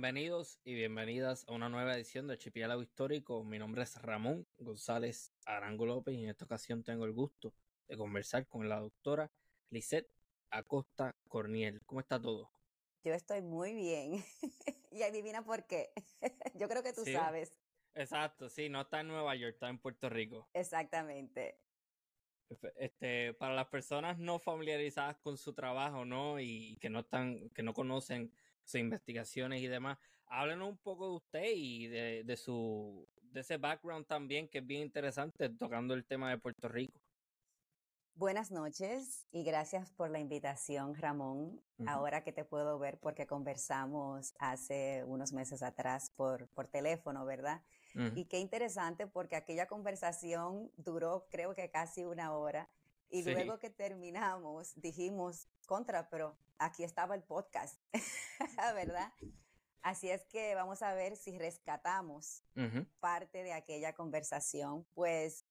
Bienvenidos 0.00 0.58
y 0.64 0.72
bienvenidas 0.72 1.44
a 1.46 1.52
una 1.52 1.68
nueva 1.68 1.94
edición 1.94 2.26
de 2.26 2.32
Archipiélago 2.32 2.80
Histórico. 2.80 3.44
Mi 3.44 3.58
nombre 3.58 3.82
es 3.82 4.00
Ramón 4.00 4.46
González 4.56 5.30
Arango 5.44 5.84
López 5.84 6.14
y 6.14 6.24
en 6.24 6.30
esta 6.30 6.46
ocasión 6.46 6.82
tengo 6.82 7.04
el 7.04 7.12
gusto 7.12 7.52
de 7.86 7.98
conversar 7.98 8.46
con 8.48 8.66
la 8.66 8.80
doctora 8.80 9.30
Lisette 9.68 10.10
Acosta 10.48 11.14
Corniel. 11.28 11.82
¿Cómo 11.84 12.00
está 12.00 12.18
todo? 12.18 12.50
Yo 13.04 13.12
estoy 13.12 13.42
muy 13.42 13.74
bien. 13.74 14.24
y 14.90 15.02
adivina 15.02 15.44
por 15.44 15.66
qué. 15.66 15.92
Yo 16.54 16.66
creo 16.66 16.82
que 16.82 16.94
tú 16.94 17.04
sabes. 17.04 17.52
Exacto, 17.92 18.48
sí, 18.48 18.70
no 18.70 18.80
está 18.80 19.00
en 19.00 19.08
Nueva 19.08 19.36
York, 19.36 19.52
está 19.52 19.68
en 19.68 19.78
Puerto 19.78 20.08
Rico. 20.08 20.48
Exactamente. 20.54 21.60
Este, 22.76 23.34
para 23.34 23.54
las 23.54 23.66
personas 23.66 24.18
no 24.18 24.38
familiarizadas 24.38 25.18
con 25.18 25.36
su 25.36 25.52
trabajo, 25.52 26.06
¿no? 26.06 26.40
Y 26.40 26.78
que 26.80 26.88
no 26.88 27.00
están, 27.00 27.50
que 27.50 27.62
no 27.62 27.74
conocen 27.74 28.32
sus 28.70 28.80
investigaciones 28.80 29.60
y 29.60 29.66
demás, 29.66 29.98
háblenos 30.26 30.68
un 30.68 30.78
poco 30.78 31.08
de 31.08 31.16
usted 31.16 31.52
y 31.54 31.88
de, 31.88 32.24
de 32.24 32.36
su, 32.36 33.06
de 33.22 33.40
ese 33.40 33.56
background 33.56 34.06
también 34.06 34.48
que 34.48 34.58
es 34.58 34.66
bien 34.66 34.82
interesante 34.82 35.48
tocando 35.50 35.94
el 35.94 36.04
tema 36.04 36.30
de 36.30 36.38
Puerto 36.38 36.68
Rico. 36.68 37.00
Buenas 38.14 38.50
noches 38.50 39.26
y 39.32 39.44
gracias 39.44 39.92
por 39.92 40.10
la 40.10 40.18
invitación, 40.18 40.94
Ramón. 40.94 41.62
Ahora 41.86 42.22
que 42.22 42.32
te 42.32 42.44
puedo 42.44 42.78
ver 42.78 42.98
porque 42.98 43.26
conversamos 43.26 44.34
hace 44.38 45.04
unos 45.06 45.32
meses 45.32 45.62
atrás 45.62 46.10
por, 46.16 46.46
por 46.48 46.66
teléfono, 46.68 47.24
¿verdad? 47.24 47.62
Y 48.14 48.26
qué 48.26 48.38
interesante 48.38 49.06
porque 49.06 49.36
aquella 49.36 49.66
conversación 49.66 50.70
duró 50.76 51.26
creo 51.30 51.54
que 51.54 51.70
casi 51.70 52.04
una 52.04 52.34
hora 52.36 52.68
y 53.10 53.22
luego 53.22 53.58
que 53.58 53.70
terminamos 53.70 54.72
dijimos, 54.76 55.48
contra, 55.66 56.08
pero 56.08 56.36
aquí 56.58 56.84
estaba 56.84 57.14
el 57.14 57.22
podcast, 57.22 57.80
¿verdad? 58.74 59.12
Así 59.82 60.10
es 60.10 60.24
que 60.26 60.54
vamos 60.54 60.82
a 60.82 60.94
ver 60.94 61.16
si 61.16 61.38
rescatamos 61.38 62.44
parte 63.00 63.42
de 63.42 63.52
aquella 63.52 63.94
conversación. 63.94 64.84
Pues 64.94 65.44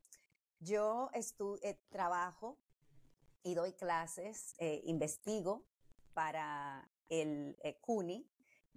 yo 0.59 1.09
eh, 1.13 1.79
trabajo 1.89 2.59
y 3.43 3.55
doy 3.55 3.73
clases, 3.73 4.53
eh, 4.59 4.81
investigo 4.85 5.65
para 6.13 6.89
el 7.09 7.57
eh, 7.63 7.79
CUNY, 7.81 8.29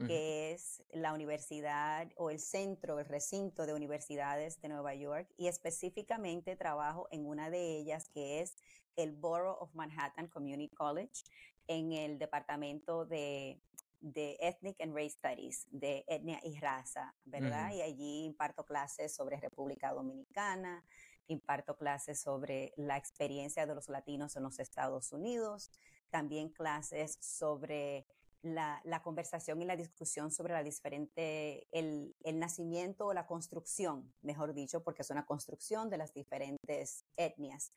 que 0.07 0.53
es 0.53 0.83
la 0.93 1.13
universidad 1.13 2.09
o 2.17 2.31
el 2.31 2.39
centro, 2.39 2.99
el 2.99 3.07
recinto 3.07 3.67
de 3.67 3.75
universidades 3.75 4.61
de 4.61 4.69
Nueva 4.69 4.95
York, 4.95 5.29
y 5.37 5.49
específicamente 5.49 6.57
trabajo 6.57 7.09
en 7.11 7.27
una 7.27 7.51
de 7.51 7.79
ellas 7.79 8.09
que 8.09 8.41
es 8.41 8.57
el 8.97 9.13
Borough 9.13 9.57
of 9.61 9.75
Manhattan 9.75 10.29
Community 10.29 10.75
College, 10.75 11.25
en 11.67 11.93
el 11.93 12.19
departamento 12.19 13.07
de 13.07 13.61
de 14.03 14.37
Ethnic 14.41 14.81
and 14.81 14.95
Race 14.95 15.11
Studies, 15.11 15.67
de 15.71 16.05
etnia 16.09 16.41
y 16.43 16.59
raza, 16.59 17.15
¿verdad? 17.25 17.73
Y 17.73 17.83
allí 17.83 18.25
imparto 18.25 18.67
clases 18.67 19.15
sobre 19.15 19.37
República 19.37 19.93
Dominicana, 19.93 20.85
imparto 21.29 21.77
clases 21.77 22.21
sobre 22.21 22.73
la 22.77 22.97
experiencia 22.97 23.65
de 23.65 23.75
los 23.75 23.89
latinos 23.89 24.37
en 24.37 24.43
los 24.43 24.59
Estados 24.59 25.13
Unidos, 25.13 25.71
también 26.11 26.49
clases 26.49 27.17
sobre 27.21 28.02
la, 28.43 29.01
conversación 29.03 29.63
y 29.63 29.65
la 29.65 29.77
discusión 29.77 30.31
sobre 30.31 30.53
la 30.53 30.63
diferente, 30.63 31.67
el, 31.71 32.15
nacimiento 32.35 33.07
o 33.07 33.15
la 33.15 33.27
construcción, 33.27 34.13
mejor 34.23 34.53
dicho, 34.53 34.83
porque 34.83 35.03
es 35.03 35.11
una 35.11 35.25
construcción 35.25 35.91
de 35.91 35.99
las 35.99 36.13
diferentes 36.13 37.05
etnias 37.17 37.73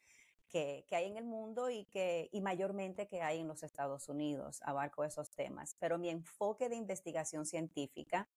que, 0.49 0.85
hay 0.91 1.05
en 1.05 1.17
el 1.17 1.25
mundo 1.25 1.69
y 1.69 1.85
que 1.85 2.29
y 2.31 2.41
mayormente 2.41 3.07
que 3.07 3.21
hay 3.21 3.39
en 3.39 3.47
los 3.47 3.63
Estados 3.63 4.07
Unidos. 4.09 4.61
Abarco 4.63 5.03
esos 5.03 5.29
temas. 5.31 5.75
Pero 5.79 5.97
mi 5.97 6.09
enfoque 6.09 6.69
de 6.69 6.75
investigación 6.75 7.45
científica 7.45 8.29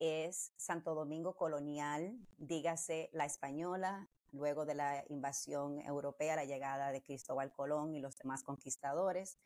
es 0.00 0.52
Santo 0.56 0.94
Domingo 0.94 1.36
colonial, 1.36 2.18
dígase 2.38 3.10
la 3.12 3.26
española, 3.26 4.08
luego 4.32 4.64
de 4.64 4.74
la 4.74 5.04
invasión 5.08 5.80
europea, 5.80 6.36
la 6.36 6.44
llegada 6.44 6.90
de 6.90 7.02
Cristóbal 7.02 7.52
Colón 7.52 7.94
y 7.94 8.00
los 8.00 8.16
demás 8.16 8.42
conquistadores, 8.42 9.38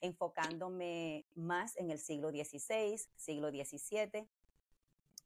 enfocándome 0.00 1.26
más 1.34 1.76
en 1.76 1.90
el 1.90 1.98
siglo 1.98 2.30
XVI, 2.30 3.00
siglo 3.16 3.50
XVII 3.50 4.28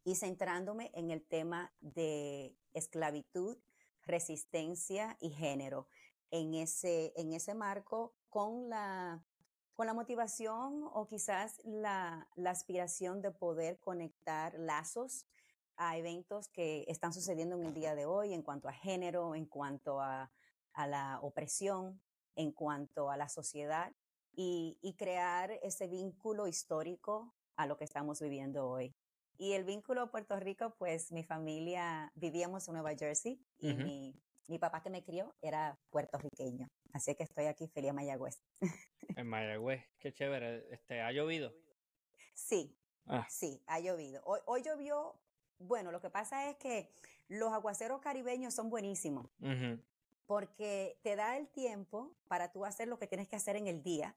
y 0.05 0.15
centrándome 0.17 0.91
en 0.95 1.11
el 1.11 1.25
tema 1.25 1.73
de 1.81 2.55
esclavitud, 2.75 3.57
resistencia 4.03 5.17
y 5.21 5.31
género 5.31 5.89
en 6.31 6.55
ese, 6.55 7.13
en 7.17 7.33
ese 7.33 7.55
marco 7.55 8.15
con 8.29 8.69
la, 8.69 9.25
con 9.75 9.87
la 9.87 9.95
motivación 9.95 10.89
o 10.93 11.07
quizás 11.07 11.61
la, 11.65 12.29
la 12.35 12.51
aspiración 12.51 13.23
de 13.23 13.31
poder 13.31 13.79
conectar 13.79 14.59
lazos 14.59 15.27
a 15.77 15.97
eventos 15.97 16.49
que 16.49 16.85
están 16.89 17.13
sucediendo 17.13 17.57
en 17.57 17.65
el 17.65 17.75
día 17.75 17.95
de 17.95 18.05
hoy 18.05 18.35
en 18.35 18.43
cuanto 18.43 18.69
a 18.69 18.73
género, 18.73 19.35
en 19.35 19.47
cuanto 19.47 20.01
a, 20.01 20.31
a 20.73 20.87
la 20.87 21.19
opresión, 21.23 22.01
en 22.37 22.53
cuanto 22.53 23.11
a 23.11 23.17
la 23.17 23.29
sociedad 23.29 23.93
y, 24.37 24.79
y, 24.83 24.95
crear 24.95 25.53
ese 25.63 25.87
vínculo 25.87 26.47
histórico 26.47 27.35
a 27.57 27.67
lo 27.67 27.77
que 27.77 27.85
estamos 27.85 28.21
viviendo 28.21 28.69
hoy. 28.69 28.95
Y 29.39 29.53
el 29.53 29.65
vínculo 29.65 30.03
a 30.03 30.11
Puerto 30.11 30.39
Rico, 30.39 30.75
pues 30.79 31.11
mi 31.11 31.25
familia 31.25 32.13
vivíamos 32.15 32.69
en 32.69 32.75
Nueva 32.75 32.95
Jersey 32.97 33.41
y 33.59 33.75
mi, 33.75 34.15
mi 34.47 34.59
papá 34.59 34.83
que 34.83 34.91
me 34.91 35.03
crió 35.03 35.35
era 35.43 35.79
puertorriqueño, 35.91 36.69
así 36.93 37.15
que 37.15 37.25
estoy 37.25 37.47
aquí 37.47 37.67
feliz 37.69 37.91
en 37.91 37.97
Mayagüez. 37.97 38.41
En 39.17 39.27
Mayagüez, 39.27 39.85
qué 39.99 40.13
chévere. 40.13 40.67
Este, 40.71 41.01
¿Ha 41.01 41.13
llovido? 41.13 41.53
Sí, 42.33 42.77
ah. 43.07 43.27
sí, 43.31 43.63
ha 43.67 43.81
llovido. 43.81 44.23
Hoy, 44.25 44.41
hoy, 44.47 44.63
llovió, 44.63 45.15
bueno, 45.59 45.93
lo 45.93 46.01
que 46.01 46.11
pasa 46.11 46.49
es 46.49 46.57
que 46.57 46.91
los 47.29 47.53
aguaceros 47.53 48.01
caribeños 48.01 48.55
son 48.55 48.71
buenísimos 48.71 49.31
porque 50.27 50.99
te 51.03 51.17
da 51.17 51.37
el 51.37 51.49
tiempo 51.49 52.15
para 52.29 52.53
tú 52.53 52.65
hacer 52.65 52.89
lo 52.89 52.99
que 52.99 53.07
tienes 53.07 53.29
que 53.29 53.37
hacer 53.37 53.57
en 53.57 53.67
el 53.67 53.83
día. 53.83 54.17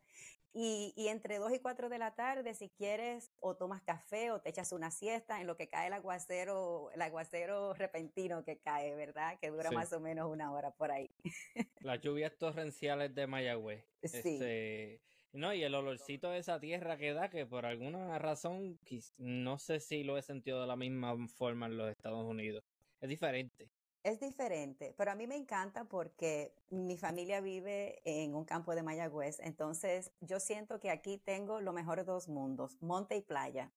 Y, 0.54 0.94
y, 0.96 1.10
entre 1.10 1.38
2 1.38 1.54
y 1.54 1.60
4 1.60 1.88
de 1.88 2.00
la 2.00 2.16
tarde, 2.16 2.56
si 2.56 2.70
quieres, 2.70 3.32
o 3.42 3.56
tomas 3.56 3.84
café 3.84 4.32
o 4.32 4.42
te 4.42 4.50
echas 4.50 4.72
una 4.72 4.90
siesta 4.90 5.40
en 5.40 5.46
lo 5.46 5.56
que 5.56 5.68
cae 5.68 5.88
el 5.88 5.94
aguacero, 5.94 6.90
el 6.94 7.02
aguacero 7.04 7.76
repentino 7.76 8.44
que 8.44 8.58
cae, 8.58 8.96
¿verdad? 8.96 9.38
Que 9.40 9.52
dura 9.52 9.70
más 9.70 9.94
o 9.94 10.00
menos 10.00 10.32
una 10.32 10.52
hora 10.52 10.72
por 10.72 10.92
ahí. 10.92 11.12
Las 11.82 12.02
lluvias 12.02 12.36
torrenciales 12.38 13.14
de 13.14 13.28
Mayagüez. 13.28 13.86
Sí. 14.02 14.18
Este, 14.18 15.02
no, 15.32 15.54
y 15.54 15.62
el 15.62 15.76
olorcito 15.76 16.32
de 16.32 16.40
esa 16.40 16.60
tierra 16.60 16.98
que 16.98 17.14
da, 17.14 17.30
que 17.30 17.46
por 17.46 17.68
alguna 17.68 18.18
razón, 18.18 18.80
no 19.18 19.60
sé 19.60 19.80
si 19.80 20.04
lo 20.04 20.18
he 20.18 20.24
sentido 20.24 20.62
de 20.62 20.68
la 20.68 20.76
misma 20.76 21.16
forma 21.28 21.68
en 21.68 21.78
los 21.78 21.92
Estados 21.92 22.26
Unidos. 22.26 22.64
Es 23.00 23.10
diferente. 23.10 23.70
Es 24.08 24.22
diferente, 24.22 24.94
pero 24.98 25.12
a 25.12 25.16
mí 25.16 25.28
me 25.28 25.36
encanta 25.36 25.84
porque 25.84 26.54
mi 26.70 26.96
familia 26.96 27.42
vive 27.42 28.02
en 28.06 28.36
un 28.36 28.46
campo 28.46 28.74
de 28.74 28.82
Mayagüez, 28.82 29.42
entonces 29.42 30.14
yo 30.22 30.40
siento 30.40 30.80
que 30.80 30.92
aquí 30.92 31.18
tengo 31.18 31.60
lo 31.60 31.74
mejor 31.74 31.98
de 31.98 32.06
dos 32.06 32.30
mundos, 32.30 32.82
monte 32.82 33.18
y 33.18 33.22
playa. 33.22 33.70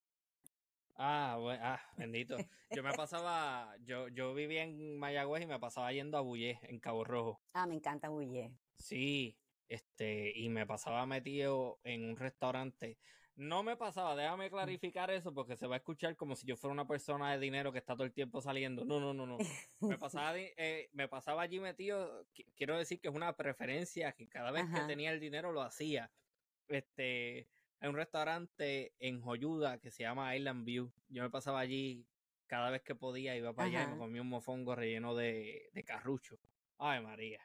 Ah, 0.95 1.37
bueno, 1.41 1.61
ah, 1.65 1.81
bendito. 1.99 2.37
Yo 2.71 2.85
me 2.85 2.93
pasaba, 2.93 3.75
yo, 3.85 4.07
yo 4.07 4.33
vivía 4.33 4.63
en 4.63 5.01
Mayagüez 5.01 5.43
y 5.43 5.47
me 5.47 5.59
pasaba 5.59 5.93
yendo 5.93 6.17
a 6.17 6.21
Bullé, 6.21 6.61
en 6.63 6.79
Cabo 6.79 7.03
Rojo. 7.03 7.41
Ah, 7.53 7.67
me 7.67 7.75
encanta 7.75 8.09
Bullé. 8.09 8.53
Sí, 8.77 9.37
este, 9.67 10.31
y 10.39 10.49
me 10.49 10.65
pasaba 10.65 11.07
metido 11.07 11.81
en 11.83 12.09
un 12.09 12.17
restaurante 12.17 12.99
no 13.41 13.63
me 13.63 13.75
pasaba, 13.75 14.15
déjame 14.15 14.49
mm. 14.49 14.51
clarificar 14.51 15.11
eso 15.11 15.33
porque 15.33 15.57
se 15.57 15.67
va 15.67 15.77
a 15.77 15.79
escuchar 15.79 16.15
como 16.15 16.37
si 16.37 16.47
yo 16.47 16.59
fuera 16.59 16.75
una 16.75 16.87
persona 16.87 17.33
de 17.33 17.39
dinero 17.39 17.73
que 17.73 17.79
está 17.79 17.95
todo 17.95 18.05
el 18.05 18.13
tiempo 18.13 18.43
saliendo. 18.43 18.85
No, 18.85 19.01
no, 19.01 19.15
no, 19.15 19.27
no. 19.27 19.39
Me 19.81 19.97
pasaba, 19.99 20.35
eh, 20.37 20.91
me 20.93 21.09
pasaba 21.09 21.41
allí 21.41 21.59
metido, 21.59 22.27
quiero 22.55 22.77
decir 22.77 23.01
que 23.01 23.09
es 23.09 23.15
una 23.15 23.35
preferencia 23.37 24.13
que 24.13 24.29
cada 24.29 24.51
vez 24.51 24.67
que 24.69 24.81
tenía 24.83 25.11
el 25.11 25.21
dinero 25.21 25.53
lo 25.53 25.63
hacía. 25.63 26.13
Este, 26.69 27.49
hay 27.81 27.89
un 27.89 27.97
restaurante 27.97 28.93
en 28.99 29.23
Joyuda 29.23 29.79
que 29.79 29.91
se 29.91 30.03
llama 30.03 30.37
Island 30.37 30.67
View. 30.67 30.93
Yo 31.09 31.23
me 31.23 31.31
pasaba 31.31 31.61
allí 31.61 32.07
cada 32.47 32.69
vez 32.69 32.83
que 32.83 32.95
podía, 32.95 33.35
iba 33.37 33.55
para 33.55 33.69
allá 33.69 33.85
y 33.85 33.87
me 33.87 33.97
comía 33.97 34.21
un 34.21 34.29
mofongo 34.29 34.75
relleno 34.75 35.15
de, 35.15 35.71
de 35.73 35.83
carrucho. 35.83 36.39
Ay, 36.77 37.01
María. 37.03 37.41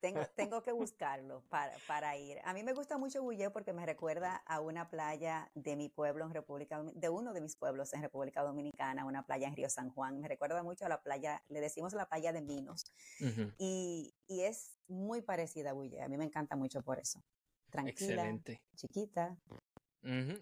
Tengo, 0.00 0.20
tengo 0.36 0.62
que 0.62 0.72
buscarlo 0.72 1.42
para, 1.48 1.72
para, 1.86 2.16
ir. 2.16 2.38
A 2.44 2.54
mí 2.54 2.62
me 2.62 2.72
gusta 2.72 2.98
mucho 2.98 3.22
Bulle 3.22 3.50
porque 3.50 3.72
me 3.72 3.84
recuerda 3.84 4.36
a 4.36 4.60
una 4.60 4.88
playa 4.90 5.50
de 5.54 5.76
mi 5.76 5.88
pueblo 5.88 6.24
en 6.24 6.32
República 6.32 6.82
de 6.94 7.08
uno 7.08 7.32
de 7.32 7.40
mis 7.40 7.56
pueblos 7.56 7.92
en 7.94 8.02
República 8.02 8.42
Dominicana, 8.42 9.04
una 9.04 9.24
playa 9.24 9.48
en 9.48 9.56
Río 9.56 9.68
San 9.68 9.90
Juan. 9.90 10.20
Me 10.20 10.28
recuerda 10.28 10.62
mucho 10.62 10.86
a 10.86 10.88
la 10.88 11.02
playa, 11.02 11.42
le 11.48 11.60
decimos 11.60 11.92
la 11.94 12.08
playa 12.08 12.32
de 12.32 12.42
Minos. 12.42 12.92
y, 13.58 14.14
y, 14.26 14.42
es 14.42 14.78
muy 14.86 15.22
parecida 15.22 15.70
a 15.70 15.72
Bulle. 15.72 16.02
A 16.02 16.08
mí 16.08 16.16
me 16.16 16.24
encanta 16.24 16.56
mucho 16.56 16.82
por 16.82 16.98
eso. 16.98 17.22
Tranquila, 17.70 18.22
Excelente. 18.22 18.62
chiquita. 18.76 19.36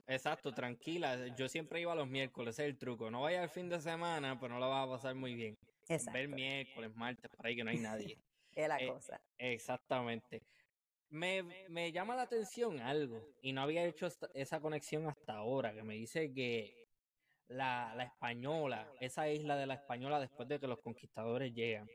Exacto, 0.07 0.53
tranquila. 0.53 1.29
Yo 1.35 1.49
siempre 1.49 1.81
iba 1.81 1.95
los 1.95 2.09
miércoles, 2.09 2.59
es 2.59 2.67
el 2.67 2.77
truco. 2.77 3.11
No 3.11 3.23
vaya 3.23 3.43
el 3.43 3.51
fin 3.51 3.69
de 3.69 3.81
semana, 3.81 4.39
pues 4.39 4.51
no 4.51 4.59
la 4.59 4.67
vas 4.67 4.87
a 4.87 4.91
pasar 4.91 5.15
muy 5.15 5.35
bien. 5.35 5.59
Exacto. 5.89 6.19
Ver 6.19 6.29
miércoles, 6.29 6.95
martes, 6.95 7.31
por 7.31 7.47
ahí 7.47 7.57
que 7.57 7.65
no 7.65 7.71
hay 7.71 7.79
nadie. 7.79 8.19
Es 8.57 8.69
la 8.69 8.79
eh, 8.79 8.89
cosa. 8.89 9.21
Exactamente. 9.39 10.43
Me, 11.09 11.45
me, 11.69 11.93
llama 11.93 12.17
la 12.17 12.23
atención 12.23 12.81
algo 12.81 13.25
y 13.41 13.53
no 13.53 13.63
había 13.63 13.85
hecho 13.85 14.09
esa 14.35 14.61
conexión 14.61 15.07
hasta 15.07 15.35
ahora, 15.35 15.73
que 15.73 15.85
me 15.85 15.95
dice 15.95 16.33
que 16.33 16.89
la, 17.47 17.95
la 17.95 18.05
española, 18.05 18.91
esa 19.01 19.29
isla 19.29 19.57
de 19.57 19.67
la 19.67 19.75
española 19.75 20.19
después 20.19 20.49
de 20.49 20.59
que 20.59 20.67
los 20.67 20.81
conquistadores 20.81 21.55
llegan. 21.55 21.87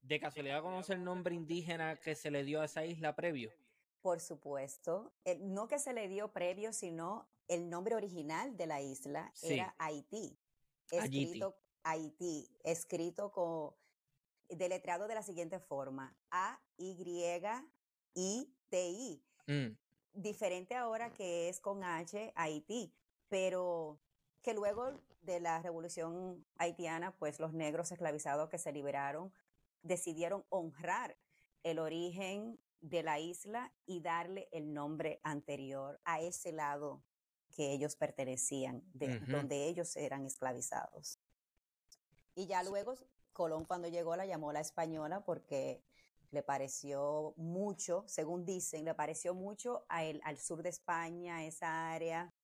¿De 0.00 0.18
casualidad 0.18 0.62
conoce 0.62 0.94
el 0.94 1.04
nombre 1.04 1.34
indígena 1.34 1.96
que 1.96 2.14
se 2.14 2.30
le 2.30 2.42
dio 2.42 2.62
a 2.62 2.64
esa 2.64 2.84
isla 2.84 3.14
previo? 3.14 3.52
Por 4.00 4.20
supuesto. 4.20 5.12
No 5.40 5.68
que 5.68 5.78
se 5.78 5.92
le 5.92 6.08
dio 6.08 6.32
previo, 6.32 6.72
sino 6.72 7.28
el 7.48 7.68
nombre 7.68 7.94
original 7.94 8.56
de 8.56 8.66
la 8.66 8.80
isla 8.80 9.32
era 9.42 9.74
Haití. 9.78 10.38
Escrito 10.90 11.56
Haití, 11.82 12.48
escrito 12.64 13.30
con 13.30 13.74
deletreado 14.48 15.08
de 15.08 15.14
la 15.14 15.22
siguiente 15.22 15.58
forma: 15.58 16.16
A 16.30 16.60
Y 16.76 16.96
I 18.14 18.54
T 18.68 18.90
I. 18.90 19.22
Mm. 19.46 19.76
Diferente 20.12 20.74
ahora 20.74 21.12
que 21.12 21.48
es 21.48 21.60
con 21.60 21.84
H 21.84 22.32
Haití, 22.34 22.92
pero 23.28 24.00
que 24.42 24.54
luego 24.54 25.00
de 25.20 25.40
la 25.40 25.60
revolución 25.60 26.44
haitiana, 26.56 27.16
pues 27.16 27.38
los 27.38 27.52
negros 27.52 27.92
esclavizados 27.92 28.48
que 28.48 28.58
se 28.58 28.72
liberaron 28.72 29.32
decidieron 29.82 30.44
honrar 30.48 31.16
el 31.62 31.78
origen 31.78 32.58
de 32.80 33.02
la 33.02 33.18
isla 33.18 33.72
y 33.86 34.00
darle 34.00 34.48
el 34.52 34.72
nombre 34.72 35.20
anterior 35.22 36.00
a 36.04 36.20
ese 36.20 36.52
lado 36.52 37.02
que 37.54 37.72
ellos 37.72 37.96
pertenecían, 37.96 38.82
de 38.92 39.18
donde 39.20 39.68
ellos 39.68 39.96
eran 39.96 40.24
esclavizados. 40.24 41.18
Y 42.34 42.46
ya 42.46 42.62
luego 42.62 42.94
Colón 43.38 43.64
cuando 43.64 43.86
llegó 43.86 44.16
la 44.16 44.26
llamó 44.26 44.52
la 44.52 44.58
española 44.58 45.24
porque 45.24 45.80
le 46.32 46.42
pareció 46.42 47.34
mucho, 47.36 48.02
según 48.08 48.44
dicen, 48.44 48.84
le 48.84 48.94
pareció 48.94 49.32
mucho 49.32 49.84
al 49.88 50.38
sur 50.38 50.64
de 50.64 50.70
España, 50.70 51.46
esa 51.46 51.92
área, 51.92 52.34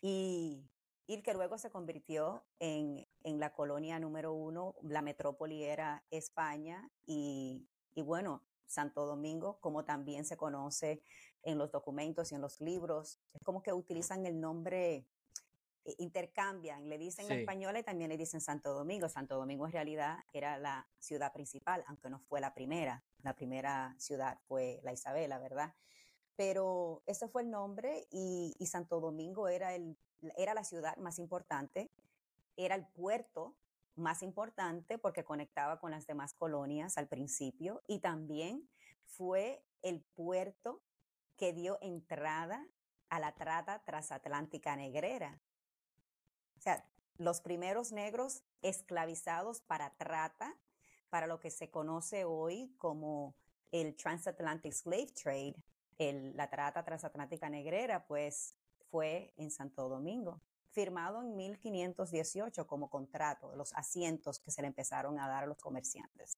y, 0.00 0.62
y 1.08 1.22
que 1.22 1.34
luego 1.34 1.58
se 1.58 1.70
convirtió 1.70 2.44
en, 2.60 3.04
en, 3.24 3.40
la 3.40 3.52
colonia 3.52 3.98
número 3.98 4.32
uno, 4.32 4.76
la 4.82 5.02
metrópoli 5.02 5.64
era 5.64 6.04
España 6.12 6.88
y, 7.04 7.66
y 7.96 8.02
bueno, 8.02 8.44
Santo 8.66 9.04
Domingo, 9.06 9.58
como 9.60 9.84
también 9.84 10.24
se 10.24 10.36
conoce 10.36 11.02
en 11.42 11.58
los 11.58 11.72
documentos 11.72 12.30
y 12.30 12.36
en 12.36 12.42
los 12.42 12.60
libros, 12.60 13.18
es 13.34 13.42
como 13.42 13.60
que 13.60 13.72
utilizan 13.72 14.24
el 14.24 14.40
nombre, 14.40 15.04
intercambian, 15.98 16.88
le 16.88 16.98
dicen 16.98 17.26
sí. 17.26 17.32
española 17.32 17.78
y 17.78 17.82
también 17.82 18.10
le 18.10 18.16
dicen 18.16 18.40
Santo 18.40 18.72
Domingo. 18.72 19.08
Santo 19.08 19.36
Domingo 19.36 19.66
en 19.66 19.72
realidad 19.72 20.18
era 20.32 20.58
la 20.58 20.88
ciudad 20.98 21.32
principal, 21.32 21.84
aunque 21.86 22.10
no 22.10 22.18
fue 22.20 22.40
la 22.40 22.54
primera. 22.54 23.02
La 23.22 23.34
primera 23.34 23.94
ciudad 23.98 24.38
fue 24.48 24.80
la 24.82 24.92
Isabela, 24.92 25.38
¿verdad? 25.38 25.74
Pero 26.36 27.02
ese 27.06 27.28
fue 27.28 27.42
el 27.42 27.50
nombre 27.50 28.06
y, 28.10 28.54
y 28.58 28.66
Santo 28.66 29.00
Domingo 29.00 29.48
era 29.48 29.74
el 29.74 29.96
era 30.36 30.54
la 30.54 30.64
ciudad 30.64 30.96
más 30.98 31.18
importante, 31.18 31.90
era 32.56 32.74
el 32.74 32.86
puerto 32.86 33.56
más 33.96 34.22
importante 34.22 34.98
porque 34.98 35.24
conectaba 35.24 35.78
con 35.80 35.90
las 35.90 36.06
demás 36.06 36.34
colonias 36.34 36.96
al 36.98 37.08
principio 37.08 37.82
y 37.86 38.00
también 38.00 38.68
fue 39.04 39.64
el 39.82 40.00
puerto 40.00 40.82
que 41.36 41.52
dio 41.52 41.78
entrada 41.80 42.66
a 43.08 43.18
la 43.18 43.34
trata 43.34 43.82
transatlántica 43.84 44.76
negrera. 44.76 45.40
O 46.60 46.62
sea, 46.62 46.84
los 47.16 47.40
primeros 47.40 47.90
negros 47.90 48.42
esclavizados 48.60 49.62
para 49.62 49.96
trata, 49.96 50.54
para 51.08 51.26
lo 51.26 51.40
que 51.40 51.50
se 51.50 51.70
conoce 51.70 52.26
hoy 52.26 52.74
como 52.76 53.34
el 53.72 53.96
Transatlantic 53.96 54.74
Slave 54.74 55.06
Trade, 55.06 55.54
la 56.34 56.50
trata 56.50 56.84
transatlántica 56.84 57.48
negrera, 57.48 58.06
pues 58.06 58.56
fue 58.90 59.32
en 59.38 59.50
Santo 59.50 59.88
Domingo, 59.88 60.42
firmado 60.68 61.22
en 61.22 61.34
1518 61.34 62.66
como 62.66 62.90
contrato 62.90 63.50
de 63.50 63.56
los 63.56 63.72
asientos 63.72 64.38
que 64.38 64.50
se 64.50 64.60
le 64.60 64.68
empezaron 64.68 65.18
a 65.18 65.28
dar 65.28 65.44
a 65.44 65.46
los 65.46 65.62
comerciantes. 65.62 66.36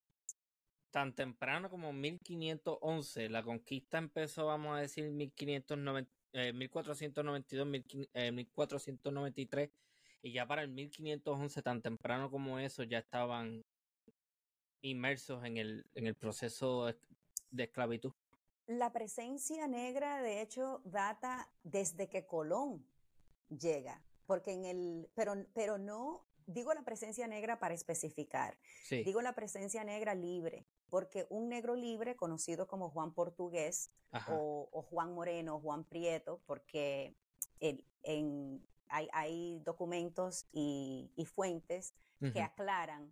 Tan 0.89 1.13
temprano 1.13 1.69
como 1.69 1.91
1511, 1.91 3.27
la 3.27 3.43
conquista 3.43 3.97
empezó, 3.97 4.45
vamos 4.45 4.77
a 4.77 4.79
decir, 4.79 5.11
1590, 5.11 6.09
eh, 6.31 6.53
1492, 6.53 7.67
1493, 7.67 9.69
y 10.23 10.31
ya 10.31 10.47
para 10.47 10.63
el 10.63 10.69
1511, 10.69 11.61
tan 11.61 11.81
temprano 11.81 12.31
como 12.31 12.57
eso, 12.57 12.83
ya 12.83 12.99
estaban 12.99 13.63
inmersos 14.81 15.43
en 15.43 15.57
el, 15.57 15.85
en 15.93 16.07
el 16.07 16.15
proceso 16.15 16.87
de 17.51 17.63
esclavitud. 17.63 18.13
La 18.65 18.93
presencia 18.93 19.67
negra, 19.67 20.21
de 20.21 20.41
hecho, 20.41 20.81
data 20.85 21.49
desde 21.63 22.07
que 22.07 22.25
Colón 22.25 22.85
llega, 23.49 24.01
porque 24.25 24.51
en 24.51 24.65
el, 24.65 25.09
pero, 25.13 25.33
pero 25.53 25.77
no, 25.77 26.25
digo 26.47 26.73
la 26.73 26.83
presencia 26.83 27.27
negra 27.27 27.59
para 27.59 27.73
especificar, 27.73 28.57
digo 28.89 29.21
la 29.21 29.35
presencia 29.35 29.83
negra 29.83 30.15
libre, 30.15 30.65
porque 30.89 31.25
un 31.29 31.49
negro 31.49 31.75
libre, 31.75 32.15
conocido 32.15 32.65
como 32.67 32.89
Juan 32.89 33.13
Portugués 33.13 33.91
o, 34.29 34.85
Juan 34.89 35.13
Moreno, 35.13 35.59
Juan 35.59 35.83
Prieto, 35.83 36.41
porque 36.45 37.15
en, 37.59 38.65
hay, 38.93 39.59
documentos 39.65 40.45
y, 40.51 41.11
fuentes 41.33 41.93
que 42.31 42.41
aclaran 42.41 43.11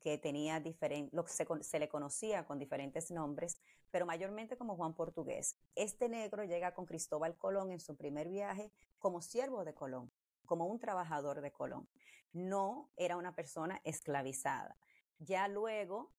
que 0.00 0.18
tenía 0.18 0.60
diferente, 0.60 1.14
lo 1.14 1.24
que 1.24 1.32
se, 1.32 1.78
le 1.78 1.88
conocía 1.88 2.46
con 2.46 2.58
diferentes 2.58 3.10
nombres, 3.10 3.60
pero 3.90 4.06
mayormente 4.06 4.56
como 4.56 4.76
Juan 4.76 4.94
Portugués. 4.94 5.56
Este 5.74 6.08
negro 6.08 6.44
llega 6.44 6.74
con 6.74 6.86
Cristóbal 6.86 7.36
Colón 7.36 7.70
en 7.72 7.80
su 7.80 7.96
primer 7.96 8.28
viaje 8.28 8.72
como 8.98 9.20
siervo 9.20 9.64
de 9.64 9.74
Colón, 9.74 10.12
como 10.46 10.66
un 10.66 10.78
trabajador 10.78 11.40
de 11.40 11.52
Colón. 11.52 11.88
No 12.32 12.90
era 12.96 13.16
una 13.16 13.34
persona 13.34 13.80
esclavizada. 13.84 14.76
Ya 15.18 15.48
luego, 15.48 16.12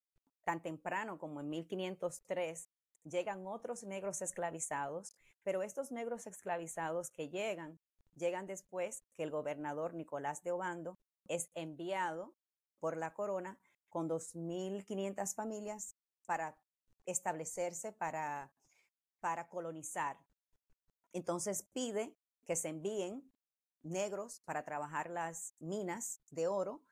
tan 0.43 0.61
temprano 0.61 1.17
como 1.17 1.39
en 1.39 1.49
1503, 1.49 2.69
llegan 3.03 3.47
otros 3.47 3.83
negros 3.83 4.21
esclavizados, 4.21 5.15
pero 5.43 5.63
estos 5.63 5.91
negros 5.91 6.27
esclavizados 6.27 7.11
que 7.11 7.29
llegan, 7.29 7.79
llegan 8.15 8.47
después 8.47 9.03
que 9.15 9.23
el 9.23 9.31
gobernador 9.31 9.93
Nicolás 9.93 10.43
de 10.43 10.51
Obando 10.51 10.99
es 11.27 11.49
enviado 11.55 12.35
por 12.79 12.97
la 12.97 13.13
corona 13.13 13.59
con 13.89 14.07
2.500 14.09 15.33
familias 15.35 15.95
para 16.25 16.57
establecerse, 17.05 17.91
para, 17.91 18.51
para 19.19 19.49
colonizar. 19.49 20.17
Entonces 21.13 21.63
pide 21.63 22.15
que 22.45 22.55
se 22.55 22.69
envíen 22.69 23.31
negros 23.81 24.41
para 24.41 24.63
trabajar 24.63 25.09
las 25.09 25.55
minas 25.59 26.21
de 26.29 26.47
oro 26.47 26.83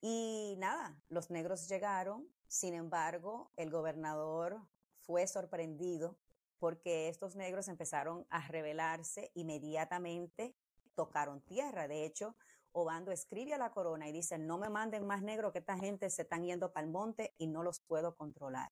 y 0.00 0.56
nada, 0.58 1.00
los 1.08 1.30
negros 1.30 1.68
llegaron, 1.68 2.28
sin 2.48 2.74
embargo, 2.74 3.52
el 3.56 3.70
gobernador 3.70 4.60
fue 4.98 5.26
sorprendido 5.26 6.18
porque 6.62 7.08
estos 7.08 7.34
negros 7.34 7.66
empezaron 7.66 8.24
a 8.30 8.46
rebelarse 8.46 9.32
inmediatamente, 9.34 10.54
tocaron 10.94 11.40
tierra. 11.40 11.88
De 11.88 12.04
hecho, 12.04 12.36
Obando 12.70 13.10
escribe 13.10 13.52
a 13.52 13.58
la 13.58 13.72
corona 13.72 14.08
y 14.08 14.12
dice, 14.12 14.38
no 14.38 14.58
me 14.58 14.70
manden 14.70 15.04
más 15.04 15.22
negros 15.22 15.50
que 15.52 15.58
esta 15.58 15.76
gente 15.76 16.08
se 16.08 16.22
están 16.22 16.44
yendo 16.44 16.72
para 16.72 16.86
el 16.86 16.92
monte 16.92 17.34
y 17.36 17.48
no 17.48 17.64
los 17.64 17.80
puedo 17.80 18.14
controlar. 18.14 18.70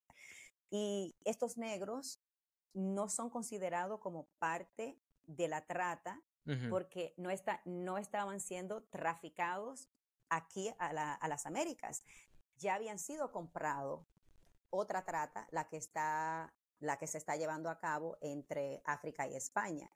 Y 0.71 1.17
estos 1.25 1.59
negros 1.59 2.23
no 2.75 3.09
son 3.09 3.29
considerados 3.29 3.99
como 3.99 4.29
parte 4.39 4.97
de 5.25 5.49
la 5.49 5.67
trata 5.67 6.23
porque 6.69 7.13
no, 7.17 7.29
está, 7.31 7.61
no 7.65 7.99
estaban 7.99 8.39
siendo 8.39 8.85
traficados 8.85 9.91
aquí 10.29 10.73
a, 10.79 10.93
las 10.93 11.45
Américas. 11.45 12.05
Ya 12.57 12.77
habían 12.77 13.01
sido 13.01 13.33
comprados 13.33 14.07
otra 14.71 15.05
trata, 15.05 15.49
la 15.51 15.69
que 15.69 15.77
está 15.77 16.55
la 16.81 16.99
que 16.99 17.07
se 17.07 17.19
está 17.19 17.37
llevando 17.37 17.71
a 17.71 17.79
cabo 17.79 18.19
entre 18.21 18.83
África 18.85 19.29
y 19.29 19.37
España. 19.37 19.91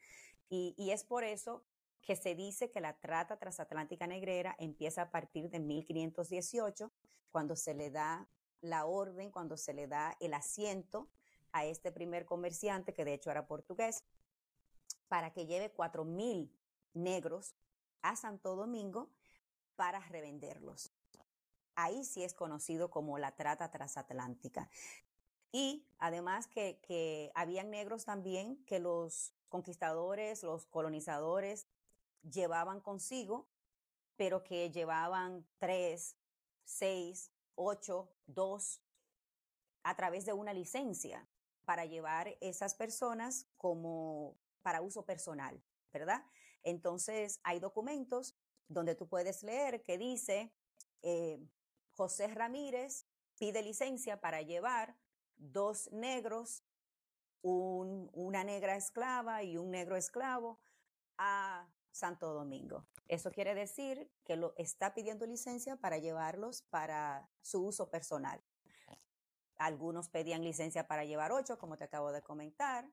Y, 0.48 0.90
es 0.90 1.04
por 1.04 1.24
eso 1.24 1.64
que 2.02 2.14
se 2.14 2.34
dice 2.34 2.70
que 2.70 2.80
la 2.80 2.98
trata 3.00 3.38
transatlántica 3.38 4.06
negrera 4.06 4.54
empieza 4.58 5.02
a 5.02 5.10
partir 5.10 5.50
de 5.50 5.58
1518, 5.58 6.92
cuando 7.30 7.56
se 7.56 7.74
le 7.74 7.90
da 7.90 8.28
la 8.60 8.84
orden, 8.84 9.32
cuando 9.32 9.56
se 9.56 9.74
le 9.74 9.88
da 9.88 10.16
el 10.20 10.34
asiento 10.34 11.08
a 11.52 11.64
este 11.64 11.90
primer 11.90 12.26
comerciante, 12.26 12.94
que 12.94 13.04
de 13.04 13.14
hecho 13.14 13.30
era 13.30 13.46
portugués, 13.46 14.04
para 15.08 15.32
que 15.32 15.46
lleve 15.46 15.74
4.000 15.74 16.50
negros 16.92 17.54
a 18.02 18.16
Santo 18.16 18.54
Domingo 18.54 19.10
para 19.76 20.00
revenderlos. 20.00 20.92
Ahí 21.74 22.04
sí 22.04 22.22
es 22.22 22.34
conocido 22.34 22.90
como 22.90 23.18
la 23.18 23.34
trata 23.34 23.70
transatlántica. 23.70 24.68
Y 25.54 25.86
además 25.98 26.48
que, 26.48 26.80
que 26.80 27.30
habían 27.36 27.70
negros 27.70 28.04
también 28.04 28.56
que 28.64 28.80
los 28.80 29.32
conquistadores, 29.48 30.42
los 30.42 30.66
colonizadores 30.66 31.68
llevaban 32.28 32.80
consigo, 32.80 33.46
pero 34.16 34.42
que 34.42 34.72
llevaban 34.72 35.46
tres, 35.58 36.16
seis, 36.64 37.30
ocho, 37.54 38.10
dos, 38.26 38.82
a 39.84 39.94
través 39.94 40.26
de 40.26 40.32
una 40.32 40.52
licencia 40.52 41.28
para 41.64 41.84
llevar 41.84 42.36
esas 42.40 42.74
personas 42.74 43.46
como 43.56 44.36
para 44.62 44.82
uso 44.82 45.04
personal, 45.04 45.62
¿verdad? 45.92 46.26
Entonces, 46.64 47.38
hay 47.44 47.60
documentos 47.60 48.34
donde 48.66 48.96
tú 48.96 49.06
puedes 49.06 49.44
leer 49.44 49.84
que 49.84 49.98
dice, 49.98 50.52
eh, 51.02 51.38
José 51.92 52.26
Ramírez 52.26 53.06
pide 53.38 53.62
licencia 53.62 54.20
para 54.20 54.42
llevar 54.42 54.96
dos 55.52 55.90
negros, 55.92 56.64
una 57.42 58.44
negra 58.44 58.76
esclava 58.76 59.42
y 59.42 59.56
un 59.56 59.70
negro 59.70 59.96
esclavo 59.96 60.60
a 61.18 61.68
Santo 61.90 62.32
Domingo. 62.32 62.86
Eso 63.06 63.30
quiere 63.30 63.54
decir 63.54 64.10
que 64.24 64.36
lo 64.36 64.54
está 64.56 64.94
pidiendo 64.94 65.26
licencia 65.26 65.76
para 65.76 65.98
llevarlos 65.98 66.62
para 66.70 67.28
su 67.42 67.64
uso 67.64 67.90
personal. 67.90 68.42
Algunos 69.56 70.08
pedían 70.08 70.42
licencia 70.42 70.86
para 70.88 71.04
llevar 71.04 71.32
ocho, 71.32 71.58
como 71.58 71.76
te 71.76 71.84
acabo 71.84 72.12
de 72.12 72.22
comentar, 72.22 72.90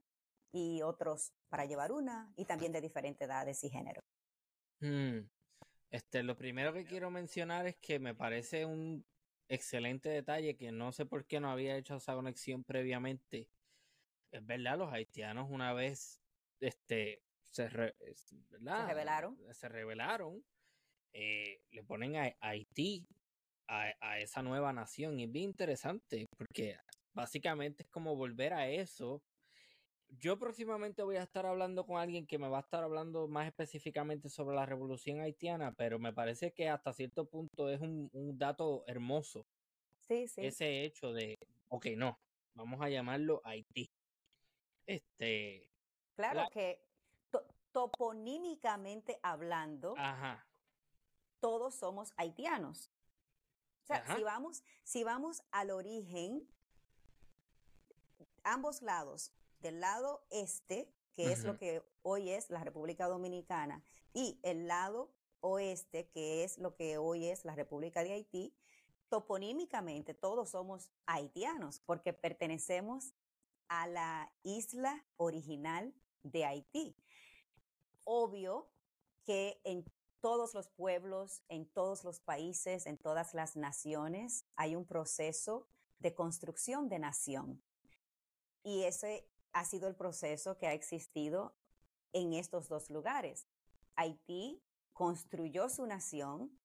y 0.51 0.81
otros 0.81 1.33
para 1.49 1.65
llevar 1.65 1.91
una, 1.91 2.31
y 2.35 2.45
también 2.45 2.71
de 2.71 2.81
diferentes 2.81 3.25
edades 3.25 3.63
y 3.63 3.69
género. 3.69 4.03
Mm. 4.81 5.19
Este, 5.89 6.23
lo 6.23 6.37
primero 6.37 6.73
que 6.73 6.85
quiero 6.85 7.09
mencionar 7.09 7.67
es 7.67 7.77
que 7.77 7.99
me 7.99 8.13
parece 8.13 8.65
un 8.65 9.05
excelente 9.51 10.09
detalle 10.09 10.55
que 10.55 10.71
no 10.71 10.91
sé 10.91 11.05
por 11.05 11.25
qué 11.25 11.39
no 11.39 11.51
había 11.51 11.75
hecho 11.75 11.95
esa 11.95 12.15
conexión 12.15 12.63
previamente. 12.63 13.49
Es 14.31 14.45
verdad, 14.45 14.77
los 14.77 14.91
haitianos 14.93 15.49
una 15.49 15.73
vez 15.73 16.21
este, 16.61 17.21
se, 17.49 17.67
revelaron. 17.67 19.37
Se 19.53 19.67
revelaron. 19.67 20.43
Eh, 21.13 21.61
le 21.71 21.83
ponen 21.83 22.15
a, 22.15 22.33
Haití 22.39 23.05
a, 23.67 23.91
a, 23.99 24.19
esa 24.19 24.41
nueva 24.41 24.71
nación 24.71 25.19
y 25.19 25.25
es 25.25 25.31
bien 25.31 25.49
interesante 25.49 26.25
porque 26.37 26.77
básicamente 27.13 27.83
es 27.83 27.89
como 27.89 28.15
volver 28.15 28.53
a 28.53 28.69
eso 28.69 29.21
yo 30.19 30.37
próximamente 30.37 31.03
voy 31.03 31.15
a 31.15 31.23
estar 31.23 31.45
hablando 31.45 31.85
con 31.85 31.97
alguien 31.97 32.27
que 32.27 32.37
me 32.37 32.49
va 32.49 32.57
a 32.57 32.61
estar 32.61 32.83
hablando 32.83 33.27
más 33.27 33.47
específicamente 33.47 34.29
sobre 34.29 34.55
la 34.55 34.65
revolución 34.65 35.21
haitiana, 35.21 35.73
pero 35.73 35.99
me 35.99 36.13
parece 36.13 36.51
que 36.51 36.69
hasta 36.69 36.93
cierto 36.93 37.25
punto 37.25 37.69
es 37.69 37.79
un, 37.81 38.09
dato 38.37 38.83
hermoso. 38.87 39.45
Sí, 39.99 40.27
sí. 40.27 40.45
Ese 40.45 40.83
hecho 40.83 41.13
de, 41.13 41.37
ok, 41.69 41.87
no, 41.95 42.19
vamos 42.53 42.81
a 42.81 42.89
llamarlo 42.89 43.41
Haití. 43.45 43.89
Este. 44.85 45.69
Claro 46.15 46.49
que 46.51 46.83
toponímicamente 47.71 49.17
hablando, 49.23 49.95
todos 51.39 51.73
somos 51.75 52.13
haitianos. 52.17 52.91
O 53.83 53.85
sea, 53.85 54.15
si 54.15 54.23
vamos, 54.23 54.63
si 54.83 55.03
vamos 55.03 55.41
al 55.51 55.71
origen, 55.71 56.47
ambos 58.43 58.81
lados, 58.81 59.33
del 59.61 59.79
lado 59.79 60.25
este, 60.29 60.91
que 61.13 61.31
es 61.31 61.43
lo 61.43 61.57
que 61.57 61.83
hoy 62.01 62.29
es 62.29 62.49
la 62.49 62.63
República 62.63 63.07
Dominicana, 63.07 63.83
y 64.13 64.39
el 64.43 64.67
lado 64.67 65.11
oeste, 65.41 66.09
que 66.09 66.43
es 66.43 66.57
lo 66.57 66.75
que 66.75 66.97
hoy 66.97 67.27
es 67.27 67.45
la 67.45 67.55
República 67.55 68.03
de 68.03 68.13
Haití, 68.13 68.53
toponímicamente 69.09 70.13
todos 70.13 70.51
somos 70.51 70.89
haitianos 71.05 71.81
porque 71.81 72.13
pertenecemos 72.13 73.13
a 73.67 73.87
la 73.87 74.31
isla 74.43 75.05
original 75.17 75.93
de 76.23 76.45
Haití. 76.45 76.95
Obvio 78.03 78.69
que 79.25 79.59
en 79.63 79.83
todos 80.21 80.53
los 80.53 80.69
pueblos, 80.69 81.43
en 81.49 81.65
todos 81.65 82.03
los 82.03 82.19
países, 82.19 82.85
en 82.85 82.97
todas 82.97 83.33
las 83.33 83.55
naciones, 83.55 84.45
hay 84.55 84.75
un 84.75 84.85
proceso 84.85 85.67
de 85.99 86.13
construcción 86.13 86.89
de 86.89 86.99
nación. 86.99 87.61
Y 88.63 88.83
ese 88.83 89.27
ha 89.53 89.65
sido 89.65 89.87
el 89.87 89.95
proceso 89.95 90.57
que 90.57 90.67
ha 90.67 90.73
existido 90.73 91.55
en 92.13 92.33
estos 92.33 92.67
dos 92.67 92.89
lugares. 92.89 93.47
Haití 93.95 94.63
construyó 94.93 95.69
su 95.69 95.85
nación, 95.85 96.57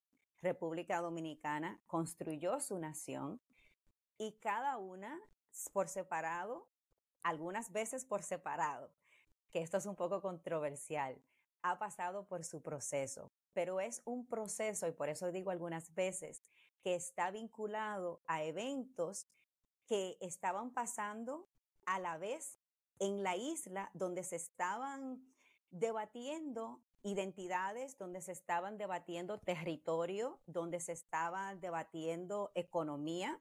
República 0.42 1.00
Dominicana 1.00 1.80
construyó 1.86 2.60
su 2.60 2.78
nación 2.78 3.40
y 4.18 4.32
cada 4.40 4.78
una 4.78 5.18
por 5.72 5.88
separado, 5.88 6.68
algunas 7.22 7.72
veces 7.72 8.04
por 8.04 8.22
separado, 8.22 8.92
que 9.50 9.62
esto 9.62 9.78
es 9.78 9.86
un 9.86 9.96
poco 9.96 10.20
controversial, 10.20 11.20
ha 11.62 11.78
pasado 11.78 12.26
por 12.26 12.44
su 12.44 12.62
proceso, 12.62 13.32
pero 13.52 13.80
es 13.80 14.02
un 14.04 14.26
proceso, 14.26 14.86
y 14.86 14.92
por 14.92 15.08
eso 15.08 15.32
digo 15.32 15.50
algunas 15.50 15.94
veces, 15.94 16.42
que 16.82 16.94
está 16.94 17.30
vinculado 17.30 18.22
a 18.26 18.44
eventos 18.44 19.26
que 19.86 20.18
estaban 20.20 20.70
pasando 20.72 21.48
a 21.84 21.98
la 21.98 22.18
vez 22.18 22.58
en 22.98 23.22
la 23.22 23.36
isla 23.36 23.90
donde 23.94 24.22
se 24.22 24.36
estaban 24.36 25.24
debatiendo 25.70 26.80
identidades, 27.02 27.98
donde 27.98 28.20
se 28.20 28.32
estaban 28.32 28.78
debatiendo 28.78 29.38
territorio, 29.38 30.40
donde 30.46 30.80
se 30.80 30.92
estaba 30.92 31.54
debatiendo 31.54 32.50
economía 32.54 33.40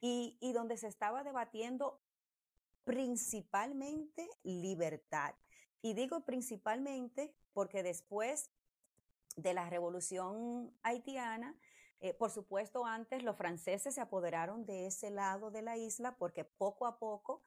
y, 0.00 0.38
y 0.40 0.52
donde 0.52 0.76
se 0.76 0.88
estaba 0.88 1.24
debatiendo 1.24 2.00
principalmente 2.84 4.28
libertad. 4.44 5.34
Y 5.82 5.94
digo 5.94 6.20
principalmente 6.24 7.34
porque 7.52 7.82
después 7.82 8.50
de 9.36 9.52
la 9.52 9.68
revolución 9.68 10.72
haitiana, 10.82 11.54
eh, 12.00 12.14
por 12.14 12.30
supuesto, 12.30 12.84
antes 12.84 13.22
los 13.22 13.36
franceses 13.36 13.94
se 13.94 14.00
apoderaron 14.00 14.66
de 14.66 14.86
ese 14.86 15.10
lado 15.10 15.50
de 15.50 15.62
la 15.62 15.76
isla 15.76 16.16
porque 16.16 16.44
poco 16.44 16.86
a 16.86 16.98
poco 16.98 17.42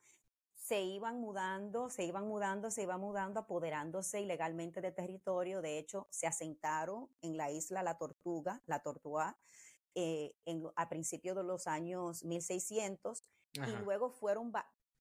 se 0.69 0.83
iban 0.83 1.19
mudando, 1.19 1.89
se 1.89 2.03
iban 2.03 2.27
mudando, 2.27 2.69
se 2.69 2.83
iban 2.83 2.99
mudando, 2.99 3.39
apoderándose 3.39 4.21
ilegalmente 4.21 4.81
de 4.81 4.91
territorio. 4.91 5.63
De 5.63 5.79
hecho, 5.79 6.05
se 6.11 6.27
asentaron 6.27 7.09
en 7.23 7.37
la 7.37 7.49
isla 7.49 7.81
La 7.81 7.97
Tortuga, 7.97 8.61
La 8.67 8.83
Tortuga, 8.83 9.35
eh, 9.95 10.35
a 10.75 10.87
principios 10.87 11.35
de 11.35 11.43
los 11.43 11.65
años 11.65 12.23
1600 12.23 13.23
y 13.53 13.71
luego 13.83 14.11
fueron, 14.11 14.53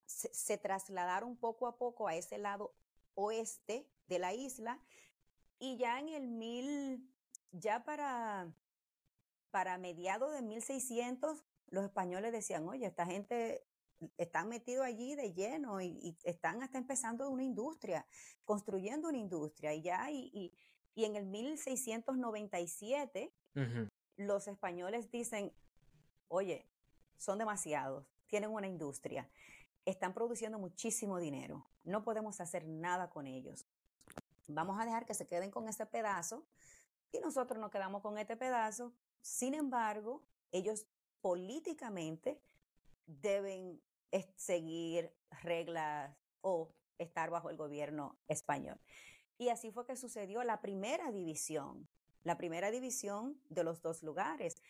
se, 0.07 0.57
trasladaron 0.57 1.37
poco 1.37 1.67
a 1.67 1.77
poco 1.77 2.09
a 2.09 2.15
ese 2.15 2.39
lado 2.39 2.75
oeste 3.15 3.87
de 4.07 4.19
la 4.19 4.33
isla 4.33 4.81
y 5.59 5.77
ya 5.77 6.01
en 6.01 6.09
el 6.09 6.29
mil, 6.29 7.13
ya 7.53 7.85
para, 7.85 8.51
para 9.51 9.77
mediados 9.77 10.33
de 10.33 10.41
1600, 10.41 11.45
los 11.67 11.85
españoles 11.85 12.33
decían, 12.33 12.67
oye, 12.67 12.87
esta 12.87 13.05
gente 13.05 13.68
están 14.17 14.49
metidos 14.49 14.87
allí 14.87 15.15
de 15.15 15.33
lleno 15.33 15.81
y, 15.81 16.17
están 16.25 16.63
hasta 16.63 16.79
empezando 16.79 17.29
una 17.31 17.43
industria, 17.43 18.07
construyendo 18.45 19.09
una 19.09 19.19
industria. 19.19 19.75
Y 19.75 19.83
ya, 19.83 20.11
y, 20.11 20.53
y, 20.95 21.05
en 21.05 21.17
el 21.17 21.27
1697, 21.27 23.33
los 24.17 24.49
españoles 24.49 25.11
dicen, 25.11 25.53
oye, 26.29 26.67
son 27.17 27.39
demasiados, 27.39 28.07
tienen 28.27 28.51
una 28.51 28.67
industria, 28.67 29.29
están 29.85 30.13
produciendo 30.13 30.59
muchísimo 30.59 31.19
dinero, 31.19 31.67
no 31.85 32.03
podemos 32.03 32.41
hacer 32.41 32.67
nada 32.67 33.11
con 33.11 33.27
ellos. 33.27 33.67
Vamos 34.49 34.81
a 34.81 34.85
dejar 34.85 35.07
que 35.07 35.15
se 35.15 35.27
queden 35.27 35.51
con 35.51 35.69
ese 35.69 35.87
pedazo 35.87 36.47
y 37.13 37.21
nosotros 37.21 37.61
nos 37.61 37.71
quedamos 37.71 38.03
con 38.03 38.19
este 38.19 38.37
pedazo. 38.37 38.93
Sin 39.21 39.55
embargo, 39.55 40.25
ellos 40.53 40.87
políticamente 41.21 42.41
deben 43.09 43.83
seguir 44.37 45.13
reglas 45.43 46.17
o 46.41 46.73
estar 46.99 47.31
bajo 47.31 47.51
el 47.51 47.57
gobierno 47.57 48.19
español. 48.29 48.79
Y 49.39 49.49
así 49.49 49.71
fue 49.71 49.87
que 49.87 49.97
sucedió 49.97 50.43
la 50.45 50.61
primera 50.61 51.11
división, 51.11 51.89
la 52.23 52.37
primera 52.37 52.71
división 52.71 53.41
de 53.49 53.65
los 53.65 53.83
dos 53.83 54.03
lugares. 54.03 54.61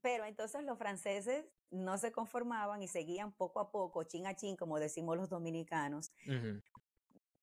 Pero 0.00 0.24
entonces 0.24 0.62
los 0.64 0.78
franceses 0.78 1.46
no 1.70 1.98
se 1.98 2.12
conformaban 2.12 2.82
y 2.82 2.88
seguían 2.88 3.32
poco 3.32 3.60
a 3.60 3.70
poco, 3.70 4.04
chin 4.04 4.26
a 4.26 4.36
chin, 4.36 4.56
como 4.56 4.78
decimos 4.78 5.16
los 5.16 5.28
dominicanos, 5.28 6.12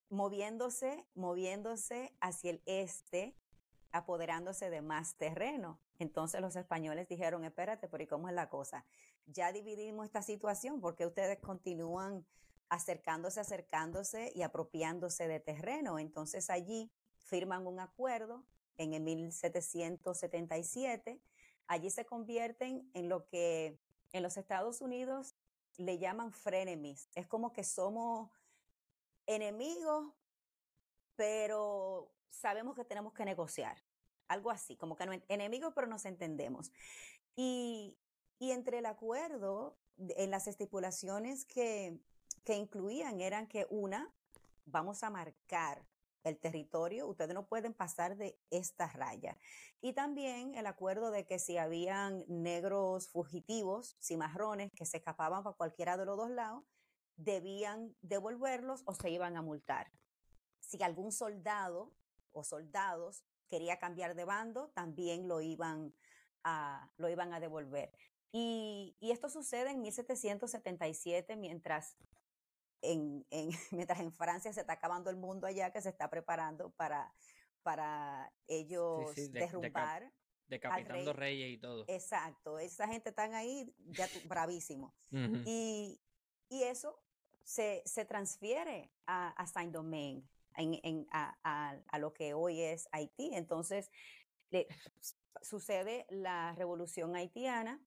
moviéndose, 0.10 1.06
moviéndose 1.16 2.16
hacia 2.22 2.52
el 2.52 2.62
este, 2.66 3.36
apoderándose 3.92 4.70
de 4.70 4.82
más 4.82 5.16
terreno. 5.18 5.82
Entonces 5.98 6.40
los 6.40 6.56
españoles 6.56 7.08
dijeron, 7.08 7.44
espérate, 7.44 7.88
pero 7.88 8.04
¿y 8.04 8.08
cómo 8.08 8.30
es 8.30 8.36
la 8.36 8.50
cosa? 8.50 8.86
Ya 9.26 9.52
dividimos 9.52 10.06
esta 10.06 10.22
situación 10.22 10.80
porque 10.82 11.06
ustedes 11.06 11.40
continúan 11.40 12.26
acercándose, 12.70 13.40
acercándose 13.40 14.32
y 14.36 14.44
apropiándose 14.44 15.28
de 15.28 15.40
terreno. 15.40 16.00
Entonces 16.00 16.50
allí 16.50 16.92
firman 17.18 17.68
un 17.68 17.80
acuerdo 17.80 18.46
en 18.78 18.94
el 18.94 19.04
1777. 19.04 21.22
Allí 21.68 21.90
se 21.90 22.06
convierten 22.06 22.90
en 22.94 23.10
lo 23.10 23.28
que 23.28 23.80
en 24.12 24.24
los 24.24 24.38
Estados 24.38 24.82
Unidos 24.82 25.36
le 25.78 25.98
llaman 25.98 26.34
frenemies. 26.34 27.10
Es 27.16 27.28
como 27.28 27.54
que 27.54 27.64
somos 27.64 28.30
enemigos, 29.26 30.14
pero 31.16 32.12
sabemos 32.30 32.76
que 32.76 32.86
tenemos 32.86 33.14
que 33.14 33.26
negociar 33.26 33.78
algo 34.28 34.50
así, 34.50 34.78
como 34.78 34.96
que 34.96 35.24
enemigos, 35.28 35.74
pero 35.76 35.88
nos 35.88 36.06
entendemos. 36.06 36.72
Y, 37.36 37.98
y 38.42 38.54
entre 38.54 38.80
el 38.80 38.88
acuerdo, 38.88 39.78
en 40.00 40.32
las 40.32 40.48
estipulaciones 40.48 41.46
que, 41.46 42.02
que 42.44 42.56
incluían 42.56 43.22
eran 43.22 43.46
que 43.46 43.68
una, 43.70 44.12
vamos 44.66 45.04
a 45.04 45.12
marcar 45.12 45.86
el 46.24 46.40
territorio, 46.40 47.08
ustedes 47.08 47.36
no 47.36 47.46
pueden 47.46 47.76
pasar 47.76 48.18
de 48.18 48.36
esta 48.50 48.88
raya. 48.88 49.38
Y 49.80 49.94
también 49.94 50.56
el 50.56 50.66
acuerdo 50.66 51.12
de 51.12 51.28
que 51.28 51.38
si 51.38 51.60
habían 51.60 52.26
negros 52.28 53.10
fugitivos, 53.10 53.96
cimarrones, 54.02 54.72
que 54.76 54.88
se 54.88 54.98
escapaban 54.98 55.44
para 55.44 55.56
cualquiera 55.56 55.96
de 55.96 56.06
los 56.06 56.18
dos 56.18 56.32
lados, 56.32 56.64
debían 57.18 57.96
devolverlos 58.02 58.82
o 58.86 58.96
se 58.96 59.12
iban 59.12 59.38
a 59.38 59.44
multar. 59.44 59.92
Si 60.62 60.82
algún 60.82 61.12
soldado 61.12 61.94
o 62.32 62.44
soldados 62.44 63.24
quería 63.50 63.78
cambiar 63.78 64.16
de 64.16 64.26
bando, 64.26 64.70
también 64.70 65.28
lo 65.28 65.42
iban 65.42 65.94
a, 66.44 66.92
lo 66.98 67.08
iban 67.08 67.34
a 67.34 67.40
devolver. 67.40 67.92
Y, 68.32 68.96
y 69.00 69.12
esto 69.12 69.30
sucede 69.30 69.72
en 69.72 69.82
1777, 69.82 71.36
mientras 71.36 71.98
en, 72.82 73.26
en, 73.30 73.50
mientras 73.72 74.00
en 74.00 74.12
Francia 74.12 74.54
se 74.54 74.62
está 74.62 74.74
acabando 74.74 75.10
el 75.10 75.18
mundo 75.18 75.48
allá, 75.48 75.72
que 75.72 75.82
se 75.82 75.90
está 75.90 76.10
preparando 76.10 76.72
para, 76.72 77.14
para 77.64 78.32
ellos 78.48 79.14
derrumbar. 79.32 80.12
decapitando 80.48 81.14
reyes 81.14 81.52
y 81.52 81.58
todo. 81.58 81.86
Exacto, 81.88 82.60
esa 82.60 82.88
gente 82.88 83.10
están 83.10 83.34
ahí 83.34 83.74
ya 83.88 84.08
bravísimo. 84.26 84.94
y, 85.12 86.00
y, 86.50 86.64
eso 86.64 87.02
se, 87.44 87.82
se 87.86 88.06
transfiere 88.06 88.92
a, 89.06 89.30
a 89.30 89.48
Saint-Domingue, 89.48 90.28
en, 90.58 90.80
en, 90.84 91.08
a, 91.12 91.38
a, 91.88 92.00
lo 92.00 92.14
que 92.14 92.34
hoy 92.34 92.62
es 92.62 92.88
Haití. 92.92 93.32
Entonces, 93.34 93.90
le, 94.50 94.68
sucede 95.42 96.06
la 96.10 96.54
revolución 96.56 97.16
haitiana 97.16 97.82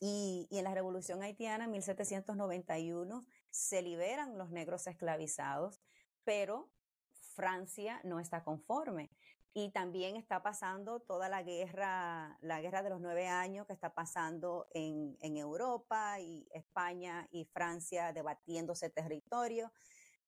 y, 0.00 0.48
en 0.50 0.64
la 0.64 0.74
revolución 0.74 1.22
haitiana, 1.22 1.66
1791, 1.66 3.26
se 3.50 3.82
liberan 3.82 4.38
los 4.38 4.50
negros 4.50 4.86
esclavizados, 4.86 5.80
pero 6.24 6.70
Francia 7.34 8.00
no 8.04 8.20
está 8.20 8.44
conforme. 8.44 9.10
Y 9.54 9.70
también 9.70 10.16
está 10.16 10.42
pasando 10.42 11.00
toda 11.00 11.28
la 11.28 11.42
guerra, 11.42 12.38
la 12.42 12.60
guerra 12.60 12.82
de 12.82 12.90
los 12.90 13.00
nueve 13.00 13.26
años 13.26 13.66
que 13.66 13.72
está 13.72 13.92
pasando 13.92 14.68
en, 14.72 15.16
en 15.20 15.36
Europa 15.36 16.20
y 16.20 16.46
España 16.52 17.26
y 17.32 17.46
Francia 17.46 18.12
debatiéndose 18.12 18.88
territorio. 18.90 19.72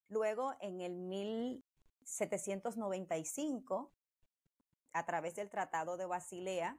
Luego, 0.08 0.56
en 0.60 0.80
el 0.80 0.96
1795, 0.96 3.92
a 4.92 5.06
través 5.06 5.36
del 5.36 5.48
Tratado 5.48 5.96
de 5.96 6.06
Basilea, 6.06 6.76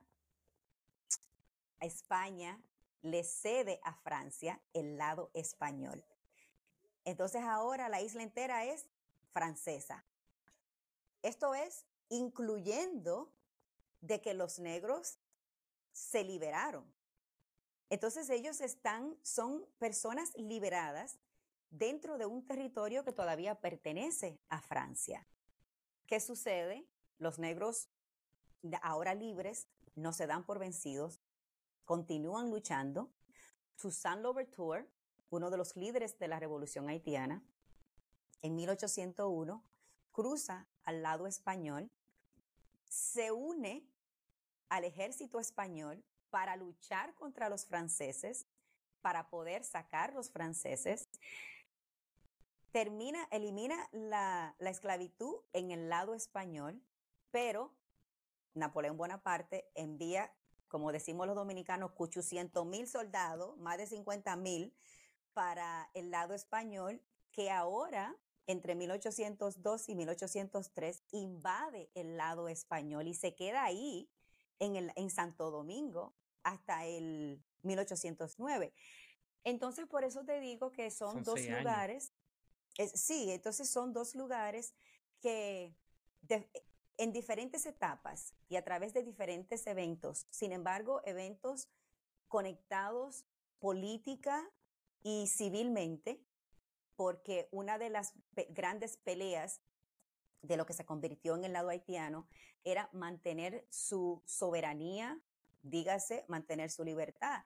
España 1.79 2.61
le 3.01 3.23
cede 3.23 3.79
a 3.83 3.93
Francia 3.93 4.61
el 4.73 4.97
lado 4.97 5.31
español. 5.33 6.03
Entonces 7.03 7.41
ahora 7.43 7.89
la 7.89 8.01
isla 8.01 8.23
entera 8.23 8.65
es 8.65 8.87
francesa. 9.31 10.05
Esto 11.21 11.53
es 11.55 11.85
incluyendo 12.09 13.33
de 14.01 14.21
que 14.21 14.33
los 14.33 14.59
negros 14.59 15.19
se 15.91 16.23
liberaron. 16.23 16.91
Entonces 17.89 18.29
ellos 18.29 18.61
están, 18.61 19.17
son 19.21 19.65
personas 19.77 20.31
liberadas 20.37 21.19
dentro 21.69 22.17
de 22.17 22.25
un 22.25 22.45
territorio 22.45 23.03
que 23.03 23.11
todavía 23.11 23.59
pertenece 23.59 24.39
a 24.49 24.61
Francia. 24.61 25.27
¿Qué 26.07 26.19
sucede? 26.19 26.87
Los 27.17 27.39
negros 27.39 27.89
ahora 28.81 29.13
libres 29.13 29.67
no 29.95 30.13
se 30.13 30.27
dan 30.27 30.45
por 30.45 30.59
vencidos, 30.59 31.19
continúan 31.91 32.49
luchando. 32.49 33.11
Toussaint 33.75 34.21
Louverture, 34.21 34.87
uno 35.29 35.49
de 35.49 35.57
los 35.57 35.75
líderes 35.75 36.17
de 36.19 36.29
la 36.29 36.39
revolución 36.39 36.87
haitiana, 36.87 37.43
en 38.41 38.55
1801 38.55 39.61
cruza 40.13 40.69
al 40.83 41.01
lado 41.01 41.27
español, 41.27 41.91
se 42.87 43.33
une 43.33 43.85
al 44.69 44.85
ejército 44.85 45.37
español 45.41 46.01
para 46.29 46.55
luchar 46.55 47.13
contra 47.13 47.49
los 47.49 47.65
franceses, 47.65 48.47
para 49.01 49.29
poder 49.29 49.65
sacar 49.65 50.13
los 50.13 50.31
franceses, 50.31 51.09
termina, 52.71 53.27
elimina 53.31 53.89
la, 53.91 54.55
la 54.59 54.69
esclavitud 54.69 55.41
en 55.51 55.71
el 55.71 55.89
lado 55.89 56.13
español, 56.13 56.81
pero 57.31 57.75
Napoleón 58.53 58.95
Bonaparte 58.95 59.69
envía, 59.75 60.33
como 60.71 60.93
decimos 60.93 61.27
los 61.27 61.35
dominicanos, 61.35 61.91
800 61.97 62.65
mil 62.65 62.87
soldados, 62.87 63.57
más 63.57 63.77
de 63.77 63.87
50 63.87 64.37
mil, 64.37 64.73
para 65.33 65.91
el 65.93 66.11
lado 66.11 66.33
español, 66.33 67.01
que 67.31 67.51
ahora, 67.51 68.15
entre 68.47 68.73
1802 68.75 69.89
y 69.89 69.95
1803, 69.95 71.03
invade 71.11 71.91
el 71.93 72.15
lado 72.15 72.47
español 72.47 73.07
y 73.07 73.13
se 73.13 73.35
queda 73.35 73.65
ahí 73.65 74.09
en, 74.59 74.77
el, 74.77 74.93
en 74.95 75.09
Santo 75.09 75.51
Domingo 75.51 76.15
hasta 76.43 76.85
el 76.85 77.43
1809. 77.63 78.73
Entonces, 79.43 79.87
por 79.87 80.05
eso 80.05 80.23
te 80.23 80.39
digo 80.39 80.71
que 80.71 80.89
son, 80.89 81.21
dos 81.23 81.45
lugares. 81.47 82.13
sí, 82.93 83.29
entonces 83.31 83.69
son 83.69 83.91
dos 83.91 84.15
lugares 84.15 84.73
que 85.19 85.75
en 87.01 87.11
diferentes 87.11 87.65
etapas 87.65 88.35
y 88.47 88.57
a 88.57 88.63
través 88.63 88.93
de 88.93 89.01
diferentes 89.01 89.65
eventos, 89.65 90.27
sin 90.29 90.51
embargo, 90.51 91.01
eventos 91.03 91.67
conectados 92.27 93.25
política 93.57 94.47
y 95.01 95.25
civilmente, 95.25 96.23
porque 96.95 97.49
una 97.51 97.79
de 97.79 97.89
las 97.89 98.13
grandes 98.49 98.97
peleas 98.97 99.61
de 100.43 100.57
lo 100.57 100.67
que 100.67 100.73
se 100.73 100.85
convirtió 100.85 101.35
en 101.35 101.43
el 101.43 101.53
lado 101.53 101.69
haitiano 101.69 102.27
era 102.63 102.87
mantener 102.93 103.65
su 103.71 104.21
soberanía, 104.27 105.19
dígase, 105.63 106.23
mantener 106.27 106.69
su 106.69 106.83
libertad. 106.83 107.43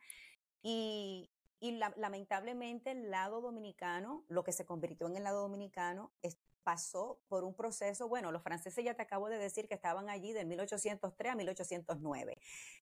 Y, 0.63 1.31
lamentablemente 1.61 2.91
el 2.91 3.09
lado 3.09 3.39
dominicano, 3.39 4.25
lo 4.27 4.43
que 4.43 4.51
se 4.51 4.65
convirtió 4.65 5.07
en 5.07 5.15
el 5.15 5.23
lado 5.23 5.43
dominicano, 5.43 6.11
es, 6.21 6.37
pasó 6.65 7.21
por 7.27 7.43
un 7.43 7.53
proceso, 7.53 8.09
bueno, 8.09 8.31
los 8.31 8.41
franceses 8.41 8.83
ya 8.83 8.95
te 8.95 9.03
acabo 9.03 9.29
de 9.29 9.37
decir 9.37 9.67
que 9.67 9.75
estaban 9.75 10.09
allí 10.09 10.33
de 10.33 10.45
1803 10.45 11.31
a 11.31 11.35
1809. 11.35 12.39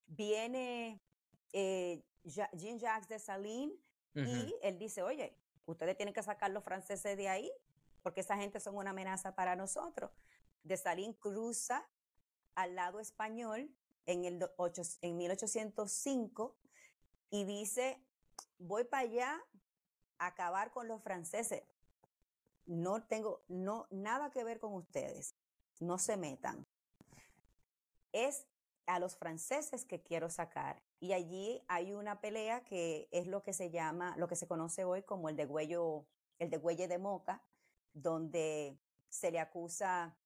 Viene 0.07 1.01
eh, 1.51 2.01
Jean-Jacques 2.23 3.09
Dessalines 3.09 3.77
y 4.15 4.55
él 4.61 4.79
dice, 4.79 5.03
oye, 5.03 5.37
ustedes 5.65 5.97
tienen 5.97 6.13
que 6.13 6.23
sacar 6.23 6.49
los 6.51 6.63
franceses 6.63 7.17
de 7.17 7.27
ahí 7.27 7.51
porque 8.01 8.21
esa 8.21 8.37
gente 8.37 8.61
son 8.61 8.77
una 8.77 8.91
amenaza 8.91 9.35
para 9.35 9.57
nosotros. 9.57 10.11
Dessalines 10.63 11.17
cruza 11.17 11.85
al 12.55 12.75
lado 12.75 13.01
español 13.01 13.69
en, 14.05 14.23
el 14.23 14.39
en 15.01 15.17
1805 15.17 16.55
y 17.31 17.43
dice, 17.43 18.01
voy 18.59 18.85
para 18.85 19.03
allá 19.03 19.43
a 20.19 20.27
acabar 20.27 20.71
con 20.71 20.87
los 20.87 21.03
franceses 21.03 21.63
no 22.65 23.03
tengo 23.03 23.43
no 23.47 23.87
nada 23.91 24.31
que 24.31 24.43
ver 24.43 24.59
con 24.59 24.73
ustedes. 24.73 25.35
No 25.79 25.97
se 25.97 26.17
metan. 26.17 26.65
Es 28.11 28.45
a 28.85 28.99
los 28.99 29.15
franceses 29.15 29.85
que 29.85 30.01
quiero 30.01 30.29
sacar 30.29 30.81
y 30.99 31.13
allí 31.13 31.63
hay 31.67 31.93
una 31.93 32.21
pelea 32.21 32.63
que 32.63 33.07
es 33.11 33.27
lo 33.27 33.43
que 33.43 33.53
se 33.53 33.71
llama, 33.71 34.15
lo 34.17 34.27
que 34.27 34.35
se 34.35 34.47
conoce 34.47 34.83
hoy 34.83 35.03
como 35.03 35.29
el 35.29 35.35
de 35.35 35.45
Güello, 35.45 36.05
el 36.39 36.49
de 36.49 36.57
Güelle 36.57 36.87
de 36.87 36.97
Moca, 36.97 37.43
donde 37.93 38.77
se 39.09 39.31
le 39.31 39.39
acusa 39.39 40.17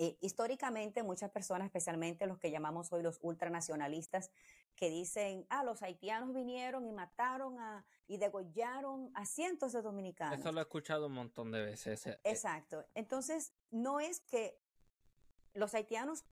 eh, 0.00 0.16
históricamente 0.20 1.02
muchas 1.02 1.30
personas, 1.32 1.66
especialmente 1.66 2.26
los 2.26 2.38
que 2.38 2.52
llamamos 2.52 2.92
hoy 2.92 3.02
los 3.02 3.18
ultranacionalistas, 3.20 4.30
que 4.76 4.90
dicen, 4.90 5.44
ah, 5.50 5.64
los 5.64 5.82
haitianos 5.82 6.32
vinieron 6.32 6.86
y 6.86 6.92
mataron 6.92 7.58
a, 7.58 7.84
y 8.06 8.16
degollaron 8.16 9.10
a 9.14 9.26
cientos 9.26 9.72
de 9.72 9.82
dominicanos. 9.82 10.38
Eso 10.38 10.52
lo 10.52 10.60
he 10.60 10.62
escuchado 10.62 11.08
un 11.08 11.14
montón 11.14 11.50
de 11.50 11.62
veces. 11.64 12.06
Eh, 12.06 12.20
Exacto. 12.22 12.86
Entonces, 12.94 13.52
no 13.72 13.98
es 13.98 14.20
que 14.20 14.60
los 15.54 15.74
haitianos 15.74 16.24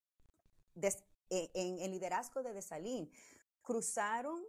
eh, 0.80 1.50
en 1.54 1.80
el 1.80 1.90
liderazgo 1.90 2.44
de 2.44 2.52
Dessalines 2.52 3.08
cruzaron 3.62 4.44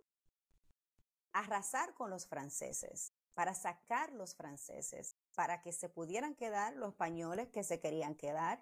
a 1.33 1.39
arrasar 1.39 1.95
con 1.95 2.11
los 2.11 2.27
franceses, 2.27 3.13
para 3.33 3.55
sacar 3.55 4.13
los 4.13 4.35
franceses, 4.35 5.15
para 5.33 5.61
que 5.61 5.71
se 5.71 5.89
pudieran 5.89 6.35
quedar 6.35 6.75
los 6.75 6.89
españoles 6.89 7.47
que 7.49 7.63
se 7.63 7.79
querían 7.79 8.13
quedar 8.13 8.61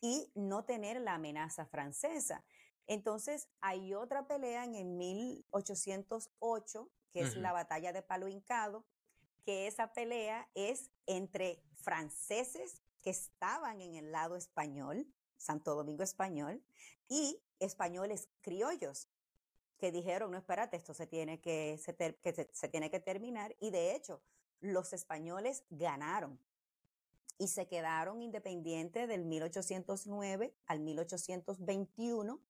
y 0.00 0.30
no 0.34 0.64
tener 0.64 1.00
la 1.00 1.14
amenaza 1.14 1.66
francesa. 1.66 2.44
Entonces, 2.86 3.48
hay 3.60 3.94
otra 3.94 4.26
pelea 4.26 4.64
en 4.64 4.74
el 4.74 4.86
1808, 4.86 6.90
que 7.12 7.20
es 7.20 7.36
la 7.36 7.52
batalla 7.52 7.92
de 7.92 8.02
Palo 8.02 8.28
Hincado, 8.28 8.84
que 9.44 9.66
esa 9.66 9.92
pelea 9.92 10.48
es 10.54 10.90
entre 11.06 11.62
franceses 11.76 12.82
que 13.02 13.10
estaban 13.10 13.80
en 13.80 13.94
el 13.94 14.12
lado 14.12 14.36
español, 14.36 15.06
Santo 15.36 15.74
Domingo 15.74 16.02
español, 16.02 16.62
y 17.08 17.40
españoles 17.60 18.28
criollos 18.40 19.08
que 19.78 19.92
dijeron, 19.92 20.32
no, 20.32 20.38
espérate, 20.38 20.76
esto 20.76 20.94
se 20.94 21.06
tiene 21.06 21.40
que, 21.40 21.80
que 22.22 22.50
se 22.52 22.68
tiene 22.68 22.90
que 22.90 23.00
terminar. 23.00 23.54
Y 23.60 23.70
de 23.70 23.94
hecho, 23.94 24.20
los 24.60 24.92
españoles 24.92 25.64
ganaron 25.70 26.40
y 27.38 27.48
se 27.48 27.68
quedaron 27.68 28.20
independientes 28.20 29.08
del 29.08 29.24
1809 29.24 30.54
al 30.66 30.80
1821, 30.80 32.40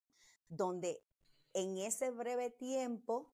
donde 0.48 1.05
en 1.53 1.79
ese 1.79 2.11
breve 2.11 2.51
tiempo, 2.51 3.33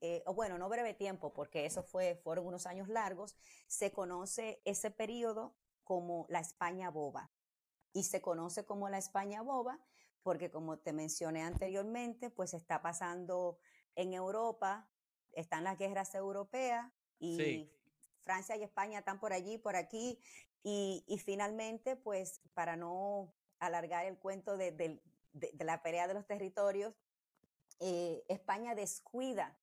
eh, 0.00 0.24
bueno, 0.34 0.58
no 0.58 0.68
breve 0.68 0.94
tiempo, 0.94 1.32
porque 1.32 1.64
eso 1.66 1.82
fue, 1.82 2.16
fueron 2.22 2.46
unos 2.46 2.66
años 2.66 2.88
largos, 2.88 3.36
se 3.68 3.92
conoce 3.92 4.60
ese 4.64 4.90
periodo 4.90 5.54
como 5.84 6.26
la 6.28 6.40
España 6.40 6.90
boba. 6.90 7.30
Y 7.92 8.04
se 8.04 8.20
conoce 8.20 8.66
como 8.66 8.88
la 8.88 8.98
España 8.98 9.42
boba 9.42 9.80
porque 10.22 10.50
como 10.50 10.78
te 10.78 10.92
mencioné 10.92 11.42
anteriormente, 11.42 12.28
pues 12.28 12.52
está 12.52 12.82
pasando 12.82 13.58
en 13.94 14.12
Europa, 14.12 14.86
están 15.32 15.64
las 15.64 15.78
guerras 15.78 16.14
europeas 16.14 16.92
y 17.18 17.70
Francia 18.20 18.54
y 18.56 18.62
España 18.62 18.98
están 18.98 19.20
por 19.20 19.32
allí, 19.32 19.56
por 19.56 19.74
aquí, 19.74 20.20
y, 20.62 21.04
finalmente, 21.24 21.96
pues 21.96 22.40
para 22.54 22.76
no 22.76 23.34
alargar 23.58 24.06
el 24.06 24.18
cuento 24.18 24.56
de, 24.56 25.00
la 25.58 25.82
pelea 25.82 26.08
de 26.08 26.14
los 26.14 26.26
territorios, 26.26 26.94
eh, 27.80 28.24
España 28.28 28.74
descuida 28.74 29.58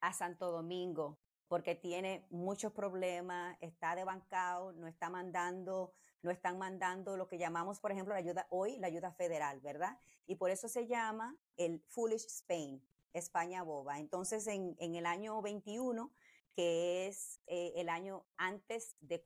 a 0.00 0.12
Santo 0.12 0.50
Domingo 0.50 1.18
porque 1.52 1.74
tiene 1.74 2.26
muchos 2.30 2.72
problemas, 2.72 3.58
está 3.60 3.94
debancado, 3.94 4.72
no 4.72 4.88
está 4.88 5.10
mandando, 5.10 5.92
no 6.22 6.30
están 6.30 6.56
mandando 6.56 7.18
lo 7.18 7.28
que 7.28 7.36
llamamos, 7.36 7.78
por 7.78 7.92
ejemplo, 7.92 8.14
la 8.14 8.20
ayuda 8.20 8.46
hoy, 8.48 8.78
la 8.78 8.86
ayuda 8.86 9.12
federal, 9.12 9.60
¿verdad? 9.60 9.98
Y 10.26 10.36
por 10.36 10.50
eso 10.50 10.66
se 10.66 10.86
llama 10.86 11.36
el 11.58 11.80
Foolish 11.88 12.24
Spain, 12.24 12.82
España 13.12 13.62
boba. 13.64 13.98
Entonces, 13.98 14.46
en, 14.46 14.76
el 14.78 15.04
año 15.04 15.42
21, 15.42 16.10
que 16.54 17.08
es 17.08 17.40
eh, 17.46 17.72
el 17.76 17.88
año 17.88 18.24
antes 18.36 18.96
de, 19.00 19.22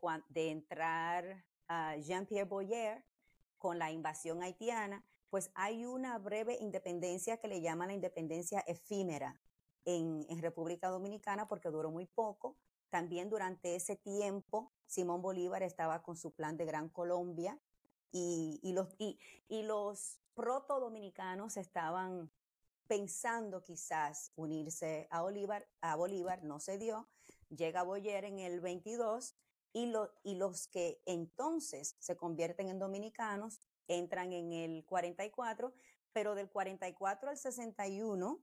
entrar 0.51 1.45
a 1.69 1.97
Jean-Pierre 1.97 2.49
Boyer 2.49 3.05
con 3.59 3.79
la 3.79 3.91
invasión 3.91 4.43
haitiana, 4.43 5.05
pues 5.31 5.51
hay 5.55 5.85
una 5.85 6.19
breve 6.19 6.57
independencia 6.61 7.39
que 7.39 7.49
le 7.49 7.61
llaman 7.61 7.89
la 7.89 7.95
independencia 7.95 8.61
efímera, 8.61 9.41
en, 9.87 10.43
República 10.43 10.89
Dominicana 10.89 11.49
porque 11.49 11.71
duró 11.71 11.91
muy 11.91 12.07
poco. 12.07 12.57
También 12.91 13.31
durante 13.31 13.75
ese 13.75 13.97
tiempo, 13.97 14.73
Simón 14.87 15.23
Bolívar 15.23 15.63
estaba 15.63 16.03
con 16.03 16.17
su 16.17 16.33
plan 16.33 16.57
de 16.57 16.67
Gran 16.67 16.89
Colombia 16.89 17.59
y, 18.13 18.73
los, 18.73 18.89
y, 18.99 19.19
los 19.63 20.19
proto-dominicanos 20.35 21.57
estaban 21.57 22.31
pensando 22.87 23.63
quizás 23.63 24.33
unirse 24.37 25.09
a 25.11 25.23
Bolívar, 25.23 25.67
a 25.81 25.97
Bolívar 25.97 26.43
no 26.45 26.61
se 26.61 26.79
dio, 26.79 27.09
llega 27.49 27.83
Boyer 27.83 28.25
en 28.25 28.39
el 28.39 28.61
22 28.61 29.35
y, 29.73 29.93
y 30.23 30.35
los 30.35 30.69
que 30.69 31.01
entonces 31.07 31.97
se 31.99 32.17
convierten 32.17 32.69
en 32.69 32.79
dominicanos 32.79 33.61
entran 33.89 34.33
en 34.33 34.53
el 34.53 34.85
44, 34.85 35.75
pero 36.13 36.35
del 36.35 36.49
44 36.49 37.31
al 37.31 37.37
61 37.37 38.43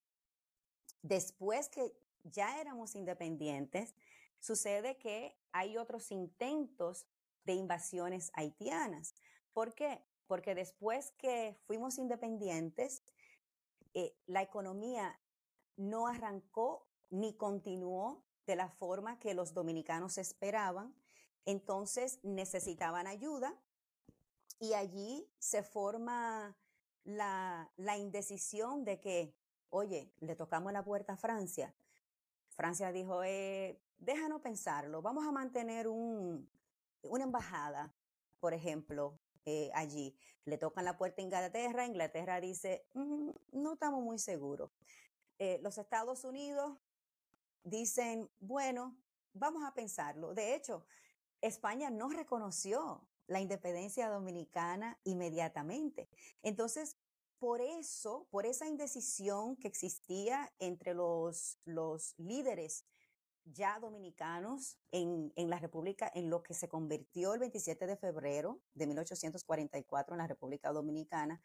Después 1.04 1.68
que 1.68 1.94
ya 2.24 2.62
éramos 2.62 2.96
independientes, 2.96 3.94
sucede 4.40 4.98
que 4.98 5.38
hay 5.52 5.78
otros 5.78 6.12
intentos 6.12 7.06
de 7.44 7.54
invasiones 7.54 8.32
haitianas. 8.36 9.14
¿Por 9.52 9.76
qué? 9.76 10.02
Porque 10.28 10.56
después 10.56 11.12
que 11.18 11.60
fuimos 11.68 11.98
independientes, 11.98 13.03
eh, 13.94 14.16
la 14.26 14.42
economía 14.42 15.20
no 15.76 16.08
arrancó 16.08 16.88
ni 17.10 17.36
continuó 17.36 18.24
de 18.46 18.56
la 18.56 18.70
forma 18.70 19.20
que 19.20 19.34
los 19.34 19.54
dominicanos 19.54 20.18
esperaban. 20.18 20.96
Entonces 21.46 22.20
necesitaban 22.24 23.08
ayuda 23.08 23.58
y 24.60 24.74
allí 24.74 25.30
se 25.40 25.64
forma 25.64 26.58
la, 27.04 27.72
indecisión 27.98 28.86
de 28.86 29.00
que 29.00 29.36
oye, 29.70 30.14
le 30.20 30.36
tocamos 30.36 30.72
la 30.72 30.84
puerta 30.84 31.14
a 31.14 31.18
Francia. 31.18 31.74
Francia 32.50 32.92
dijo, 32.92 33.24
eh, 33.24 33.82
déjanos 33.98 34.42
pensarlo, 34.42 35.02
vamos 35.02 35.26
a 35.26 35.32
mantener 35.32 35.88
un, 35.88 36.48
una 37.02 37.24
embajada, 37.24 37.94
por 38.40 38.54
ejemplo, 38.54 39.20
eh, 39.46 39.72
allí. 39.74 40.16
Le 40.46 40.58
tocan 40.58 40.86
la 40.86 40.98
puerta 40.98 41.22
a 41.22 41.26
Inglaterra, 41.26 41.86
Inglaterra 41.86 42.40
dice, 42.40 42.86
mm, 42.94 43.30
no 43.52 43.74
estamos 43.74 44.02
muy 44.02 44.20
seguros. 44.20 44.72
Eh, 45.40 45.60
los 45.62 45.78
Estados 45.78 46.24
Unidos 46.24 46.78
dicen, 47.64 48.30
bueno, 48.40 48.96
vamos 49.34 49.64
a 49.66 49.74
pensarlo. 49.74 50.34
De 50.34 50.56
hecho, 50.56 50.86
España 51.42 51.90
no 51.90 52.10
reconoció 52.10 53.08
la 53.28 53.40
independencia 53.40 54.10
dominicana 54.10 55.00
inmediatamente. 55.04 56.10
Entonces, 56.42 56.98
por 57.40 57.62
eso, 57.62 58.28
por 58.32 58.46
esa 58.46 58.68
indecisión 58.68 59.58
que 59.58 59.68
existía 59.68 60.54
entre 60.60 60.94
los, 60.94 61.58
los 61.66 62.14
líderes 62.18 62.86
ya 63.46 63.80
dominicanos 63.80 64.78
en, 64.92 65.32
en, 65.36 65.50
la 65.50 65.60
República, 65.60 66.12
en 66.14 66.30
lo 66.30 66.44
que 66.44 66.54
se 66.54 66.70
convirtió 66.70 67.34
el 67.34 67.40
27 67.40 67.86
de 67.88 67.98
febrero 67.98 68.62
de 68.74 68.88
1844 68.88 70.14
en 70.14 70.18
la 70.18 70.28
República 70.28 70.72
Dominicana, 70.72 71.42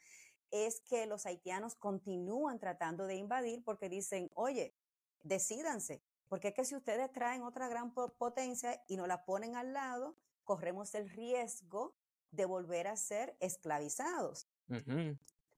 es 0.50 0.80
que 0.80 1.06
los 1.06 1.26
haitianos 1.26 1.74
continúan 1.74 2.58
tratando 2.58 3.06
de 3.06 3.16
invadir 3.16 3.62
porque 3.64 3.88
dicen, 3.88 4.30
oye, 4.34 4.74
decídanse, 5.22 6.02
porque 6.28 6.48
es 6.48 6.54
que 6.54 6.64
si 6.64 6.74
ustedes 6.74 7.12
traen 7.12 7.42
otra 7.42 7.68
gran 7.68 7.92
potencia 7.92 8.82
y 8.86 8.96
nos 8.96 9.08
la 9.08 9.24
ponen 9.24 9.56
al 9.56 9.72
lado, 9.72 10.16
corremos 10.44 10.94
el 10.94 11.10
riesgo 11.10 11.94
de 12.30 12.44
volver 12.44 12.86
a 12.86 12.96
ser 12.96 13.36
esclavizados. 13.40 14.48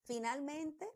Finalmente, 0.04 0.88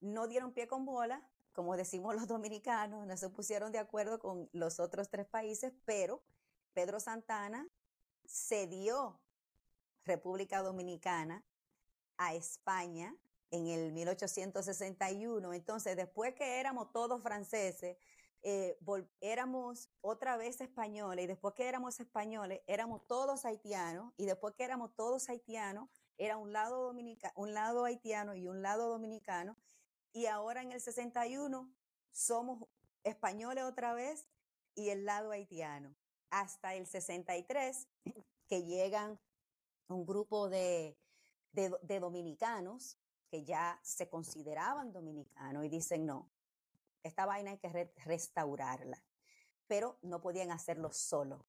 no 0.00 0.26
dieron 0.26 0.52
pie 0.52 0.66
con 0.66 0.84
bola, 0.84 1.26
como 1.54 1.76
decimos 1.76 2.14
los 2.14 2.26
dominicanos, 2.28 3.06
no 3.06 3.16
se 3.16 3.30
pusieron 3.30 3.72
de 3.72 3.78
acuerdo 3.78 4.18
con 4.18 4.50
los 4.52 4.80
otros 4.80 5.08
tres 5.08 5.26
países, 5.26 5.72
pero 5.84 6.22
Pedro 6.74 7.00
Santana 7.00 7.66
cedió 8.26 9.20
República 10.04 10.62
Dominicana 10.62 11.44
a 12.18 12.34
España 12.34 13.16
en 13.50 13.68
el 13.68 13.92
1861. 13.92 15.54
Entonces, 15.54 15.96
después 15.96 16.34
que 16.34 16.58
éramos 16.58 16.92
todos 16.92 17.22
franceses, 17.22 17.96
eh, 18.42 18.76
éramos 19.20 19.88
otra 20.00 20.36
vez 20.36 20.60
españoles, 20.60 21.24
y 21.24 21.28
después 21.28 21.54
que 21.54 21.68
éramos 21.68 21.98
españoles, 22.00 22.60
éramos 22.66 23.06
todos 23.06 23.44
haitianos, 23.44 24.12
y 24.16 24.26
después 24.26 24.54
que 24.54 24.64
éramos 24.64 24.94
todos 24.94 25.28
haitianos, 25.30 25.88
era 26.18 26.36
un 26.36 26.52
lado, 26.52 26.82
dominica, 26.82 27.32
un 27.36 27.54
lado 27.54 27.84
haitiano 27.84 28.34
y 28.34 28.48
un 28.48 28.60
lado 28.60 28.90
dominicano, 28.90 29.56
y 30.14 30.26
ahora 30.26 30.62
en 30.62 30.72
el 30.72 30.80
61 30.80 31.70
somos 32.12 32.66
españoles 33.02 33.64
otra 33.64 33.92
vez 33.92 34.28
y 34.74 34.88
el 34.88 35.04
lado 35.04 35.32
haitiano. 35.32 35.94
Hasta 36.30 36.74
el 36.74 36.86
63, 36.86 37.88
que 38.48 38.62
llegan 38.62 39.20
un 39.88 40.06
grupo 40.06 40.48
de, 40.48 40.96
de, 41.52 42.00
dominicanos 42.00 42.96
que 43.28 43.44
ya 43.44 43.78
se 43.82 44.08
consideraban 44.08 44.92
dominicanos 44.92 45.64
y 45.64 45.68
dicen, 45.68 46.06
no, 46.06 46.30
esta 47.02 47.26
vaina 47.26 47.50
hay 47.50 47.58
que 47.58 47.92
restaurarla, 48.04 49.02
pero 49.66 49.98
no 50.02 50.20
podían 50.20 50.52
hacerlo 50.52 50.92
solo, 50.92 51.44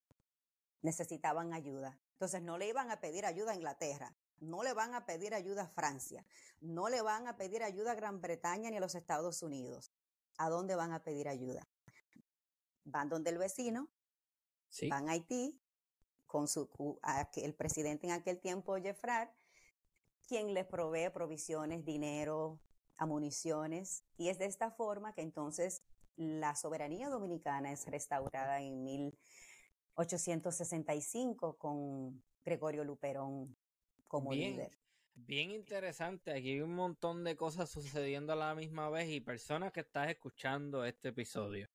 necesitaban 0.82 1.54
ayuda. 1.54 2.00
Entonces 2.14 2.42
no 2.42 2.58
le 2.58 2.68
iban 2.68 2.90
a 2.90 3.00
pedir 3.00 3.26
ayuda 3.26 3.52
a 3.52 3.56
Inglaterra, 3.56 4.16
no 4.40 4.64
le 4.64 4.74
van 4.74 4.94
a 4.94 5.06
pedir 5.06 5.34
ayuda 5.34 5.64
a 5.64 5.70
Francia, 5.70 6.26
no 6.62 6.90
le 6.90 7.02
van 7.02 7.28
a 7.28 7.38
pedir 7.38 7.64
ayuda 7.64 7.92
a 7.92 7.96
Gran 7.96 8.22
Bretaña 8.22 8.70
ni 8.70 8.78
a 8.78 8.82
los 8.82 8.96
Estados 8.96 9.44
Unidos. 9.44 9.92
¿A 10.38 10.50
dónde 10.50 10.76
van 10.76 10.92
a 10.92 11.04
pedir 11.04 11.28
ayuda? 11.28 11.68
Van 12.84 13.10
donde 13.10 13.30
el 13.30 13.38
vecino, 13.38 13.90
van 14.90 15.10
a 15.10 15.14
Haití, 15.14 15.60
con 16.26 16.48
su, 16.48 16.70
el 17.36 17.56
presidente 17.56 18.08
en 18.08 18.14
aquel 18.14 18.40
tiempo, 18.40 18.76
Jeffrard, 18.76 19.30
quien 20.28 20.54
les 20.54 20.66
provee 20.66 21.10
provisiones, 21.10 21.86
dinero, 21.86 22.60
municiones, 23.06 24.06
y 24.18 24.30
es 24.30 24.40
de 24.40 24.46
esta 24.46 24.72
forma 24.72 25.14
que 25.14 25.22
entonces 25.22 25.84
la 26.16 26.56
soberanía 26.56 27.10
dominicana 27.10 27.74
es 27.74 27.86
restaurada 27.88 28.62
en 28.62 28.82
1865 28.84 31.58
con 31.58 32.24
Gregorio 32.44 32.86
Luperón 32.86 33.58
como 34.08 34.34
líder. 34.34 34.72
Bien 35.18 35.52
interesante, 35.52 36.32
aquí 36.32 36.52
hay 36.52 36.62
un 36.62 36.76
montón 36.76 37.24
de 37.24 37.38
cosas 37.38 37.70
sucediendo 37.70 38.34
a 38.34 38.36
la 38.36 38.54
misma 38.54 38.90
vez 38.90 39.10
y 39.10 39.22
personas 39.22 39.72
que 39.72 39.80
estás 39.80 40.10
escuchando 40.10 40.84
este 40.84 41.10
episodio. 41.10 41.70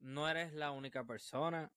No 0.00 0.28
eres 0.28 0.52
la 0.52 0.72
única 0.72 1.04
persona, 1.04 1.72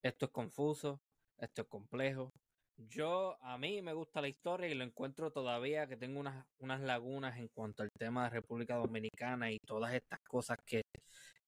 esto 0.00 0.26
es 0.26 0.30
confuso, 0.30 1.02
esto 1.38 1.62
es 1.62 1.68
complejo. 1.68 2.32
Yo, 2.76 3.36
a 3.42 3.58
mí 3.58 3.82
me 3.82 3.92
gusta 3.92 4.20
la 4.20 4.28
historia 4.28 4.68
y 4.68 4.74
lo 4.74 4.84
encuentro 4.84 5.32
todavía 5.32 5.88
que 5.88 5.96
tengo 5.96 6.20
unas, 6.20 6.46
unas 6.58 6.80
lagunas 6.80 7.36
en 7.38 7.48
cuanto 7.48 7.82
al 7.82 7.90
tema 7.98 8.24
de 8.24 8.30
República 8.30 8.76
Dominicana 8.76 9.50
y 9.50 9.58
todas 9.58 9.92
estas 9.92 10.20
cosas 10.20 10.58
que, 10.64 10.82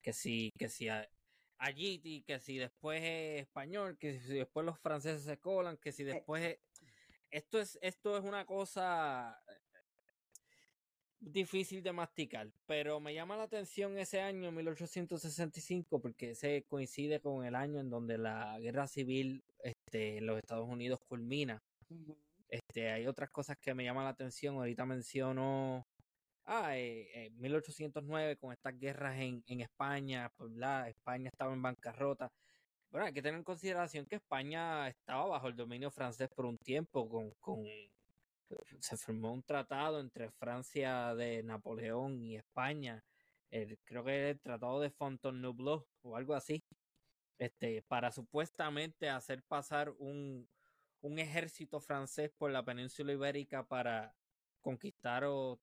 que 0.03 0.12
si, 0.12 0.51
que 0.59 0.69
si 0.69 0.88
allí, 1.59 2.25
que 2.27 2.40
si 2.40 2.59
después 2.59 3.01
es 3.03 3.43
español, 3.43 3.97
que 3.97 4.19
si 4.19 4.35
después 4.35 4.66
los 4.66 4.81
franceses 4.81 5.23
se 5.23 5.38
colan, 5.38 5.77
que 5.77 5.93
si 5.93 6.03
después... 6.03 6.59
Esto 7.31 7.61
es, 7.61 7.79
esto 7.81 8.16
es 8.16 8.25
una 8.25 8.45
cosa 8.45 9.40
difícil 11.21 11.83
de 11.83 11.93
masticar, 11.93 12.51
pero 12.66 12.99
me 12.99 13.14
llama 13.14 13.37
la 13.37 13.45
atención 13.45 13.99
ese 13.99 14.21
año 14.21 14.51
1865 14.51 16.01
porque 16.01 16.31
ese 16.31 16.64
coincide 16.66 17.21
con 17.21 17.45
el 17.45 17.55
año 17.55 17.79
en 17.79 17.90
donde 17.90 18.16
la 18.19 18.59
guerra 18.59 18.87
civil 18.88 19.45
este, 19.62 20.19
en 20.19 20.27
los 20.27 20.38
Estados 20.38 20.69
Unidos 20.69 20.99
culmina. 21.07 21.62
Este, 22.49 22.90
hay 22.90 23.07
otras 23.07 23.31
cosas 23.31 23.59
que 23.59 23.75
me 23.75 23.85
llaman 23.85 24.05
la 24.05 24.11
atención. 24.11 24.57
Ahorita 24.57 24.87
menciono 24.87 25.87
ah, 26.47 26.77
eh, 26.77 27.31
1809 27.37 28.37
con 28.37 28.53
estas 28.53 28.79
guerras 28.79 29.19
en, 29.19 29.45
en 29.47 29.61
España, 29.61 30.33
pues, 30.37 30.51
la 30.53 30.88
España 30.88 31.29
estaba 31.29 31.53
en 31.53 31.62
bancarrota. 31.62 32.33
Bueno, 32.90 33.07
hay 33.07 33.12
que 33.12 33.22
tener 33.22 33.38
en 33.38 33.44
consideración 33.44 34.07
que 34.07 34.16
España 34.16 34.88
estaba 34.88 35.26
bajo 35.26 35.46
el 35.46 35.55
dominio 35.55 35.90
francés 35.90 36.29
por 36.35 36.44
un 36.44 36.59
tiempo 36.59 37.09
con, 37.09 37.31
con 37.40 37.64
se 38.81 38.96
firmó 38.96 39.33
un 39.33 39.42
tratado 39.42 40.00
entre 40.00 40.31
Francia 40.31 41.14
de 41.14 41.42
Napoleón 41.42 42.20
y 42.20 42.37
España, 42.37 43.05
creo 43.85 44.05
que 44.05 44.31
el 44.31 44.40
tratado 44.40 44.81
de 44.81 44.90
Fontainebleau 44.90 45.87
o 46.03 46.16
algo 46.16 46.35
así, 46.35 46.62
este, 47.38 47.83
para 47.83 48.11
supuestamente 48.11 49.09
hacer 49.09 49.42
pasar 49.44 49.90
un, 49.98 50.48
un 51.00 51.18
ejército 51.18 51.81
francés 51.81 52.31
por 52.37 52.50
la 52.50 52.64
península 52.64 53.12
ibérica 53.12 53.64
para 53.64 54.14
conquistar 54.61 55.24
o 55.24 55.61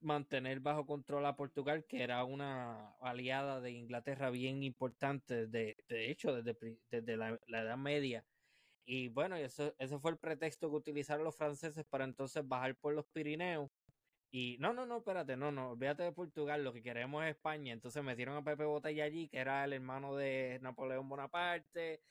mantener 0.00 0.60
bajo 0.60 0.86
control 0.86 1.26
a 1.26 1.36
Portugal, 1.36 1.84
que 1.86 2.02
era 2.02 2.24
una 2.24 2.90
aliada 3.00 3.60
de 3.60 3.72
Inglaterra 3.72 4.30
bien 4.30 4.62
importante, 4.62 5.46
de, 5.46 5.76
de 5.88 6.10
hecho, 6.10 6.42
desde, 6.42 6.78
desde 6.90 7.16
la, 7.16 7.38
la 7.46 7.62
Edad 7.62 7.76
Media 7.76 8.24
y 8.92 9.08
bueno, 9.08 9.36
eso, 9.36 9.72
ese 9.78 9.98
fue 10.00 10.10
el 10.10 10.18
pretexto 10.18 10.68
que 10.68 10.76
utilizaron 10.76 11.24
los 11.24 11.36
franceses 11.36 11.84
para 11.84 12.04
entonces 12.04 12.46
bajar 12.46 12.76
por 12.76 12.92
los 12.94 13.06
Pirineos. 13.06 13.70
Y 14.32 14.56
no, 14.60 14.72
no, 14.72 14.86
no, 14.86 14.98
espérate, 14.98 15.36
no, 15.36 15.52
no, 15.52 15.70
olvídate 15.72 16.04
de 16.04 16.12
Portugal, 16.12 16.64
lo 16.64 16.72
que 16.72 16.82
queremos 16.82 17.24
es 17.24 17.30
España. 17.36 17.72
Entonces 17.72 18.02
metieron 18.04 18.36
a 18.36 18.44
Pepe 18.44 18.64
Botella 18.64 19.04
allí, 19.04 19.28
que 19.28 19.38
era 19.38 19.64
el 19.64 19.74
hermano 19.74 20.16
de 20.16 20.58
Napoleón 20.62 21.08
Bonaparte. 21.08 22.02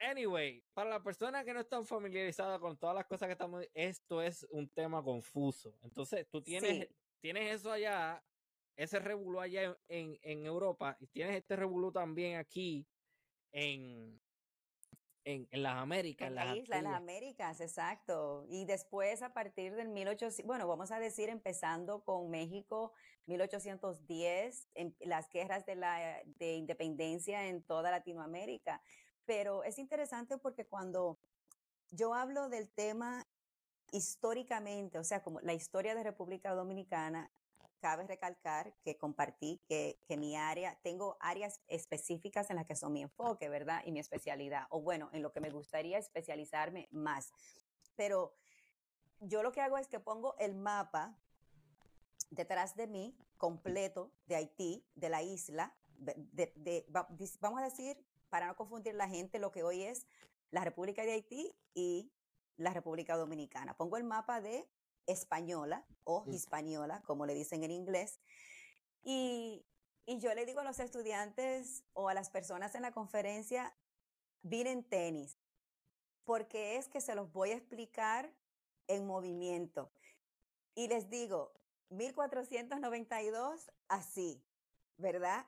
Anyway, 0.00 0.64
para 0.72 0.88
la 0.88 1.02
persona 1.02 1.44
que 1.44 1.52
no 1.52 1.60
están 1.60 1.84
familiarizada 1.84 2.58
con 2.58 2.78
todas 2.78 2.96
las 2.96 3.06
cosas 3.06 3.26
que 3.26 3.32
estamos, 3.32 3.64
esto 3.74 4.22
es 4.22 4.46
un 4.50 4.68
tema 4.68 5.02
confuso. 5.02 5.76
Entonces, 5.82 6.26
tú 6.30 6.40
tienes, 6.40 6.88
tienes 7.20 7.54
eso 7.54 7.70
allá, 7.70 8.22
ese 8.76 8.98
revuelo 8.98 9.42
allá 9.42 9.76
en, 9.88 10.18
en 10.22 10.46
Europa, 10.46 10.96
y 11.00 11.06
tienes 11.06 11.36
este 11.36 11.54
revuelo 11.54 11.92
también 11.92 12.38
aquí 12.38 12.86
en, 13.52 14.18
en, 15.24 15.62
las 15.62 15.76
Américas. 15.76 16.28
En 16.28 16.34
la 16.34 16.56
isla, 16.56 16.78
en 16.78 16.84
las 16.84 16.94
Américas, 16.94 17.60
exacto. 17.60 18.46
Y 18.48 18.64
después, 18.64 19.22
a 19.22 19.32
partir 19.34 19.74
del 19.74 19.88
1800, 19.88 20.46
bueno, 20.46 20.66
vamos 20.66 20.90
a 20.90 20.98
decir, 20.98 21.28
empezando 21.28 22.02
con 22.04 22.30
México, 22.30 22.92
1810, 23.26 24.68
en 24.74 24.96
las 25.00 25.28
guerras 25.28 25.66
de, 25.66 25.76
la, 25.76 26.22
de 26.24 26.54
independencia 26.54 27.48
en 27.48 27.62
toda 27.62 27.90
Latinoamérica. 27.90 28.82
Pero 29.26 29.64
es 29.64 29.78
interesante 29.78 30.38
porque 30.38 30.66
cuando 30.66 31.18
yo 31.90 32.14
hablo 32.14 32.48
del 32.48 32.68
tema 32.70 33.26
históricamente, 33.92 34.98
o 34.98 35.04
sea, 35.04 35.22
como 35.22 35.40
la 35.40 35.52
historia 35.52 35.94
de 35.94 36.02
República 36.02 36.54
Dominicana, 36.54 37.30
cabe 37.80 38.06
recalcar 38.06 38.74
que 38.84 38.98
compartí 38.98 39.60
que, 39.66 39.98
que, 40.06 40.16
mi 40.16 40.36
área, 40.36 40.78
tengo 40.82 41.16
áreas 41.18 41.60
específicas 41.66 42.50
en 42.50 42.56
las 42.56 42.66
que 42.66 42.76
son 42.76 42.92
mi 42.92 43.02
enfoque, 43.02 43.48
¿verdad? 43.48 43.82
Y 43.86 43.92
mi 43.92 44.00
especialidad, 44.00 44.66
o 44.68 44.80
bueno, 44.82 45.08
en 45.12 45.22
lo 45.22 45.32
que 45.32 45.40
me 45.40 45.50
gustaría 45.50 45.98
especializarme 45.98 46.88
más. 46.90 47.32
Pero 47.96 48.34
yo 49.20 49.42
lo 49.42 49.52
que 49.52 49.60
hago 49.60 49.78
es 49.78 49.88
que 49.88 49.98
pongo 49.98 50.36
el 50.38 50.54
mapa 50.54 51.16
detrás 52.30 52.76
de 52.76 52.86
mí, 52.86 53.16
completo, 53.36 54.12
de 54.26 54.36
Haití, 54.36 54.86
de 54.94 55.08
la 55.08 55.22
isla, 55.22 55.74
de, 55.96 56.86
vamos 57.40 57.60
a 57.60 57.64
decir, 57.64 58.02
para 58.30 58.46
no 58.46 58.56
confundir 58.56 58.94
la 58.94 59.08
gente, 59.08 59.38
lo 59.38 59.50
que 59.50 59.62
hoy 59.62 59.82
es 59.82 60.06
la 60.50 60.64
República 60.64 61.02
de 61.02 61.12
Haití 61.12 61.54
y 61.74 62.10
la 62.56 62.72
República 62.72 63.16
Dominicana. 63.16 63.76
Pongo 63.76 63.96
el 63.96 64.04
mapa 64.04 64.40
de 64.40 64.68
española 65.06 65.84
o 66.04 66.24
hispaniola, 66.26 67.02
como 67.02 67.26
le 67.26 67.34
dicen 67.34 67.64
en 67.64 67.70
inglés. 67.70 68.20
Y, 69.02 69.66
yo 70.06 70.34
le 70.34 70.44
digo 70.44 70.58
a 70.60 70.64
los 70.64 70.80
estudiantes 70.80 71.84
o 71.92 72.08
a 72.08 72.14
las 72.14 72.30
personas 72.30 72.74
en 72.74 72.82
la 72.82 72.90
conferencia, 72.90 73.72
en 74.42 74.82
tenis, 74.82 75.38
porque 76.24 76.78
es 76.78 76.88
que 76.88 77.00
se 77.00 77.14
los 77.14 77.32
voy 77.32 77.50
a 77.50 77.56
explicar 77.56 78.32
en 78.88 79.06
movimiento. 79.06 79.92
Y 80.74 80.88
les 80.88 81.10
digo, 81.10 81.52
1492, 81.90 83.70
así, 83.86 84.42
¿verdad? 84.96 85.46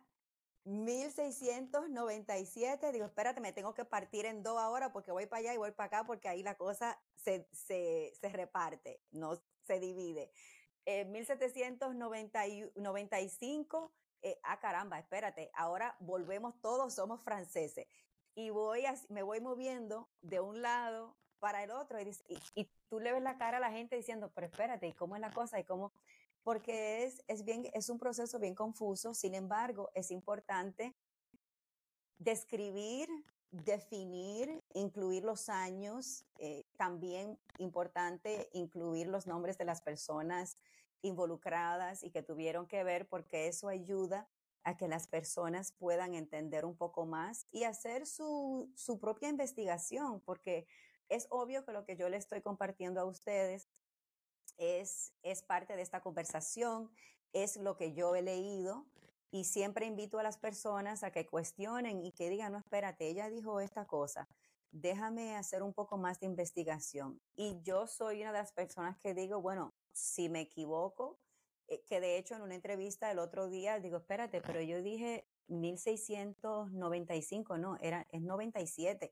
1697, 0.65 2.93
digo, 2.93 3.07
espérate, 3.07 3.41
me 3.41 3.53
tengo 3.53 3.75
que 3.75 3.85
partir 3.85 4.27
en 4.27 4.43
dos 4.43 4.59
ahora 4.59 4.93
porque 4.93 5.11
voy 5.11 5.27
para 5.27 5.41
allá 5.41 5.55
y 5.55 5.57
voy 5.57 5.73
para 5.73 5.89
acá 5.89 6.05
porque 6.05 6.29
ahí 6.29 6.43
la 6.43 6.57
cosa 6.57 7.01
se, 7.17 7.49
se, 7.53 8.13
se 8.21 8.29
reparte, 8.29 9.01
no 9.11 9.41
se 9.65 9.81
divide. 9.81 10.31
Eh, 10.85 11.05
1795, 11.05 13.93
eh, 14.23 14.41
ah 14.45 14.61
caramba, 14.61 14.99
espérate, 14.99 15.51
ahora 15.55 15.97
volvemos 16.01 16.61
todos, 16.61 16.95
somos 16.95 17.23
franceses. 17.23 17.87
Y 18.35 18.51
voy 18.51 18.85
me 19.09 19.23
voy 19.23 19.41
moviendo 19.41 20.09
de 20.23 20.41
un 20.41 20.63
lado 20.63 21.17
para 21.39 21.63
el 21.65 21.71
otro 21.73 22.01
y, 22.01 22.09
y, 22.29 22.39
y, 22.55 22.71
tú 22.89 23.01
le 23.01 23.13
ves 23.13 23.23
la 23.23 23.37
cara 23.37 23.57
a 23.57 23.61
la 23.61 23.73
gente 23.73 23.97
diciendo, 23.97 24.31
pero 24.35 24.47
espérate, 24.47 24.87
¿y 24.87 24.93
cómo 24.93 25.17
es 25.17 25.21
la 25.21 25.33
cosa? 25.33 25.59
¿Y 25.59 25.65
cómo? 25.65 25.93
Porque 26.43 27.05
es, 27.05 27.23
es, 27.29 27.45
bien, 27.45 27.69
es 27.73 27.89
un 27.89 27.99
proceso 27.99 28.39
bien 28.39 28.55
confuso, 28.55 29.15
sin 29.15 29.35
embargo, 29.35 29.91
es 29.95 30.11
importante 30.11 30.95
describir, 32.19 33.09
definir, 33.51 34.63
incluir 34.75 35.25
los 35.25 35.49
años, 35.49 36.25
eh, 36.39 36.65
también 36.77 37.39
importante 37.59 38.49
incluir 38.53 39.09
los 39.09 39.27
nombres 39.27 39.59
de 39.59 39.65
las 39.65 39.83
personas 39.83 40.59
involucradas 41.03 42.03
y 42.03 42.11
que 42.11 42.23
tuvieron 42.23 42.67
que 42.67 42.85
ver, 42.85 43.09
porque 43.09 43.49
eso 43.49 43.69
ayuda 43.69 44.29
a 44.65 44.77
que 44.77 44.87
las 44.89 45.09
personas 45.09 45.73
puedan 45.73 46.15
entender 46.15 46.65
un 46.65 46.77
poco 46.77 47.05
más 47.05 47.47
y 47.51 47.65
hacer 47.65 48.07
su, 48.07 48.71
su 48.77 49.01
propia 49.01 49.29
investigación, 49.29 50.21
porque 50.21 50.67
es 51.09 51.27
obvio 51.31 51.65
que 51.65 51.73
lo 51.73 51.85
que 51.85 51.97
yo 51.97 52.09
le 52.09 52.17
estoy 52.17 52.41
compartiendo 52.41 53.01
a 53.01 53.05
ustedes 53.05 53.69
es, 54.57 55.13
es 55.23 55.43
parte 55.43 55.77
de 55.77 55.83
esta 55.83 56.01
conversación, 56.01 56.91
es 57.33 57.57
lo 57.57 57.77
que 57.77 57.93
yo 57.93 58.15
he 58.15 58.23
leído 58.23 58.87
y 59.31 59.45
siempre 59.45 59.87
invito 59.87 60.19
a 60.19 60.23
las 60.23 60.37
personas 60.37 61.03
a 61.03 61.11
que 61.11 61.27
cuestionen 61.27 62.05
y 62.05 62.13
que 62.13 62.29
digan, 62.29 62.53
no, 62.53 62.59
espérate, 62.59 63.09
ella 63.09 63.31
dijo 63.31 63.61
esta 63.61 63.87
cosa, 63.87 64.29
déjame 64.71 65.37
hacer 65.37 65.63
un 65.63 65.73
poco 65.73 65.97
más 65.97 66.21
de 66.21 66.27
investigación. 66.27 67.19
Y 67.35 67.63
yo 67.63 67.87
soy 67.87 68.21
una 68.21 68.33
de 68.33 68.39
las 68.39 68.53
personas 68.53 68.99
que 68.99 69.15
digo, 69.15 69.41
bueno, 69.41 69.73
si 69.93 70.29
me 70.29 70.43
equivoco, 70.43 71.19
eh, 71.69 71.83
que 71.87 72.01
de 72.01 72.19
hecho 72.19 72.35
en 72.35 72.43
una 72.43 72.55
entrevista 72.55 73.11
el 73.11 73.19
otro 73.19 73.49
día 73.49 73.81
digo, 73.81 73.97
espérate, 73.97 74.43
pero 74.43 74.61
yo 74.61 74.83
dije 74.83 75.27
1695, 75.49 77.57
no, 77.57 77.79
era, 77.81 78.07
es 78.11 78.21
97 78.21 79.11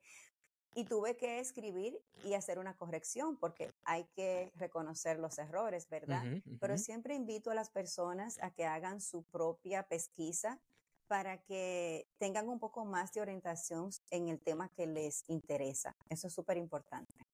y 0.74 0.85
tuve 0.85 1.16
que 1.16 1.40
escribir 1.40 2.00
y 2.24 2.35
hacer 2.35 2.59
una 2.59 2.76
corrección 2.76 3.37
porque 3.37 3.72
hay 3.85 4.04
que 4.14 4.52
reconocer 4.56 5.18
los 5.18 5.38
errores, 5.38 5.88
¿verdad? 5.88 6.24
Pero 6.61 6.78
siempre 6.78 7.14
invito 7.14 7.50
a 7.50 7.54
las 7.54 7.70
personas 7.70 8.38
a 8.42 8.50
que 8.50 8.66
hagan 8.66 9.00
su 9.00 9.22
propia 9.24 9.83
pesquisa 9.85 10.61
para 11.09 11.38
que 11.42 12.06
tengan 12.18 12.48
un 12.48 12.61
poco 12.61 12.85
más 12.85 13.12
de 13.12 13.20
orientación 13.20 13.90
en 14.11 14.28
el 14.28 14.40
tema 14.40 14.68
que 14.68 14.87
les 14.87 15.28
interesa. 15.28 15.96
Eso 16.09 16.28
es 16.28 16.33
súper 16.33 16.56
importante. 16.56 17.26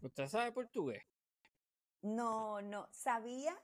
¿Usted 0.00 0.26
sabe 0.26 0.52
portugués? 0.52 1.02
No, 2.00 2.62
no, 2.62 2.88
sabía, 2.92 3.54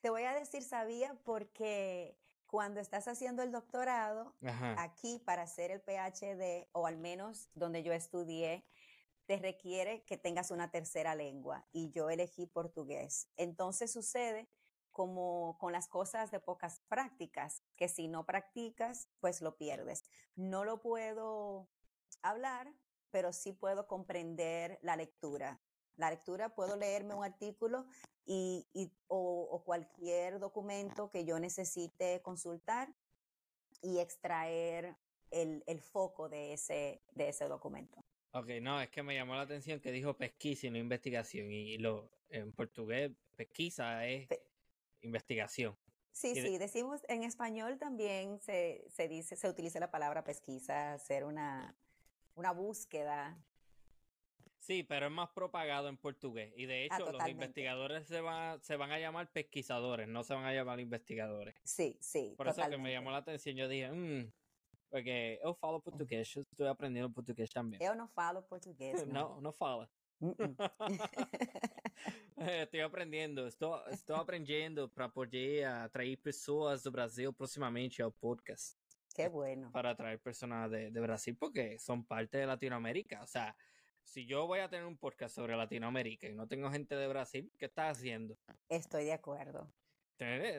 te 0.00 0.10
voy 0.10 0.22
a 0.22 0.34
decir 0.34 0.62
sabía 0.62 1.14
porque 1.24 2.16
cuando 2.52 2.80
estás 2.80 3.08
haciendo 3.08 3.42
el 3.42 3.50
doctorado, 3.50 4.36
aquí 4.76 5.18
para 5.20 5.44
hacer 5.44 5.70
el 5.70 5.80
PhD, 5.80 6.68
o 6.72 6.86
al 6.86 6.98
menos 6.98 7.48
donde 7.54 7.82
yo 7.82 7.94
estudié, 7.94 8.66
te 9.24 9.38
requiere 9.38 10.04
que 10.04 10.18
tengas 10.18 10.50
una 10.50 10.70
tercera 10.70 11.14
lengua 11.14 11.66
y 11.72 11.90
yo 11.92 12.10
elegí 12.10 12.46
portugués. 12.46 13.30
Entonces 13.38 13.90
sucede 13.90 14.50
como 14.90 15.56
con 15.56 15.72
las 15.72 15.88
cosas 15.88 16.30
de 16.30 16.40
pocas 16.40 16.82
prácticas, 16.88 17.62
que 17.78 17.88
si 17.88 18.06
no 18.06 18.26
practicas, 18.26 19.08
pues 19.18 19.40
lo 19.40 19.56
pierdes. 19.56 20.04
No 20.34 20.62
lo 20.62 20.82
puedo 20.82 21.70
hablar, 22.20 22.70
pero 23.10 23.32
sí 23.32 23.54
puedo 23.54 23.86
comprender 23.86 24.78
la 24.82 24.96
lectura. 24.96 25.61
La 25.96 26.10
lectura, 26.10 26.54
puedo 26.54 26.76
leerme 26.76 27.14
un 27.14 27.24
artículo 27.24 27.86
y, 28.24 28.66
o, 29.08 29.62
cualquier 29.64 30.38
documento 30.38 31.10
que 31.10 31.24
yo 31.24 31.38
necesite 31.38 32.20
consultar 32.22 32.88
y 33.82 33.98
extraer 33.98 34.96
el, 35.30 35.62
el 35.66 35.80
foco 35.80 36.28
de 36.28 36.52
ese, 36.52 37.02
de 37.14 37.28
ese 37.28 37.46
documento. 37.46 38.02
Ok, 38.32 38.48
no, 38.62 38.80
es 38.80 38.88
que 38.88 39.02
me 39.02 39.14
llamó 39.14 39.34
la 39.34 39.42
atención 39.42 39.80
que 39.80 39.92
dijo 39.92 40.16
pesquisa 40.16 40.66
y 40.66 40.70
no 40.70 40.78
investigación. 40.78 41.50
Y 41.50 41.76
lo 41.76 42.10
en 42.30 42.52
portugués, 42.52 43.12
pesquisa 43.36 44.06
es 44.06 44.26
investigación. 45.02 45.76
Sí, 46.12 46.34
sí, 46.34 46.58
decimos 46.58 47.00
en 47.08 47.22
español 47.22 47.78
también 47.78 48.38
se, 48.40 48.84
se, 48.90 49.08
dice, 49.08 49.34
se 49.36 49.48
utiliza 49.48 49.80
la 49.80 49.90
palabra 49.90 50.24
pesquisa, 50.24 50.94
hacer 50.94 51.24
una, 51.24 51.74
una 52.34 52.52
búsqueda. 52.52 53.38
Sí, 54.62 54.84
pero 54.84 55.06
es 55.06 55.12
más 55.12 55.28
propagado 55.30 55.88
en 55.88 55.96
portugués. 55.96 56.52
Y 56.56 56.66
de 56.66 56.86
ah, 56.88 56.96
hecho, 56.96 57.10
los 57.10 57.28
investigadores 57.28 58.06
se, 58.06 58.20
van 58.20 58.62
se 58.62 58.76
van 58.76 58.92
a 58.92 58.98
llamar 59.00 59.28
pesquisadores, 59.32 60.06
no 60.06 60.22
se 60.22 60.34
van 60.34 60.44
a 60.44 60.52
llamar 60.52 60.78
investigadores. 60.78 61.56
Sí, 61.64 61.98
sí. 62.00 62.34
Por 62.36 62.46
eso 62.46 62.62
que 62.70 62.78
me 62.78 62.92
llamó 62.92 63.10
la 63.10 63.16
atención. 63.16 63.56
Yo 63.56 63.66
dije, 63.66 63.90
mmm, 63.90 64.30
porque 64.88 65.40
eu 65.42 65.52
falo 65.54 65.80
português, 65.80 66.32
estou 66.36 66.68
aprendendo 66.68 67.10
português 67.10 67.50
também. 67.50 67.80
Eu 67.82 67.96
não 67.96 68.06
falo 68.06 68.40
português. 68.42 69.02
Não, 69.08 69.34
não, 69.34 69.40
não 69.40 69.52
fala. 69.52 69.90
Uh 70.20 70.32
-uh. 70.36 70.54
estou, 73.48 73.82
estou 73.88 74.14
aprendendo 74.14 74.88
para 74.88 75.08
poder 75.08 75.64
atrair 75.64 76.16
pessoas 76.18 76.84
do 76.84 76.92
Brasil 76.92 77.32
proximamente 77.32 78.00
ao 78.00 78.12
podcast. 78.12 78.76
Qué 79.12 79.28
bueno. 79.28 79.72
Para 79.72 79.90
atraer 79.90 80.20
personas 80.20 80.70
de, 80.70 80.92
de 80.92 81.00
Brasil 81.00 81.36
porque 81.36 81.80
son 81.80 82.04
parte 82.04 82.38
de 82.38 82.46
Latinoamérica. 82.46 83.22
O 83.22 83.26
sea, 83.26 83.56
si 84.04 84.26
yo 84.26 84.46
voy 84.46 84.60
a 84.60 84.68
tener 84.68 84.86
un 84.86 84.98
podcast 84.98 85.34
sobre 85.34 85.56
Latinoamérica 85.56 86.28
y 86.28 86.34
no 86.34 86.46
tengo 86.46 86.70
gente 86.70 86.94
de 86.96 87.08
Brasil, 87.08 87.52
¿qué 87.58 87.66
estás 87.66 87.98
haciendo? 87.98 88.36
Estoy 88.68 89.04
de 89.04 89.12
acuerdo. 89.12 89.72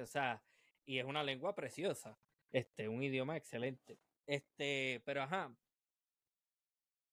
O 0.02 0.06
sea, 0.06 0.44
y 0.86 1.00
es 1.00 1.06
una 1.06 1.24
lengua 1.24 1.56
preciosa, 1.56 2.18
este, 2.52 2.90
un 2.90 3.02
idioma 3.02 3.38
excelente. 3.38 3.98
Este, 4.26 5.02
pero 5.06 5.24
ajá. 5.24 5.56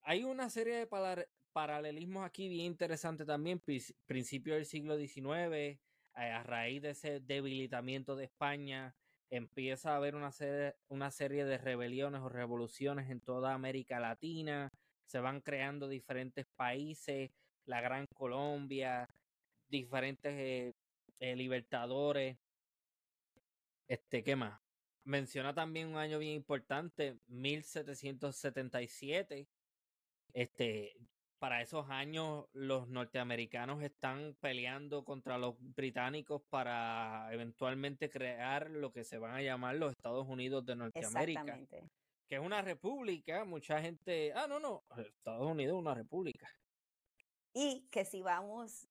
Hay 0.03 0.25
una 0.25 0.49
serie 0.49 0.77
de 0.77 1.27
paralelismos 1.53 2.25
aquí 2.25 2.49
bien 2.49 2.66
interesantes 2.66 3.27
también. 3.27 3.62
Principio 4.07 4.55
del 4.55 4.66
siglo 4.66 4.97
XIX, 4.97 5.79
a 6.14 6.43
raíz 6.43 6.83
de 6.83 6.90
ese 6.90 7.21
debilitamiento 7.21 8.16
de 8.16 8.25
España, 8.25 8.97
empieza 9.31 9.93
a 9.93 9.97
haber 9.97 10.16
una 10.16 10.33
serie, 10.33 10.75
una 10.88 11.11
serie 11.11 11.45
de 11.45 11.59
rebeliones 11.59 12.21
o 12.23 12.29
revoluciones 12.29 13.11
en 13.11 13.21
toda 13.21 13.55
América 13.55 14.01
Latina. 14.01 14.71
Se 15.11 15.18
van 15.18 15.40
creando 15.40 15.88
diferentes 15.88 16.46
países, 16.55 17.33
la 17.64 17.81
Gran 17.81 18.07
Colombia, 18.14 19.09
diferentes 19.68 20.33
eh, 20.33 20.73
eh, 21.18 21.35
libertadores. 21.35 22.38
Este, 23.88 24.23
¿qué 24.23 24.37
más? 24.37 24.61
Menciona 25.03 25.53
también 25.53 25.88
un 25.88 25.96
año 25.96 26.20
bien 26.20 26.35
importante, 26.35 27.18
1777. 27.27 29.49
Este, 30.33 30.96
para 31.40 31.61
esos 31.61 31.90
años 31.90 32.46
los 32.53 32.88
norteamericanos 32.88 33.83
están 33.83 34.37
peleando 34.40 35.05
contra 35.05 35.38
los 35.38 35.57
británicos 35.59 36.40
para 36.51 37.29
eventualmente 37.33 38.11
crear 38.11 38.70
lo 38.70 38.92
que 38.92 39.03
se 39.03 39.18
van 39.18 39.35
a 39.35 39.42
llamar 39.42 39.75
los 39.75 39.90
Estados 39.90 40.29
Unidos 40.29 40.64
de 40.66 40.77
Norteamérica. 40.77 41.59
Que 42.31 42.37
es 42.37 42.40
una 42.40 42.62
república, 42.62 43.45
mucha 43.45 43.83
gente, 43.83 44.33
ah, 44.35 44.47
no, 44.49 44.59
no, 44.59 44.85
Estados 44.97 45.47
Unidos 45.47 45.75
es 45.75 45.81
una 45.81 45.95
república. 45.95 46.49
Y 47.53 47.88
que 47.90 48.07
si 48.07 48.23
vamos 48.23 48.88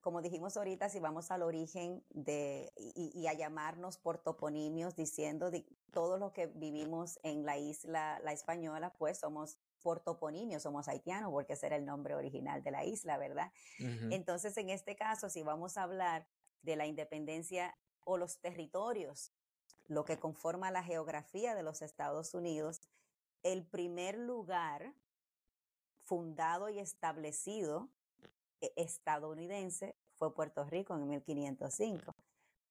como 0.00 0.22
dijimos 0.22 0.56
ahorita, 0.56 0.88
si 0.88 1.00
vamos 1.00 1.30
al 1.30 1.42
origen 1.42 2.04
de, 2.10 2.72
y, 2.76 3.26
a 3.26 3.32
llamarnos 3.32 3.98
por 3.98 4.18
toponimios, 4.18 4.94
diciendo 4.94 5.50
de, 5.50 5.66
todo 5.90 6.18
lo 6.18 6.32
que 6.32 6.46
vivimos 6.46 7.18
en 7.22 7.44
la 7.44 7.56
isla, 7.56 8.20
la 8.22 8.32
española, 8.32 8.94
pues 8.98 9.18
somos 9.18 9.58
por 9.82 10.00
toponimios, 10.00 10.62
somos 10.62 10.86
haitianos, 10.88 11.30
porque 11.30 11.54
ese 11.54 11.66
era 11.66 11.76
el 11.76 11.86
nombre 11.86 12.14
original 12.14 12.62
de 12.62 12.70
la 12.70 12.84
isla, 12.84 13.16
¿verdad? 13.16 13.50
Entonces, 14.10 14.56
en 14.58 14.70
este 14.70 14.96
caso, 14.96 15.30
si 15.30 15.42
vamos 15.42 15.76
a 15.76 15.84
hablar 15.84 16.28
de 16.62 16.76
la 16.76 16.86
independencia 16.86 17.76
o 18.04 18.18
los 18.18 18.40
territorios, 18.40 19.32
lo 19.88 20.04
que 20.04 20.18
conforma 20.18 20.70
la 20.70 20.84
geografía 20.84 21.54
de 21.54 21.62
los 21.62 21.82
Estados 21.82 22.34
Unidos, 22.34 22.80
el 23.42 23.64
primer 23.66 24.18
lugar 24.18 24.94
fundado 26.04 26.68
y 26.68 26.78
establecido 26.78 27.88
e-, 28.60 28.72
estadounidense 28.76 29.96
fue 30.14 30.34
Puerto 30.34 30.64
Rico 30.64 30.94
en 30.94 31.08
1505. 31.08 32.14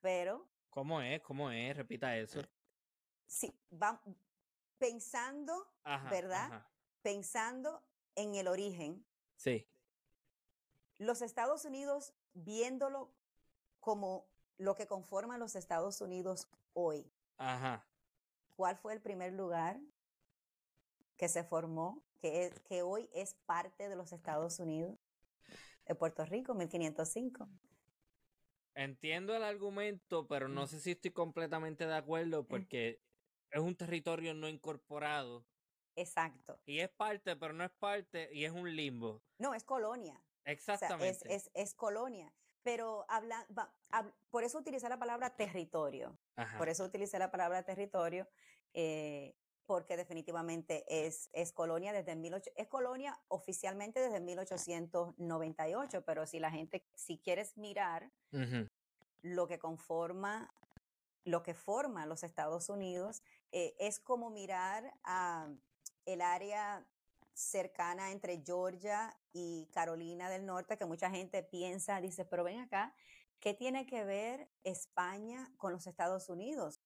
Pero... 0.02 0.48
¿Cómo 0.70 1.02
es? 1.02 1.22
¿Cómo 1.22 1.50
es? 1.50 1.76
Repita 1.76 2.16
eso. 2.16 2.40
Sí, 3.26 3.54
va, 3.72 4.02
pensando, 4.78 5.68
¿verdad? 6.10 6.66
Pensando 7.02 7.84
en 8.16 8.36
el 8.36 8.48
origen. 8.48 9.04
Sí. 9.38 9.68
Los 11.00 11.22
Estados 11.22 11.66
Unidos, 11.66 12.14
viéndolo 12.34 13.12
como 13.80 14.28
lo 14.58 14.76
que 14.76 14.88
conforma 14.88 15.38
los 15.38 15.56
Estados 15.56 16.02
Unidos 16.02 16.48
hoy. 16.78 17.12
Ajá. 17.38 17.88
¿Cuál 18.56 18.78
fue 18.78 18.94
el 18.94 19.02
primer 19.02 19.34
lugar 19.34 19.80
que 21.18 21.28
se 21.28 21.44
formó, 21.44 22.04
que, 22.20 22.54
que 22.66 22.82
hoy 22.82 23.10
es 23.13 23.34
parte 23.46 23.90
de 23.90 23.96
los 23.96 24.12
Estados 24.13 24.60
Unidos? 24.60 24.98
de 25.88 25.96
Puerto 25.96 26.26
Rico, 26.26 26.54
1505. 26.54 27.48
Entiendo 28.76 29.36
el 29.36 29.44
argumento, 29.44 30.28
pero 30.28 30.48
no 30.48 30.68
sé 30.68 30.80
si 30.80 30.92
estoy 30.92 31.12
completamente 31.12 31.88
de 31.88 31.96
acuerdo 31.96 32.46
porque 32.46 33.02
es 33.50 33.60
un 33.60 33.76
territorio 33.76 34.34
no 34.34 34.48
incorporado. 34.48 35.46
Exacto. 35.96 36.60
Y 36.66 36.80
es 36.80 36.90
parte, 36.90 37.36
pero 37.36 37.54
no 37.54 37.63
es 37.63 37.72
parte, 37.72 38.30
y 38.32 38.46
es 38.46 38.52
un 38.52 38.76
limbo. 38.76 39.24
No, 39.40 39.56
es 39.56 39.63
colonia. 39.63 40.22
Exactamente. 40.46 41.34
es, 41.34 41.50
es, 41.56 41.74
colonia. 41.74 42.32
Pero 42.62 43.06
habla, 43.10 43.48
por 44.30 44.44
eso 44.44 44.60
utilicé 44.60 44.88
la 44.90 45.00
palabra 45.00 45.36
territorio. 45.36 46.20
Por 46.58 46.69
eso 46.69 46.84
utilicé 46.84 47.19
la 47.19 47.32
palabra 47.32 47.63
territorio. 47.63 48.28
Eh, 48.73 49.36
porque 49.67 49.97
definitivamente 49.97 50.86
es, 50.88 51.30
es 51.34 51.52
colonia 51.52 51.91
desde 51.91 52.15
18, 52.15 52.52
es 52.56 52.67
colonia 52.67 53.19
oficialmente 53.28 54.00
desde 54.00 54.21
1898, 54.21 56.06
pero 56.06 56.26
si 56.26 56.39
la 56.39 56.50
gente, 56.50 56.88
si 56.95 57.17
quieres 57.17 57.58
mirar 57.58 58.10
lo 59.21 59.47
que 59.47 59.60
conforma, 59.60 60.50
lo 61.26 61.43
que 61.43 61.54
forma 61.54 62.06
los 62.06 62.23
Estados 62.23 62.69
Unidos, 62.69 63.21
eh, 63.52 63.76
es 63.78 64.00
como 64.00 64.30
mirar 64.30 64.93
a 65.04 65.50
el 66.06 66.21
área 66.21 66.88
cercana 67.34 68.12
entre 68.12 68.41
Georgia 68.43 69.15
y 69.34 69.67
Carolina 69.73 70.30
del 70.30 70.45
Norte, 70.45 70.78
que 70.78 70.86
mucha 70.86 71.10
gente 71.12 71.43
piensa, 71.43 72.00
dice, 72.00 72.23
pero 72.23 72.45
ven 72.45 72.60
acá, 72.60 72.95
¿qué 73.40 73.54
tiene 73.54 73.85
que 73.85 74.04
ver 74.04 74.50
España 74.63 75.52
con 75.58 75.71
los 75.71 75.88
Estados 75.88 76.29
Unidos? 76.29 76.81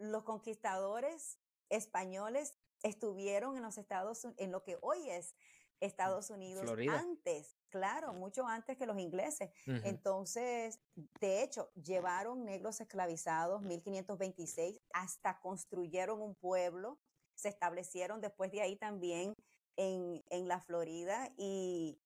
los, 0.00 0.24
conquistadores 0.24 1.38
españoles 1.68 2.56
estuvieron 2.82 3.56
en 3.56 3.62
los 3.62 3.78
Estados 3.78 4.26
en 4.36 4.50
lo 4.50 4.62
que 4.62 4.78
hoy 4.80 5.10
es 5.10 5.34
Estados 5.80 6.30
Unidos 6.30 6.70
antes, 6.88 7.56
claro, 7.68 8.14
mucho 8.14 8.46
antes 8.46 8.78
que 8.78 8.86
los 8.86 8.98
ingleses. 8.98 9.50
Entonces, 9.66 10.80
de 11.20 11.42
hecho, 11.42 11.70
llevaron 11.74 12.44
negros 12.44 12.80
esclavizados 12.80 13.62
1526 13.62 14.80
hasta 14.94 15.38
construyeron 15.40 16.22
un 16.22 16.34
pueblo, 16.34 16.98
se 17.34 17.50
establecieron 17.50 18.22
después 18.22 18.50
de 18.52 18.62
ahí 18.62 18.76
también 18.76 19.34
en, 19.76 20.24
en 20.30 20.48
la 20.48 20.60
Florida 20.60 21.30
y, 21.36 22.00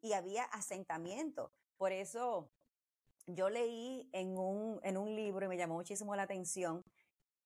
y 0.00 0.12
había 0.12 0.44
asentamiento. 0.44 1.52
Por 1.76 1.92
eso 1.92 2.50
yo 3.26 3.50
leí 3.50 4.08
en 4.12 4.38
un, 4.38 4.80
en 4.82 4.96
un 4.96 5.14
libro 5.14 5.46
y 5.46 5.48
me 5.48 5.56
llamó 5.56 5.74
muchísimo 5.74 6.14
la 6.16 6.22
atención 6.22 6.84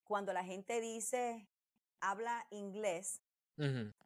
cuando 0.03 0.33
la 0.33 0.43
gente 0.43 0.81
dice, 0.81 1.47
habla 2.01 2.45
inglés, 2.51 3.21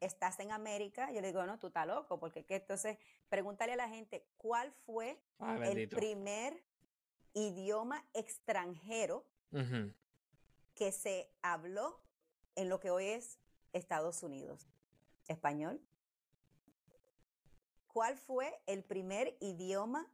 estás 0.00 0.38
en 0.40 0.52
América, 0.52 1.10
yo 1.12 1.20
le 1.22 1.28
digo, 1.28 1.44
no, 1.46 1.58
tú 1.58 1.68
estás 1.68 1.86
loco, 1.86 2.20
porque 2.20 2.44
¿qué? 2.44 2.56
entonces 2.56 2.98
pregúntale 3.28 3.72
a 3.72 3.76
la 3.76 3.88
gente, 3.88 4.26
¿cuál 4.36 4.70
fue 4.84 5.18
el 5.62 5.88
primer 5.88 6.62
idioma 7.32 8.04
extranjero 8.12 9.24
que 10.74 10.92
se 10.92 11.30
habló 11.42 11.98
en 12.54 12.68
lo 12.68 12.80
que 12.80 12.90
hoy 12.90 13.06
es 13.06 13.38
Estados 13.72 14.22
Unidos? 14.22 14.68
¿Español? 15.26 15.80
¿Cuál 17.88 18.16
fue 18.16 18.60
el 18.66 18.84
primer 18.84 19.36
idioma 19.40 20.06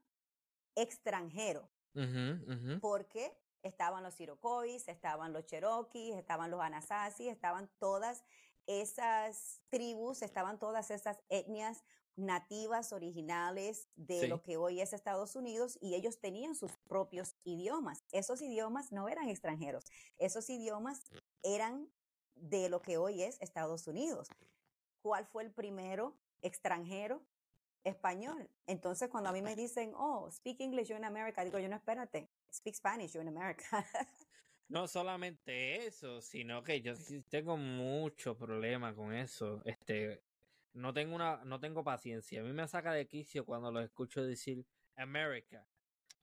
extranjero. 0.75 1.71
Porque 2.81 3.37
estaban 3.63 4.03
los 4.03 4.21
Iroquois, 4.21 4.89
estaban 4.89 5.33
los 5.33 5.47
Cherokees, 5.47 6.17
estaban 6.17 6.51
los 6.51 6.61
Anasazi, 6.61 7.29
estaban 7.29 7.71
todas 7.79 8.25
esas 8.67 9.61
tribus, 9.69 10.23
estaban 10.23 10.59
todas 10.59 10.91
esas 10.91 11.23
etnias 11.29 11.85
nativas 12.15 12.93
originales 12.93 13.89
de 13.97 14.29
lo 14.29 14.43
que 14.43 14.57
hoy 14.57 14.81
es 14.81 14.93
Estados 14.93 15.35
Unidos 15.35 15.79
y 15.81 15.95
ellos 15.95 16.21
tenían 16.21 16.55
sus 16.55 16.73
propios 16.89 17.37
idiomas. 17.45 18.05
Esos 18.13 18.43
idiomas 18.43 18.93
no 18.93 19.09
eran 19.09 19.29
extranjeros, 19.29 19.85
esos 20.19 20.49
idiomas 20.51 21.01
eran 21.43 21.91
de 22.35 22.69
lo 22.69 22.83
que 22.83 22.99
hoy 22.99 23.23
es 23.23 23.41
Estados 23.41 23.87
Unidos. 23.87 24.29
¿Cuál 25.01 25.27
fue 25.27 25.43
el 25.43 25.53
primero 25.53 26.17
extranjero? 26.43 27.23
Español. 27.85 28.49
Entonces, 28.67 29.09
cuando 29.09 29.31
a 29.31 29.33
mí 29.33 29.43
me 29.43 29.57
dicen, 29.57 29.93
oh, 29.97 30.31
speak 30.31 30.61
English, 30.61 30.89
you're 30.89 30.99
in 30.99 31.05
America, 31.05 31.45
digo 31.45 31.59
yo, 31.59 31.69
no, 31.69 31.77
espérate, 31.77 32.29
speak 32.53 32.75
Spanish, 32.75 33.13
you're 33.13 33.29
in 33.29 33.37
America. 33.37 33.65
no 34.69 34.89
solamente 34.89 35.87
eso, 35.87 36.21
sino 36.21 36.63
que 36.63 36.81
yo 36.81 36.95
sí 36.95 37.23
tengo 37.23 37.57
mucho 37.57 38.37
problema 38.37 38.95
con 38.95 39.13
eso. 39.13 39.61
Este, 39.65 40.23
no 40.73 40.93
tengo 40.93 41.15
una, 41.15 41.45
no 41.45 41.61
tengo 41.61 41.85
paciencia. 41.85 42.41
A 42.41 42.45
mí 42.45 42.53
me 42.53 42.67
saca 42.67 42.93
de 42.93 43.07
quicio 43.07 43.45
cuando 43.45 43.71
lo 43.71 43.81
escucho 43.81 44.23
decir 44.23 44.65
America. 44.97 45.67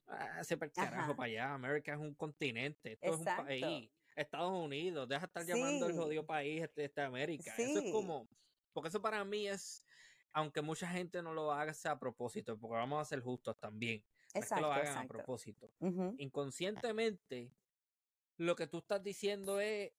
Ah, 0.07 0.43
se 0.43 0.57
carajo 0.57 1.15
para 1.15 1.27
allá. 1.27 1.53
América 1.53 1.93
es 1.93 1.99
un 1.99 2.15
continente, 2.15 2.93
esto 2.93 3.13
es 3.13 3.19
un 3.19 3.25
país. 3.25 3.91
Estados 4.15 4.51
Unidos, 4.51 5.07
deja 5.07 5.21
de 5.21 5.25
estar 5.27 5.45
llamando 5.45 5.87
el 5.87 5.95
jodido 5.95 6.25
país 6.25 6.63
este, 6.63 6.85
este 6.85 7.01
América. 7.01 7.53
Eso 7.57 7.79
es 7.79 7.91
como, 7.91 8.27
porque 8.73 8.89
eso 8.89 9.01
para 9.01 9.23
mí 9.23 9.47
es, 9.47 9.85
aunque 10.33 10.61
mucha 10.61 10.87
gente 10.87 11.21
no 11.21 11.33
lo 11.33 11.51
haga 11.51 11.73
a 11.85 11.99
propósito, 11.99 12.57
porque 12.57 12.75
vamos 12.75 13.01
a 13.01 13.05
ser 13.05 13.21
justos 13.21 13.57
también. 13.59 14.03
es 14.33 14.49
que 14.49 14.61
lo 14.61 14.71
hagan 14.71 14.97
a 14.97 15.07
propósito. 15.07 15.71
Inconscientemente, 16.17 17.51
lo 18.37 18.55
que 18.55 18.67
tú 18.67 18.79
estás 18.79 19.03
diciendo 19.03 19.59
es, 19.59 19.91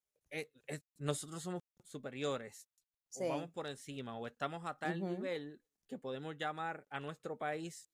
nosotros 0.99 1.43
somos 1.43 1.63
superiores, 1.83 2.69
o 3.17 3.29
vamos 3.29 3.51
por 3.51 3.67
encima, 3.67 4.17
o 4.17 4.27
estamos 4.27 4.65
a 4.65 4.79
tal 4.79 5.01
nivel 5.01 5.61
que 5.87 5.99
podemos 5.99 6.37
llamar 6.37 6.87
a 6.89 7.01
nuestro 7.01 7.37
país 7.37 7.91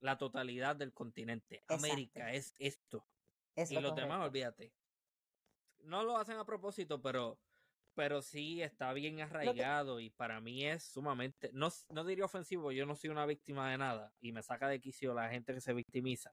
la 0.00 0.18
totalidad 0.18 0.76
del 0.76 0.92
continente. 0.92 1.64
América 1.68 2.32
es 2.32 2.54
esto. 2.58 3.06
y 3.56 3.80
los 3.80 3.94
demás, 3.94 4.26
olvídate. 4.26 4.72
No 5.80 6.04
lo 6.04 6.18
hacen 6.18 6.36
a 6.36 6.44
propósito, 6.44 7.00
pero, 7.00 7.40
pero 8.00 8.22
sí 8.22 8.62
está 8.62 8.94
bien 8.94 9.20
arraigado 9.20 10.00
y 10.00 10.08
para 10.08 10.40
mí 10.40 10.64
es 10.64 10.84
sumamente, 10.84 11.50
no, 11.52 11.68
no 11.90 12.02
diría 12.02 12.24
ofensivo, 12.24 12.72
yo 12.72 12.86
no 12.86 12.96
soy 12.96 13.10
una 13.10 13.26
víctima 13.26 13.70
de 13.70 13.76
nada 13.76 14.10
y 14.22 14.32
me 14.32 14.42
saca 14.42 14.68
de 14.68 14.80
quicio 14.80 15.12
la 15.12 15.28
gente 15.28 15.52
que 15.52 15.60
se 15.60 15.74
victimiza, 15.74 16.32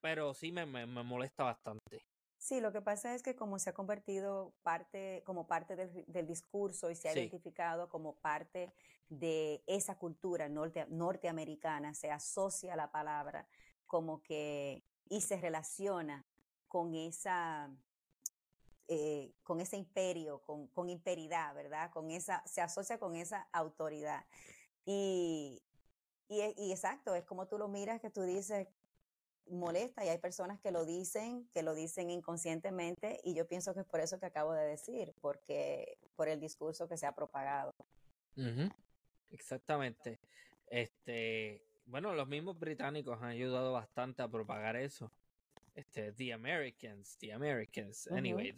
pero 0.00 0.32
sí 0.32 0.52
me, 0.52 0.64
me 0.64 0.86
molesta 0.86 1.44
bastante. 1.44 2.06
Sí, 2.38 2.62
lo 2.62 2.72
que 2.72 2.80
pasa 2.80 3.14
es 3.14 3.22
que 3.22 3.36
como 3.36 3.58
se 3.58 3.68
ha 3.68 3.74
convertido 3.74 4.54
parte, 4.62 5.22
como 5.26 5.46
parte 5.46 5.76
del, 5.76 6.02
del 6.06 6.26
discurso 6.26 6.90
y 6.90 6.94
se 6.94 7.10
ha 7.10 7.12
identificado 7.12 7.90
como 7.90 8.16
parte 8.16 8.72
de 9.10 9.62
esa 9.66 9.98
cultura 9.98 10.48
norte, 10.48 10.86
norteamericana, 10.88 11.92
se 11.92 12.10
asocia 12.10 12.74
la 12.74 12.90
palabra 12.90 13.46
como 13.86 14.22
que 14.22 14.82
y 15.10 15.20
se 15.20 15.38
relaciona 15.38 16.24
con 16.68 16.94
esa 16.94 17.70
eh, 18.88 19.32
con 19.42 19.60
ese 19.60 19.76
imperio, 19.76 20.40
con, 20.42 20.68
con 20.68 20.88
imperidad, 20.88 21.54
¿verdad? 21.54 21.90
Con 21.90 22.10
esa, 22.10 22.42
se 22.46 22.60
asocia 22.60 22.98
con 22.98 23.16
esa 23.16 23.48
autoridad. 23.52 24.24
Y, 24.84 25.62
y, 26.28 26.40
y, 26.56 26.72
exacto, 26.72 27.14
es 27.14 27.24
como 27.24 27.46
tú 27.48 27.58
lo 27.58 27.68
miras 27.68 28.00
que 28.00 28.10
tú 28.10 28.22
dices, 28.22 28.68
molesta 29.48 30.04
y 30.04 30.08
hay 30.08 30.18
personas 30.18 30.60
que 30.60 30.70
lo 30.70 30.84
dicen, 30.84 31.48
que 31.52 31.62
lo 31.62 31.74
dicen 31.74 32.10
inconscientemente 32.10 33.20
y 33.22 33.34
yo 33.34 33.46
pienso 33.46 33.74
que 33.74 33.80
es 33.80 33.86
por 33.86 34.00
eso 34.00 34.18
que 34.18 34.26
acabo 34.26 34.52
de 34.52 34.66
decir, 34.66 35.14
porque 35.20 35.98
por 36.16 36.28
el 36.28 36.40
discurso 36.40 36.88
que 36.88 36.96
se 36.96 37.06
ha 37.06 37.14
propagado. 37.14 37.74
Exactamente. 39.30 40.18
Este, 40.66 41.62
bueno, 41.86 42.14
los 42.14 42.28
mismos 42.28 42.58
británicos 42.58 43.22
han 43.22 43.30
ayudado 43.30 43.72
bastante 43.72 44.22
a 44.22 44.28
propagar 44.28 44.76
eso. 44.76 45.10
Este, 45.76 46.12
the 46.12 46.32
Americans, 46.32 47.18
the 47.18 47.34
Americans, 47.34 48.08
anyway. 48.08 48.54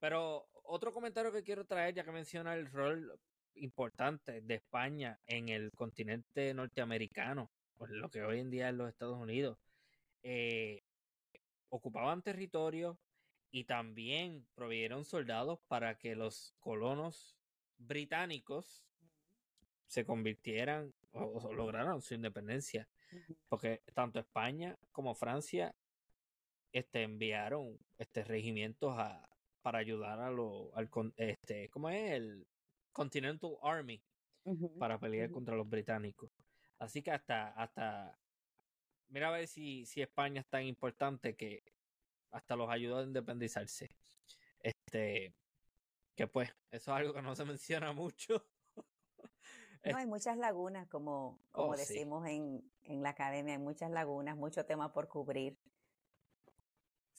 Pero 0.00 0.48
otro 0.64 0.90
comentario 0.90 1.30
que 1.30 1.42
quiero 1.42 1.66
traer, 1.66 1.94
ya 1.94 2.02
que 2.02 2.12
menciona 2.12 2.54
el 2.54 2.66
rol 2.66 3.20
importante 3.56 4.40
de 4.40 4.54
España 4.54 5.20
en 5.26 5.50
el 5.50 5.70
continente 5.72 6.54
norteamericano, 6.54 7.50
pues 7.76 7.90
lo 7.90 8.10
que 8.10 8.22
hoy 8.22 8.40
en 8.40 8.48
día 8.48 8.70
es 8.70 8.74
los 8.74 8.88
Estados 8.88 9.18
Unidos. 9.18 9.58
Eh, 10.22 10.82
ocupaban 11.68 12.22
territorio 12.22 12.98
y 13.50 13.64
también 13.64 14.46
proveyeron 14.54 15.04
soldados 15.04 15.58
para 15.68 15.98
que 15.98 16.16
los 16.16 16.54
colonos 16.58 17.36
británicos 17.76 18.86
se 19.86 20.06
convirtieran 20.06 20.94
o, 21.12 21.52
lograran 21.52 22.00
su 22.00 22.14
independencia. 22.14 22.88
Porque 23.50 23.82
tanto 23.92 24.18
España 24.18 24.78
como 24.90 25.14
Francia 25.14 25.74
este, 26.72 27.02
enviaron 27.02 27.78
este, 27.98 28.24
regimientos 28.24 28.94
a, 28.96 29.28
para 29.62 29.78
ayudar 29.78 30.20
a 30.20 30.30
lo, 30.30 30.70
al 30.74 30.88
este, 31.16 31.68
¿cómo 31.70 31.90
es? 31.90 32.12
El 32.12 32.46
Continental 32.92 33.56
Army 33.62 34.02
para 34.78 34.98
pelear 34.98 35.30
contra 35.30 35.54
los 35.54 35.68
británicos. 35.68 36.30
Así 36.78 37.02
que 37.02 37.10
hasta, 37.10 37.48
hasta 37.48 38.18
mira 39.08 39.28
a 39.28 39.32
ver 39.32 39.46
si, 39.46 39.84
si 39.84 40.00
España 40.00 40.40
es 40.40 40.46
tan 40.46 40.64
importante 40.64 41.36
que 41.36 41.62
hasta 42.30 42.56
los 42.56 42.70
ayudó 42.70 42.98
a 42.98 43.04
independizarse. 43.04 43.90
Este, 44.60 45.34
que 46.14 46.26
pues, 46.26 46.50
eso 46.70 46.90
es 46.92 46.96
algo 46.96 47.12
que 47.12 47.22
no 47.22 47.34
se 47.34 47.44
menciona 47.44 47.92
mucho. 47.92 48.44
No, 49.84 49.96
hay 49.96 50.06
muchas 50.06 50.36
lagunas, 50.36 50.88
como, 50.88 51.40
como 51.52 51.70
oh, 51.70 51.76
decimos 51.76 52.26
en, 52.26 52.68
en 52.82 53.02
la 53.02 53.10
academia, 53.10 53.54
hay 53.54 53.60
muchas 53.60 53.90
lagunas, 53.90 54.36
mucho 54.36 54.66
tema 54.66 54.92
por 54.92 55.08
cubrir. 55.08 55.56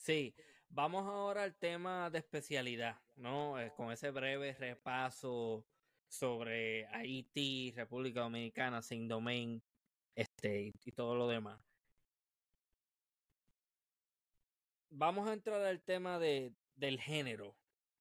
Sí, 0.00 0.34
vamos 0.68 1.06
ahora 1.06 1.44
al 1.44 1.54
tema 1.54 2.10
de 2.10 2.18
especialidad, 2.18 3.00
¿no? 3.16 3.60
Eh, 3.60 3.72
con 3.76 3.92
ese 3.92 4.10
breve 4.10 4.54
repaso 4.54 5.64
sobre 6.08 6.86
Haití, 6.86 7.72
República 7.76 8.20
Dominicana, 8.20 8.82
Saint 8.82 9.08
Domingue, 9.08 9.62
este, 10.14 10.72
y 10.84 10.92
todo 10.92 11.14
lo 11.14 11.28
demás. 11.28 11.60
vamos 14.90 15.28
a 15.28 15.32
entrar 15.32 15.62
al 15.62 15.80
tema 15.80 16.18
de, 16.18 16.52
del 16.74 17.00
género, 17.00 17.56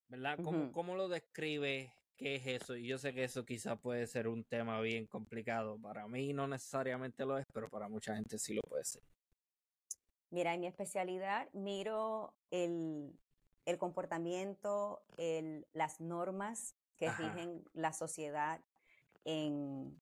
¿verdad? 0.07 0.37
¿Cómo, 0.43 0.71
¿Cómo, 0.71 0.95
lo 0.95 1.07
describe? 1.07 1.93
¿Qué 2.17 2.35
es 2.35 2.47
eso? 2.47 2.75
Y 2.75 2.87
yo 2.87 2.97
sé 2.97 3.13
que 3.13 3.23
eso 3.23 3.45
quizá 3.45 3.77
puede 3.77 4.05
ser 4.07 4.27
un 4.27 4.43
tema 4.43 4.81
bien 4.81 5.05
complicado. 5.05 5.79
Para 5.79 6.07
mí 6.07 6.33
no 6.33 6.47
necesariamente 6.47 7.25
lo 7.25 7.37
es, 7.37 7.45
pero 7.53 7.69
para 7.69 7.87
mucha 7.87 8.15
gente 8.15 8.37
sí 8.37 8.53
lo 8.55 8.61
puede 8.61 8.83
ser. 8.83 9.03
Mira, 10.31 10.53
en 10.53 10.61
mi 10.61 10.67
especialidad 10.67 11.49
miro 11.53 12.33
el, 12.51 13.17
el 13.65 13.77
comportamiento, 13.77 15.01
el, 15.17 15.67
las 15.73 15.99
normas 15.99 16.75
que 16.97 17.09
rigen 17.11 17.63
la 17.73 17.93
sociedad 17.93 18.61
en, 19.25 19.99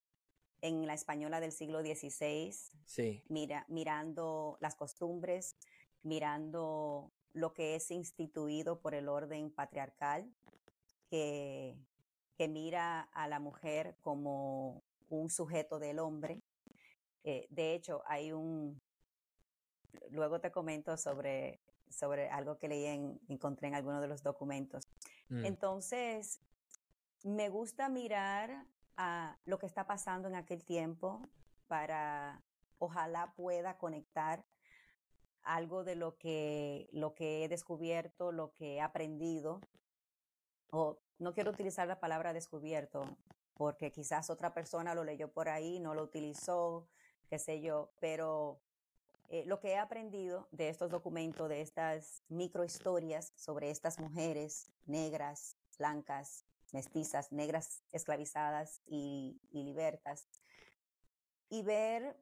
en 0.62 0.88
la 0.88 0.94
española 0.94 1.40
del 1.40 1.52
siglo 1.52 1.82
XVI. 1.82 2.54
Sí. 2.86 3.24
Mira, 3.30 3.66
mirando 3.70 4.58
las 4.60 4.76
costumbres, 4.76 5.56
mirando 6.04 7.12
lo 7.34 7.54
que 7.54 7.76
es 7.76 7.92
instituido 7.92 8.80
por 8.80 8.96
el 8.96 9.08
orden 9.08 9.52
patriarcal, 9.52 10.34
que, 11.10 11.78
que 12.36 12.48
mira 12.48 13.02
a 13.14 13.28
la 13.28 13.40
mujer 13.40 13.96
como 14.02 14.84
un 15.10 15.30
sujeto 15.30 15.80
del 15.80 16.00
hombre. 16.00 16.42
Eh, 17.24 17.48
de 17.50 17.74
hecho, 17.74 18.02
hay 18.06 18.32
un, 18.32 18.82
luego 20.10 20.40
te 20.40 20.52
comento 20.52 20.98
sobre, 20.98 21.60
sobre 21.90 22.30
algo 22.30 22.58
que 22.58 22.68
leí 22.68 22.86
en, 22.86 23.20
encontré 23.28 23.68
en 23.68 23.76
alguno 23.76 24.02
de 24.02 24.08
los 24.08 24.24
documentos. 24.24 24.88
Mm. 25.30 25.46
Entonces, 25.46 26.40
me 27.24 27.50
gusta 27.50 27.90
mirar 27.90 28.66
a 28.96 29.38
lo 29.46 29.60
que 29.60 29.66
está 29.66 29.86
pasando 29.86 30.28
en 30.28 30.36
aquel 30.36 30.64
tiempo 30.64 31.22
para, 31.68 32.44
ojalá 32.80 33.34
pueda 33.36 33.78
conectar 33.78 34.46
algo 35.44 35.84
de 35.84 35.96
lo 35.96 36.18
que, 36.18 36.90
lo 36.92 37.14
que 37.14 37.44
he 37.44 37.48
descubierto, 37.50 38.32
lo 38.32 38.54
que 38.54 38.76
he 38.76 38.82
aprendido, 38.82 39.62
o 40.72 41.00
no 41.20 41.34
quiero 41.34 41.52
utilizar 41.52 41.88
la 41.88 42.00
palabra 42.00 42.34
descubierto, 42.34 43.18
porque 43.54 43.92
quizás 43.92 44.30
otra 44.30 44.54
persona 44.54 44.94
lo 44.94 45.04
leyó 45.04 45.32
por 45.32 45.50
ahí, 45.50 45.80
no 45.80 45.96
lo 45.96 46.04
utilizó, 46.04 46.88
qué 47.30 47.40
sé 47.40 47.62
yo, 47.62 47.92
pero 48.00 48.62
eh, 49.30 49.44
lo 49.46 49.60
que 49.60 49.72
he 49.72 49.78
aprendido 49.78 50.48
de 50.52 50.70
estos 50.70 50.90
documentos, 50.90 51.50
de 51.50 51.62
estas 51.62 52.24
microhistorias 52.30 53.34
sobre 53.36 53.70
estas 53.70 54.00
mujeres 54.00 54.72
negras, 54.86 55.58
blancas, 55.78 56.46
mestizas, 56.72 57.32
negras 57.32 57.84
esclavizadas 57.92 58.82
y, 58.86 59.40
libertas, 59.52 60.28
y 61.50 61.62
ver 61.64 62.18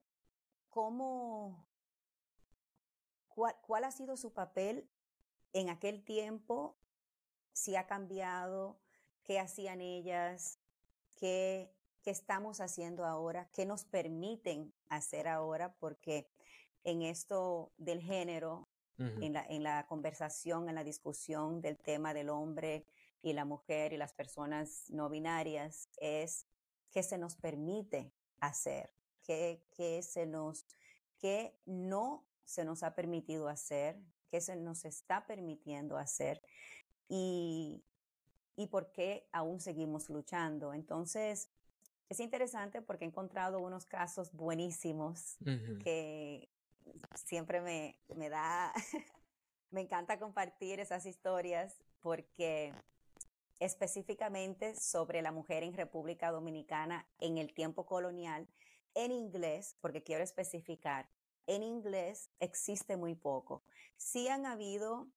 cómo 0.69 1.67
¿Cuál, 3.35 3.83
ha 3.83 3.91
sido 3.91 4.15
su 4.15 4.31
papel 4.31 4.89
en 5.51 5.69
aquel 5.69 6.05
tiempo? 6.05 6.77
Si 7.51 7.75
ha 7.75 7.85
cambiado, 7.85 8.79
qué 9.23 9.39
hacían 9.39 9.81
ellas, 9.81 10.57
qué, 11.17 11.69
qué 12.01 12.11
estamos 12.11 12.61
haciendo 12.61 13.03
ahora, 13.03 13.49
qué 13.51 13.65
nos 13.65 13.83
permiten 13.83 14.73
hacer 14.87 15.27
ahora, 15.27 15.73
porque 15.79 16.29
en 16.85 17.01
esto 17.01 17.73
del 17.77 18.01
género, 18.01 18.69
en, 18.97 19.33
la, 19.33 19.45
en 19.49 19.61
la 19.61 19.85
conversación, 19.87 20.69
en 20.69 20.75
la 20.75 20.83
discusión 20.85 21.59
del 21.59 21.77
tema 21.77 22.13
del 22.13 22.29
hombre, 22.29 22.85
y 23.25 23.33
la 23.33 23.43
mujer 23.43 23.91
y 23.91 23.97
las 23.97 24.13
personas 24.13 24.87
no 24.91 25.09
binarias 25.09 25.89
es 25.97 26.45
qué 26.91 27.01
se 27.01 27.17
nos 27.17 27.35
permite 27.35 28.13
hacer, 28.39 28.93
qué, 29.23 29.59
se 30.03 30.27
nos, 30.27 30.67
qué 31.17 31.57
no 31.65 32.23
se 32.43 32.63
nos 32.63 32.83
ha 32.83 32.93
permitido 32.93 33.47
hacer, 33.47 33.99
qué 34.29 34.41
se 34.41 34.55
nos 34.55 34.85
está 34.85 35.25
permitiendo 35.25 35.97
hacer 35.97 36.39
y, 37.09 37.83
y 38.55 38.67
por 38.67 38.91
qué 38.91 39.27
aún 39.31 39.59
seguimos 39.59 40.07
luchando. 40.07 40.71
Entonces, 40.75 41.49
es 42.09 42.19
interesante 42.19 42.83
porque 42.83 43.05
he 43.05 43.07
encontrado 43.07 43.59
unos 43.59 43.87
casos 43.87 44.31
buenísimos 44.33 45.37
que 45.83 46.47
siempre 47.13 47.61
me, 47.61 47.99
me 48.15 48.29
da, 48.29 48.73
me 49.71 49.81
encanta 49.81 50.19
compartir 50.19 50.79
esas 50.79 51.05
historias 51.05 51.83
porque 52.01 52.73
específicamente 53.59 54.75
sobre 54.75 55.21
la 55.21 55.31
mujer 55.31 55.63
en 55.63 55.73
República 55.73 56.31
Dominicana 56.31 57.07
en 57.19 57.37
el 57.37 57.53
tiempo 57.53 57.85
colonial, 57.85 58.47
en 58.93 59.11
inglés, 59.11 59.77
porque 59.81 60.03
quiero 60.03 60.23
especificar, 60.23 61.09
en 61.47 61.63
inglés 61.63 62.29
existe 62.39 62.97
muy 62.97 63.15
poco. 63.15 63.63
Sí 63.97 64.27
han 64.27 64.45
habido 64.45 65.07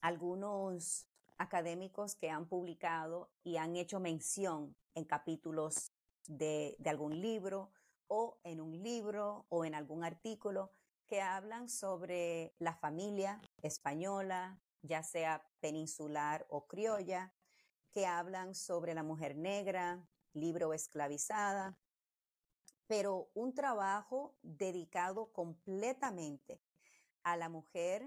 algunos 0.00 1.08
académicos 1.38 2.14
que 2.14 2.30
han 2.30 2.46
publicado 2.46 3.30
y 3.42 3.56
han 3.56 3.76
hecho 3.76 4.00
mención 4.00 4.76
en 4.94 5.04
capítulos 5.04 5.92
de, 6.26 6.76
de 6.78 6.90
algún 6.90 7.20
libro 7.20 7.72
o 8.06 8.38
en 8.44 8.60
un 8.60 8.82
libro 8.82 9.46
o 9.48 9.64
en 9.64 9.74
algún 9.74 10.04
artículo 10.04 10.72
que 11.06 11.20
hablan 11.20 11.68
sobre 11.68 12.54
la 12.58 12.74
familia 12.74 13.40
española, 13.62 14.58
ya 14.82 15.02
sea 15.02 15.46
peninsular 15.60 16.46
o 16.48 16.66
criolla, 16.66 17.32
que 17.92 18.06
hablan 18.06 18.54
sobre 18.54 18.94
la 18.94 19.02
mujer 19.02 19.36
negra, 19.36 20.06
libre 20.32 20.64
o 20.64 20.74
esclavizada, 20.74 21.76
pero 22.86 23.30
un 23.34 23.54
trabajo 23.54 24.34
dedicado 24.42 25.32
completamente 25.32 26.60
a 27.22 27.36
la 27.36 27.48
mujer 27.48 28.06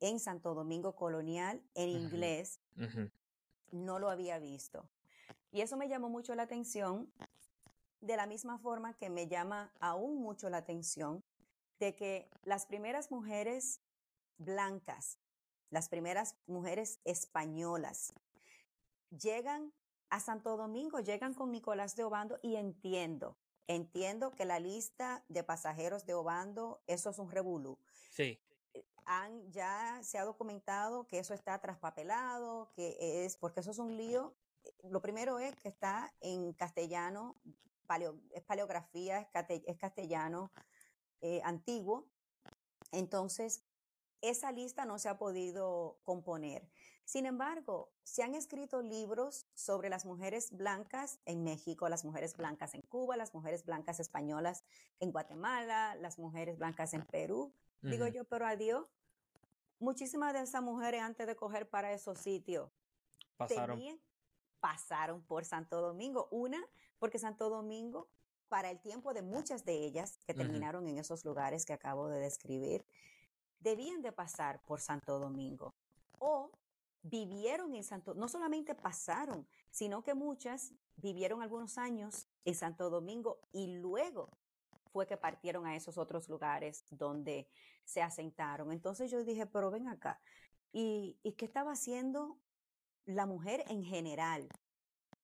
en 0.00 0.20
Santo 0.20 0.54
Domingo 0.54 0.94
Colonial 0.94 1.62
en 1.74 1.88
inglés, 1.88 2.60
no 3.72 3.98
lo 3.98 4.10
había 4.10 4.38
visto. 4.38 4.88
Y 5.50 5.62
eso 5.62 5.76
me 5.76 5.88
llamó 5.88 6.08
mucho 6.08 6.34
la 6.34 6.42
atención, 6.42 7.10
de 8.00 8.16
la 8.16 8.26
misma 8.26 8.58
forma 8.58 8.94
que 8.94 9.08
me 9.08 9.26
llama 9.26 9.72
aún 9.80 10.20
mucho 10.20 10.50
la 10.50 10.58
atención 10.58 11.24
de 11.78 11.94
que 11.94 12.30
las 12.42 12.66
primeras 12.66 13.10
mujeres 13.10 13.80
blancas, 14.38 15.18
las 15.70 15.88
primeras 15.88 16.36
mujeres 16.46 17.00
españolas, 17.04 18.12
llegan 19.10 19.72
a 20.10 20.20
Santo 20.20 20.56
Domingo, 20.56 21.00
llegan 21.00 21.34
con 21.34 21.50
Nicolás 21.50 21.96
de 21.96 22.04
Obando 22.04 22.38
y 22.42 22.56
entiendo, 22.56 23.36
entiendo 23.66 24.30
que 24.32 24.44
la 24.44 24.60
lista 24.60 25.24
de 25.28 25.42
pasajeros 25.42 26.06
de 26.06 26.14
Obando, 26.14 26.82
eso 26.86 27.10
es 27.10 27.18
un 27.18 27.30
revolú. 27.30 27.78
Sí. 28.10 28.40
Han, 29.06 29.50
ya 29.52 30.00
se 30.02 30.18
ha 30.18 30.24
documentado 30.24 31.06
que 31.06 31.18
eso 31.18 31.34
está 31.34 31.60
traspapelado, 31.60 32.70
que 32.74 33.24
es, 33.24 33.36
porque 33.36 33.60
eso 33.60 33.70
es 33.70 33.78
un 33.78 33.96
lío. 33.96 34.34
Lo 34.84 35.02
primero 35.02 35.38
es 35.38 35.54
que 35.56 35.68
está 35.68 36.14
en 36.20 36.52
castellano, 36.54 37.36
es 38.30 38.42
paleografía, 38.44 39.28
es 39.66 39.76
castellano 39.76 40.50
eh, 41.20 41.40
antiguo. 41.44 42.06
Entonces, 42.92 43.64
esa 44.20 44.52
lista 44.52 44.84
no 44.84 44.98
se 44.98 45.08
ha 45.08 45.18
podido 45.18 45.98
componer. 46.02 46.68
Sin 47.04 47.26
embargo, 47.26 47.92
se 48.02 48.22
han 48.22 48.34
escrito 48.34 48.80
libros 48.80 49.46
sobre 49.52 49.90
las 49.90 50.06
mujeres 50.06 50.56
blancas 50.56 51.18
en 51.26 51.44
México, 51.44 51.88
las 51.90 52.04
mujeres 52.04 52.34
blancas 52.34 52.74
en 52.74 52.80
Cuba, 52.82 53.16
las 53.16 53.34
mujeres 53.34 53.66
blancas 53.66 54.00
españolas 54.00 54.64
en 55.00 55.12
Guatemala, 55.12 55.94
las 55.96 56.18
mujeres 56.18 56.56
blancas 56.56 56.94
en 56.94 57.04
Perú. 57.04 57.52
Digo 57.82 58.06
yo, 58.06 58.24
pero 58.24 58.46
adiós. 58.46 58.86
Muchísimas 59.78 60.32
de 60.32 60.40
esas 60.40 60.62
mujeres 60.62 61.02
antes 61.02 61.26
de 61.26 61.36
coger 61.36 61.68
para 61.68 61.92
esos 61.92 62.18
sitios 62.18 62.70
pasaron. 63.36 64.00
pasaron 64.60 65.22
por 65.22 65.44
Santo 65.44 65.82
Domingo. 65.82 66.28
Una, 66.30 66.64
porque 66.98 67.18
Santo 67.18 67.50
Domingo 67.50 68.08
para 68.48 68.70
el 68.70 68.80
tiempo 68.80 69.14
de 69.14 69.22
muchas 69.22 69.64
de 69.64 69.84
ellas 69.84 70.18
que 70.26 70.34
terminaron 70.34 70.86
en 70.88 70.98
esos 70.98 71.24
lugares 71.24 71.64
que 71.64 71.72
acabo 71.72 72.08
de 72.08 72.20
describir, 72.20 72.84
debían 73.60 74.02
de 74.02 74.12
pasar 74.12 74.62
por 74.62 74.80
Santo 74.80 75.18
Domingo 75.18 75.74
o 76.18 76.50
vivieron 77.02 77.74
en 77.74 77.84
Santo, 77.84 78.14
no 78.14 78.28
solamente 78.28 78.74
pasaron, 78.74 79.46
sino 79.70 80.02
que 80.02 80.14
muchas 80.14 80.72
vivieron 80.96 81.42
algunos 81.42 81.78
años 81.78 82.28
en 82.44 82.54
Santo 82.54 82.90
Domingo 82.90 83.40
y 83.52 83.78
luego 83.78 84.30
fue 84.92 85.06
que 85.06 85.16
partieron 85.16 85.66
a 85.66 85.76
esos 85.76 85.98
otros 85.98 86.28
lugares 86.28 86.84
donde 86.90 87.48
se 87.84 88.00
asentaron. 88.00 88.72
Entonces 88.72 89.10
yo 89.10 89.22
dije, 89.24 89.46
pero 89.46 89.70
ven 89.70 89.88
acá, 89.88 90.20
¿y, 90.72 91.18
y 91.22 91.32
qué 91.32 91.44
estaba 91.44 91.72
haciendo 91.72 92.38
la 93.04 93.26
mujer 93.26 93.64
en 93.68 93.84
general 93.84 94.48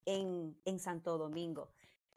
en, 0.04 0.60
en 0.64 0.78
Santo 0.80 1.16
Domingo? 1.18 1.70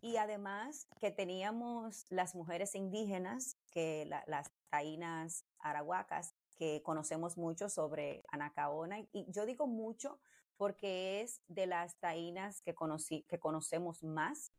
Y 0.04 0.18
además 0.18 0.90
que 1.00 1.12
teníamos 1.12 2.06
las 2.10 2.36
mujeres 2.36 2.76
indígenas, 2.76 3.56
que 3.72 4.06
las 4.28 4.52
taínas 4.70 5.46
arahuacas, 5.60 6.36
que 6.58 6.82
conocemos 6.84 7.38
mucho 7.38 7.70
sobre 7.70 8.22
Anacaona. 8.28 9.00
Y 9.14 9.26
yo 9.30 9.46
digo 9.46 9.66
mucho 9.66 10.20
porque 10.58 11.22
es 11.22 11.42
de 11.48 11.68
las 11.68 11.96
taínas 12.02 12.60
que, 12.60 12.76
conocí, 12.76 13.24
que 13.30 13.40
conocemos 13.40 14.04
más. 14.04 14.52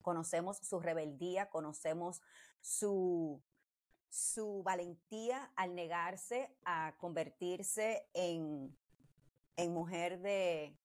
Conocemos 0.00 0.56
su 0.62 0.80
rebeldía, 0.80 1.50
conocemos 1.50 2.22
su, 2.62 3.42
su 4.08 4.62
valentía 4.62 5.52
al 5.54 5.74
negarse 5.74 6.56
a 6.64 6.94
convertirse 6.96 8.08
en, 8.14 8.74
en 9.56 9.74
mujer 9.74 10.18
de, 10.20 10.78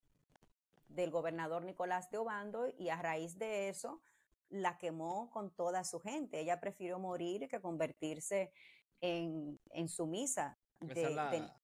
del 0.94 1.12
gobernador 1.12 1.64
Nicolás 1.64 2.10
de 2.12 2.18
Obando 2.18 2.74
y 2.78 2.90
a 2.90 3.02
raíz 3.02 3.38
de 3.38 3.70
eso 3.70 4.02
la 4.50 4.78
quemó 4.78 5.30
con 5.32 5.50
toda 5.56 5.84
su 5.84 6.00
gente. 6.00 6.40
Ella 6.40 6.60
prefirió 6.60 7.00
morir 7.00 7.48
que 7.48 7.62
convertirse 7.62 8.52
en, 9.00 9.60
en 9.72 9.90
sumisa. 9.90 10.60
Es 10.82 11.12
la, 11.12 11.62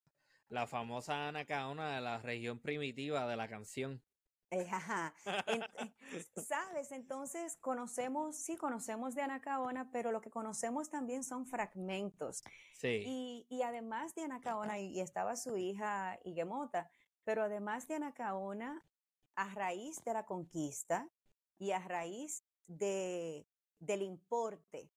la 0.48 0.66
famosa 0.66 1.28
Anacaona 1.28 1.94
de 1.96 2.00
la 2.00 2.18
región 2.18 2.58
primitiva 2.58 3.26
de 3.26 3.36
la 3.36 3.48
canción. 3.48 4.02
Eh, 4.50 4.66
ajá. 4.70 5.14
¿Sabes? 6.36 6.92
Entonces 6.92 7.56
conocemos, 7.56 8.36
sí, 8.36 8.56
conocemos 8.56 9.14
de 9.14 9.22
Anacaona, 9.22 9.90
pero 9.92 10.10
lo 10.10 10.20
que 10.20 10.30
conocemos 10.30 10.88
también 10.88 11.22
son 11.22 11.46
fragmentos. 11.46 12.42
Sí. 12.74 13.02
Y, 13.06 13.46
y 13.50 13.62
además 13.62 14.14
de 14.14 14.22
Anacaona, 14.22 14.78
y, 14.78 15.00
estaba 15.00 15.36
su 15.36 15.56
hija 15.56 16.18
Iguemota, 16.24 16.90
pero 17.24 17.42
además 17.42 17.86
de 17.88 17.96
Anacaona, 17.96 18.82
a 19.38 19.54
raíz 19.54 20.04
de 20.04 20.12
la 20.12 20.26
conquista 20.26 21.08
y 21.58 21.70
a 21.70 21.78
raíz 21.78 22.44
de, 22.66 23.46
del 23.78 24.02
importe 24.02 24.90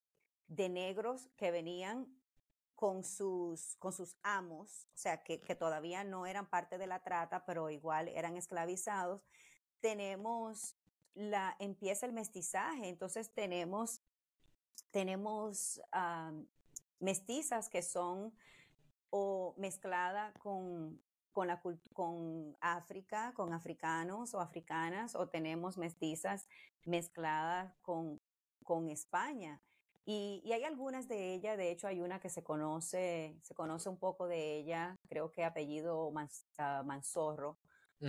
de 0.48 0.68
negros 0.68 1.30
que 1.38 1.52
venían 1.52 2.08
con 2.74 3.04
sus, 3.04 3.76
con 3.78 3.94
sus 3.94 4.18
amos, 4.24 4.88
o 4.96 4.98
sea, 4.98 5.24
que, 5.24 5.40
que, 5.42 5.54
todavía 5.54 6.04
no 6.04 6.26
eran 6.26 6.50
parte 6.50 6.80
de 6.80 6.88
la 6.88 7.04
trata, 7.04 7.46
pero 7.46 7.70
igual 7.70 8.08
eran 8.08 8.36
esclavizados, 8.36 9.22
tenemos 9.80 10.76
la, 11.14 11.56
empieza 11.60 12.08
el 12.08 12.14
mestizaje, 12.14 12.90
entonces 12.90 13.32
tenemos, 13.36 14.02
tenemos 14.90 15.80
mestizas 17.00 17.70
que 17.70 17.84
son 17.84 18.34
o 19.12 19.54
mezclada 19.58 20.34
con 20.40 21.00
con, 21.32 21.48
la, 21.48 21.62
con 21.94 22.58
África, 22.60 23.34
con 23.36 23.54
africanos 23.54 24.34
o 24.34 24.40
africanas, 24.40 25.16
o 25.16 25.28
tenemos 25.28 25.78
mestizas 25.78 26.48
mezcladas 26.86 27.74
con, 27.82 28.22
con 28.64 28.90
España. 28.90 29.62
Y, 30.04 30.42
y, 30.44 30.54
hay 30.54 30.64
algunas 30.64 31.08
de 31.08 31.34
ellas, 31.34 31.58
de 31.58 31.72
hecho 31.72 31.88
hay 31.88 32.02
una 32.02 32.20
que 32.20 32.30
se 32.30 32.44
conoce, 32.44 33.38
se 33.44 33.54
conoce 33.54 33.88
un 33.88 33.98
poco 33.98 34.28
de 34.28 34.58
ella, 34.58 34.98
creo 35.08 35.32
que 35.32 35.44
apellido 35.44 36.12
ah, 36.58 36.84
Manzorro, 36.84 37.60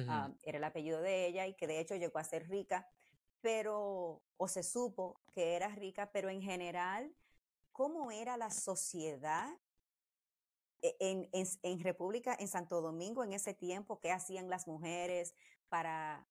ah, 0.08 0.30
era 0.42 0.58
el 0.58 0.64
apellido 0.64 1.02
de 1.02 1.26
ella 1.26 1.46
y 1.46 1.54
que 1.54 1.66
de 1.66 1.80
hecho 1.80 1.94
llegó 1.96 2.18
a 2.18 2.24
ser 2.24 2.48
rica, 2.48 2.88
pero, 3.42 4.22
o 4.36 4.48
se 4.48 4.62
supo 4.62 5.20
que 5.34 5.54
era 5.54 5.68
rica, 5.68 6.10
pero 6.12 6.30
en 6.30 6.40
general, 6.40 7.14
¿cómo 7.72 8.10
era 8.10 8.36
la 8.36 8.50
sociedad 8.50 9.50
e, 10.82 10.96
en, 10.98 11.28
en, 11.32 11.80
República, 11.80 12.36
en 12.38 12.48
Santo 12.48 12.80
Domingo, 12.80 13.22
en 13.22 13.32
ese 13.32 13.54
tiempo, 13.54 14.00
qué 14.00 14.10
hacían 14.10 14.50
las 14.50 14.66
mujeres 14.66 15.34
para, 15.68 16.26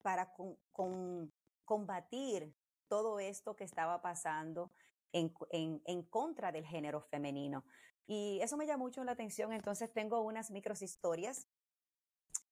para 0.00 0.34
con, 0.72 1.32
combatir 1.64 2.54
todo 2.88 3.20
esto 3.20 3.54
que 3.54 3.64
estaba 3.64 4.02
pasando 4.02 4.72
en, 5.12 5.32
en, 5.50 6.02
contra 6.04 6.52
del 6.52 6.66
género 6.66 7.02
femenino. 7.02 7.64
Y 8.06 8.40
eso 8.42 8.56
me 8.56 8.66
llama 8.66 8.84
mucho 8.84 9.04
la 9.04 9.12
atención. 9.12 9.52
Entonces 9.52 9.92
tengo 9.92 10.20
unas 10.22 10.50
micros 10.50 10.82
historias 10.82 11.46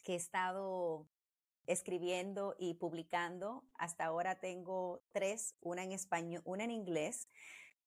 que 0.02 0.12
he 0.12 0.16
estado 0.16 1.08
escribiendo 1.66 2.54
y 2.58 2.74
publicando. 2.74 3.64
Hasta 3.74 4.04
ahora 4.04 4.40
tengo 4.40 5.02
tres, 5.12 5.56
una 5.60 5.84
en 5.84 5.92
español, 5.92 6.42
una 6.44 6.64
en 6.64 6.70
inglés 6.70 7.28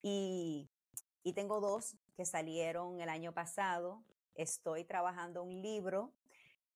y, 0.01 0.69
y 1.23 1.33
tengo 1.33 1.59
dos 1.59 1.95
que 2.15 2.25
salieron 2.25 2.99
el 2.99 3.09
año 3.09 3.33
pasado. 3.33 4.03
Estoy 4.35 4.83
trabajando 4.83 5.43
un 5.43 5.61
libro 5.61 6.13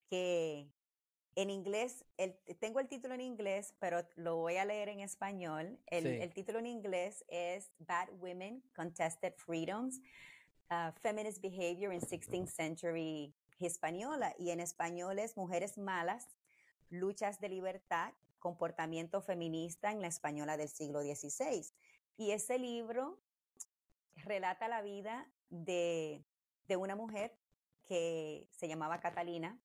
que 0.09 0.69
en 1.35 1.49
inglés, 1.51 2.03
el, 2.17 2.35
tengo 2.59 2.79
el 2.79 2.87
título 2.87 3.13
en 3.13 3.21
inglés, 3.21 3.75
pero 3.79 4.07
lo 4.15 4.37
voy 4.37 4.57
a 4.57 4.65
leer 4.65 4.89
en 4.89 5.01
español. 5.01 5.77
El, 5.85 6.07
el 6.07 6.33
título 6.33 6.59
en 6.59 6.65
inglés 6.65 7.23
es 7.27 7.71
Bad 7.77 8.09
Women 8.19 8.63
Contested 8.75 9.35
Freedoms, 9.35 9.99
uh, 10.71 10.91
Feminist 10.99 11.41
Behavior 11.41 11.93
in 11.93 12.01
16th 12.01 12.47
Century 12.47 13.35
Hispaniola. 13.59 14.33
Y 14.39 14.49
en 14.49 14.59
español 14.59 15.19
es 15.19 15.37
Mujeres 15.37 15.77
Malas, 15.77 16.27
Luchas 16.89 17.39
de 17.39 17.49
Libertad, 17.49 18.13
Comportamiento 18.39 19.21
Feminista 19.21 19.91
en 19.91 20.01
la 20.01 20.07
Española 20.07 20.57
del 20.57 20.69
siglo 20.69 21.01
XVI. 21.01 21.67
Y 22.17 22.31
ese 22.31 22.57
libro 22.57 23.19
relata 24.23 24.67
la 24.67 24.81
vida 24.81 25.31
de, 25.49 26.23
de 26.67 26.75
una 26.77 26.95
mujer 26.95 27.37
que 27.85 28.47
se 28.51 28.67
llamaba 28.67 28.99
Catalina, 28.99 29.59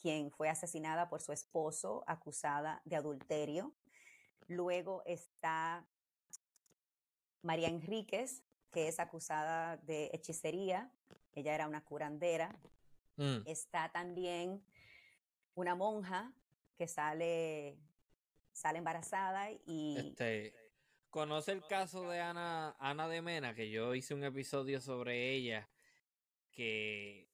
quien 0.00 0.30
fue 0.30 0.48
asesinada 0.48 1.08
por 1.08 1.20
su 1.20 1.32
esposo, 1.32 2.04
acusada 2.06 2.80
de 2.84 2.96
adulterio. 2.96 3.74
Luego 4.46 5.02
está 5.04 5.86
María 7.42 7.68
Enríquez, 7.68 8.42
que 8.70 8.88
es 8.88 9.00
acusada 9.00 9.76
de 9.78 10.10
hechicería. 10.12 10.90
Ella 11.32 11.54
era 11.54 11.66
una 11.66 11.84
curandera. 11.84 12.58
Mm. 13.16 13.38
Está 13.46 13.90
también 13.90 14.64
una 15.54 15.74
monja 15.74 16.32
que 16.76 16.86
sale, 16.88 17.76
sale 18.52 18.78
embarazada 18.78 19.50
y... 19.66 19.96
Este, 19.98 20.67
¿Conoce 21.10 21.52
el 21.52 21.66
caso 21.66 22.08
de 22.08 22.20
Ana, 22.20 22.76
Ana 22.78 23.08
de 23.08 23.22
Mena? 23.22 23.54
Que 23.54 23.70
yo 23.70 23.94
hice 23.94 24.14
un 24.14 24.24
episodio 24.24 24.80
sobre 24.80 25.32
ella 25.32 25.68
que 26.52 27.28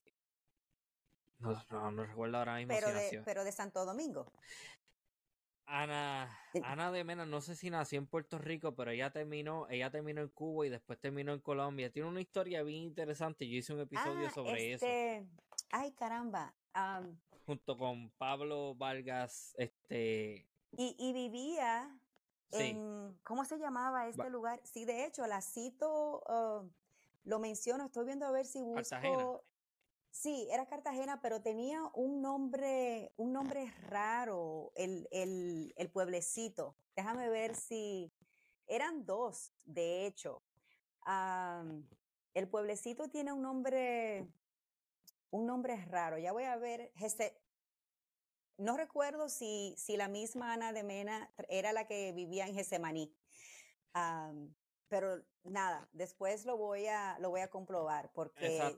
no, 1.38 1.90
no, 1.90 2.04
recuerdo 2.04 2.38
ahora 2.38 2.56
mismo 2.56 2.74
pero 2.74 2.88
si 2.88 3.16
de, 3.16 3.22
Pero 3.24 3.44
de 3.44 3.52
Santo 3.52 3.84
Domingo. 3.84 4.32
Ana, 5.66 6.38
Ana 6.62 6.92
de 6.92 7.04
Mena, 7.04 7.24
no 7.24 7.40
sé 7.40 7.56
si 7.56 7.70
nació 7.70 7.98
en 7.98 8.06
Puerto 8.06 8.38
Rico, 8.38 8.74
pero 8.74 8.90
ella 8.90 9.10
terminó, 9.10 9.66
ella 9.70 9.90
terminó 9.90 10.20
en 10.20 10.28
Cuba 10.28 10.66
y 10.66 10.68
después 10.68 10.98
terminó 11.00 11.32
en 11.32 11.40
Colombia. 11.40 11.90
Tiene 11.90 12.08
una 12.08 12.20
historia 12.20 12.62
bien 12.62 12.82
interesante. 12.82 13.48
Yo 13.48 13.56
hice 13.56 13.72
un 13.72 13.80
episodio 13.80 14.26
ah, 14.26 14.30
sobre 14.30 14.74
este... 14.74 15.16
eso. 15.16 15.26
Ay, 15.70 15.92
caramba. 15.92 16.54
Junto 17.46 17.76
con 17.76 18.10
Pablo 18.10 18.74
Vargas, 18.74 19.54
este. 19.58 20.46
Y, 20.76 20.96
y 20.98 21.12
vivía 21.12 21.90
en. 22.54 23.18
¿Cómo 23.24 23.44
se 23.44 23.58
llamaba 23.58 24.08
este 24.08 24.28
lugar? 24.30 24.60
Sí, 24.64 24.84
de 24.84 25.04
hecho, 25.04 25.26
la 25.26 25.40
cito, 25.40 26.22
uh, 26.28 26.68
lo 27.24 27.38
menciono, 27.38 27.86
estoy 27.86 28.06
viendo 28.06 28.26
a 28.26 28.30
ver 28.30 28.46
si 28.46 28.60
busco. 28.60 29.44
Sí, 30.10 30.46
era 30.52 30.66
Cartagena, 30.66 31.20
pero 31.20 31.42
tenía 31.42 31.82
un 31.92 32.22
nombre, 32.22 33.12
un 33.16 33.32
nombre 33.32 33.72
raro, 33.88 34.70
el, 34.76 35.08
el, 35.10 35.74
el 35.76 35.90
pueblecito. 35.90 36.76
Déjame 36.94 37.28
ver 37.28 37.56
si 37.56 38.12
eran 38.68 39.04
dos, 39.04 39.52
de 39.64 40.06
hecho. 40.06 40.42
el 42.34 42.48
pueblecito 42.48 43.08
tiene 43.08 43.32
un 43.32 43.42
nombre, 43.42 44.28
un 45.30 45.46
nombre 45.46 45.84
raro. 45.86 46.18
Ya 46.18 46.32
voy 46.32 46.44
a 46.44 46.56
ver. 46.56 46.92
No 48.56 48.76
recuerdo 48.76 49.28
si, 49.28 49.74
si 49.76 49.96
la 49.96 50.08
misma 50.08 50.52
Ana 50.52 50.72
de 50.72 50.82
Mena 50.82 51.32
era 51.48 51.72
la 51.72 51.86
que 51.86 52.12
vivía 52.12 52.46
en 52.46 52.54
Gesemaní. 52.54 53.14
pero 54.88 55.22
nada, 55.44 55.88
después 55.92 56.44
lo 56.44 56.56
voy 56.56 56.86
a, 56.86 57.18
lo 57.18 57.30
voy 57.30 57.40
a 57.40 57.50
comprobar 57.50 58.10
porque 58.12 58.76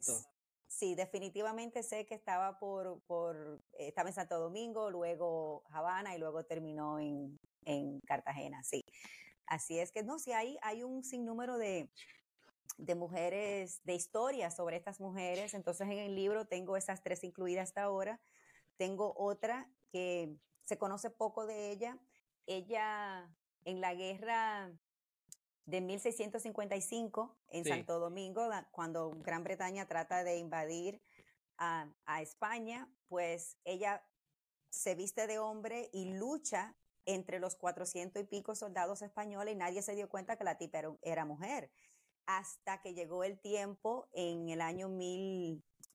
Sí, 0.68 0.96
definitivamente 0.96 1.84
sé 1.84 2.06
que 2.06 2.16
estaba 2.16 2.58
por, 2.58 3.00
por, 3.06 3.62
estaba 3.78 4.08
en 4.08 4.14
Santo 4.14 4.40
Domingo, 4.40 4.90
luego 4.90 5.62
Habana 5.70 6.16
y 6.16 6.18
luego 6.18 6.44
terminó 6.44 6.98
en, 6.98 7.38
en 7.64 8.00
Cartagena, 8.00 8.64
sí. 8.64 8.84
Así 9.46 9.78
es 9.78 9.92
que 9.92 10.02
no, 10.02 10.18
sí 10.18 10.32
hay, 10.32 10.58
hay 10.62 10.82
un 10.82 11.04
sinnúmero 11.04 11.56
de, 11.56 11.88
de 12.78 12.94
mujeres, 12.94 13.80
de 13.84 13.94
historias 13.94 14.56
sobre 14.56 14.76
estas 14.76 15.00
mujeres. 15.00 15.54
Entonces 15.54 15.88
en 15.88 15.98
el 15.98 16.14
libro 16.14 16.46
tengo 16.46 16.76
esas 16.76 17.02
tres 17.02 17.24
incluidas 17.24 17.68
hasta 17.68 17.84
ahora. 17.84 18.20
Tengo 18.76 19.14
otra 19.16 19.70
que 19.90 20.36
se 20.64 20.78
conoce 20.78 21.10
poco 21.10 21.46
de 21.46 21.70
ella. 21.70 21.98
Ella 22.46 23.30
en 23.64 23.80
la 23.80 23.94
guerra 23.94 24.72
de 25.66 25.80
1655 25.80 27.36
en 27.48 27.64
Santo 27.64 27.98
Domingo, 27.98 28.48
cuando 28.70 29.10
Gran 29.22 29.42
Bretaña 29.42 29.86
trata 29.86 30.22
de 30.22 30.38
invadir 30.38 31.02
a, 31.58 31.90
España, 32.20 32.88
pues 33.08 33.58
ella 33.64 34.04
se 34.70 34.94
viste 34.94 35.26
de 35.26 35.38
hombre 35.38 35.90
y 35.92 36.12
lucha 36.14 36.76
entre 37.04 37.40
los 37.40 37.56
400 37.56 38.22
y 38.22 38.26
pico 38.26 38.54
soldados 38.54 39.02
españoles 39.02 39.54
y 39.54 39.58
nadie 39.58 39.82
se 39.82 39.94
dio 39.94 40.08
cuenta 40.08 40.36
que 40.36 40.44
la 40.44 40.58
tipa 40.58 40.82
era, 41.02 41.24
mujer. 41.24 41.70
Hasta 42.26 42.80
que 42.80 42.94
llegó 42.94 43.24
el 43.24 43.38
tiempo 43.40 44.08
en 44.12 44.48
el 44.48 44.60
año 44.60 44.88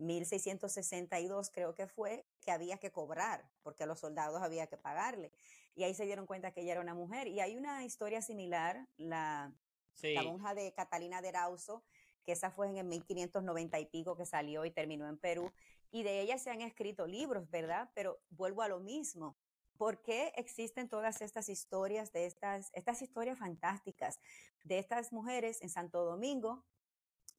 1662, 0.01 1.51
creo 1.51 1.75
que 1.75 1.87
fue, 1.87 2.25
que 2.41 2.51
había 2.51 2.77
que 2.77 2.91
cobrar, 2.91 3.49
porque 3.63 3.83
a 3.83 3.85
los 3.85 3.99
soldados 3.99 4.41
había 4.41 4.67
que 4.67 4.77
pagarle. 4.77 5.31
Y 5.75 5.83
ahí 5.83 5.93
se 5.93 6.05
dieron 6.05 6.25
cuenta 6.25 6.51
que 6.51 6.61
ella 6.61 6.73
era 6.73 6.81
una 6.81 6.93
mujer. 6.93 7.27
Y 7.27 7.39
hay 7.39 7.55
una 7.55 7.85
historia 7.85 8.21
similar, 8.21 8.87
la, 8.97 9.53
la 10.01 10.23
monja 10.23 10.53
de 10.53 10.73
Catalina 10.73 11.21
de 11.21 11.29
Erauso, 11.29 11.83
que 12.23 12.33
esa 12.33 12.51
fue 12.51 12.67
en 12.67 12.77
el 12.77 12.85
1590 12.85 13.79
y 13.79 13.85
pico 13.85 14.15
que 14.15 14.25
salió 14.25 14.65
y 14.65 14.71
terminó 14.71 15.07
en 15.07 15.17
Perú. 15.17 15.51
Y 15.91 16.03
de 16.03 16.21
ella 16.21 16.37
se 16.37 16.49
han 16.49 16.61
escrito 16.61 17.07
libros, 17.07 17.49
¿verdad? 17.49 17.89
Pero 17.93 18.21
vuelvo 18.29 18.61
a 18.61 18.67
lo 18.67 18.79
mismo. 18.79 19.37
¿Por 19.77 20.01
qué 20.01 20.31
existen 20.35 20.89
todas 20.89 21.21
estas 21.21 21.49
historias 21.49 22.11
de 22.11 22.25
estas, 22.25 22.69
estas 22.73 23.01
historias 23.01 23.39
fantásticas 23.39 24.19
de 24.63 24.77
estas 24.77 25.11
mujeres 25.11 25.61
en 25.61 25.69
Santo 25.69 26.05
Domingo, 26.05 26.63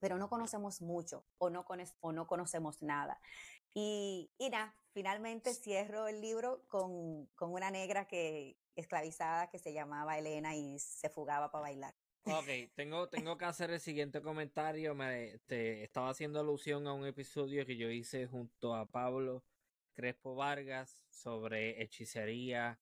pero 0.01 0.19
no 0.19 0.29
conocemos 0.29 0.83
mucho 0.83 1.22
o 1.43 1.51
no, 1.51 1.67
o 2.01 2.13
no 2.13 2.27
conocemos 2.27 2.83
nada? 2.83 3.21
Y, 3.75 4.31
y 4.39 4.51
nada, 4.51 4.75
finalmente 4.93 5.55
cierro 5.55 6.07
el 6.07 6.21
libro 6.21 6.63
con, 6.69 7.27
con 7.35 7.53
una 7.53 7.71
negra 7.71 8.07
que 8.07 8.57
esclavizada 8.77 9.51
que 9.51 9.59
se 9.59 9.73
llamaba 9.73 10.19
Elena 10.19 10.55
y 10.55 10.79
se 10.79 11.09
fugaba 11.09 11.51
para 11.51 11.63
bailar. 11.63 11.95
Ok, 12.25 12.47
tengo, 12.75 13.09
tengo 13.09 13.37
que 13.37 13.45
hacer 13.45 13.71
el 13.71 13.81
siguiente 13.81 14.23
comentario. 14.23 14.95
Me, 14.95 15.41
te, 15.47 15.83
estaba 15.83 16.11
haciendo 16.11 16.39
alusión 16.39 16.87
a 16.87 16.93
un 16.93 17.05
episodio 17.07 17.67
que 17.67 17.77
yo 17.77 17.91
hice 17.91 18.29
junto 18.29 18.75
a 18.75 18.87
Pablo 18.87 19.43
Crespo 19.95 20.37
Vargas 20.37 21.05
sobre 21.11 21.83
hechicería, 21.83 22.79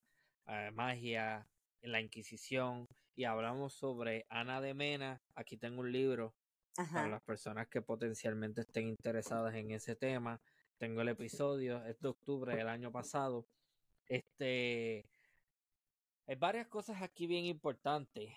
eh, 0.47 0.69
magia, 0.73 1.47
la 1.81 1.99
Inquisición 1.99 2.87
y 3.15 3.23
hablamos 3.23 3.73
sobre 3.73 4.27
Ana 4.29 4.61
de 4.61 4.75
Mena. 4.75 5.21
Aquí 5.33 5.57
tengo 5.57 5.81
un 5.81 5.91
libro 5.91 6.35
para 6.75 7.07
las 7.07 7.21
personas 7.21 7.67
que 7.67 7.81
potencialmente 7.81 8.61
estén 8.61 8.87
interesadas 8.87 9.55
en 9.55 9.71
ese 9.71 9.95
tema. 9.95 10.41
Tengo 10.77 11.01
el 11.01 11.09
episodio, 11.09 11.85
es 11.85 11.99
de 11.99 12.09
octubre 12.09 12.55
del 12.55 12.67
año 12.67 12.91
pasado. 12.91 13.45
Este, 14.07 15.05
hay 16.27 16.35
varias 16.35 16.67
cosas 16.67 17.01
aquí 17.01 17.27
bien 17.27 17.45
importantes. 17.45 18.33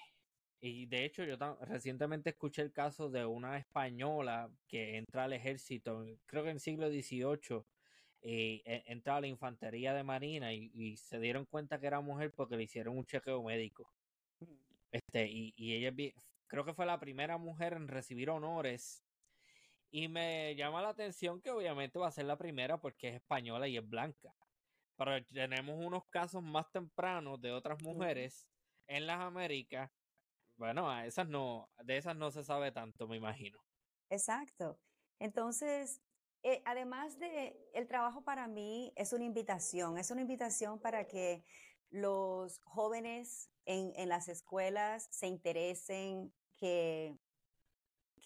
Y 0.60 0.86
de 0.86 1.04
hecho, 1.04 1.24
yo 1.24 1.36
recientemente 1.62 2.30
escuché 2.30 2.62
el 2.62 2.72
caso 2.72 3.10
de 3.10 3.26
una 3.26 3.58
española 3.58 4.50
que 4.66 4.96
entra 4.96 5.24
al 5.24 5.34
ejército, 5.34 6.06
creo 6.26 6.42
que 6.42 6.50
en 6.50 6.56
el 6.56 6.60
siglo 6.60 6.88
XVIII, 6.88 7.64
y 8.22 8.62
e, 8.64 8.82
entra 8.86 9.16
a 9.16 9.20
la 9.20 9.26
infantería 9.26 9.92
de 9.92 10.02
marina 10.02 10.54
y, 10.54 10.96
se 10.96 11.20
dieron 11.20 11.44
cuenta 11.44 11.78
que 11.78 11.86
era 11.86 12.00
mujer 12.00 12.32
porque 12.32 12.56
le 12.56 12.62
hicieron 12.62 12.96
un 12.96 13.04
chequeo 13.04 13.42
médico. 13.42 13.92
Mm. 14.40 14.46
Este, 14.92 15.26
y, 15.30 15.52
y 15.56 15.74
ella 15.74 15.92
creo 16.54 16.64
que 16.64 16.74
fue 16.74 16.86
la 16.86 16.98
primera 16.98 17.36
mujer 17.36 17.74
en 17.74 17.88
recibir 17.88 18.30
honores. 18.30 19.04
Y 19.90 20.08
me 20.08 20.54
llama 20.56 20.82
la 20.82 20.88
atención 20.88 21.40
que 21.40 21.50
obviamente 21.50 21.98
va 21.98 22.08
a 22.08 22.12
ser 22.12 22.24
la 22.24 22.36
primera 22.36 22.78
porque 22.78 23.08
es 23.08 23.14
española 23.16 23.68
y 23.68 23.76
es 23.76 23.88
blanca. 23.88 24.34
Pero 24.96 25.24
tenemos 25.26 25.76
unos 25.78 26.04
casos 26.06 26.42
más 26.42 26.70
tempranos 26.70 27.40
de 27.40 27.52
otras 27.52 27.82
mujeres 27.82 28.48
en 28.86 29.06
las 29.06 29.20
Américas 29.20 29.90
bueno, 30.56 30.88
a 30.88 31.06
esas 31.06 31.28
no, 31.28 31.68
de 31.82 31.96
esas 31.96 32.16
no 32.16 32.30
se 32.30 32.44
sabe 32.44 32.70
tanto, 32.70 33.08
me 33.08 33.16
imagino. 33.16 33.58
Exacto. 34.08 34.78
Entonces, 35.18 36.00
eh, 36.42 36.62
además 36.64 37.18
de 37.18 37.70
el 37.72 37.88
trabajo 37.88 38.22
para 38.22 38.46
mí 38.46 38.92
es 38.96 39.12
una 39.12 39.24
invitación, 39.24 39.98
es 39.98 40.10
una 40.10 40.20
invitación 40.20 40.78
para 40.80 41.06
que 41.06 41.44
los 41.90 42.60
jóvenes 42.64 43.50
en, 43.64 43.92
en 43.96 44.08
las 44.08 44.28
escuelas 44.28 45.08
se 45.10 45.26
interesen, 45.26 46.32
que, 46.56 47.18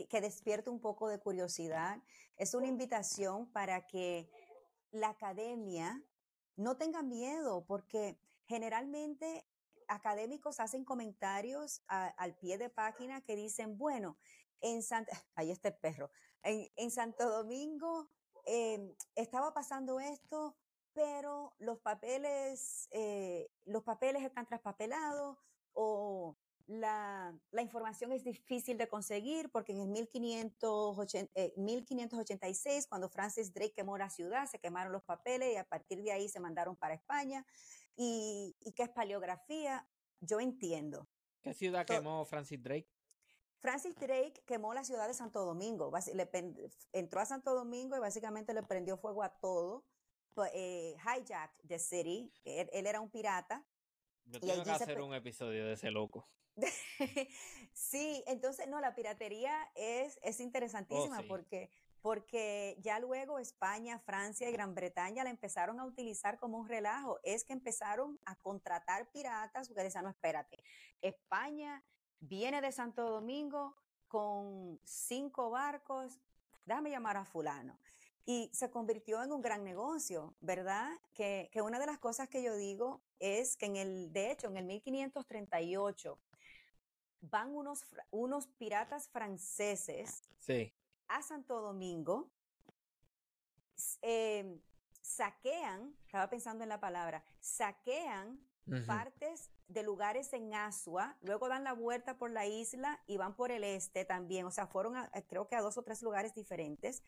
que, 0.08 0.20
despierte 0.20 0.70
un 0.70 0.80
poco 0.80 1.08
de 1.08 1.18
curiosidad. 1.18 2.02
Es 2.36 2.54
una 2.54 2.66
invitación 2.66 3.50
para 3.52 3.86
que 3.86 4.30
la 4.90 5.10
academia 5.10 6.02
no 6.56 6.76
tengan 6.76 7.08
miedo, 7.08 7.64
porque 7.66 8.18
generalmente 8.46 9.46
académicos 9.88 10.60
hacen 10.60 10.84
comentarios 10.84 11.82
al 11.86 12.36
pie 12.36 12.58
de 12.58 12.70
página 12.70 13.20
que 13.22 13.36
dicen, 13.36 13.78
bueno, 13.78 14.18
en 14.60 14.80
ahí 15.34 15.50
está 15.50 15.68
el 15.68 15.76
perro, 15.76 16.10
en, 16.42 16.90
Santo 16.90 17.28
Domingo 17.28 18.10
em, 18.46 18.94
estaba 19.14 19.52
pasando 19.52 20.00
esto, 20.00 20.56
pero 20.92 21.54
los 21.58 21.78
papeles, 21.80 22.88
eh, 22.90 23.50
los 23.66 23.84
papeles 23.84 24.22
están 24.22 24.46
traspapelados 24.46 25.38
o 25.72 26.36
la, 26.68 27.34
información 27.58 28.12
es 28.12 28.22
difícil 28.24 28.76
de 28.76 28.88
conseguir 28.88 29.50
porque 29.50 29.72
en 29.72 29.80
el 29.80 29.88
1586, 29.88 32.84
eh, 32.84 32.86
cuando 32.88 33.08
Francis 33.08 33.52
Drake 33.52 33.72
quemó 33.74 33.96
la 33.96 34.10
ciudad, 34.10 34.46
se 34.46 34.60
quemaron 34.60 34.92
los 34.92 35.02
papeles 35.02 35.54
y 35.54 35.56
a 35.56 35.64
partir 35.64 36.02
de 36.02 36.12
ahí 36.12 36.28
se 36.28 36.40
mandaron 36.40 36.76
para 36.76 36.92
España. 36.94 37.46
¿Y, 37.96 38.54
y 38.60 38.72
qué 38.72 38.82
es 38.84 38.90
paleografía? 38.90 39.88
Yo 40.20 40.40
entiendo. 40.40 41.08
¿Qué 41.42 41.54
ciudad 41.54 41.86
quemó 41.86 42.24
Francis 42.26 42.62
Drake? 42.62 42.88
Francis 43.60 43.96
Drake 43.96 44.42
quemó 44.46 44.72
la 44.74 44.84
ciudad 44.84 45.08
de 45.08 45.14
Santo 45.14 45.44
Domingo. 45.44 45.90
entró 46.92 47.20
a 47.20 47.24
Santo 47.24 47.54
Domingo 47.54 47.96
y 47.96 48.00
básicamente 48.00 48.54
le 48.54 48.62
prendió 48.62 48.98
fuego 48.98 49.22
a 49.22 49.30
todo. 49.30 49.84
Eh, 50.52 50.94
hijack 51.02 51.50
the 51.66 51.78
city. 51.78 52.30
Él, 52.44 52.68
él, 52.72 52.86
era 52.86 53.00
un 53.00 53.10
pirata. 53.10 53.66
Yo 54.26 54.38
tengo 54.38 54.62
que 54.62 54.70
hacer 54.70 55.00
un 55.00 55.14
episodio 55.14 55.66
de 55.66 55.72
ese 55.72 55.90
loco. 55.90 56.28
sí, 57.72 58.22
entonces, 58.26 58.68
no, 58.68 58.80
la 58.80 58.94
piratería 58.94 59.56
es, 59.74 60.18
es 60.22 60.40
oh, 60.40 60.42
interesantísima 60.42 61.22
porque, 61.28 61.70
porque 62.00 62.76
ya 62.80 62.98
luego 62.98 63.38
España, 63.38 63.98
Francia 63.98 64.48
y 64.48 64.52
Gran 64.52 64.74
Bretaña 64.74 65.24
la 65.24 65.30
empezaron 65.30 65.80
a 65.80 65.84
utilizar 65.84 66.38
como 66.38 66.58
un 66.58 66.68
relajo. 66.68 67.18
Es 67.22 67.44
que 67.44 67.52
empezaron 67.52 68.18
a 68.24 68.36
contratar 68.36 69.10
piratas 69.10 69.68
porque 69.68 69.84
decían, 69.84 70.04
no, 70.04 70.10
espérate, 70.10 70.62
España 71.00 71.84
viene 72.20 72.60
de 72.60 72.72
Santo 72.72 73.08
Domingo 73.08 73.76
con 74.08 74.80
cinco 74.84 75.50
barcos, 75.50 76.18
déjame 76.64 76.90
llamar 76.90 77.16
a 77.16 77.24
fulano. 77.24 77.78
Y 78.24 78.50
se 78.52 78.70
convirtió 78.70 79.22
en 79.22 79.32
un 79.32 79.40
gran 79.40 79.64
negocio, 79.64 80.36
¿verdad? 80.40 80.90
Que, 81.14 81.48
que 81.50 81.62
una 81.62 81.78
de 81.78 81.86
las 81.86 81.98
cosas 81.98 82.28
que 82.28 82.42
yo 82.42 82.56
digo 82.56 83.02
es 83.18 83.56
que 83.56 83.66
en 83.66 83.76
el, 83.76 84.12
de 84.12 84.30
hecho, 84.30 84.48
en 84.48 84.58
el 84.58 84.66
1538, 84.66 86.18
van 87.20 87.54
unos, 87.54 87.84
unos 88.10 88.46
piratas 88.46 89.08
franceses 89.08 90.22
a 91.08 91.22
Santo 91.22 91.60
Domingo, 91.60 92.30
em, 94.02 94.60
saquean, 95.00 95.96
estaba 96.04 96.28
pensando 96.28 96.62
en 96.62 96.68
la 96.68 96.80
palabra, 96.80 97.24
saquean 97.40 98.40
partes 98.86 99.50
de 99.66 99.82
lugares 99.82 100.30
en 100.34 100.52
Asua, 100.54 101.16
luego 101.22 101.48
dan 101.48 101.64
la 101.64 101.72
vuelta 101.72 102.18
por 102.18 102.30
la 102.30 102.46
isla 102.46 103.02
y 103.06 103.16
van 103.16 103.34
por 103.34 103.50
el 103.50 103.64
este 103.64 104.04
también, 104.04 104.44
o 104.44 104.50
sea, 104.50 104.66
fueron 104.66 104.94
creo 105.26 105.48
que 105.48 105.56
a 105.56 105.62
dos 105.62 105.78
o 105.78 105.82
tres 105.82 106.02
lugares 106.02 106.34
diferentes, 106.34 107.02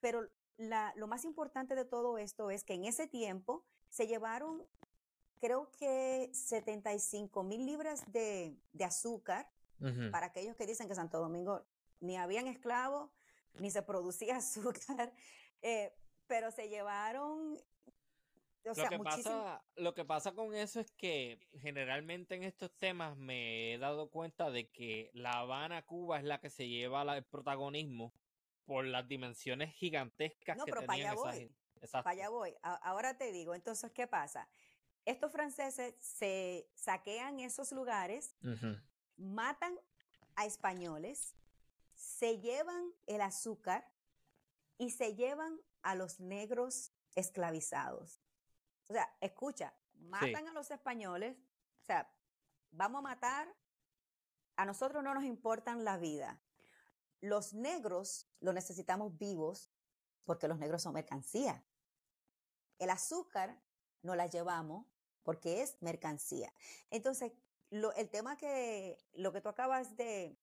pero 0.00 0.28
la, 0.58 0.92
lo 0.96 1.06
más 1.06 1.24
importante 1.24 1.74
de 1.74 1.86
todo 1.86 2.18
esto 2.18 2.50
es 2.50 2.62
que 2.62 2.74
en 2.74 2.84
ese 2.84 3.06
tiempo 3.06 3.64
se 3.88 4.06
llevaron 4.06 4.66
creo 5.38 5.70
que 5.72 6.30
75 6.32 7.42
mil 7.42 7.66
libras 7.66 8.10
de, 8.12 8.56
azúcar, 8.84 9.50
para 10.10 10.26
aquellos 10.26 10.56
que 10.56 10.66
dicen 10.66 10.88
que 10.88 10.94
Santo 10.94 11.18
Domingo 11.20 11.64
ni 12.00 12.16
habían 12.16 12.46
esclavos, 12.48 13.10
ni 13.54 13.70
se 13.70 13.82
producía 13.82 14.36
azúcar, 14.38 15.12
eh, 15.62 15.92
pero 16.26 16.50
se 16.50 16.68
llevaron... 16.68 17.58
lo, 18.64 18.74
que 18.74 18.98
pasa, 18.98 19.62
lo 19.76 19.94
que 19.94 20.04
pasa 20.04 20.32
con 20.32 20.54
eso 20.54 20.80
es 20.80 20.90
que 20.92 21.40
generalmente 21.60 22.34
en 22.34 22.42
estos 22.42 22.76
temas 22.76 23.16
me 23.16 23.72
he 23.72 23.78
dado 23.78 24.10
cuenta 24.10 24.50
de 24.50 24.68
que 24.68 25.10
La 25.14 25.38
Habana, 25.38 25.86
Cuba 25.86 26.18
es 26.18 26.24
la 26.24 26.40
que 26.40 26.50
se 26.50 26.68
lleva 26.68 27.16
el 27.16 27.24
protagonismo 27.24 28.12
por 28.66 28.84
las 28.84 29.08
dimensiones 29.08 29.74
gigantescas 29.74 30.56
no, 30.58 30.64
que 30.66 30.72
pero 30.72 30.84
para 30.84 30.98
allá 30.98 31.14
voy. 31.14 31.50
Para 31.90 32.10
allá 32.10 32.28
voy. 32.28 32.54
ahora 32.62 33.16
te 33.16 33.32
digo, 33.32 33.54
entonces, 33.54 33.90
¿qué 33.92 34.06
pasa? 34.06 34.48
Estos 35.08 35.32
franceses 35.32 35.94
se 36.00 36.70
saquean 36.74 37.40
esos 37.40 37.72
lugares, 37.72 38.36
matan 39.16 39.74
a 40.36 40.44
españoles, 40.44 41.34
se 41.94 42.40
llevan 42.40 42.92
el 43.06 43.22
azúcar 43.22 43.90
y 44.76 44.90
se 44.90 45.14
llevan 45.14 45.62
a 45.80 45.94
los 45.94 46.20
negros 46.20 46.92
esclavizados. 47.14 48.20
O 48.88 48.92
sea, 48.92 49.10
escucha, 49.22 49.72
matan 49.94 50.46
a 50.46 50.52
los 50.52 50.70
españoles, 50.70 51.38
o 51.80 51.84
sea, 51.86 52.14
vamos 52.70 52.98
a 52.98 53.02
matar, 53.02 53.48
a 54.56 54.66
nosotros 54.66 55.02
no 55.02 55.14
nos 55.14 55.24
importan 55.24 55.86
la 55.86 55.96
vida. 55.96 56.38
Los 57.22 57.54
negros 57.54 58.28
los 58.40 58.52
necesitamos 58.52 59.16
vivos 59.16 59.70
porque 60.26 60.48
los 60.48 60.58
negros 60.58 60.82
son 60.82 60.92
mercancía. 60.92 61.64
El 62.78 62.90
azúcar 62.90 63.58
no 64.02 64.14
la 64.14 64.26
llevamos 64.26 64.97
porque 65.28 65.60
es 65.60 65.76
mercancía. 65.82 66.50
Entonces, 66.88 67.32
el 67.70 68.08
tema 68.08 68.38
que 68.38 68.96
lo 69.12 69.30
que 69.30 69.42
tú 69.42 69.50
acabas 69.50 69.94
de, 69.94 70.34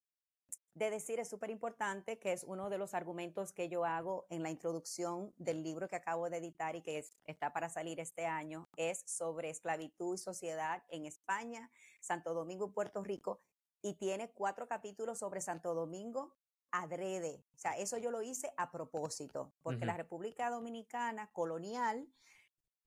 decir 0.74 1.18
es 1.18 1.26
súper 1.26 1.50
importante, 1.50 2.20
que 2.20 2.32
es 2.32 2.44
uno 2.44 2.70
de 2.70 2.78
los 2.78 2.94
argumentos 2.94 3.52
que 3.52 3.68
yo 3.68 3.84
hago 3.84 4.28
en 4.30 4.44
la 4.44 4.50
introducción 4.50 5.34
del 5.38 5.64
libro 5.64 5.88
que 5.88 5.96
acabo 5.96 6.30
de 6.30 6.36
editar 6.36 6.76
y 6.76 6.82
que 6.82 7.04
está 7.24 7.52
para 7.52 7.68
salir 7.68 7.98
este 7.98 8.26
año, 8.26 8.68
es 8.76 9.02
sobre 9.06 9.50
esclavitud 9.50 10.14
y 10.14 10.18
sociedad 10.18 10.84
en 10.88 11.04
España, 11.04 11.68
Santo 12.00 12.32
Domingo 12.32 12.68
y 12.68 12.70
Puerto 12.70 13.02
Rico, 13.02 13.40
y 13.82 13.94
tiene 13.94 14.30
cuatro 14.30 14.68
capítulos 14.68 15.18
sobre 15.18 15.40
Santo 15.40 15.74
Domingo 15.74 16.36
adrede. 16.70 17.44
O 17.56 17.58
sea, 17.58 17.76
eso 17.76 17.98
yo 17.98 18.12
lo 18.12 18.22
hice 18.22 18.52
a 18.56 18.70
propósito, 18.70 19.52
porque 19.64 19.84
la 19.84 19.96
República 19.96 20.48
Dominicana 20.48 21.32
colonial 21.32 22.06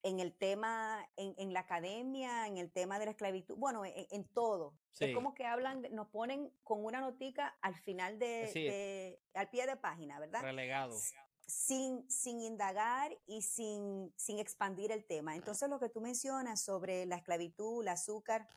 en 0.01 0.19
el 0.19 0.33
tema, 0.33 1.07
en, 1.17 1.53
la 1.53 1.61
academia, 1.61 2.47
en 2.47 2.57
el 2.57 2.71
tema 2.71 2.99
de 2.99 3.05
la 3.05 3.11
esclavitud, 3.11 3.55
bueno, 3.57 3.83
en, 3.85 4.23
todo. 4.29 4.73
Es 4.99 5.13
como 5.13 5.33
que 5.33 5.45
hablan, 5.45 5.85
nos 5.91 6.07
ponen 6.07 6.51
con 6.63 6.83
una 6.85 7.01
notica 7.01 7.57
al 7.61 7.75
final 7.75 8.17
de, 8.17 9.19
al 9.33 9.49
pie 9.49 9.65
de 9.65 9.75
página, 9.75 10.19
¿verdad? 10.19 10.41
Relegado. 10.41 10.97
Sin, 11.45 12.09
sin 12.09 12.41
indagar 12.41 13.17
y 13.25 13.41
sin, 13.41 14.13
sin 14.15 14.39
expandir 14.39 14.91
el 14.91 15.03
tema. 15.05 15.35
Entonces, 15.35 15.67
lo 15.67 15.79
que 15.79 15.89
tú 15.89 15.99
mencionas 15.99 16.63
sobre 16.63 17.05
la 17.05 17.15
esclavitud, 17.15 17.81
el 17.81 17.87
azúcar, 17.89 18.47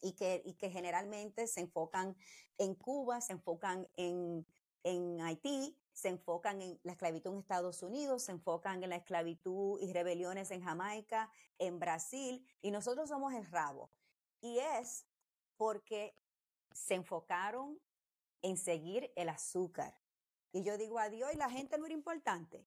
y 0.00 0.12
que, 0.12 0.42
y 0.44 0.54
que 0.54 0.70
generalmente 0.70 1.46
se 1.46 1.60
enfocan 1.60 2.16
en 2.58 2.74
Cuba, 2.74 3.20
se 3.20 3.32
enfocan 3.32 3.88
en, 3.96 4.46
en 4.82 5.20
Haití, 5.20 5.76
se 5.94 6.08
enfocan 6.08 6.60
en 6.60 6.78
la 6.82 6.92
esclavitud 6.92 7.32
en 7.32 7.38
Estados 7.38 7.82
Unidos, 7.82 8.24
se 8.24 8.32
enfocan 8.32 8.82
en 8.82 8.90
la 8.90 8.96
esclavitud 8.96 9.80
y 9.80 9.92
rebeliones 9.92 10.50
en 10.50 10.62
Jamaica, 10.62 11.30
en 11.58 11.78
Brasil, 11.78 12.44
y 12.60 12.72
nosotros 12.72 13.08
somos 13.08 13.32
el 13.32 13.46
rabo. 13.46 13.90
Y 14.40 14.58
es 14.58 15.06
porque 15.56 16.18
se 16.72 16.94
enfocaron 16.94 17.80
en 18.42 18.56
seguir 18.56 19.12
el 19.14 19.28
azúcar. 19.28 19.96
Y 20.52 20.64
yo 20.64 20.76
digo 20.76 20.98
adiós 20.98 21.32
y 21.32 21.36
la 21.36 21.48
gente 21.48 21.78
no 21.78 21.86
era 21.86 21.94
importante. 21.94 22.66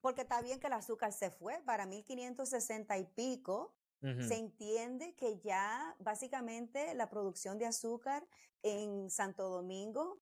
Porque 0.00 0.22
está 0.22 0.42
bien 0.42 0.58
que 0.58 0.66
el 0.66 0.72
azúcar 0.72 1.12
se 1.12 1.30
fue 1.30 1.62
para 1.62 1.86
1560 1.86 2.98
y 2.98 3.04
pico. 3.04 3.74
Se 4.00 4.34
entiende 4.34 5.14
que 5.14 5.38
ya 5.38 5.94
básicamente 6.00 6.92
la 6.94 7.08
producción 7.08 7.56
de 7.58 7.66
azúcar 7.66 8.26
en 8.64 9.08
Santo 9.08 9.48
Domingo 9.48 10.18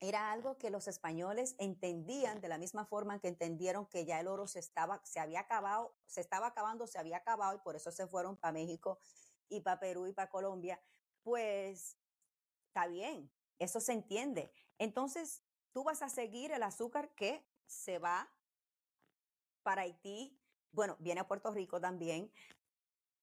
era 0.00 0.32
algo 0.32 0.58
que 0.58 0.70
los 0.70 0.88
españoles 0.88 1.54
entendían 1.58 2.40
de 2.40 2.48
la 2.48 2.58
misma 2.58 2.84
forma 2.84 3.18
que 3.20 3.28
entendieron 3.28 3.86
que 3.86 4.04
ya 4.04 4.20
el 4.20 4.28
oro 4.28 4.46
se 4.46 4.58
estaba, 4.58 5.00
se 5.04 5.20
había 5.20 5.40
acabado, 5.40 5.94
se 6.06 6.20
estaba 6.20 6.48
acabando, 6.48 6.86
se 6.86 6.98
había 6.98 7.18
acabado 7.18 7.54
y 7.56 7.60
por 7.60 7.76
eso 7.76 7.90
se 7.90 8.06
fueron 8.06 8.36
para 8.36 8.52
México 8.52 8.98
y 9.48 9.60
para 9.60 9.80
Perú 9.80 10.06
y 10.06 10.12
para 10.12 10.30
Colombia, 10.30 10.80
pues 11.22 11.96
está 12.68 12.86
bien, 12.86 13.30
eso 13.58 13.80
se 13.80 13.92
entiende. 13.92 14.52
Entonces, 14.78 15.42
tú 15.72 15.84
vas 15.84 16.02
a 16.02 16.08
seguir 16.08 16.52
el 16.52 16.62
azúcar 16.62 17.14
que 17.14 17.44
se 17.66 17.98
va 17.98 18.28
para 19.62 19.82
Haití, 19.82 20.40
bueno, 20.72 20.96
viene 20.98 21.20
a 21.20 21.28
Puerto 21.28 21.50
Rico 21.50 21.80
también, 21.80 22.32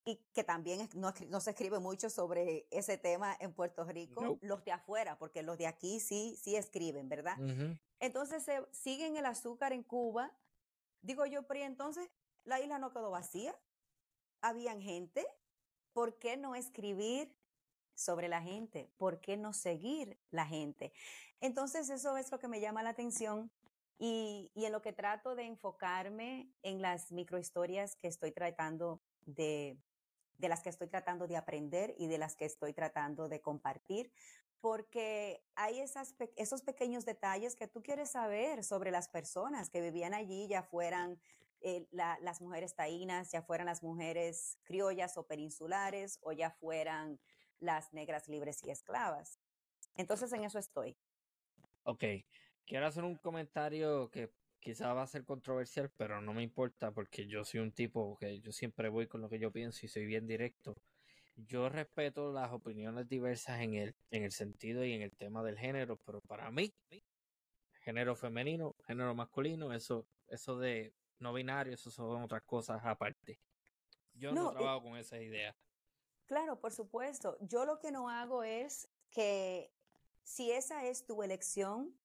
y 0.08 0.18
que 0.34 0.44
también 0.44 0.88
no, 0.94 1.42
se 1.42 1.50
escribe 1.50 1.80
mucho 1.80 2.12
sobre 2.12 2.68
ese 2.70 2.98
tema 2.98 3.36
en 3.40 3.52
Puerto 3.54 3.84
Rico, 3.86 4.38
los 4.42 4.64
de 4.64 4.72
afuera, 4.72 5.18
porque 5.18 5.42
los 5.42 5.58
de 5.58 5.66
aquí 5.66 6.00
sí, 6.00 6.38
sí 6.40 6.56
escriben, 6.56 7.10
¿verdad? 7.10 7.38
Entonces 8.00 8.44
se 8.44 8.64
siguen 8.72 9.18
el 9.18 9.26
azúcar 9.26 9.74
en 9.74 9.82
Cuba. 9.82 10.32
Digo 11.02 11.26
yo, 11.26 11.48
pero 11.48 11.66
entonces 11.66 12.08
la 12.44 12.62
isla 12.62 12.78
no 12.78 12.94
quedó 12.94 13.10
vacía. 13.10 13.56
Habían 14.42 14.80
gente. 14.80 15.26
¿Por 15.92 16.20
qué 16.20 16.38
no 16.38 16.54
escribir 16.54 17.36
sobre 17.96 18.28
la 18.28 18.42
gente? 18.42 18.92
¿Por 18.98 19.22
qué 19.22 19.38
no 19.38 19.54
seguir 19.54 20.20
la 20.30 20.46
gente? 20.46 20.94
Entonces 21.42 21.90
eso 21.90 22.16
es 22.18 22.32
lo 22.32 22.38
que 22.38 22.48
me 22.48 22.60
llama 22.60 22.84
la 22.84 22.92
atención 22.92 23.50
Y, 23.98 24.52
y 24.54 24.66
en 24.66 24.74
lo 24.74 24.82
que 24.82 24.92
trato 24.92 25.36
de 25.36 25.44
enfocarme 25.44 26.52
en 26.64 26.82
las 26.82 27.14
microhistorias 27.14 27.96
que 27.96 28.10
estoy 28.10 28.34
tratando 28.34 29.00
de, 29.26 29.80
de 30.38 30.50
las 30.50 30.62
que 30.62 30.70
estoy 30.70 30.88
tratando 30.88 31.28
de 31.28 31.38
aprender 31.38 31.96
y 31.98 32.08
de 32.08 32.18
las 32.18 32.36
que 32.36 32.46
estoy 32.46 32.74
tratando 32.74 33.30
de 33.30 33.42
compartir, 33.42 34.12
porque 34.60 35.44
hay 35.56 35.80
esas, 35.80 36.16
esos 36.36 36.64
pequeños 36.64 37.06
detalles 37.06 37.56
que 37.56 37.68
tú 37.68 37.84
quieres 37.84 38.12
saber 38.12 38.64
sobre 38.64 38.92
las 38.92 39.08
personas 39.10 39.70
que 39.70 39.82
vivían 39.82 40.14
allí, 40.14 40.48
ya 40.48 40.64
fueran 40.64 41.20
eh, 41.62 41.88
las 41.92 42.42
mujeres 42.42 42.76
taínas, 42.76 43.32
ya 43.32 43.42
fueran 43.42 43.68
las 43.68 43.84
mujeres 43.84 44.60
criollas 44.64 45.18
o 45.18 45.28
peninsulares, 45.28 46.20
o 46.22 46.32
ya 46.32 46.52
fueran 46.52 47.20
las 47.60 47.94
negras 47.94 48.28
libres 48.28 48.64
y 48.64 48.72
esclavas. 48.72 49.40
Entonces 49.96 50.32
en 50.34 50.44
eso 50.44 50.60
estoy. 50.60 50.98
Ok, 51.84 52.04
quiero 52.66 52.88
hacer 52.88 53.04
un 53.04 53.18
comentario 53.18 54.10
que 54.10 54.34
quizá 54.66 54.94
va 54.94 55.04
a 55.04 55.08
ser 55.08 55.24
controversial, 55.24 55.92
pero 55.96 56.22
no 56.22 56.34
me 56.34 56.42
importa 56.42 56.92
porque 56.92 57.28
yo 57.28 57.46
soy 57.46 57.60
un 57.60 57.72
tipo 57.72 58.18
que 58.18 58.40
yo 58.40 58.52
siempre 58.52 58.90
voy 58.90 59.06
con 59.06 59.22
lo 59.22 59.30
que 59.30 59.38
yo 59.38 59.52
pienso 59.52 59.86
y 59.86 59.90
soy 59.90 60.08
bien 60.08 60.26
directo. 60.26 60.76
Yo 61.36 61.70
respeto 61.70 62.34
las 62.34 62.52
opiniones 62.52 63.08
diversas 63.08 63.62
en 63.62 63.76
el, 63.76 63.96
en 64.10 64.24
el 64.24 64.32
sentido 64.32 64.84
y 64.84 64.94
en 64.94 65.04
el 65.04 65.12
tema 65.12 65.44
del 65.44 65.60
género, 65.60 65.98
pero 65.98 66.20
para 66.22 66.50
mí, 66.50 66.74
género 67.84 68.16
femenino, 68.16 68.76
género 68.88 69.14
masculino, 69.14 69.72
eso, 69.72 70.08
eso 70.30 70.58
de 70.58 70.96
no 71.20 71.32
binario, 71.32 71.76
eso 71.76 71.92
son 71.92 72.24
otras 72.24 72.42
cosas 72.42 72.82
aparte. 72.84 73.40
Yo 74.16 74.32
no, 74.32 74.52
trabajo 74.52 74.82
con 74.82 74.98
esa 74.98 75.22
idea. 75.22 75.56
Claro, 76.26 76.60
por 76.60 76.72
supuesto. 76.72 77.38
Yo 77.42 77.66
lo 77.66 77.78
que 77.78 77.92
no 77.92 78.10
hago 78.10 78.42
es 78.42 78.90
que 79.12 79.72
si 80.24 80.52
esa 80.52 80.86
es 80.86 81.06
tu 81.06 81.22
elección, 81.22 81.96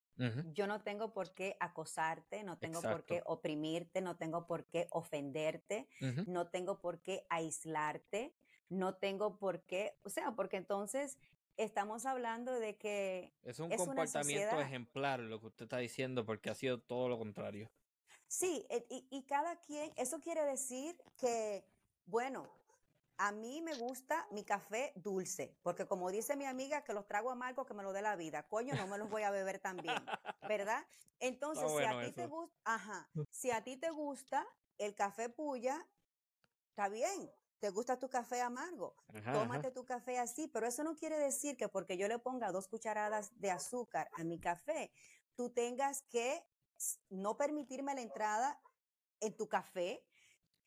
yo 0.52 0.66
no 0.66 0.82
tengo 0.82 1.12
por 1.12 1.32
qué 1.32 1.56
acosarte, 1.60 2.42
no 2.44 2.58
tengo 2.58 2.82
por 2.82 3.04
qué 3.04 3.22
oprimirte, 3.24 4.00
no 4.00 4.16
tengo 4.16 4.46
por 4.46 4.66
qué 4.66 4.86
ofenderte, 4.90 5.88
no 6.26 6.48
tengo 6.48 6.78
por 6.80 7.00
qué 7.00 7.26
aislarte, 7.30 8.34
no 8.68 8.96
tengo 8.96 9.38
por 9.38 9.62
qué, 9.62 9.98
o 10.02 10.10
sea, 10.10 10.32
porque 10.32 10.56
entonces 10.56 11.18
estamos 11.56 12.06
hablando 12.06 12.52
de 12.52 12.76
que... 12.76 13.32
Es 13.42 13.58
un 13.58 13.70
comportamiento 13.70 14.60
ejemplar 14.60 15.20
lo 15.20 15.40
que 15.40 15.46
usted 15.46 15.64
está 15.64 15.78
diciendo 15.78 16.24
porque 16.24 16.50
ha 16.50 16.54
sido 16.54 16.80
todo 16.80 17.08
lo 17.08 17.18
contrario. 17.18 17.70
Sí, 18.26 18.64
e, 18.70 18.86
y, 18.88 19.06
y 19.10 19.24
cada 19.24 19.56
quien, 19.60 19.92
eso 19.96 20.20
quiere 20.20 20.44
decir 20.44 20.96
que, 21.16 21.64
bueno, 22.06 22.48
a 23.22 23.32
mí 23.32 23.60
me 23.60 23.74
gusta 23.74 24.26
mi 24.30 24.44
café 24.44 24.94
dulce, 24.96 25.54
porque 25.62 25.86
como 25.86 26.10
dice 26.10 26.36
mi 26.36 26.46
amiga, 26.46 26.82
que 26.84 26.94
los 26.94 27.06
trago 27.06 27.30
amargos 27.30 27.66
que 27.66 27.74
me 27.74 27.82
lo 27.82 27.92
dé 27.92 28.00
la 28.00 28.16
vida. 28.16 28.48
Coño, 28.48 28.74
no 28.74 28.86
me 28.86 28.96
los 28.96 29.10
voy 29.10 29.24
a 29.24 29.30
beber 29.30 29.58
también, 29.58 30.02
¿verdad? 30.48 30.86
Entonces, 31.18 31.70
si 31.70 31.84
a 31.84 32.00
ti 32.00 32.12
te 32.12 32.26
gusta, 32.26 32.56
ajá, 32.64 33.10
si 33.28 33.50
a 33.50 33.62
ti 33.62 33.76
te 33.76 33.90
gusta 33.90 34.46
el 34.78 34.94
café 34.94 35.28
puya, 35.28 35.86
está 36.70 36.88
bien. 36.88 37.30
¿Te 37.58 37.68
gusta 37.68 37.98
tu 37.98 38.08
café 38.08 38.40
amargo? 38.40 38.96
Tómate 39.34 39.70
tu 39.70 39.84
café 39.84 40.18
así, 40.18 40.48
pero 40.48 40.66
eso 40.66 40.82
no 40.82 40.96
quiere 40.96 41.18
decir 41.18 41.58
que 41.58 41.68
porque 41.68 41.98
yo 41.98 42.08
le 42.08 42.18
ponga 42.18 42.50
dos 42.52 42.68
cucharadas 42.68 43.38
de 43.38 43.50
azúcar 43.50 44.08
a 44.14 44.24
mi 44.24 44.40
café, 44.40 44.90
tú 45.34 45.50
tengas 45.50 46.00
que 46.08 46.42
no 47.10 47.36
permitirme 47.36 47.94
la 47.94 48.00
entrada 48.00 48.58
en 49.20 49.36
tu 49.36 49.46
café 49.46 50.02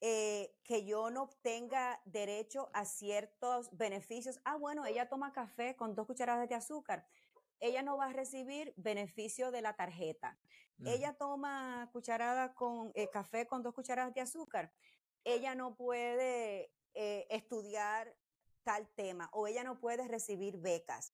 eh, 0.05 0.53
que 0.65 0.83
yo 0.83 1.09
no 1.11 1.29
tenga 1.43 2.01
derecho 2.03 2.69
a 2.73 2.83
ciertos 2.83 3.69
beneficios. 3.71 4.37
Ah, 4.43 4.57
bueno, 4.57 4.85
ella 4.85 5.07
toma 5.07 5.31
café 5.31 5.77
con 5.77 5.95
dos 5.95 6.05
cucharadas 6.05 6.49
de 6.49 6.55
azúcar. 6.55 7.07
Ella 7.61 7.83
no 7.83 7.95
va 7.95 8.07
a 8.07 8.11
recibir 8.11 8.73
beneficio 8.75 9.49
de 9.49 9.61
la 9.61 9.77
tarjeta. 9.77 10.37
Ella 10.83 11.13
toma 11.13 11.89
cucharada 11.93 12.53
con 12.53 12.91
eh, 12.95 13.09
café 13.11 13.47
con 13.47 13.63
dos 13.63 13.73
cucharadas 13.73 14.13
de 14.13 14.19
azúcar. 14.19 14.73
Ella 15.23 15.55
no 15.55 15.77
puede 15.77 16.73
eh, 16.95 17.25
estudiar 17.29 18.13
tal 18.63 18.89
tema 18.95 19.29
o 19.31 19.47
ella 19.47 19.63
no 19.63 19.79
puede 19.79 20.05
recibir 20.09 20.57
becas. 20.57 21.13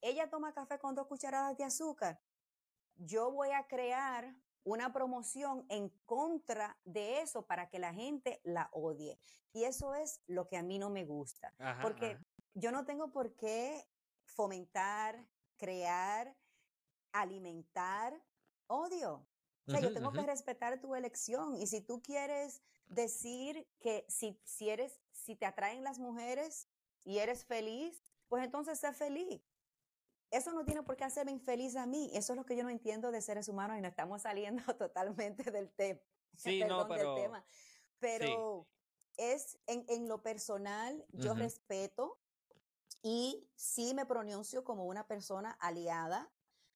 Ella 0.00 0.30
toma 0.30 0.54
café 0.54 0.78
con 0.78 0.94
dos 0.94 1.08
cucharadas 1.08 1.58
de 1.58 1.64
azúcar. 1.64 2.18
Yo 2.96 3.30
voy 3.30 3.50
a 3.50 3.66
crear 3.66 4.34
una 4.64 4.92
promoción 4.92 5.66
en 5.68 5.90
contra 6.06 6.76
de 6.84 7.20
eso 7.20 7.46
para 7.46 7.68
que 7.68 7.78
la 7.78 7.92
gente 7.92 8.40
la 8.44 8.68
odie. 8.72 9.18
Y 9.52 9.64
eso 9.64 9.94
es 9.94 10.20
lo 10.26 10.48
que 10.48 10.56
a 10.56 10.62
mí 10.62 10.78
no 10.78 10.90
me 10.90 11.04
gusta, 11.04 11.54
porque 11.80 12.18
yo 12.54 12.72
no 12.72 12.84
tengo 12.84 13.12
por 13.12 13.36
qué 13.36 13.86
fomentar, 14.24 15.24
crear, 15.56 16.34
alimentar 17.12 18.20
odio. 18.66 19.26
O 19.66 19.70
sea, 19.70 19.80
yo 19.80 19.94
tengo 19.94 20.12
que 20.12 20.22
respetar 20.22 20.78
tu 20.80 20.94
elección 20.94 21.56
y 21.56 21.66
si 21.66 21.80
tú 21.80 22.02
quieres 22.02 22.62
decir 22.86 23.66
que 23.80 24.04
si, 24.08 24.38
si 24.44 24.68
eres, 24.68 25.00
si 25.10 25.36
te 25.36 25.46
atraen 25.46 25.82
las 25.82 25.98
mujeres 25.98 26.68
y 27.02 27.18
eres 27.18 27.46
feliz, 27.46 28.02
pues 28.28 28.44
entonces 28.44 28.78
sé 28.78 28.92
feliz. 28.92 29.40
Eso 30.34 30.52
no 30.52 30.64
tiene 30.64 30.82
por 30.82 30.96
qué 30.96 31.04
hacerme 31.04 31.30
infeliz 31.30 31.76
a 31.76 31.86
mí. 31.86 32.10
Eso 32.12 32.32
es 32.32 32.36
lo 32.36 32.44
que 32.44 32.56
yo 32.56 32.64
no 32.64 32.70
entiendo 32.70 33.12
de 33.12 33.22
seres 33.22 33.48
humanos 33.48 33.78
y 33.78 33.80
no 33.80 33.86
estamos 33.86 34.22
saliendo 34.22 34.62
totalmente 34.76 35.48
del, 35.52 35.70
sí, 36.36 36.64
no, 36.64 36.88
pero... 36.88 37.14
tema. 37.14 37.44
Pero 38.00 38.66
es 39.16 39.58
en, 39.68 40.08
lo 40.08 40.22
personal, 40.22 41.06
yo 41.12 41.34
respeto 41.34 42.18
y 43.00 43.48
sí 43.54 43.94
me 43.94 44.04
pronuncio 44.06 44.64
como 44.64 44.86
una 44.86 45.06
persona 45.06 45.52
aliada 45.52 46.28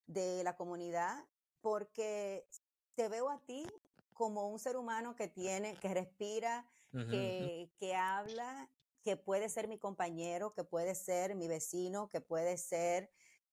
de 0.07 0.41
la 0.45 0.55
comunidad 0.55 1.25
porque 1.59 2.47
te 2.95 3.09
veo 3.09 3.29
a 3.29 3.39
ti 3.39 3.67
como 4.13 4.47
un 4.47 4.57
ser 4.57 4.77
humano 4.77 5.17
que 5.17 5.27
tiene, 5.27 5.75
que 5.75 5.93
respira, 5.93 6.65
que, 6.91 7.69
que 7.77 7.93
habla, 7.93 8.69
que 9.03 9.17
puede 9.17 9.49
ser 9.49 9.67
mi 9.67 9.77
compañero, 9.77 10.53
que 10.53 10.63
puede 10.63 10.95
ser 10.95 11.35
mi 11.35 11.49
vecino, 11.49 12.07
que 12.09 12.21
puede 12.21 12.57
ser 12.57 13.11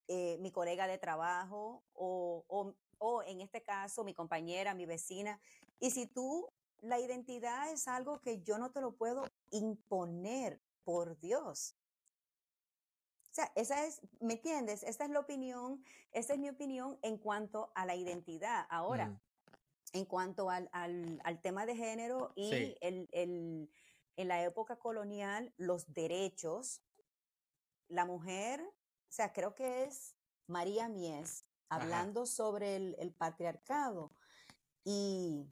eh, 0.08 0.36
mi 0.40 0.50
colega 0.50 0.86
de 0.86 0.98
trabajo 0.98 1.82
o, 1.94 2.44
o, 2.48 2.74
o 2.98 3.22
en 3.22 3.40
este 3.40 3.62
caso 3.62 4.04
mi 4.04 4.14
compañera, 4.14 4.74
mi 4.74 4.86
vecina. 4.86 5.40
Y 5.80 5.90
si 5.90 6.06
tú, 6.06 6.48
la 6.80 7.00
identidad 7.00 7.70
es 7.72 7.88
algo 7.88 8.20
que 8.20 8.42
yo 8.42 8.58
no 8.58 8.70
te 8.70 8.80
lo 8.80 8.92
puedo 8.92 9.24
imponer, 9.50 10.60
por 10.86 11.18
Dios. 11.18 11.74
O 13.32 13.34
sea, 13.36 13.52
esa 13.56 13.84
es, 13.84 14.00
¿me 14.20 14.34
entiendes? 14.34 14.84
Esta 14.84 15.04
es 15.04 15.10
la 15.10 15.18
opinión, 15.18 15.84
esta 16.12 16.32
es 16.32 16.38
mi 16.38 16.48
opinión 16.48 16.96
en 17.02 17.18
cuanto 17.18 17.72
a 17.74 17.84
la 17.84 17.96
identidad. 17.96 18.66
Ahora, 18.70 19.08
mm. 19.08 19.20
en 19.94 20.04
cuanto 20.04 20.48
al, 20.48 20.70
al, 20.72 21.20
al, 21.24 21.42
tema 21.42 21.66
de 21.66 21.74
género 21.74 22.32
y 22.36 22.76
el, 22.80 23.08
el, 23.10 23.68
en 24.16 24.28
la 24.28 24.42
época 24.44 24.76
colonial, 24.76 25.52
los 25.56 25.92
derechos, 25.92 26.80
la 27.88 28.04
mujer 28.04 28.64
o 29.08 29.12
sea, 29.12 29.32
creo 29.32 29.54
que 29.54 29.84
es 29.84 30.14
María 30.46 30.88
Mies 30.88 31.44
hablando 31.68 32.26
sobre 32.26 32.76
el, 32.76 33.14
patriarcado 33.14 34.12
y, 34.84 35.46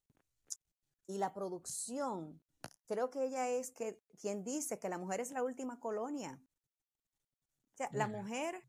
y 1.06 1.18
la 1.18 1.32
producción. 1.32 2.40
Creo 2.86 3.10
que 3.10 3.24
ella 3.24 3.48
es 3.48 3.70
que, 3.70 4.00
quien 4.18 4.44
dice 4.44 4.78
que 4.78 4.88
la 4.88 4.98
mujer 4.98 5.20
es 5.20 5.30
la 5.30 5.42
última 5.42 5.80
colonia. 5.80 6.40
O 7.74 7.76
sea, 7.76 7.88
la 7.92 8.06
mujer, 8.06 8.62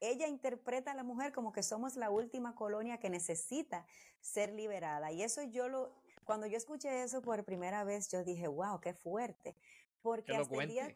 ella 0.00 0.28
interpreta 0.28 0.92
a 0.92 0.94
la 0.94 1.02
mujer 1.02 1.32
como 1.32 1.52
que 1.52 1.62
somos 1.64 1.96
la 1.96 2.10
última 2.10 2.54
colonia 2.54 3.00
que 3.00 3.10
necesita 3.10 3.84
ser 4.20 4.52
liberada. 4.52 5.10
Y 5.10 5.22
eso 5.22 5.42
yo 5.42 5.68
lo, 5.68 5.92
cuando 6.24 6.46
yo 6.46 6.56
escuché 6.56 7.02
eso 7.02 7.22
por 7.22 7.44
primera 7.44 7.84
vez, 7.84 8.10
yo 8.10 8.22
dije, 8.22 8.46
wow, 8.46 8.80
qué 8.80 8.94
fuerte. 8.94 9.56
Porque 10.02 10.36
hasta 10.36 10.62
el 10.62 10.68
día, 10.68 10.94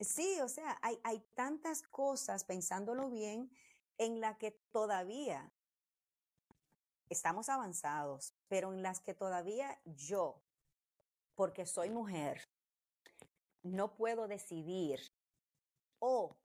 Sí, 0.00 0.40
o 0.40 0.48
sea, 0.48 0.78
hay, 0.80 1.20
tantas 1.34 1.82
cosas, 1.82 2.44
pensándolo 2.44 3.10
bien, 3.10 3.50
en 3.98 4.20
la 4.20 4.38
que 4.38 4.52
todavía 4.72 5.52
estamos 7.10 7.50
avanzados, 7.50 8.34
pero 8.48 8.72
en 8.72 8.82
las 8.82 9.00
que 9.00 9.12
todavía 9.12 9.78
yo, 9.84 10.40
porque 11.34 11.66
soy 11.66 11.90
mujer, 11.90 12.48
no 13.62 13.94
puedo 13.94 14.26
decidir 14.26 15.00
o 15.98 16.38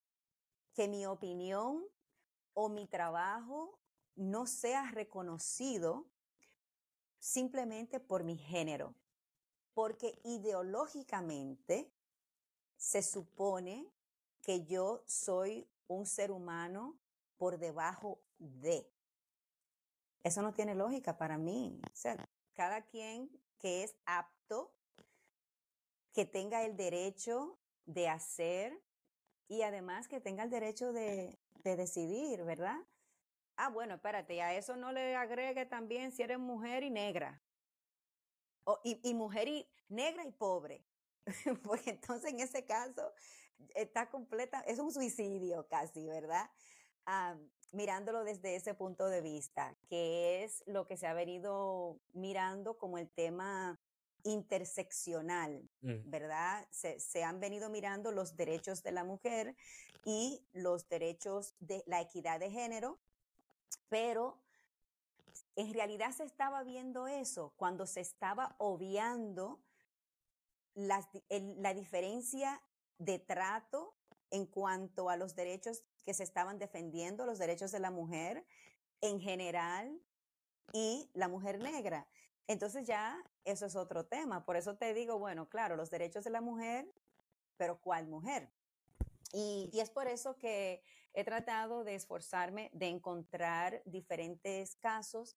que 0.74 0.90
mi 0.90 1.06
opinión 1.06 1.86
o 2.54 2.68
mi 2.68 2.88
trabajo 2.88 3.80
no 4.16 4.48
sea 4.48 4.92
reconocido 4.92 6.06
simplemente 7.20 8.02
por 8.02 8.26
mi 8.26 8.36
género, 8.36 8.96
porque 9.74 10.20
ideológicamente 10.26 11.95
se 12.78 13.02
supone 13.02 13.92
que 14.42 14.66
yo 14.66 15.04
soy 15.06 15.68
un 15.88 16.06
ser 16.06 16.32
humano 16.32 17.00
por 17.38 17.58
debajo 17.58 18.22
de. 18.38 18.90
Eso 20.24 20.42
no 20.42 20.54
tiene 20.54 20.76
lógica 20.76 21.18
para 21.18 21.38
mí. 21.38 21.80
O 21.84 21.96
sea, 21.96 22.30
cada 22.54 22.86
quien 22.86 23.30
que 23.60 23.84
es 23.84 23.96
apto, 24.06 24.74
que 26.14 26.26
tenga 26.26 26.64
el 26.64 26.78
derecho 26.78 27.60
de 27.86 28.08
hacer 28.08 28.82
y 29.48 29.62
además 29.64 30.08
que 30.08 30.22
tenga 30.22 30.44
el 30.44 30.50
derecho 30.50 30.94
de, 30.94 31.38
de 31.64 31.76
decidir, 31.76 32.44
¿verdad? 32.44 32.78
Ah, 33.58 33.70
bueno, 33.70 33.96
espérate, 33.96 34.42
a 34.42 34.56
eso 34.56 34.76
no 34.76 34.92
le 34.92 35.16
agregue 35.16 35.66
también 35.66 36.12
si 36.12 36.24
eres 36.24 36.40
mujer 36.40 36.84
y 36.84 36.90
negra. 36.90 37.42
O, 38.64 38.80
y 38.84 39.14
mujer 39.14 39.48
y 39.48 39.70
negra 39.90 40.26
y 40.26 40.32
pobre. 40.32 40.84
Porque 41.64 41.92
entonces 41.92 42.32
en 42.32 42.40
ese 42.40 42.66
caso 42.66 43.12
está 43.74 44.10
completa, 44.10 44.62
es 44.62 44.80
un 44.80 44.92
suicidio 44.92 45.68
casi, 45.68 46.06
¿verdad? 46.06 46.50
Ah, 47.06 47.36
mirándolo 47.72 48.24
desde 48.24 48.56
ese 48.56 48.74
punto 48.74 49.08
de 49.08 49.22
vista, 49.22 49.76
que 49.90 50.44
es 50.44 50.64
lo 50.66 50.88
que 50.88 50.98
se 50.98 51.08
ha 51.08 51.14
venido 51.14 52.00
mirando 52.14 52.78
como 52.78 52.98
el 52.98 53.10
tema 53.10 53.80
interseccional, 54.24 55.70
Mm, 55.82 56.10
¿verdad? 56.10 56.68
Se, 56.72 57.00
se 57.00 57.24
han 57.24 57.40
venido 57.40 57.70
mirando 57.70 58.12
los 58.12 58.36
derechos 58.36 58.82
de 58.82 58.92
la 58.92 59.04
mujer 59.04 59.56
y 60.04 60.44
los 60.54 60.90
derechos 60.90 61.54
de 61.60 61.84
la 61.86 62.02
equidad 62.02 62.40
de 62.40 62.50
género, 62.50 62.98
pero 63.90 64.42
en 65.56 65.74
realidad 65.74 66.12
se 66.12 66.24
estaba 66.24 66.64
viendo 66.64 67.08
eso 67.08 67.54
cuando 67.56 67.86
se 67.86 68.02
estaba 68.02 68.56
obviando 68.58 69.60
el- 70.76 71.62
la 71.62 71.74
diferencia 71.74 72.62
de 72.98 73.20
trato 73.20 73.96
en 74.32 74.46
cuanto 74.46 75.10
a 75.10 75.18
los 75.18 75.36
derechos 75.36 75.84
que 76.06 76.14
se 76.14 76.24
estaban 76.24 76.60
defendiendo, 76.60 77.26
los 77.26 77.40
derechos 77.40 77.72
de 77.72 77.80
la 77.80 77.92
mujer 77.92 78.46
en 79.02 79.20
general 79.20 80.00
y 80.74 81.10
la 81.14 81.28
mujer 81.28 81.60
negra. 81.60 82.08
Entonces 82.48 82.86
ya 82.86 83.24
eso 83.44 83.66
es 83.66 83.76
otro 83.76 84.06
tema. 84.06 84.46
Por 84.46 84.56
eso 84.56 84.76
te 84.78 84.94
digo, 84.94 85.18
bueno, 85.18 85.50
claro, 85.50 85.76
los 85.76 85.90
derechos 85.90 86.24
de 86.24 86.30
la 86.30 86.42
mujer, 86.42 86.92
pero 87.58 87.80
¿cuál 87.80 88.08
mujer? 88.08 88.52
Y, 89.34 89.70
y 89.74 89.80
es 89.80 89.90
por 89.90 90.08
eso 90.08 90.38
que 90.38 90.84
he 91.14 91.24
tratado 91.24 91.84
de 91.84 91.96
esforzarme 91.96 92.70
de 92.74 92.88
encontrar 92.88 93.82
diferentes 93.86 94.76
casos 94.76 95.36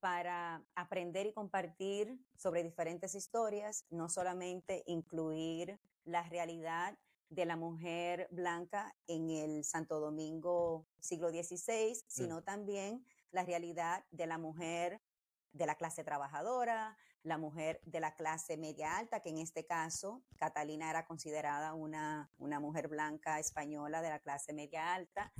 para 0.00 0.64
aprender 0.74 1.26
y 1.26 1.32
compartir 1.32 2.18
sobre 2.36 2.62
diferentes 2.62 3.14
historias, 3.14 3.86
no 3.90 4.08
solamente 4.08 4.82
incluir 4.86 5.80
la 6.04 6.22
realidad 6.24 6.98
de 7.28 7.44
la 7.44 7.56
mujer 7.56 8.28
blanca 8.30 8.94
en 9.06 9.30
el 9.30 9.64
Santo 9.64 9.98
Domingo 9.98 10.86
siglo 11.00 11.30
XVI, 11.30 11.96
sino 12.06 12.42
también 12.42 13.04
la 13.32 13.44
realidad 13.44 14.04
de 14.10 14.26
la 14.26 14.38
mujer 14.38 15.02
de 15.52 15.66
la 15.66 15.74
clase 15.74 16.04
trabajadora, 16.04 16.96
la 17.22 17.38
mujer 17.38 17.80
de 17.84 17.98
la 17.98 18.14
clase 18.14 18.56
media 18.56 18.96
alta, 18.98 19.20
que 19.20 19.30
en 19.30 19.38
este 19.38 19.66
caso 19.66 20.22
Catalina 20.36 20.88
era 20.90 21.06
considerada 21.06 21.74
una, 21.74 22.30
una 22.38 22.60
mujer 22.60 22.88
blanca 22.88 23.40
española 23.40 24.00
de 24.02 24.10
la 24.10 24.20
clase 24.20 24.52
media 24.52 24.94
alta 24.94 25.32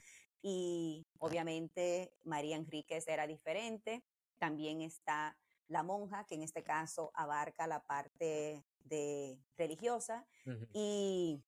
y 0.43 1.07
obviamente 1.19 2.13
María 2.25 2.57
Enríquez 2.57 3.07
era 3.09 3.27
diferente. 3.27 4.05
También 4.39 4.83
está 4.83 5.37
la 5.69 5.83
monja, 5.83 6.25
que 6.27 6.35
en 6.35 6.43
este 6.43 6.63
caso 6.63 7.11
abarca 7.15 7.67
la 7.67 7.85
parte 7.87 8.65
de 8.81 9.39
religiosa 9.57 10.27
y, 10.73 11.43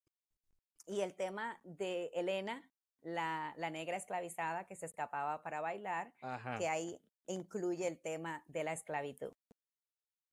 y 0.86 1.00
el 1.02 1.14
tema 1.14 1.60
de 1.62 2.10
Elena, 2.14 2.68
la, 3.02 3.54
la 3.56 3.70
negra 3.70 3.96
esclavizada 3.96 4.66
que 4.66 4.74
se 4.74 4.86
escapaba 4.86 5.42
para 5.42 5.60
bailar, 5.60 6.12
Ajá. 6.20 6.58
que 6.58 6.68
ahí 6.68 7.00
incluye 7.26 7.86
el 7.86 7.98
tema 7.98 8.42
de 8.48 8.64
la 8.64 8.72
esclavitud. 8.72 9.32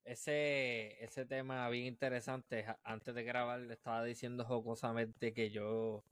Ese, 0.03 1.03
ese 1.03 1.25
tema 1.25 1.67
bien 1.69 1.85
interesante. 1.85 2.65
Antes 2.83 3.13
de 3.13 3.23
grabar 3.23 3.59
le 3.59 3.73
estaba 3.73 4.03
diciendo 4.03 4.45
jocosamente 4.45 5.33
que 5.33 5.49
yo 5.49 6.03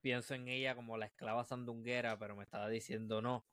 pienso 0.00 0.34
en 0.34 0.48
ella 0.48 0.74
como 0.74 0.96
la 0.96 1.06
esclava 1.06 1.44
sandunguera, 1.44 2.18
pero 2.18 2.36
me 2.36 2.44
estaba 2.44 2.68
diciendo 2.68 3.22
no. 3.22 3.44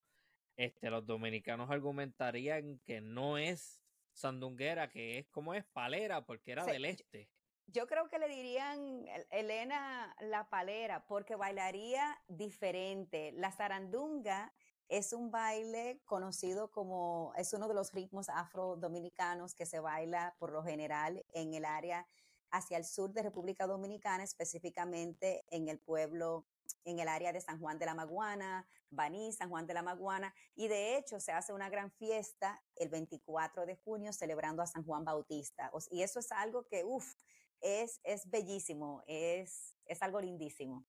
Este, 0.58 0.90
los 0.90 1.06
dominicanos 1.06 1.70
argumentarían 1.72 2.80
que 2.80 3.02
no 3.02 3.38
es 3.38 3.82
sandunguera, 4.14 4.90
que 4.90 5.20
es 5.20 5.28
como 5.30 5.54
es 5.54 5.66
palera, 5.66 6.26
porque 6.26 6.52
era 6.52 6.66
Sí, 6.66 6.72
del 6.72 6.86
este. 6.86 7.30
Yo 7.68 7.88
creo 7.88 8.10
que 8.10 8.20
le 8.20 8.28
dirían 8.28 9.08
El- 9.08 9.28
Elena 9.32 10.14
la 10.20 10.50
palera 10.50 11.06
porque 11.08 11.36
bailaría 11.36 12.22
diferente. 12.28 13.32
La 13.34 13.52
zarandunga 13.52 14.54
es 14.90 15.14
un 15.14 15.32
baile 15.32 16.02
conocido 16.04 16.70
como, 16.70 17.32
es 17.38 17.54
uno 17.54 17.70
de 17.70 17.74
los 17.74 17.94
ritmos 17.94 18.28
afrodominicanos 18.28 19.56
que 19.56 19.66
se 19.66 19.80
baila 19.80 20.36
por 20.38 20.52
lo 20.52 20.64
general 20.64 21.24
en 21.34 21.54
el 21.54 21.64
área 21.64 22.06
hacia 22.50 22.78
el 22.78 22.84
sur 22.84 23.14
de 23.14 23.24
República 23.24 23.66
Dominicana, 23.68 24.24
específicamente 24.24 25.46
en 25.50 25.70
el 25.70 25.80
pueblo, 25.80 26.46
en 26.86 27.00
el 27.00 27.08
área 27.08 27.34
de 27.34 27.42
San 27.42 27.60
Juan 27.60 27.80
de 27.80 27.86
la 27.86 27.94
Maguana, 27.94 28.68
Baní, 28.90 29.32
San 29.32 29.50
Juan 29.50 29.68
de 29.68 29.74
la 29.74 29.82
Maguana, 29.82 30.34
y 30.56 30.68
de 30.68 30.98
hecho 30.98 31.20
se 31.20 31.32
hace 31.32 31.54
una 31.54 31.70
gran 31.70 31.92
fiesta 31.92 32.62
el 32.76 32.90
24 32.90 33.66
de 33.66 33.76
junio 33.76 34.14
celebrando 34.14 34.62
a 34.62 34.68
San 34.68 34.84
Juan 34.84 35.06
Bautista. 35.06 35.72
Y 35.90 36.04
eso 36.04 36.20
es 36.20 36.32
algo 36.32 36.68
que, 36.68 36.84
uff, 36.84 37.16
es, 37.62 38.02
es 38.04 38.30
bellísimo, 38.30 39.04
es, 39.08 39.76
es 39.86 40.02
algo 40.02 40.20
lindísimo. 40.20 40.86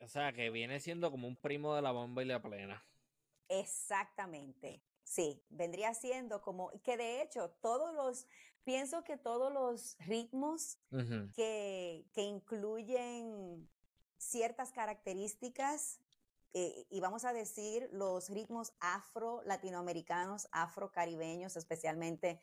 O 0.00 0.08
sea, 0.08 0.32
que 0.32 0.50
viene 0.50 0.80
siendo 0.80 1.10
como 1.10 1.26
un 1.26 1.36
primo 1.36 1.74
de 1.74 1.82
la 1.82 1.92
bomba 1.92 2.22
y 2.22 2.26
la 2.26 2.42
plena. 2.42 2.84
Exactamente. 3.48 4.82
Sí, 5.02 5.42
vendría 5.48 5.94
siendo 5.94 6.42
como 6.42 6.70
que 6.82 6.96
de 6.96 7.22
hecho 7.22 7.50
todos 7.62 7.94
los, 7.94 8.26
pienso 8.64 9.04
que 9.04 9.16
todos 9.16 9.52
los 9.52 9.96
ritmos 10.00 10.78
que, 11.34 12.04
que 12.12 12.22
incluyen 12.22 13.68
ciertas 14.18 14.72
características, 14.72 16.00
eh, 16.52 16.86
y 16.88 17.00
vamos 17.00 17.24
a 17.24 17.32
decir 17.32 17.88
los 17.92 18.30
ritmos 18.30 18.72
afro-latinoamericanos, 18.80 20.48
afro-caribeños, 20.52 21.56
especialmente 21.56 22.40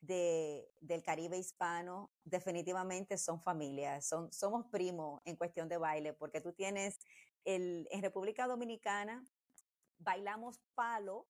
de, 0.00 0.70
del 0.80 1.02
Caribe 1.02 1.38
hispano, 1.38 2.10
definitivamente 2.24 3.18
son 3.18 3.40
familias, 3.40 4.06
son, 4.06 4.32
somos 4.32 4.66
primos 4.66 5.20
en 5.24 5.36
cuestión 5.36 5.68
de 5.68 5.76
baile, 5.76 6.12
porque 6.12 6.40
tú 6.40 6.52
tienes 6.52 7.00
el, 7.44 7.88
en 7.90 8.02
República 8.02 8.46
Dominicana, 8.46 9.24
bailamos 9.98 10.60
palo 10.74 11.26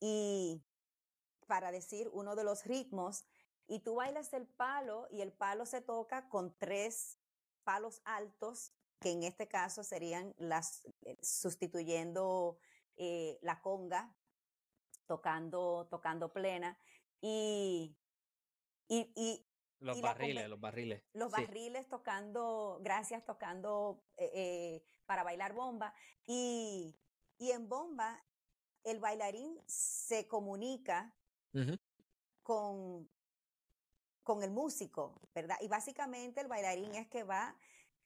y 0.00 0.62
para 1.46 1.70
decir 1.70 2.08
uno 2.12 2.34
de 2.34 2.44
los 2.44 2.64
ritmos, 2.64 3.24
y 3.66 3.80
tú 3.80 3.96
bailas 3.96 4.32
el 4.32 4.46
palo 4.46 5.06
y 5.10 5.20
el 5.20 5.32
palo 5.32 5.66
se 5.66 5.82
toca 5.82 6.28
con 6.30 6.56
tres 6.56 7.18
palos 7.64 8.00
altos, 8.04 8.72
que 9.00 9.10
en 9.12 9.22
este 9.22 9.48
caso 9.48 9.84
serían 9.84 10.34
las, 10.38 10.84
eh, 11.02 11.16
sustituyendo 11.22 12.58
eh, 12.96 13.38
la 13.42 13.60
conga, 13.60 14.16
tocando, 15.06 15.86
tocando 15.90 16.32
plena, 16.32 16.78
y, 17.20 17.96
y, 18.88 19.12
y 19.16 19.46
Los 19.80 19.98
y 19.98 20.02
barriles, 20.02 20.48
los 20.48 20.60
barriles. 20.60 21.02
los 21.14 21.32
Sí. 21.32 21.40
barriles 21.40 21.88
tocando, 21.88 22.78
gracias, 22.82 23.24
tocando 23.24 24.04
eh, 24.16 24.30
eh, 24.34 24.86
para 25.06 25.22
bailar 25.22 25.54
bomba. 25.54 25.94
Y, 26.26 26.96
y 27.38 27.50
en 27.52 27.68
bomba, 27.68 28.24
el 28.84 28.98
bailarín 29.00 29.60
se 29.66 30.26
comunica 30.28 31.14
con, 32.42 33.08
con 34.22 34.42
el 34.42 34.50
músico, 34.50 35.20
¿verdad? 35.34 35.56
Y 35.60 35.68
básicamente 35.68 36.40
el 36.40 36.48
bailarín 36.48 36.94
es 36.94 37.08
que 37.08 37.24
va 37.24 37.56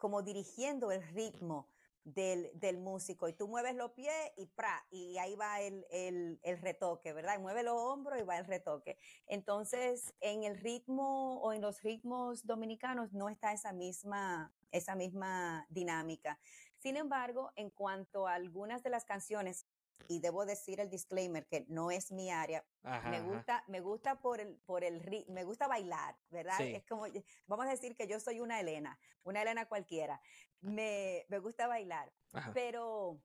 como 0.03 0.23
dirigiendo 0.23 0.91
el 0.91 1.01
ritmo 1.15 1.69
del, 2.03 2.51
del 2.55 2.77
músico 2.77 3.29
y 3.29 3.35
tú 3.35 3.47
mueves 3.47 3.77
los 3.77 3.93
pies 3.93 4.33
y 4.37 4.47
¡pra! 4.47 4.85
y 4.91 5.17
ahí 5.19 5.37
va 5.37 5.61
el, 5.61 5.87
el, 5.93 6.41
el 6.43 6.59
retoque, 6.59 7.13
¿verdad? 7.13 7.37
Y 7.39 7.41
mueve 7.41 7.63
los 7.63 7.77
hombros 7.77 8.19
y 8.19 8.25
va 8.25 8.37
el 8.37 8.45
retoque. 8.45 8.99
Entonces, 9.29 10.13
en 10.19 10.43
el 10.43 10.59
ritmo 10.59 11.41
o 11.41 11.53
en 11.53 11.61
los 11.61 11.83
ritmos 11.83 12.45
dominicanos 12.45 13.13
no 13.13 13.29
está 13.29 13.53
esa 13.53 13.73
misma, 13.73 14.53
esa 14.73 14.97
misma 14.97 15.69
dinámica. 15.71 16.41
Sin 16.79 16.97
embargo, 16.97 17.53
en 17.55 17.71
cuanto 17.71 18.27
a 18.27 18.35
algunas 18.35 18.83
de 18.83 18.91
las 18.91 19.05
canciones, 19.05 19.69
y 20.09 20.21
debo 20.21 20.45
decir 20.45 20.81
el 20.81 20.91
disclaimer 20.91 21.47
que 21.47 21.65
no 21.69 21.91
es 21.91 22.13
mi 22.13 22.31
área, 22.31 22.65
Ajá, 22.83 23.09
me 23.11 23.17
ajá. 23.19 23.27
gusta, 23.27 23.65
me 23.69 23.81
gusta 23.81 24.21
por 24.21 24.41
el, 24.41 24.57
por 24.67 24.85
el 24.85 25.03
ri- 25.03 25.27
me 25.29 25.45
gusta 25.45 25.67
bailar, 25.69 26.17
¿verdad? 26.31 26.59
Sí. 26.59 26.75
Es 26.75 26.85
como, 26.85 27.05
vamos 27.47 27.67
a 27.67 27.71
decir 27.71 27.95
que 27.97 28.07
yo 28.07 28.19
soy 28.21 28.41
una 28.41 28.61
Elena, 28.61 28.99
una 29.23 29.43
Elena 29.43 29.67
cualquiera. 29.69 30.21
Me, 30.61 31.25
me 31.29 31.39
gusta 31.39 31.67
bailar. 31.67 32.13
Ajá. 32.33 32.53
Pero 32.53 33.21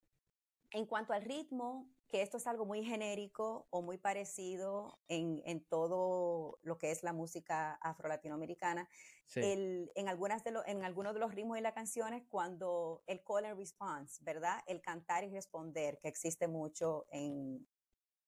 en 0.71 0.85
cuanto 0.85 1.13
al 1.13 1.23
ritmo, 1.23 1.89
que 2.07 2.21
esto 2.21 2.37
es 2.37 2.47
algo 2.47 2.65
muy 2.65 2.83
genérico 2.83 3.67
o 3.69 3.81
muy 3.81 3.97
parecido 3.97 4.97
en, 5.07 5.41
en 5.45 5.63
todo 5.65 6.57
lo 6.61 6.77
que 6.77 6.91
es 6.91 7.03
la 7.03 7.13
música 7.13 7.73
afro-latinoamericana, 7.75 8.89
Sí. 9.25 9.41
el- 9.41 9.91
en, 9.95 10.07
algunas 10.07 10.43
de 10.43 10.51
lo- 10.51 10.65
en 10.65 10.83
algunos 10.83 11.13
de 11.13 11.19
los 11.19 11.35
ritmos 11.35 11.57
y 11.57 11.61
las 11.61 11.73
canciones, 11.73 12.23
cuando 12.29 13.03
el 13.07 13.21
call 13.23 13.45
and 13.45 13.57
response, 13.57 14.23
¿verdad? 14.23 14.61
El 14.67 14.81
cantar 14.81 15.25
y 15.25 15.29
responder, 15.29 15.99
que 15.99 16.07
existe 16.07 16.47
mucho 16.47 17.05
en, 17.11 17.67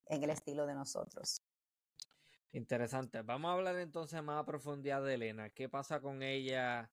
en 0.08 0.24
el 0.24 0.30
estilo 0.30 0.66
de 0.66 0.76
nosotros. 0.76 1.42
Interesante. 2.52 3.22
Vamos 3.22 3.50
a 3.50 3.54
hablar 3.54 3.78
entonces 3.78 4.22
más 4.24 4.42
a 4.42 4.46
profundidad 4.46 5.04
de 5.04 5.14
Elena. 5.14 5.50
¿Qué 5.52 5.70
pasa 5.70 6.02
con 6.02 6.24
ella? 6.24 6.92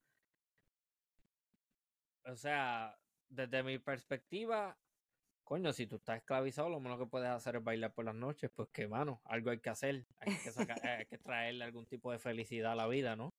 O 2.26 2.36
sea, 2.36 2.96
desde 3.28 3.62
mi 3.62 3.78
perspectiva, 3.78 4.78
coño, 5.46 5.72
si 5.72 5.86
tú 5.86 5.96
estás 5.96 6.18
esclavizado, 6.18 6.68
lo 6.68 6.80
menos 6.80 6.98
que 6.98 7.06
puedes 7.06 7.28
hacer 7.28 7.54
es 7.56 7.64
bailar 7.64 7.94
por 7.94 8.04
las 8.04 8.16
noches, 8.16 8.50
pues 8.50 8.68
que, 8.70 8.88
mano, 8.88 9.20
algo 9.24 9.50
hay 9.50 9.60
que 9.60 9.70
hacer, 9.70 10.04
hay 10.18 10.36
que, 10.36 10.50
hay 11.00 11.06
que 11.06 11.18
traerle 11.18 11.64
algún 11.64 11.86
tipo 11.86 12.10
de 12.10 12.18
felicidad 12.18 12.72
a 12.72 12.74
la 12.74 12.88
vida, 12.88 13.14
¿no? 13.14 13.30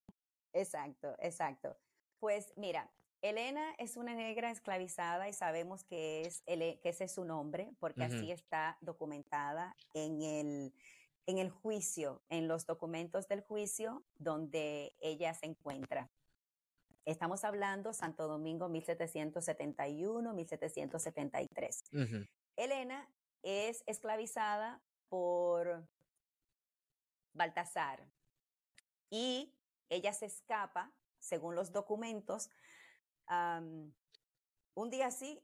Exacto, 0.53 1.15
exacto. 1.19 1.77
Pues 2.19 2.53
mira, 2.55 2.89
Elena 3.21 3.75
es 3.77 3.97
una 3.97 4.15
negra 4.15 4.51
esclavizada 4.51 5.27
y 5.27 5.33
sabemos 5.33 5.83
que, 5.83 6.21
es 6.21 6.41
que 6.45 6.79
ese 6.83 7.03
es 7.03 7.11
su 7.11 7.25
nombre, 7.25 7.71
porque 7.77 8.05
así 8.05 8.31
está 8.31 8.77
documentada 8.79 9.75
en 9.93 10.21
el, 10.21 10.73
en 11.25 11.39
el 11.39 11.49
juicio, 11.49 12.23
en 12.29 12.47
los 12.47 12.65
documentos 12.65 13.27
del 13.27 13.41
juicio 13.41 14.05
donde 14.15 14.95
ella 15.01 15.33
se 15.33 15.47
encuentra. 15.47 16.09
Estamos 17.07 17.45
hablando 17.45 17.93
Santo 17.93 18.27
Domingo 18.27 18.67
1771, 18.67 20.33
1773. 20.33 21.83
Elena 22.57 23.09
es 23.43 23.81
esclavizada 23.85 24.81
por 25.07 25.87
Baltasar 27.31 28.05
y 29.09 29.55
ella 29.87 30.11
se 30.11 30.25
escapa, 30.25 30.91
según 31.17 31.55
los 31.55 31.71
documentos, 31.71 32.49
un 33.29 34.89
día 34.89 35.09
sí 35.09 35.41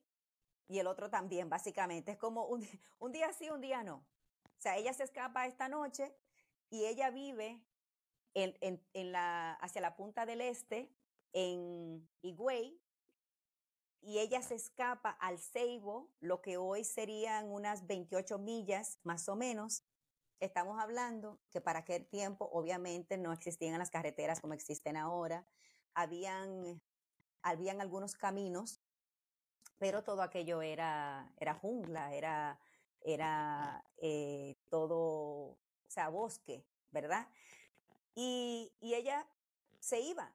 y 0.67 0.79
el 0.79 0.87
otro 0.87 1.09
también, 1.09 1.49
básicamente. 1.49 2.11
Es 2.11 2.17
como 2.17 2.45
un, 2.45 2.61
un 2.99 3.13
día 3.13 3.31
sí, 3.31 3.49
un 3.49 3.61
día 3.61 3.83
no. 3.83 4.05
O 4.43 4.59
sea, 4.61 4.75
ella 4.75 4.91
se 4.91 5.05
escapa 5.05 5.47
esta 5.47 5.69
noche 5.69 6.13
y 6.69 6.83
ella 6.83 7.09
vive 7.09 7.63
en, 8.33 8.57
en, 8.59 8.85
en 8.91 9.13
la, 9.13 9.53
hacia 9.53 9.79
la 9.79 9.95
punta 9.95 10.25
del 10.25 10.41
este, 10.41 10.93
en 11.33 12.07
Higüey, 12.21 12.79
y 14.01 14.19
ella 14.19 14.41
se 14.41 14.55
escapa 14.55 15.11
al 15.11 15.39
Ceibo, 15.39 16.09
lo 16.19 16.41
que 16.41 16.57
hoy 16.57 16.83
serían 16.83 17.51
unas 17.51 17.87
28 17.87 18.37
millas 18.37 18.99
más 19.03 19.29
o 19.29 19.35
menos. 19.35 19.85
Estamos 20.39 20.79
hablando 20.79 21.39
que 21.51 21.61
para 21.61 21.79
aquel 21.79 22.05
tiempo 22.05 22.49
obviamente 22.51 23.17
no 23.17 23.31
existían 23.31 23.79
las 23.79 23.91
carreteras 23.91 24.41
como 24.41 24.53
existen 24.53 24.97
ahora. 24.97 25.47
Habían 25.93 26.81
habían 27.43 27.81
algunos 27.81 28.15
caminos, 28.15 28.81
pero 29.77 30.03
todo 30.03 30.21
aquello 30.21 30.61
era, 30.61 31.31
era 31.37 31.53
jungla, 31.53 32.13
era, 32.15 32.59
era 33.01 33.83
eh, 33.97 34.55
todo, 34.69 34.97
o 34.97 35.59
sea, 35.87 36.09
bosque, 36.09 36.65
¿verdad? 36.91 37.27
Y, 38.15 38.73
y 38.79 38.95
ella 38.95 39.27
se 39.79 39.99
iba, 39.99 40.33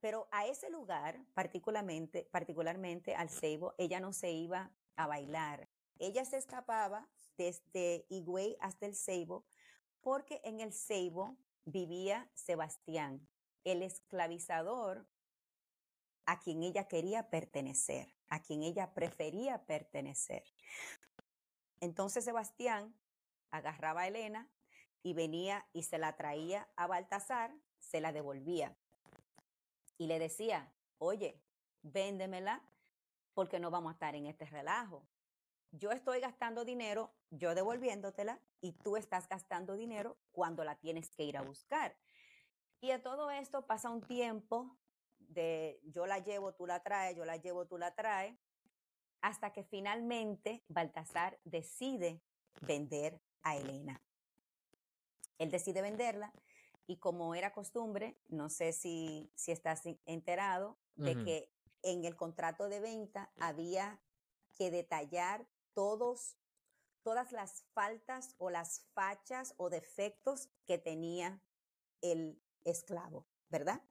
pero 0.00 0.28
a 0.30 0.46
ese 0.46 0.70
lugar, 0.70 1.24
particularmente, 1.34 2.28
particularmente 2.30 3.14
al 3.14 3.30
Ceibo, 3.30 3.74
ella 3.78 4.00
no 4.00 4.12
se 4.12 4.30
iba 4.30 4.72
a 4.96 5.06
bailar. 5.06 5.68
Ella 5.98 6.24
se 6.24 6.36
escapaba 6.36 7.08
desde 7.36 8.06
Higüey 8.08 8.56
hasta 8.60 8.86
el 8.86 8.94
Ceibo, 8.94 9.46
porque 10.00 10.40
en 10.44 10.60
el 10.60 10.72
Ceibo 10.72 11.36
vivía 11.64 12.30
Sebastián, 12.34 13.28
el 13.64 13.82
esclavizador 13.82 15.08
a 16.26 16.38
quien 16.40 16.62
ella 16.62 16.88
quería 16.88 17.30
pertenecer, 17.30 18.14
a 18.28 18.42
quien 18.42 18.62
ella 18.62 18.94
prefería 18.94 19.64
pertenecer. 19.64 20.44
Entonces 21.80 22.24
Sebastián 22.24 22.94
agarraba 23.50 24.02
a 24.02 24.08
Elena 24.08 24.50
y 25.02 25.14
venía 25.14 25.66
y 25.72 25.84
se 25.84 25.98
la 25.98 26.16
traía 26.16 26.68
a 26.76 26.86
Baltasar, 26.86 27.54
se 27.78 28.00
la 28.00 28.12
devolvía 28.12 28.76
y 29.98 30.06
le 30.06 30.18
decía, 30.18 30.72
oye, 30.98 31.40
véndemela 31.82 32.62
porque 33.34 33.60
no 33.60 33.70
vamos 33.70 33.90
a 33.90 33.92
estar 33.94 34.14
en 34.14 34.26
este 34.26 34.46
relajo. 34.46 35.06
Yo 35.70 35.92
estoy 35.92 36.20
gastando 36.20 36.64
dinero, 36.64 37.12
yo 37.30 37.54
devolviéndotela, 37.54 38.40
y 38.60 38.72
tú 38.72 38.96
estás 38.96 39.28
gastando 39.28 39.74
dinero 39.74 40.16
cuando 40.32 40.64
la 40.64 40.76
tienes 40.76 41.10
que 41.10 41.24
ir 41.24 41.36
a 41.36 41.42
buscar. 41.42 41.96
Y 42.80 42.90
a 42.90 43.02
todo 43.02 43.30
esto 43.30 43.66
pasa 43.66 43.90
un 43.90 44.00
tiempo 44.00 44.78
de 45.18 45.80
yo 45.84 46.06
la 46.06 46.18
llevo, 46.18 46.54
tú 46.54 46.66
la 46.66 46.82
traes, 46.82 47.16
yo 47.16 47.24
la 47.24 47.36
llevo, 47.36 47.66
tú 47.66 47.78
la 47.78 47.94
traes, 47.94 48.36
hasta 49.20 49.52
que 49.52 49.64
finalmente 49.64 50.64
Baltasar 50.68 51.38
decide 51.44 52.22
vender 52.60 53.20
a 53.42 53.56
Elena. 53.56 54.00
Él 55.38 55.50
decide 55.50 55.82
venderla 55.82 56.32
y 56.86 56.98
como 56.98 57.34
era 57.34 57.52
costumbre, 57.52 58.16
no 58.28 58.48
sé 58.48 58.72
si, 58.72 59.30
si 59.34 59.52
estás 59.52 59.82
enterado, 60.04 60.78
de 60.94 61.14
que 61.24 61.52
en 61.82 62.04
el 62.04 62.16
contrato 62.16 62.68
de 62.68 62.80
venta 62.80 63.30
había 63.38 64.00
que 64.56 64.70
detallar 64.70 65.46
todos, 65.74 66.38
todas 67.02 67.32
las 67.32 67.64
faltas 67.74 68.34
o 68.38 68.50
las 68.50 68.86
fachas 68.94 69.54
o 69.58 69.68
defectos 69.68 70.48
que 70.64 70.78
tenía 70.78 71.42
el 72.00 72.40
esclavo, 72.64 73.26
¿verdad? 73.50 73.82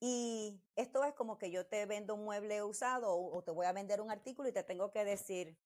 Y 0.00 0.60
esto 0.76 1.04
es 1.04 1.14
como 1.14 1.38
que 1.38 1.50
yo 1.50 1.66
te 1.66 1.86
vendo 1.86 2.14
un 2.14 2.24
mueble 2.24 2.62
usado 2.62 3.16
o, 3.16 3.42
te 3.42 3.52
voy 3.52 3.66
a 3.66 3.72
vender 3.72 4.00
un 4.00 4.10
artículo 4.10 4.48
y 4.48 4.52
te 4.52 4.62
tengo 4.62 4.90
que 4.90 5.04
decir, 5.04 5.58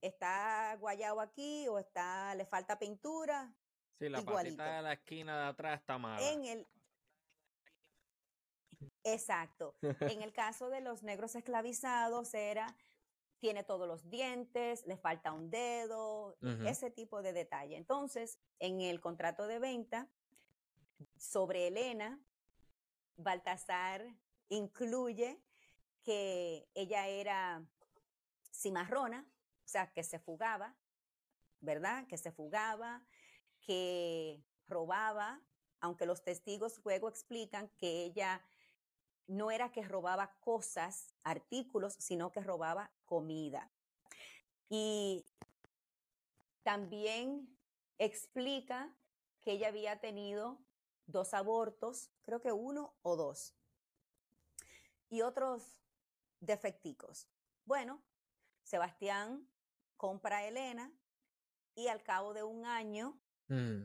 está 0.00 0.74
guayado 0.80 1.20
aquí 1.20 1.68
o 1.68 1.78
está, 1.78 2.34
le 2.34 2.46
falta 2.46 2.78
pintura. 2.78 3.54
Sí, 4.06 4.08
la 4.08 4.22
patita 4.22 4.76
de 4.76 4.82
la 4.82 4.92
esquina 4.94 5.42
de 5.42 5.48
atrás 5.48 5.80
está 5.80 5.98
mala. 5.98 6.30
En 6.30 6.44
el, 6.44 6.66
Exacto. 9.04 9.76
en 9.82 10.22
el 10.22 10.32
caso 10.32 10.70
de 10.70 10.80
los 10.80 11.02
negros 11.02 11.34
esclavizados 11.34 12.34
era, 12.34 12.76
tiene 13.38 13.64
todos 13.64 13.86
los 13.86 14.08
dientes, 14.08 14.86
le 14.86 14.96
falta 14.96 15.32
un 15.32 15.50
dedo, 15.50 16.36
ese 16.66 16.90
tipo 16.90 17.22
de 17.22 17.32
detalle. 17.32 17.76
Entonces, 17.76 18.38
en 18.58 18.80
el 18.80 19.00
contrato 19.00 19.46
de 19.46 19.58
venta, 19.58 20.08
sobre 21.16 21.68
Elena, 21.68 22.20
Baltasar 23.16 24.04
incluye 24.48 25.40
que 26.02 26.68
ella 26.74 27.06
era 27.08 27.64
cimarrona, 28.52 29.26
o 29.64 29.68
sea, 29.68 29.92
que 29.92 30.02
se 30.02 30.18
fugaba, 30.18 30.76
¿verdad? 31.60 32.06
Que 32.06 32.18
se 32.18 32.32
fugaba, 32.32 33.02
que 33.62 34.44
robaba, 34.68 35.40
aunque 35.80 36.06
los 36.06 36.22
testigos 36.22 36.80
luego 36.84 37.08
explican 37.08 37.68
que 37.78 38.04
ella 38.04 38.44
no 39.26 39.50
era 39.50 39.72
que 39.72 39.82
robaba 39.82 40.34
cosas, 40.40 41.14
artículos, 41.22 41.94
sino 41.98 42.30
que 42.30 42.40
robaba 42.40 42.90
comida. 43.04 43.70
Y 44.68 45.24
también 46.62 47.48
explica 47.98 48.94
que 49.40 49.52
ella 49.52 49.68
había 49.68 50.00
tenido 50.00 50.58
dos 51.06 51.34
abortos, 51.34 52.10
creo 52.22 52.40
que 52.40 52.52
uno 52.52 52.94
o 53.02 53.16
dos, 53.16 53.54
y 55.08 55.22
otros 55.22 55.82
defecticos. 56.40 57.28
Bueno, 57.64 58.00
Sebastián 58.62 59.46
compra 59.96 60.38
a 60.38 60.46
Elena 60.46 60.92
y 61.74 61.88
al 61.88 62.02
cabo 62.02 62.32
de 62.34 62.42
un 62.42 62.64
año 62.66 63.18
mm. 63.52 63.84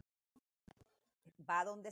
va 1.50 1.64
donde, 1.64 1.92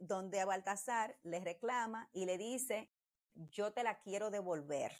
donde 0.00 0.44
Baltasar 0.44 1.16
le 1.22 1.40
reclama 1.40 2.08
y 2.12 2.26
le 2.26 2.38
dice, 2.38 2.90
yo 3.34 3.72
te 3.72 3.82
la 3.82 3.98
quiero 3.98 4.30
devolver. 4.30 4.92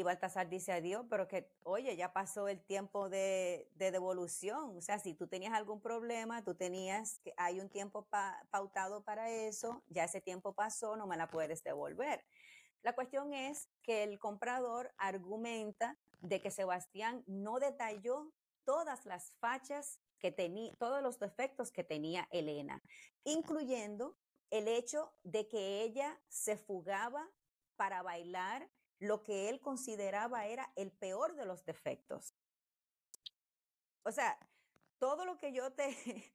Y 0.00 0.02
Baltasar 0.02 0.48
dice 0.48 0.72
adiós, 0.72 1.04
pero 1.10 1.28
que, 1.28 1.52
oye, 1.62 1.96
ya 1.96 2.12
pasó 2.12 2.48
el 2.48 2.64
tiempo 2.64 3.10
de, 3.10 3.68
devolución. 3.74 4.76
O 4.76 4.80
sea, 4.80 4.98
si 4.98 5.14
tú 5.14 5.26
tenías 5.26 5.52
algún 5.52 5.80
problema, 5.80 6.42
tú 6.44 6.54
tenías 6.54 7.18
que, 7.18 7.34
hay 7.36 7.60
un 7.60 7.68
tiempo 7.68 8.08
pautado 8.50 9.02
para 9.02 9.28
eso, 9.28 9.82
ya 9.88 10.04
ese 10.04 10.20
tiempo 10.20 10.54
pasó, 10.54 10.96
no 10.96 11.06
me 11.06 11.16
la 11.16 11.28
puedes 11.28 11.62
devolver. 11.64 12.24
La 12.82 12.94
cuestión 12.94 13.34
es 13.34 13.68
que 13.82 14.04
el 14.04 14.18
comprador 14.18 14.90
argumenta 14.96 15.98
de 16.20 16.40
que 16.40 16.50
Sebastián 16.50 17.22
no 17.26 17.58
detalló 17.58 18.32
todas 18.64 19.04
las 19.04 19.32
fachas 19.40 19.98
que 20.20 20.30
tenía, 20.30 20.72
todos 20.76 21.02
los 21.02 21.18
defectos 21.18 21.72
que 21.72 21.82
tenía 21.82 22.28
Elena, 22.30 22.82
incluyendo 23.24 24.16
el 24.50 24.68
hecho 24.68 25.12
de 25.24 25.48
que 25.48 25.82
ella 25.82 26.20
se 26.28 26.56
fugaba 26.56 27.28
para 27.76 28.02
bailar 28.02 28.70
lo 28.98 29.22
que 29.22 29.48
él 29.48 29.60
consideraba 29.60 30.46
era 30.46 30.70
el 30.76 30.92
peor 30.92 31.34
de 31.34 31.46
los 31.46 31.64
defectos. 31.64 32.34
O 34.02 34.12
sea, 34.12 34.38
todo 34.98 35.24
lo 35.24 35.38
que 35.38 35.52
yo 35.52 35.72
te, 35.72 35.88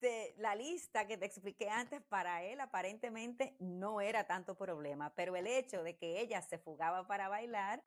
te, 0.00 0.34
la 0.38 0.54
lista 0.54 1.06
que 1.06 1.18
te 1.18 1.26
expliqué 1.26 1.68
antes 1.68 2.02
para 2.02 2.42
él 2.42 2.60
aparentemente 2.60 3.56
no 3.58 4.00
era 4.00 4.26
tanto 4.26 4.56
problema, 4.56 5.14
pero 5.14 5.36
el 5.36 5.46
hecho 5.46 5.82
de 5.82 5.96
que 5.96 6.20
ella 6.20 6.40
se 6.42 6.58
fugaba 6.58 7.06
para 7.06 7.28
bailar, 7.28 7.84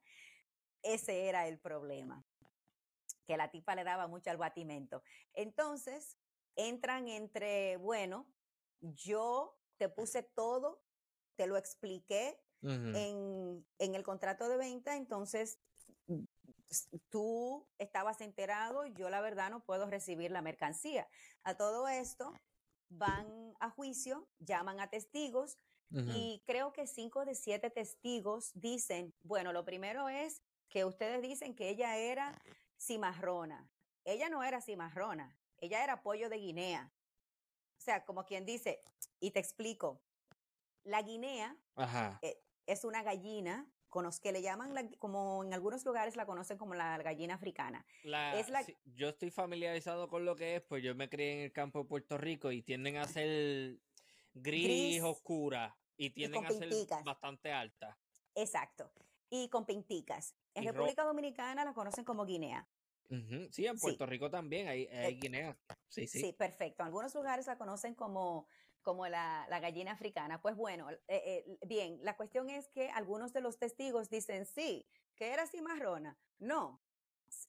ese 0.83 1.27
era 1.27 1.47
el 1.47 1.59
problema, 1.59 2.23
que 3.29 3.37
la 3.37 3.51
tipa 3.51 3.75
le 3.75 3.83
daba 3.83 4.07
mucho 4.07 4.31
al 4.31 4.37
batimento. 4.37 5.03
Entonces, 5.33 6.17
entran 6.55 7.07
entre, 7.07 7.77
bueno, 7.77 8.25
yo 8.81 9.55
te 9.77 9.87
puse 9.87 10.23
todo, 10.23 10.81
te 11.35 11.45
lo 11.45 11.55
expliqué, 11.55 12.41
en, 12.63 13.63
el 13.77 14.03
contrato 14.03 14.49
de 14.49 14.57
venta, 14.57 14.97
entonces 14.97 15.59
tú 17.09 17.67
estabas 17.77 18.19
enterado, 18.19 18.87
yo 18.87 19.11
la 19.11 19.21
verdad 19.21 19.51
no 19.51 19.63
puedo 19.63 19.87
recibir 19.87 20.31
la 20.31 20.41
mercancía. 20.41 21.07
A 21.43 21.55
todo 21.55 21.87
esto 21.87 22.33
van 22.89 23.53
a 23.59 23.69
juicio, 23.69 24.27
llaman 24.39 24.79
a 24.79 24.89
testigos 24.89 25.59
y 25.91 26.41
creo 26.47 26.73
que 26.73 26.87
cinco 26.87 27.25
de 27.25 27.35
siete 27.35 27.69
testigos 27.69 28.51
dicen, 28.55 29.13
bueno, 29.21 29.53
lo 29.53 29.65
primero 29.65 30.09
es 30.09 30.41
que 30.67 30.83
ustedes 30.83 31.21
dicen 31.21 31.55
que 31.55 31.69
ella 31.69 31.95
era 31.95 32.41
cimarrona. 32.79 33.69
Ella 34.05 34.29
no 34.29 34.43
era 34.43 34.61
cimarrona, 34.61 35.37
ella 35.57 35.83
era 35.83 36.01
pollo 36.01 36.29
de 36.29 36.37
Guinea. 36.37 36.91
O 37.77 37.81
sea, 37.81 38.05
como 38.05 38.25
quien 38.25 38.45
dice, 38.45 38.81
y 39.19 39.31
te 39.31 39.39
explico, 39.39 40.01
la 40.83 41.01
guinea 41.01 41.55
eh, 42.21 42.41
es 42.65 42.83
una 42.83 43.03
gallina 43.03 43.69
con 43.89 44.03
los 44.03 44.19
que 44.19 44.31
le 44.31 44.41
llaman, 44.41 44.91
como 44.99 45.43
en 45.43 45.53
algunos 45.53 45.83
lugares 45.85 46.15
la 46.15 46.25
conocen 46.25 46.57
como 46.57 46.75
la 46.75 46.97
gallina 46.99 47.35
africana. 47.35 47.85
yo 48.85 49.09
estoy 49.09 49.31
familiarizado 49.31 50.07
con 50.07 50.25
lo 50.25 50.35
que 50.35 50.57
es, 50.57 50.61
pues 50.61 50.83
yo 50.83 50.93
me 50.95 51.09
crié 51.09 51.33
en 51.33 51.39
el 51.45 51.51
campo 51.51 51.79
de 51.79 51.85
Puerto 51.85 52.17
Rico 52.17 52.51
y 52.51 52.61
tienden 52.61 52.97
a 52.97 53.07
ser 53.07 53.79
gris, 54.33 55.01
oscura 55.01 55.75
y 55.97 56.11
tienden 56.11 56.45
a 56.45 56.49
ser 56.51 56.69
bastante 57.03 57.51
alta. 57.51 57.97
Exacto. 58.35 58.91
Y 59.29 59.49
con 59.49 59.65
pinticas. 59.65 60.35
En 60.53 60.65
República 60.65 61.03
Dominicana 61.03 61.63
la 61.63 61.73
conocen 61.73 62.03
como 62.03 62.25
guinea. 62.25 62.67
Sí, 63.51 63.65
en 63.65 63.79
Puerto 63.79 64.05
Rico 64.05 64.29
también 64.29 64.67
hay, 64.67 64.87
hay 64.87 65.13
eh, 65.13 65.17
guinea. 65.19 65.57
Sí, 65.87 66.05
sí. 66.05 66.19
Sí, 66.19 66.33
perfecto. 66.33 66.83
En 66.83 66.87
algunos 66.87 67.13
lugares 67.15 67.47
la 67.47 67.57
conocen 67.57 67.95
como 67.95 68.47
como 68.81 69.07
la, 69.07 69.45
gallina 69.61 69.91
africana. 69.91 70.41
Pues 70.41 70.55
bueno, 70.55 70.89
eh, 70.89 70.99
eh, 71.07 71.57
bien, 71.67 71.99
la 72.03 72.15
cuestión 72.15 72.49
es 72.49 72.67
que 72.69 72.89
algunos 72.89 73.33
de 73.33 73.41
los 73.41 73.57
testigos 73.57 74.09
dicen, 74.09 74.45
sí, 74.45 74.87
que 75.15 75.33
era 75.33 75.47
cimarrona. 75.47 76.17
No, 76.39 76.81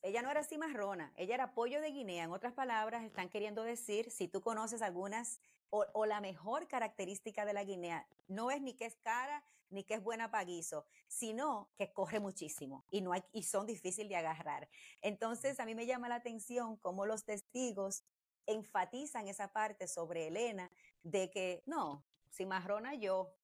ella 0.03 0.23
no 0.23 0.31
era 0.31 0.45
cimarrona, 0.45 1.13
ella 1.17 1.35
era 1.35 1.55
pollo 1.55 1.81
de 1.81 1.93
Guinea. 1.93 2.25
En 2.25 2.33
otras 2.33 2.53
palabras, 2.53 3.05
están 3.05 3.29
queriendo 3.29 3.63
decir, 3.63 4.11
si 4.11 4.29
tú 4.29 4.41
conoces 4.41 4.83
algunas, 4.83 5.41
o, 5.71 6.05
la 6.05 6.21
mejor 6.21 6.67
característica 6.67 7.45
de 7.45 7.53
la 7.53 7.63
Guinea, 7.63 8.07
no 8.27 8.51
es 8.51 8.61
ni 8.61 8.75
que 8.75 8.87
es 8.87 8.97
cara, 8.97 9.45
ni 9.71 9.85
que 9.85 9.95
es 9.95 10.03
buena 10.03 10.31
para 10.31 10.45
guiso, 10.45 10.87
sino 11.09 11.71
que 11.77 11.93
corre 11.93 12.21
muchísimo 12.21 12.85
y, 12.91 13.01
no 13.01 13.13
hay, 13.13 13.23
y 13.33 13.45
son 13.45 13.67
difíciles 13.67 14.09
de 14.09 14.17
agarrar. 14.17 14.69
Entonces, 15.01 15.61
a 15.61 15.65
mí 15.65 15.75
me 15.75 15.87
llama 15.87 16.09
la 16.09 16.17
atención 16.17 16.77
cómo 16.77 17.07
los 17.07 17.25
testigos 17.25 18.05
enfatizan 18.47 19.29
esa 19.29 19.53
parte 19.53 19.87
sobre 19.87 20.29
Elena 20.29 20.71
de 21.03 21.31
que 21.31 21.63
no, 21.67 22.05
si 22.31 22.47
marrona 22.47 22.95
yo, 22.95 23.35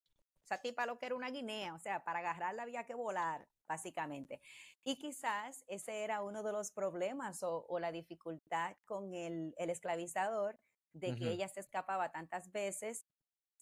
esa 0.44 0.60
tipa 0.60 0.86
lo 0.86 0.98
que 0.98 1.06
era 1.06 1.14
una 1.16 1.30
guinea, 1.30 1.74
o 1.74 1.78
sea, 1.80 2.04
para 2.04 2.20
agarrarla 2.20 2.62
había 2.62 2.86
que 2.86 2.94
volar, 2.94 3.48
básicamente. 3.66 4.40
Y 4.84 4.96
quizás 4.96 5.64
ese 5.66 6.04
era 6.04 6.22
uno 6.22 6.44
de 6.44 6.52
los 6.52 6.70
problemas 6.70 7.42
o, 7.42 7.66
la 7.80 7.90
dificultad 7.90 8.76
con 8.84 9.12
el, 9.12 9.54
esclavizador, 9.58 10.58
de 10.92 11.14
que 11.14 11.30
ella 11.30 11.48
se 11.48 11.60
escapaba 11.60 12.10
tantas 12.10 12.52
veces 12.52 13.04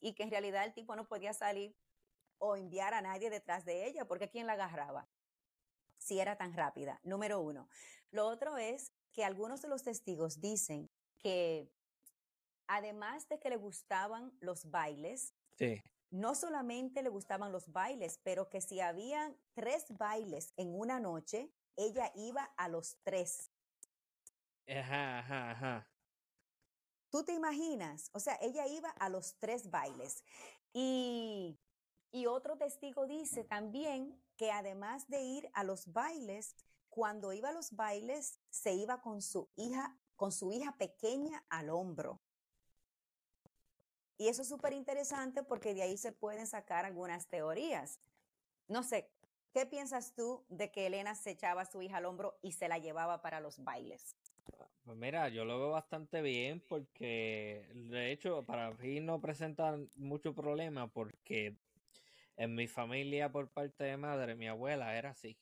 y 0.00 0.14
que 0.14 0.22
en 0.22 0.30
realidad 0.30 0.64
el 0.64 0.72
tipo 0.72 0.94
no 0.94 1.08
podía 1.08 1.32
salir 1.32 1.74
o 2.38 2.56
enviar 2.56 2.94
a 2.94 3.02
nadie 3.02 3.30
detrás 3.30 3.64
de 3.64 3.86
ella, 3.86 4.06
porque 4.06 4.28
¿quién 4.28 4.46
la 4.46 4.54
agarraba? 4.54 5.08
Si 5.98 6.20
era 6.20 6.36
tan 6.36 6.52
rápida, 6.52 7.00
número 7.02 7.40
uno. 7.40 7.68
Lo 8.10 8.26
otro 8.26 8.58
es 8.58 8.92
que 9.12 9.24
algunos 9.24 9.62
de 9.62 9.68
los 9.68 9.82
testigos 9.82 10.40
dicen 10.40 10.90
que 11.18 11.72
además 12.66 13.28
de 13.28 13.38
que 13.38 13.50
le 13.50 13.56
gustaban 13.56 14.36
los 14.40 14.70
bailes, 14.70 15.34
no 16.10 16.34
solamente 16.34 17.02
le 17.02 17.08
gustaban 17.08 17.52
los 17.52 17.72
bailes, 17.72 18.18
pero 18.22 18.48
que 18.48 18.60
si 18.60 18.80
habían 18.80 19.36
tres 19.54 19.86
bailes 19.90 20.52
en 20.56 20.78
una 20.78 21.00
noche, 21.00 21.50
ella 21.76 22.12
iba 22.14 22.44
a 22.56 22.68
los 22.68 22.98
tres. 23.02 23.50
Ajá, 24.68 25.18
ajá, 25.18 25.50
ajá. 25.50 25.90
¿Tú 27.10 27.24
te 27.24 27.32
imaginas? 27.32 28.10
O 28.12 28.20
sea, 28.20 28.36
ella 28.40 28.66
iba 28.66 28.90
a 28.90 29.08
los 29.08 29.38
tres 29.38 29.70
bailes. 29.70 30.24
Y, 30.72 31.56
y 32.14 32.26
otro 32.26 32.56
testigo 32.56 33.08
dice 33.08 33.42
también 33.42 34.16
que 34.36 34.52
además 34.52 35.08
de 35.08 35.20
ir 35.22 35.50
a 35.52 35.64
los 35.64 35.92
bailes, 35.92 36.54
cuando 36.88 37.32
iba 37.32 37.48
a 37.48 37.52
los 37.52 37.74
bailes, 37.74 38.38
se 38.50 38.72
iba 38.72 39.02
con 39.02 39.20
su 39.20 39.50
hija 39.56 39.98
con 40.14 40.30
su 40.30 40.52
hija 40.52 40.76
pequeña 40.78 41.44
al 41.50 41.70
hombro. 41.70 42.20
Y 44.16 44.28
eso 44.28 44.42
es 44.42 44.48
súper 44.48 44.72
interesante 44.72 45.42
porque 45.42 45.74
de 45.74 45.82
ahí 45.82 45.98
se 45.98 46.12
pueden 46.12 46.46
sacar 46.46 46.84
algunas 46.84 47.26
teorías. 47.26 47.98
No 48.68 48.84
sé, 48.84 49.10
¿qué 49.52 49.66
piensas 49.66 50.14
tú 50.14 50.44
de 50.48 50.70
que 50.70 50.86
Elena 50.86 51.16
se 51.16 51.32
echaba 51.32 51.62
a 51.62 51.66
su 51.66 51.82
hija 51.82 51.96
al 51.96 52.04
hombro 52.04 52.38
y 52.42 52.52
se 52.52 52.68
la 52.68 52.78
llevaba 52.78 53.22
para 53.22 53.40
los 53.40 53.64
bailes? 53.64 54.14
Pues 54.84 54.96
mira, 54.96 55.28
yo 55.30 55.44
lo 55.44 55.58
veo 55.58 55.70
bastante 55.70 56.22
bien 56.22 56.60
porque 56.60 57.68
de 57.74 58.12
hecho 58.12 58.44
para 58.44 58.70
mí 58.70 59.00
no 59.00 59.20
presenta 59.20 59.76
mucho 59.96 60.32
problema 60.32 60.86
porque 60.86 61.56
en 62.36 62.54
mi 62.54 62.66
familia 62.66 63.30
por 63.30 63.48
parte 63.50 63.84
de 63.84 63.96
madre, 63.96 64.34
mi 64.34 64.48
abuela 64.48 64.96
era 64.96 65.10
así. 65.10 65.36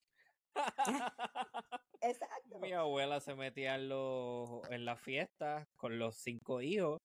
Exacto. 2.01 2.59
Mi 2.60 2.73
abuela 2.73 3.20
se 3.20 3.35
metía 3.35 3.77
en, 3.77 3.89
los, 3.89 4.69
en 4.70 4.85
las 4.85 5.01
fiestas 5.01 5.66
con 5.77 5.98
los 5.98 6.16
cinco 6.16 6.60
hijos. 6.60 7.01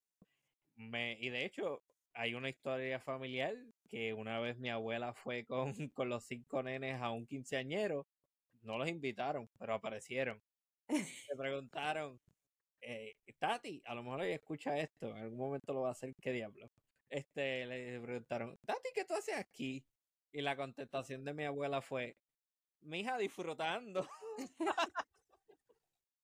Me, 0.76 1.16
y 1.20 1.30
de 1.30 1.44
hecho, 1.44 1.82
hay 2.14 2.34
una 2.34 2.48
historia 2.48 3.00
familiar 3.00 3.54
que 3.88 4.12
una 4.12 4.40
vez 4.40 4.58
mi 4.58 4.70
abuela 4.70 5.14
fue 5.14 5.44
con, 5.44 5.72
con 5.94 6.08
los 6.08 6.24
cinco 6.24 6.62
nenes 6.62 7.00
a 7.00 7.10
un 7.10 7.26
quinceañero. 7.26 8.06
No 8.62 8.76
los 8.78 8.88
invitaron, 8.88 9.48
pero 9.58 9.74
aparecieron. 9.74 10.42
Le 10.88 10.88
preguntaron, 11.38 12.20
eh, 12.80 13.16
Tati, 13.38 13.82
a 13.84 13.94
lo 13.94 14.02
mejor 14.02 14.22
ella 14.22 14.36
escucha 14.36 14.78
esto, 14.78 15.10
en 15.10 15.18
algún 15.18 15.38
momento 15.38 15.72
lo 15.72 15.82
va 15.82 15.90
a 15.90 15.92
hacer, 15.92 16.14
¿qué 16.20 16.32
diablo? 16.32 16.70
Este, 17.10 17.66
le 17.66 18.00
preguntaron, 18.00 18.58
Tati, 18.66 18.90
¿qué 18.94 19.04
tú 19.04 19.14
haces 19.14 19.36
aquí? 19.36 19.84
Y 20.32 20.42
la 20.42 20.56
contestación 20.56 21.24
de 21.24 21.32
mi 21.32 21.44
abuela 21.44 21.80
fue, 21.80 22.18
mi 22.82 23.00
hija 23.00 23.16
disfrutando. 23.16 24.06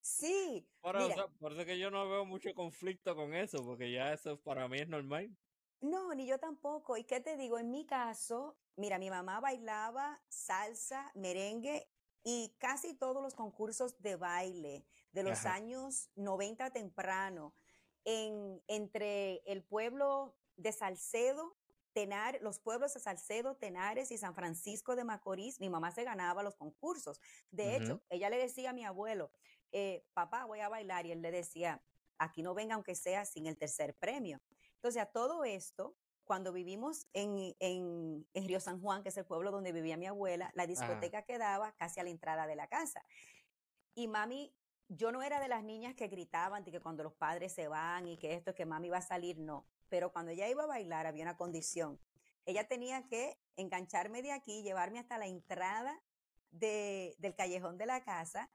sí. 0.00 0.68
Por, 0.80 0.96
eso, 0.96 1.64
que 1.64 1.78
yo 1.78 1.90
no 1.90 2.08
veo 2.08 2.24
mucho 2.26 2.52
conflicto 2.54 3.16
con 3.16 3.34
eso, 3.34 3.64
porque 3.64 3.90
ya 3.92 4.12
eso 4.12 4.40
para 4.40 4.68
mí 4.68 4.78
es 4.78 4.88
normal. 4.88 5.34
No, 5.80 6.14
ni 6.14 6.26
yo 6.26 6.38
tampoco. 6.38 6.96
¿Y 6.96 7.04
qué 7.04 7.20
te 7.20 7.36
digo? 7.36 7.58
En 7.58 7.70
mi 7.70 7.86
caso, 7.86 8.58
mira, 8.76 8.98
mi 8.98 9.10
mamá 9.10 9.40
bailaba 9.40 10.22
salsa, 10.28 11.10
merengue 11.14 11.88
y 12.22 12.54
casi 12.58 12.94
todos 12.94 13.22
los 13.22 13.34
concursos 13.34 14.00
de 14.00 14.16
baile 14.16 14.86
de 15.12 15.22
los 15.22 15.44
años 15.44 16.10
90 16.16 16.70
temprano 16.70 17.54
en, 18.04 18.62
entre 18.66 19.42
el 19.44 19.62
pueblo 19.62 20.36
de 20.56 20.72
Salcedo 20.72 21.56
Tenar, 21.94 22.40
los 22.42 22.58
pueblos 22.58 22.92
de 22.92 23.00
Salcedo, 23.00 23.54
Tenares 23.54 24.10
y 24.10 24.18
San 24.18 24.34
Francisco 24.34 24.96
de 24.96 25.04
Macorís, 25.04 25.60
mi 25.60 25.70
mamá 25.70 25.92
se 25.92 26.02
ganaba 26.02 26.42
los 26.42 26.56
concursos. 26.56 27.20
De 27.52 27.76
hecho, 27.76 28.02
ella 28.10 28.28
le 28.28 28.36
decía 28.36 28.70
a 28.70 28.72
mi 28.72 28.84
abuelo, 28.84 29.30
eh, 29.70 30.04
papá, 30.12 30.44
voy 30.44 30.58
a 30.58 30.68
bailar, 30.68 31.06
y 31.06 31.12
él 31.12 31.22
le 31.22 31.30
decía, 31.30 31.80
aquí 32.18 32.42
no 32.42 32.52
venga 32.52 32.74
aunque 32.74 32.96
sea 32.96 33.24
sin 33.24 33.46
el 33.46 33.56
tercer 33.56 33.94
premio. 33.94 34.40
Entonces, 34.74 35.00
a 35.00 35.06
todo 35.06 35.44
esto, 35.44 35.96
cuando 36.24 36.52
vivimos 36.52 37.06
en, 37.12 37.54
en, 37.60 38.26
Río 38.34 38.58
San 38.58 38.80
Juan, 38.80 39.04
que 39.04 39.10
es 39.10 39.16
el 39.16 39.24
pueblo 39.24 39.52
donde 39.52 39.70
vivía 39.70 39.96
mi 39.96 40.06
abuela, 40.06 40.50
la 40.54 40.66
discoteca 40.66 41.22
quedaba 41.22 41.72
casi 41.76 42.00
a 42.00 42.02
la 42.02 42.10
entrada 42.10 42.48
de 42.48 42.56
la 42.56 42.66
casa. 42.66 43.04
Y 43.94 44.08
mami, 44.08 44.52
yo 44.88 45.12
no 45.12 45.22
era 45.22 45.38
de 45.38 45.46
las 45.46 45.62
niñas 45.62 45.94
que 45.94 46.08
gritaban 46.08 46.64
de 46.64 46.72
que 46.72 46.80
cuando 46.80 47.04
los 47.04 47.14
padres 47.14 47.52
se 47.52 47.68
van 47.68 48.08
y 48.08 48.16
que 48.16 48.34
esto, 48.34 48.52
que 48.52 48.66
mami 48.66 48.88
va 48.88 48.98
a 48.98 49.02
salir, 49.02 49.38
no 49.38 49.64
pero 49.94 50.10
cuando 50.10 50.32
ella 50.32 50.48
iba 50.48 50.64
a 50.64 50.66
bailar 50.66 51.06
había 51.06 51.22
una 51.22 51.36
condición. 51.36 52.00
Ella 52.46 52.66
tenía 52.66 53.06
que 53.06 53.38
engancharme 53.54 54.22
de 54.22 54.32
aquí, 54.32 54.64
llevarme 54.64 54.98
hasta 54.98 55.18
la 55.18 55.28
entrada 55.28 56.02
de, 56.50 57.14
del 57.18 57.36
callejón 57.36 57.78
de 57.78 57.86
la 57.86 58.02
casa. 58.02 58.50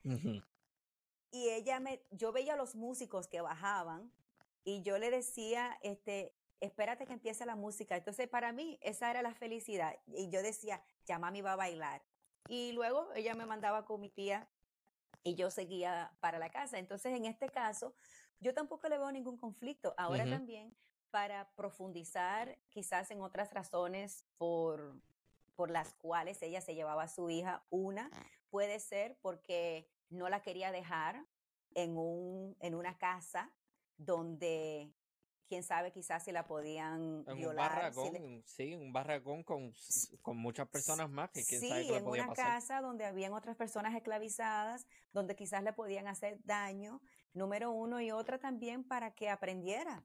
Y 1.32 1.48
ella 1.48 1.80
me, 1.80 2.04
yo 2.12 2.34
veía 2.34 2.56
a 2.56 2.58
los 2.58 2.76
músicos 2.76 3.30
que 3.30 3.40
bajaban 3.40 4.12
y 4.66 4.82
yo 4.82 4.98
le 4.98 5.12
decía, 5.12 5.80
este, 5.82 6.36
espérate 6.60 7.06
que 7.06 7.14
empiece 7.14 7.46
la 7.46 7.56
música. 7.56 7.96
Entonces, 7.96 8.28
para 8.28 8.52
mí, 8.52 8.78
esa 8.82 9.10
era 9.10 9.22
la 9.22 9.34
felicidad. 9.34 9.96
Y 10.08 10.30
yo 10.30 10.44
decía, 10.44 10.84
ya 11.06 11.20
mami 11.20 11.40
va 11.40 11.54
a 11.54 11.56
bailar. 11.56 12.04
Y 12.50 12.74
luego 12.74 13.14
ella 13.16 13.34
me 13.34 13.46
mandaba 13.46 13.86
con 13.86 14.02
mi 14.02 14.10
tía 14.10 14.50
y 15.24 15.36
yo 15.36 15.52
seguía 15.52 16.12
para 16.20 16.38
la 16.38 16.50
casa. 16.50 16.80
Entonces, 16.80 17.16
en 17.16 17.24
este 17.24 17.48
caso, 17.48 17.96
yo 18.42 18.54
tampoco 18.54 18.90
le 18.90 18.98
veo 18.98 19.10
ningún 19.14 19.38
conflicto. 19.38 19.94
Ahora 19.98 20.30
también 20.30 20.76
para 21.12 21.50
profundizar 21.56 22.58
quizás 22.70 23.12
en 23.12 23.22
otras 23.22 23.54
razones 23.54 24.26
por, 24.38 24.96
por 25.56 25.70
las 25.72 25.94
cuales 25.94 26.42
ella 26.42 26.62
se 26.62 26.76
llevaba 26.76 27.04
a 27.04 27.08
su 27.08 27.30
hija. 27.30 27.64
Una 27.70 28.10
puede 28.50 28.80
ser 28.80 29.18
porque 29.22 29.90
no 30.10 30.30
la 30.30 30.42
quería 30.42 30.72
dejar 30.72 31.26
en, 31.76 31.98
un, 31.98 32.56
en 32.60 32.76
una 32.76 32.98
casa 32.98 33.52
donde 33.98 34.92
quién 35.48 35.64
sabe 35.64 35.92
quizás 35.92 36.24
si 36.24 36.32
la 36.32 36.46
podían 36.48 37.26
En 37.28 37.46
un 37.46 37.94
si 37.94 38.10
le- 38.12 38.44
sí, 38.46 38.76
un 38.76 38.94
barracón 38.94 39.44
con, 39.44 39.74
con 40.22 40.38
muchas 40.38 40.70
personas 40.70 41.10
más 41.10 41.32
que 41.32 41.44
quién 41.44 41.62
sabe 41.62 41.82
Sí, 41.84 41.88
le 41.90 41.98
en 41.98 42.04
podía 42.04 42.24
una 42.24 42.30
pasar. 42.36 42.48
casa 42.48 42.82
donde 42.82 43.06
habían 43.06 43.34
otras 43.34 43.56
personas 43.56 43.96
esclavizadas, 43.96 44.86
donde 45.12 45.36
quizás 45.36 45.64
le 45.64 45.74
podían 45.74 46.08
hacer 46.08 46.40
daño, 46.46 47.02
número 47.34 47.72
uno, 47.72 48.00
y 48.00 48.12
otra 48.12 48.40
también 48.40 48.84
para 48.84 49.12
que 49.16 49.30
aprendiera, 49.30 50.04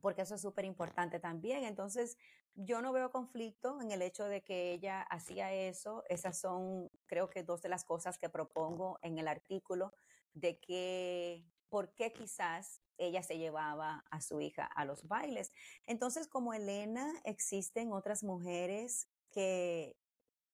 porque 0.00 0.22
eso 0.22 0.34
es 0.34 0.40
súper 0.40 0.64
importante 0.64 1.20
también. 1.20 1.64
Entonces, 1.64 2.16
yo 2.54 2.82
no 2.82 2.92
veo 2.92 3.10
conflicto 3.10 3.80
en 3.80 3.90
el 3.90 4.02
hecho 4.02 4.24
de 4.24 4.42
que 4.42 4.72
ella 4.72 5.02
hacía 5.02 5.52
eso. 5.52 6.04
Esas 6.08 6.38
son, 6.38 6.90
creo 7.06 7.30
que, 7.30 7.42
dos 7.42 7.62
de 7.62 7.68
las 7.68 7.84
cosas 7.84 8.18
que 8.18 8.28
propongo 8.28 8.98
en 9.02 9.18
el 9.18 9.28
artículo, 9.28 9.92
de 10.34 10.58
que, 10.60 11.44
por 11.68 11.94
qué 11.94 12.12
quizás 12.12 12.82
ella 12.98 13.22
se 13.22 13.38
llevaba 13.38 14.04
a 14.10 14.20
su 14.20 14.40
hija 14.40 14.64
a 14.64 14.84
los 14.84 15.08
bailes. 15.08 15.52
Entonces, 15.86 16.28
como 16.28 16.52
Elena, 16.52 17.12
existen 17.24 17.92
otras 17.92 18.22
mujeres 18.22 19.08
que 19.30 19.96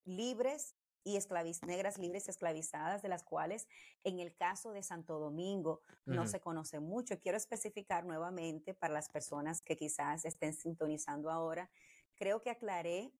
libres 0.05 0.76
y 1.07 1.17
esclaviz 1.17 1.63
negras 1.63 1.99
libres 1.99 2.29
esclavizadas, 2.29 3.01
de 3.01 3.09
las 3.09 3.23
cuales 3.23 3.69
en 4.03 4.19
el 4.19 4.35
caso 4.35 4.73
de 4.73 4.83
Santo 4.83 5.21
Domingo 5.21 5.81
no 6.05 6.27
se 6.27 6.41
conoce 6.41 6.81
mucho. 6.81 7.21
Quiero 7.21 7.39
especificar 7.39 8.05
nuevamente 8.05 8.75
para 8.75 8.93
las 8.93 9.09
personas 9.09 9.63
que 9.63 9.77
quizás 9.77 10.25
estén 10.25 10.53
sintonizando 10.53 11.31
ahora, 11.31 11.71
creo 12.17 12.43
que 12.43 12.51
aclaré 12.51 13.13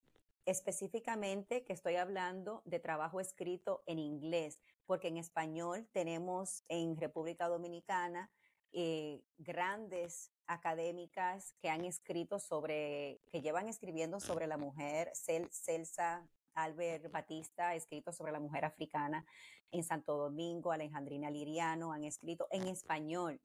específicamente 0.45 1.63
que 1.63 1.71
estoy 1.71 1.95
hablando 1.95 2.61
de 2.65 2.79
trabajo 2.79 3.21
escrito 3.21 3.83
en 3.85 3.99
inglés, 3.99 4.59
porque 4.85 5.07
en 5.07 5.17
español 5.17 5.87
tenemos 5.93 6.65
en 6.67 6.97
República 6.97 7.47
Dominicana 7.47 8.29
eh, 8.73 9.21
grandes 9.37 10.31
académicas 10.45 11.53
que 11.61 11.69
han 11.69 11.85
escrito 11.85 12.37
sobre, 12.37 13.21
que 13.29 13.41
llevan 13.41 13.69
escribiendo 13.69 14.19
sobre 14.19 14.45
la 14.45 14.57
mujer, 14.57 15.11
Cel- 15.15 15.49
Celsa 15.51 16.27
Albert 16.67 17.11
Batista 17.11 17.69
ha 17.69 17.75
escrito 17.75 18.11
sobre 18.11 18.31
la 18.31 18.39
mujer 18.39 18.65
africana 18.65 19.25
en 19.71 19.83
Santo 19.83 20.17
Domingo, 20.17 20.71
Alejandrina 20.71 21.29
Liriano 21.29 21.91
han 21.93 22.03
escrito 22.03 22.47
en 22.51 22.67
español. 22.67 23.39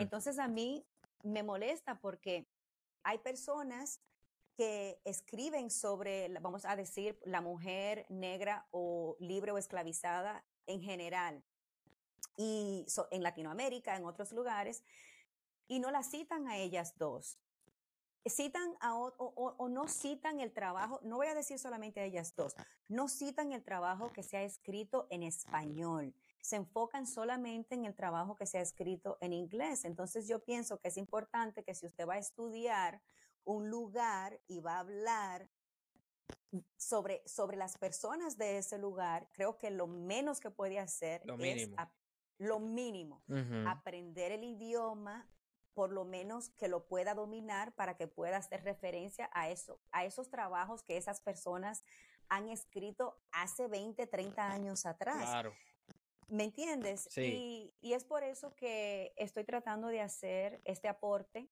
Entonces 0.00 0.38
a 0.38 0.48
mí 0.48 0.84
me 1.22 1.42
molesta 1.42 1.98
porque 2.00 2.46
hay 3.02 3.18
personas 3.18 4.00
que 4.56 5.00
escriben 5.04 5.70
sobre, 5.70 6.28
vamos 6.40 6.64
a 6.64 6.76
decir, 6.76 7.18
la 7.24 7.40
mujer 7.40 8.06
negra 8.08 8.66
o 8.70 9.16
libre 9.20 9.52
o 9.52 9.58
esclavizada 9.58 10.44
en 10.66 10.80
general 10.80 11.44
y 12.36 12.84
so- 12.88 13.06
en 13.10 13.22
Latinoamérica, 13.22 13.96
en 13.96 14.06
otros 14.06 14.32
lugares, 14.32 14.82
y 15.68 15.78
no 15.78 15.90
la 15.90 16.02
citan 16.02 16.48
a 16.48 16.56
ellas 16.58 16.96
dos. 16.96 17.38
Citan 18.28 18.74
a, 18.80 18.94
o, 18.96 19.14
o- 19.18 19.54
o 19.56 19.68
no 19.68 19.86
citan 19.88 20.40
el 20.40 20.52
trabajo, 20.52 21.00
no 21.04 21.16
voy 21.16 21.28
a 21.28 21.34
decir 21.34 21.58
solamente 21.58 22.00
a 22.00 22.04
ellas 22.04 22.34
dos, 22.34 22.54
no 22.88 23.08
citan 23.08 23.52
el 23.52 23.62
trabajo 23.62 24.12
que 24.12 24.22
se 24.22 24.36
ha 24.36 24.42
escrito 24.42 25.06
en 25.10 25.22
español, 25.22 26.12
se 26.40 26.56
enfocan 26.56 27.06
solamente 27.06 27.74
en 27.74 27.84
el 27.84 27.94
trabajo 27.94 28.36
que 28.36 28.46
se 28.46 28.58
ha 28.58 28.62
escrito 28.62 29.16
en 29.20 29.32
inglés. 29.32 29.84
Entonces 29.84 30.26
yo 30.26 30.44
pienso 30.44 30.78
que 30.80 30.88
es 30.88 30.96
importante 30.96 31.62
que 31.62 31.74
si 31.74 31.86
usted 31.86 32.06
va 32.06 32.14
a 32.14 32.18
estudiar 32.18 33.00
un 33.44 33.70
lugar 33.70 34.40
y 34.48 34.60
va 34.60 34.76
a 34.76 34.80
hablar 34.80 35.48
sobre, 36.76 37.22
sobre 37.26 37.56
las 37.56 37.76
personas 37.78 38.36
de 38.38 38.58
ese 38.58 38.78
lugar, 38.78 39.28
creo 39.32 39.58
que 39.58 39.70
lo 39.70 39.86
menos 39.86 40.40
que 40.40 40.50
puede 40.50 40.78
hacer 40.78 41.22
Lo 41.26 41.34
es 41.34 41.40
mínimo. 41.68 41.76
lo 42.38 42.58
mínimo 42.60 43.22
aprender 43.66 44.32
el 44.32 44.44
idioma, 44.44 45.28
por 45.76 45.92
lo 45.92 46.06
menos 46.06 46.48
que 46.56 46.68
lo 46.68 46.86
pueda 46.86 47.12
dominar 47.12 47.74
para 47.74 47.98
que 47.98 48.06
pueda 48.06 48.38
hacer 48.38 48.64
referencia 48.64 49.28
a 49.34 49.50
eso, 49.50 49.78
a 49.92 50.06
esos 50.06 50.30
trabajos 50.30 50.82
que 50.82 50.96
esas 50.96 51.20
personas 51.20 51.84
han 52.30 52.48
escrito 52.48 53.20
hace 53.30 53.68
20, 53.68 54.06
30 54.06 54.50
años 54.50 54.86
atrás. 54.86 55.22
Claro. 55.28 55.52
¿Me 56.28 56.44
entiendes? 56.44 57.06
Sí. 57.10 57.74
Y, 57.82 57.88
y 57.88 57.92
es 57.92 58.04
por 58.04 58.24
eso 58.24 58.54
que 58.56 59.12
estoy 59.16 59.44
tratando 59.44 59.88
de 59.88 60.00
hacer 60.00 60.62
este 60.64 60.88
aporte 60.88 61.46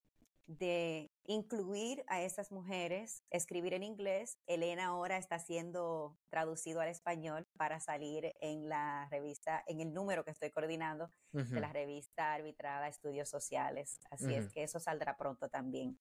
de 0.47 1.11
incluir 1.25 2.05
a 2.07 2.23
esas 2.23 2.53
mujeres, 2.53 3.23
escribir 3.31 3.73
en 3.75 3.83
inglés. 3.83 4.39
Elena 4.47 4.87
ahora 4.87 5.17
está 5.17 5.39
siendo 5.39 6.19
traducido 6.29 6.81
al 6.81 6.89
español 6.89 7.47
para 7.57 7.81
salir 7.81 8.35
en 8.41 8.69
la 8.69 9.09
revista, 9.11 9.65
en 9.67 9.81
el 9.81 9.93
número 9.93 10.25
que 10.25 10.31
estoy 10.31 10.51
coordinando 10.51 11.11
de 11.33 11.61
la 11.61 11.73
revista 11.73 12.35
arbitrada 12.35 12.89
Estudios 12.89 13.29
Sociales. 13.29 14.01
Así 14.11 14.35
es 14.35 14.53
que 14.53 14.63
eso 14.63 14.79
saldrá 14.79 15.17
pronto 15.17 15.49
también. 15.49 15.99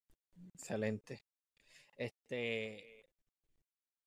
Excelente. 0.55 1.23
Este, 1.95 3.07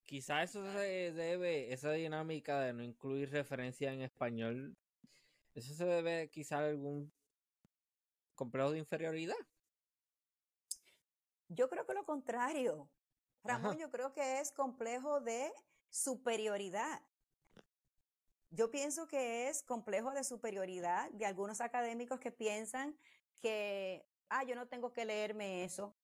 quizá 0.05 0.43
eso 0.43 0.71
se 0.73 1.13
debe, 1.13 1.73
esa 1.73 1.93
dinámica 1.93 2.61
de 2.61 2.73
no 2.73 2.83
incluir 2.83 3.31
referencia 3.31 3.93
en 3.93 4.03
español, 4.03 4.77
eso 5.55 5.73
se 5.73 5.87
debe 5.87 6.29
quizá 6.29 6.59
a 6.59 6.67
algún 6.67 7.11
complejo 8.35 8.73
de 8.73 8.79
inferioridad. 8.79 9.37
Yo 11.49 11.69
creo 11.69 11.87
que 11.87 11.95
lo 11.95 12.05
contrario. 12.05 12.89
Ramón, 13.45 13.73
Ajá. 13.73 13.81
yo 13.81 13.91
creo 13.91 14.13
que 14.13 14.41
es 14.41 14.51
complejo 14.53 15.21
de 15.21 15.53
superioridad. 15.89 17.01
Yo 18.51 18.71
pienso 18.71 19.07
que 19.07 19.49
es 19.49 19.63
complejo 19.63 20.11
de 20.13 20.25
superioridad 20.25 21.11
de 21.11 21.27
algunos 21.27 21.61
académicos 21.61 22.21
que 22.21 22.31
piensan 22.33 22.97
que, 23.41 24.07
ah, 24.29 24.45
yo 24.45 24.55
no 24.57 24.67
tengo 24.67 24.93
que 24.93 25.05
leerme 25.05 25.65
eso 25.65 25.95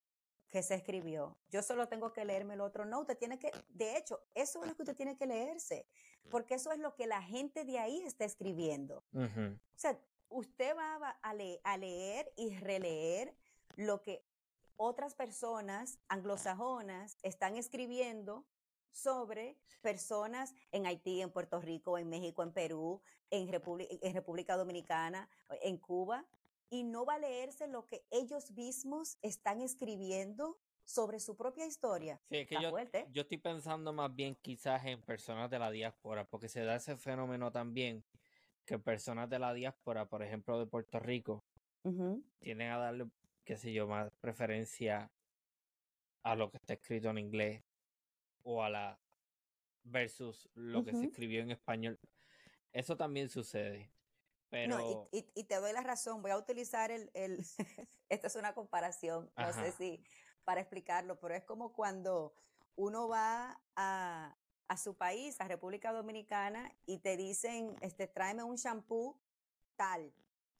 que 0.49 0.61
se 0.61 0.75
escribió, 0.75 1.35
yo 1.49 1.63
solo 1.63 1.87
tengo 1.87 2.13
que 2.13 2.23
leerme 2.25 2.53
el 2.53 2.61
otro. 2.61 2.85
No, 2.85 2.99
usted 3.01 3.17
tiene 3.17 3.39
que, 3.39 3.51
de 3.69 3.97
hecho, 3.97 4.23
eso 4.35 4.61
es 4.61 4.69
lo 4.69 4.75
que 4.75 4.83
usted 4.83 4.95
tiene 4.95 5.17
que 5.17 5.25
leerse, 5.25 5.87
porque 6.29 6.53
eso 6.53 6.71
es 6.71 6.77
lo 6.77 6.93
que 6.93 7.07
la 7.07 7.23
gente 7.23 7.65
de 7.65 7.79
ahí 7.79 8.03
está 8.03 8.23
escribiendo. 8.25 9.03
O 9.15 9.57
sea, 9.75 9.99
usted 10.29 10.75
va 10.77 10.95
a, 10.95 11.09
a 11.23 11.33
le- 11.33 11.59
a 11.63 11.75
leer 11.77 12.31
y 12.35 12.55
releer 12.59 13.35
lo 13.77 14.03
que 14.03 14.22
otras 14.77 15.15
personas 15.15 15.99
anglosajonas 16.07 17.17
están 17.21 17.55
escribiendo 17.55 18.45
sobre 18.91 19.57
personas 19.81 20.53
en 20.71 20.85
Haití, 20.85 21.21
en 21.21 21.31
Puerto 21.31 21.59
Rico, 21.59 21.97
en 21.97 22.09
México, 22.09 22.43
en 22.43 22.53
Perú, 22.53 23.01
en, 23.29 23.47
Repúbli- 23.47 23.99
en 24.01 24.13
República 24.13 24.55
Dominicana, 24.55 25.29
en 25.61 25.77
Cuba, 25.77 26.25
y 26.69 26.83
no 26.83 27.05
va 27.05 27.15
a 27.15 27.19
leerse 27.19 27.67
lo 27.67 27.85
que 27.85 28.05
ellos 28.11 28.51
mismos 28.51 29.17
están 29.21 29.61
escribiendo 29.61 30.57
sobre 30.83 31.19
su 31.19 31.35
propia 31.35 31.65
historia. 31.65 32.21
Sí, 32.29 32.37
es 32.37 32.47
que 32.47 32.55
yo, 32.61 32.71
yo 33.11 33.21
estoy 33.21 33.37
pensando 33.37 33.93
más 33.93 34.13
bien 34.13 34.35
quizás 34.41 34.83
en 34.85 35.01
personas 35.01 35.49
de 35.49 35.59
la 35.59 35.71
diáspora, 35.71 36.25
porque 36.25 36.49
se 36.49 36.63
da 36.63 36.75
ese 36.75 36.97
fenómeno 36.97 37.51
también 37.51 38.03
que 38.65 38.79
personas 38.79 39.29
de 39.29 39.39
la 39.39 39.53
diáspora, 39.53 40.07
por 40.07 40.23
ejemplo 40.23 40.59
de 40.59 40.65
Puerto 40.65 40.99
Rico, 40.99 41.43
Ujú. 41.83 42.23
tienden 42.39 42.71
a 42.71 42.77
darle, 42.77 43.07
qué 43.45 43.57
sé 43.57 43.73
yo, 43.73 43.87
más 43.87 44.11
preferencia 44.21 45.11
a 46.23 46.35
lo 46.35 46.49
que 46.49 46.57
está 46.57 46.73
escrito 46.73 47.09
en 47.09 47.17
inglés 47.17 47.63
o 48.43 48.63
a 48.63 48.69
la 48.69 48.99
versus 49.83 50.49
lo 50.55 50.83
que 50.83 50.91
se 50.93 51.05
escribió 51.07 51.41
en 51.41 51.51
español. 51.51 51.99
Eso 52.71 52.95
también 52.97 53.29
sucede. 53.29 53.91
Pero 54.49 54.77
No, 54.77 55.09
y, 55.11 55.19
y- 55.19 55.31
y 55.35 55.43
te 55.45 55.55
doy 55.55 55.73
la 55.73 55.81
razón, 55.81 56.21
voy 56.21 56.31
a 56.31 56.37
utilizar 56.37 56.91
el, 56.91 57.09
el 57.13 57.45
esta 58.09 58.27
es 58.27 58.35
una 58.35 58.53
comparación, 58.53 59.29
no 59.37 59.51
sé 59.53 59.71
si 59.71 60.03
para 60.45 60.61
explicarlo, 60.61 61.19
pero 61.19 61.35
es 61.35 61.43
como 61.43 61.73
cuando 61.73 62.33
uno 62.75 63.07
va 63.07 63.61
a, 63.75 64.37
a 64.67 64.77
su 64.77 64.95
país, 64.95 65.39
a 65.39 65.47
República 65.47 65.91
Dominicana, 65.91 66.73
y 66.85 66.99
te 66.99 67.17
dicen, 67.17 67.75
este, 67.81 68.07
tráeme 68.07 68.43
un 68.43 68.55
shampoo 68.55 69.19
tal. 69.75 70.13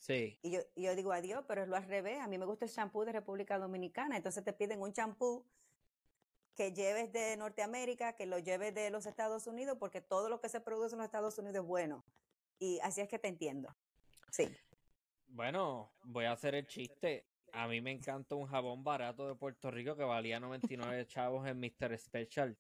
Sí, 0.04 0.38
Y 0.42 0.52
yo, 0.52 0.60
y 0.76 0.84
yo 0.84 0.96
digo, 0.96 1.14
adiós, 1.14 1.46
pero 1.48 1.64
es 1.64 1.68
lo 1.68 1.76
al 1.76 1.86
revés, 1.86 2.20
a 2.20 2.28
mí 2.28 2.38
me 2.38 2.46
gusta 2.46 2.66
el 2.66 2.72
shampoo 2.72 3.06
de 3.06 3.14
República 3.14 3.58
Dominicana, 3.58 4.18
entonces 4.18 4.44
te 4.44 4.52
piden 4.52 4.82
un 4.82 4.92
shampoo 4.92 5.46
que 6.56 6.74
lleves 6.74 7.12
de 7.12 7.36
Norteamérica, 7.38 8.14
que 8.14 8.26
lo 8.26 8.38
lleves 8.38 8.76
de 8.76 8.90
los 8.90 9.06
Estados 9.06 9.48
Unidos, 9.48 9.78
porque 9.80 10.02
todo 10.02 10.30
lo 10.30 10.40
que 10.40 10.50
se 10.50 10.62
produce 10.62 10.96
en 10.96 11.00
los 11.00 11.06
Estados 11.06 11.38
Unidos 11.38 11.58
es 11.58 11.68
bueno. 11.68 12.04
Y 12.60 12.80
así 12.84 13.02
es 13.02 13.10
que 13.10 13.20
te 13.20 13.28
entiendo. 13.28 13.76
Sí. 14.32 14.50
bueno, 15.28 15.94
voy 16.04 16.26
a 16.26 16.32
hacer 16.32 16.56
el 16.56 16.68
chiste. 16.68 17.26
A 17.52 17.68
mí 17.68 17.82
me 17.82 17.92
encanta 17.92 18.36
un 18.36 18.48
jabón 18.48 18.84
barato 18.84 19.28
de 19.28 19.36
Puerto 19.36 19.72
Rico 19.72 19.96
que 19.96 20.04
valía 20.04 20.40
99 20.40 21.06
chavos 21.08 21.48
en 21.48 21.60
Mr. 21.60 21.98
Special. 21.98 22.58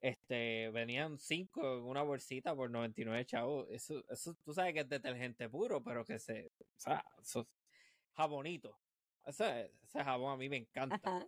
Este, 0.00 0.70
venían 0.70 1.18
cinco 1.18 1.60
en 1.78 1.84
una 1.84 2.02
bolsita 2.02 2.54
por 2.56 2.70
99 2.70 3.24
chavos. 3.26 3.66
Eso, 3.70 4.02
eso, 4.08 4.34
tú 4.42 4.54
sabes 4.54 4.72
que 4.72 4.80
es 4.80 4.88
detergente 4.88 5.48
puro, 5.48 5.82
pero 5.82 6.04
que 6.04 6.18
se, 6.18 6.52
o 6.58 6.80
sea, 6.80 7.04
eso 7.20 7.40
es 7.40 7.46
jabonito. 8.14 8.80
Ese, 9.26 9.72
ese 9.82 10.02
jabón 10.02 10.32
a 10.32 10.36
mí 10.36 10.48
me 10.48 10.56
encanta. 10.56 10.98
Ajá. 11.02 11.26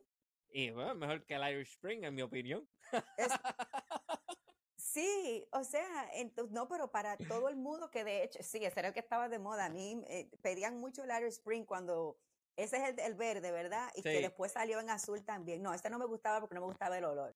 Y 0.48 0.70
bueno, 0.70 0.94
mejor 0.94 1.24
que 1.24 1.34
el 1.34 1.42
Irish 1.54 1.72
Spring, 1.72 2.04
en 2.04 2.14
mi 2.14 2.22
opinión. 2.22 2.68
Es- 3.16 3.28
sí, 4.76 5.46
o 5.52 5.64
sea, 5.64 6.10
ento- 6.14 6.48
no, 6.50 6.68
pero 6.68 6.90
para 6.90 7.16
todo 7.16 7.48
el 7.48 7.56
mundo 7.56 7.90
que 7.90 8.04
de 8.04 8.24
hecho, 8.24 8.38
sí, 8.42 8.58
ese 8.64 8.80
era 8.80 8.88
el 8.88 8.94
que 8.94 9.00
estaba 9.00 9.28
de 9.28 9.38
moda. 9.38 9.66
A 9.66 9.70
mí 9.70 10.02
eh, 10.08 10.30
pedían 10.42 10.78
mucho 10.78 11.04
el 11.04 11.10
Irish 11.10 11.34
Spring 11.38 11.64
cuando 11.64 12.18
Ese 12.56 12.76
es 12.76 12.98
el, 12.98 13.14
verde, 13.14 13.50
¿verdad? 13.50 13.90
Y 13.94 14.02
que 14.02 14.20
después 14.20 14.52
salió 14.52 14.78
en 14.80 14.90
azul 14.90 15.24
también. 15.24 15.62
No, 15.62 15.72
este 15.72 15.88
no 15.88 15.98
me 15.98 16.04
gustaba 16.06 16.40
porque 16.40 16.54
no 16.54 16.60
me 16.62 16.66
gustaba 16.66 16.98
el 16.98 17.04
olor. 17.04 17.34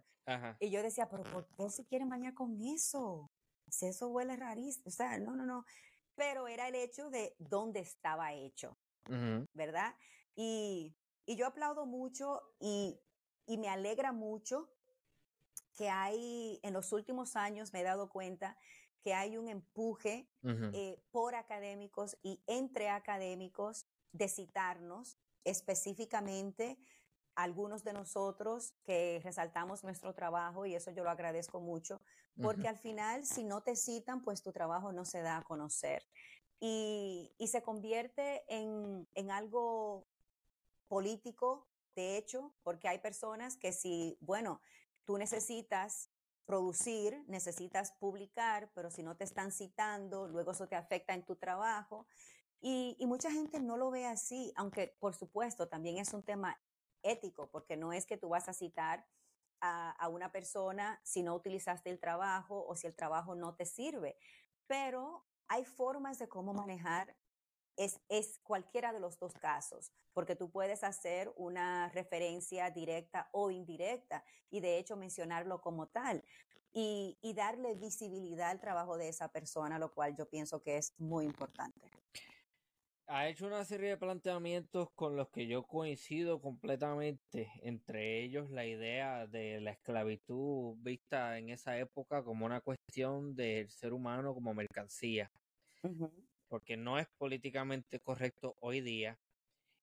Y 0.60 0.70
yo 0.70 0.82
decía, 0.82 1.08
pero 1.08 1.22
¿por 1.24 1.46
qué 1.56 1.70
se 1.70 1.84
quieren 1.86 2.08
bañar 2.08 2.34
con 2.34 2.60
eso? 2.60 3.30
Si 3.68 3.86
eso 3.86 4.08
huele 4.08 4.36
rarísimo. 4.36 4.84
O 4.86 4.90
sea, 4.90 5.18
no, 5.18 5.36
no, 5.36 5.44
no. 5.44 5.64
Pero 6.14 6.48
era 6.48 6.68
el 6.68 6.74
hecho 6.74 7.10
de 7.10 7.34
dónde 7.38 7.80
estaba 7.80 8.32
hecho, 8.32 8.78
¿verdad? 9.52 9.94
Y, 10.34 10.96
y, 11.26 11.36
yo 11.36 11.46
aplaudo 11.46 11.86
mucho 11.86 12.42
y, 12.58 12.98
y 13.46 13.58
me 13.58 13.68
alegra 13.68 14.12
mucho 14.12 14.70
que 15.76 15.90
hay, 15.90 16.58
en 16.62 16.72
los 16.72 16.92
últimos 16.92 17.36
años 17.36 17.72
me 17.72 17.80
he 17.80 17.84
dado 17.84 18.08
cuenta 18.08 18.56
que 19.02 19.14
hay 19.14 19.36
un 19.36 19.48
empuje 19.48 20.28
eh, 20.42 21.00
por 21.12 21.36
académicos 21.36 22.16
y 22.22 22.42
entre 22.46 22.88
académicos 22.88 23.86
de 24.10 24.28
citarnos 24.28 25.16
específicamente 25.44 26.76
algunos 27.36 27.84
de 27.84 27.92
nosotros 27.92 28.74
que 28.82 29.20
resaltamos 29.22 29.84
nuestro 29.84 30.14
trabajo 30.14 30.66
y 30.66 30.74
eso 30.74 30.90
yo 30.90 31.04
lo 31.04 31.10
agradezco 31.10 31.60
mucho, 31.60 32.00
porque 32.42 32.68
al 32.68 32.76
final 32.76 33.24
si 33.24 33.44
no 33.44 33.62
te 33.62 33.76
citan, 33.76 34.22
pues 34.22 34.42
tu 34.42 34.52
trabajo 34.52 34.92
no 34.92 35.04
se 35.04 35.22
da 35.22 35.38
a 35.38 35.42
conocer 35.42 36.02
y, 36.60 37.32
y 37.38 37.46
se 37.48 37.62
convierte 37.62 38.44
en, 38.48 39.08
en 39.14 39.30
algo 39.30 40.06
político, 40.88 41.68
de 41.94 42.16
hecho, 42.16 42.54
porque 42.62 42.88
hay 42.88 42.98
personas 42.98 43.56
que 43.56 43.72
si, 43.72 44.18
bueno, 44.20 44.60
tú 45.04 45.18
necesitas 45.18 46.10
producir, 46.46 47.24
necesitas 47.26 47.92
publicar, 47.92 48.70
pero 48.74 48.90
si 48.90 49.02
no 49.02 49.16
te 49.16 49.24
están 49.24 49.50
citando, 49.50 50.28
luego 50.28 50.52
eso 50.52 50.68
te 50.68 50.76
afecta 50.76 51.12
en 51.12 51.24
tu 51.24 51.36
trabajo. 51.36 52.06
Y, 52.60 52.96
mucha 53.06 53.30
gente 53.30 53.60
no 53.60 53.76
lo 53.76 53.90
ve 53.90 54.06
así, 54.06 54.52
aunque 54.56 54.96
por 54.98 55.14
supuesto 55.14 55.68
también 55.68 55.98
es 55.98 56.14
un 56.14 56.22
tema 56.22 56.58
ético, 57.10 57.48
porque 57.50 57.76
no 57.76 57.92
es 57.92 58.06
que 58.06 58.16
tú 58.16 58.28
vas 58.28 58.48
a 58.48 58.52
citar 58.52 59.06
a, 59.60 60.08
una 60.08 60.30
persona 60.30 61.00
si 61.02 61.22
no 61.22 61.34
utilizaste 61.34 61.90
el 61.90 61.98
trabajo 61.98 62.64
o 62.66 62.76
si 62.76 62.86
el 62.86 62.94
trabajo 62.94 63.34
no 63.34 63.54
te 63.54 63.64
sirve, 63.64 64.16
pero 64.66 65.24
hay 65.48 65.64
formas 65.64 66.18
de 66.18 66.28
cómo 66.28 66.52
manejar 66.52 67.16
es, 67.76 68.00
es, 68.08 68.38
cualquiera 68.38 68.92
de 68.92 69.00
los 69.00 69.18
dos 69.18 69.34
casos, 69.34 69.92
porque 70.12 70.36
tú 70.36 70.50
puedes 70.50 70.84
hacer 70.84 71.32
una 71.36 71.88
referencia 71.90 72.70
directa 72.70 73.28
o 73.32 73.50
indirecta 73.50 74.24
y 74.50 74.60
de 74.60 74.78
hecho 74.78 74.96
mencionarlo 74.96 75.60
como 75.60 75.88
tal 75.88 76.24
y, 76.72 77.18
y 77.22 77.34
darle 77.34 77.74
visibilidad 77.74 78.50
al 78.50 78.60
trabajo 78.60 78.96
de 78.96 79.08
esa 79.08 79.28
persona, 79.28 79.78
lo 79.78 79.92
cual 79.92 80.14
yo 80.16 80.28
pienso 80.28 80.62
que 80.62 80.76
es 80.78 80.94
muy 80.98 81.24
importante 81.24 81.90
ha 83.08 83.28
hecho 83.28 83.46
una 83.46 83.64
serie 83.64 83.90
de 83.90 83.96
planteamientos 83.96 84.90
con 84.94 85.16
los 85.16 85.28
que 85.30 85.46
yo 85.46 85.62
coincido 85.64 86.40
completamente, 86.40 87.52
entre 87.62 88.22
ellos 88.22 88.50
la 88.50 88.66
idea 88.66 89.26
de 89.26 89.60
la 89.60 89.70
esclavitud 89.72 90.76
vista 90.78 91.38
en 91.38 91.50
esa 91.50 91.78
época 91.78 92.24
como 92.24 92.46
una 92.46 92.60
cuestión 92.60 93.36
del 93.36 93.70
ser 93.70 93.92
humano 93.92 94.34
como 94.34 94.54
mercancía, 94.54 95.30
porque 96.48 96.76
no 96.76 96.98
es 96.98 97.06
políticamente 97.16 98.00
correcto 98.00 98.56
hoy 98.60 98.80
día 98.80 99.18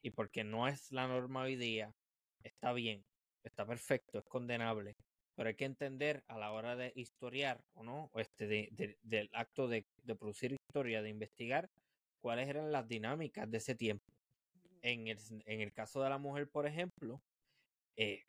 y 0.02 0.12
porque 0.12 0.44
no 0.44 0.68
es 0.68 0.92
la 0.92 1.08
norma 1.08 1.44
hoy 1.44 1.56
día, 1.56 1.94
está 2.44 2.74
bien, 2.74 3.06
está 3.44 3.66
perfecto, 3.66 4.20
es 4.20 4.26
condenable, 4.26 4.98
pero 5.36 5.48
hay 5.48 5.56
que 5.56 5.66
entender 5.66 6.24
a 6.28 6.38
la 6.38 6.52
hora 6.52 6.76
de 6.76 6.92
historiar 6.96 7.64
o 7.74 7.84
no, 7.84 8.12
este 8.16 8.70
del 9.02 9.30
acto 9.32 9.70
de 9.70 9.86
producir 10.20 10.52
historia, 10.52 11.02
de 11.02 11.10
investigar, 11.10 11.70
cuáles 12.24 12.48
eran 12.48 12.72
las 12.72 12.88
dinámicas 12.88 13.52
de 13.52 13.58
ese 13.58 13.76
tiempo. 13.76 14.06
En 14.82 15.08
el, 15.08 15.20
en 15.46 15.60
el 15.60 15.74
caso 15.74 16.02
de 16.02 16.10
la 16.10 16.18
mujer, 16.18 16.50
por 16.50 16.66
ejemplo, 16.66 17.22
eh, 17.98 18.24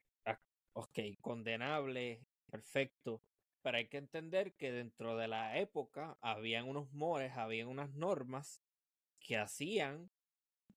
ok, 0.72 0.98
condenable, 1.20 2.26
perfecto, 2.50 3.22
pero 3.62 3.76
hay 3.76 3.86
que 3.86 3.98
entender 3.98 4.52
que 4.54 4.72
dentro 4.72 5.16
de 5.16 5.28
la 5.28 5.58
época 5.58 6.18
habían 6.20 6.68
unos 6.68 6.92
mores, 6.92 7.36
habían 7.36 7.68
unas 7.68 7.94
normas 7.94 8.64
que 9.20 9.38
hacían 9.38 10.10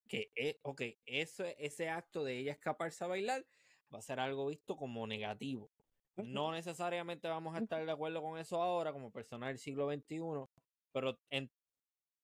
que, 0.08 0.32
eh, 0.36 0.60
ok, 0.62 0.84
ese, 1.08 1.56
ese 1.58 1.90
acto 1.90 2.24
de 2.24 2.38
ella 2.38 2.52
escaparse 2.52 3.04
a 3.04 3.08
bailar 3.08 3.48
va 3.92 3.98
a 3.98 4.04
ser 4.04 4.20
algo 4.20 4.46
visto 4.46 4.78
como 4.78 5.08
negativo. 5.08 5.72
No 6.18 6.52
necesariamente 6.52 7.28
vamos 7.28 7.56
a 7.56 7.60
estar 7.60 7.84
de 7.84 7.92
acuerdo 7.92 8.22
con 8.22 8.38
eso 8.38 8.62
ahora 8.62 8.94
como 8.94 9.12
personas 9.12 9.50
del 9.50 9.58
siglo 9.58 9.92
XXI, 9.92 10.20
pero 10.92 11.20
en, 11.32 11.52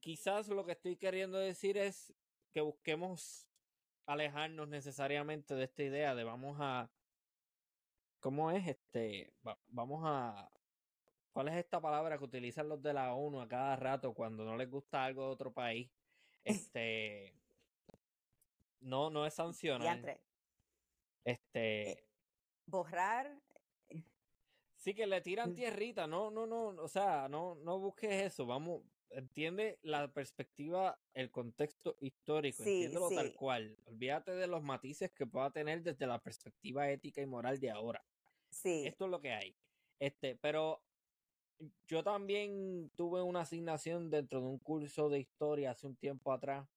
quizás 0.04 0.50
lo 0.50 0.66
que 0.66 0.74
estoy 0.74 0.98
queriendo 0.98 1.38
decir 1.38 1.78
es 1.78 2.14
que 2.52 2.60
busquemos 2.60 3.48
alejarnos 4.06 4.68
necesariamente 4.68 5.56
de 5.56 5.64
esta 5.64 5.82
idea 5.82 6.14
de 6.14 6.26
vamos 6.26 6.58
a 6.60 6.92
¿cómo 8.20 8.52
es 8.52 8.68
este? 8.68 9.34
vamos 9.70 10.04
a 10.06 10.52
¿Cuál 11.32 11.48
es 11.48 11.56
esta 11.56 11.80
palabra 11.80 12.18
que 12.18 12.26
utilizan 12.26 12.68
los 12.68 12.84
de 12.84 12.94
la 12.94 13.14
ONU 13.14 13.40
a 13.40 13.48
cada 13.48 13.78
rato 13.78 14.14
cuando 14.14 14.44
no 14.44 14.58
les 14.58 14.70
gusta 14.70 15.06
algo 15.06 15.26
de 15.26 15.32
otro 15.32 15.54
país? 15.54 15.90
Este 16.44 17.34
no 18.82 19.10
no 19.10 19.26
es 19.26 19.34
sancionar. 19.34 20.20
Este 21.24 21.92
eh, 21.92 22.06
borrar 22.66 23.42
Sí 24.76 24.94
que 24.94 25.08
le 25.08 25.22
tiran 25.22 25.52
mm. 25.52 25.56
tierrita, 25.56 26.08
no, 26.08 26.30
no, 26.30 26.46
no, 26.46 26.68
o 26.84 26.90
sea, 26.90 27.30
no, 27.30 27.56
no 27.56 27.80
busques 27.80 28.12
eso, 28.12 28.46
vamos, 28.46 28.82
entiende 29.16 29.80
la 29.82 30.12
perspectiva, 30.12 31.00
el 31.14 31.32
contexto 31.32 31.96
histórico, 32.00 32.64
entiéndelo 32.64 33.10
tal 33.10 33.34
cual. 33.34 33.78
Olvídate 33.86 34.32
de 34.32 34.48
los 34.48 34.64
matices 34.64 35.12
que 35.12 35.26
pueda 35.26 35.52
tener 35.52 35.82
desde 35.84 36.08
la 36.08 36.20
perspectiva 36.20 36.90
ética 36.90 37.22
y 37.22 37.26
moral 37.26 37.60
de 37.60 37.72
ahora. 37.72 38.04
Sí. 38.50 38.86
Esto 38.86 39.06
es 39.06 39.12
lo 39.12 39.22
que 39.22 39.32
hay. 39.32 39.56
Este, 40.00 40.36
pero 40.36 40.82
yo 41.88 42.04
también 42.04 42.92
tuve 42.96 43.22
una 43.22 43.42
asignación 43.42 44.10
dentro 44.10 44.42
de 44.42 44.48
un 44.48 44.60
curso 44.60 45.10
de 45.10 45.20
historia 45.20 45.72
hace 45.72 45.88
un 45.88 45.96
tiempo 45.96 46.34
atrás, 46.34 46.68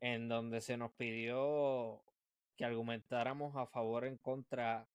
en 0.00 0.28
donde 0.28 0.60
se 0.60 0.76
nos 0.76 0.92
pidió 0.92 2.02
que 2.56 2.64
argumentáramos 2.64 3.56
a 3.56 3.66
favor 3.66 4.04
o 4.04 4.06
en 4.06 4.16
contra 4.16 4.88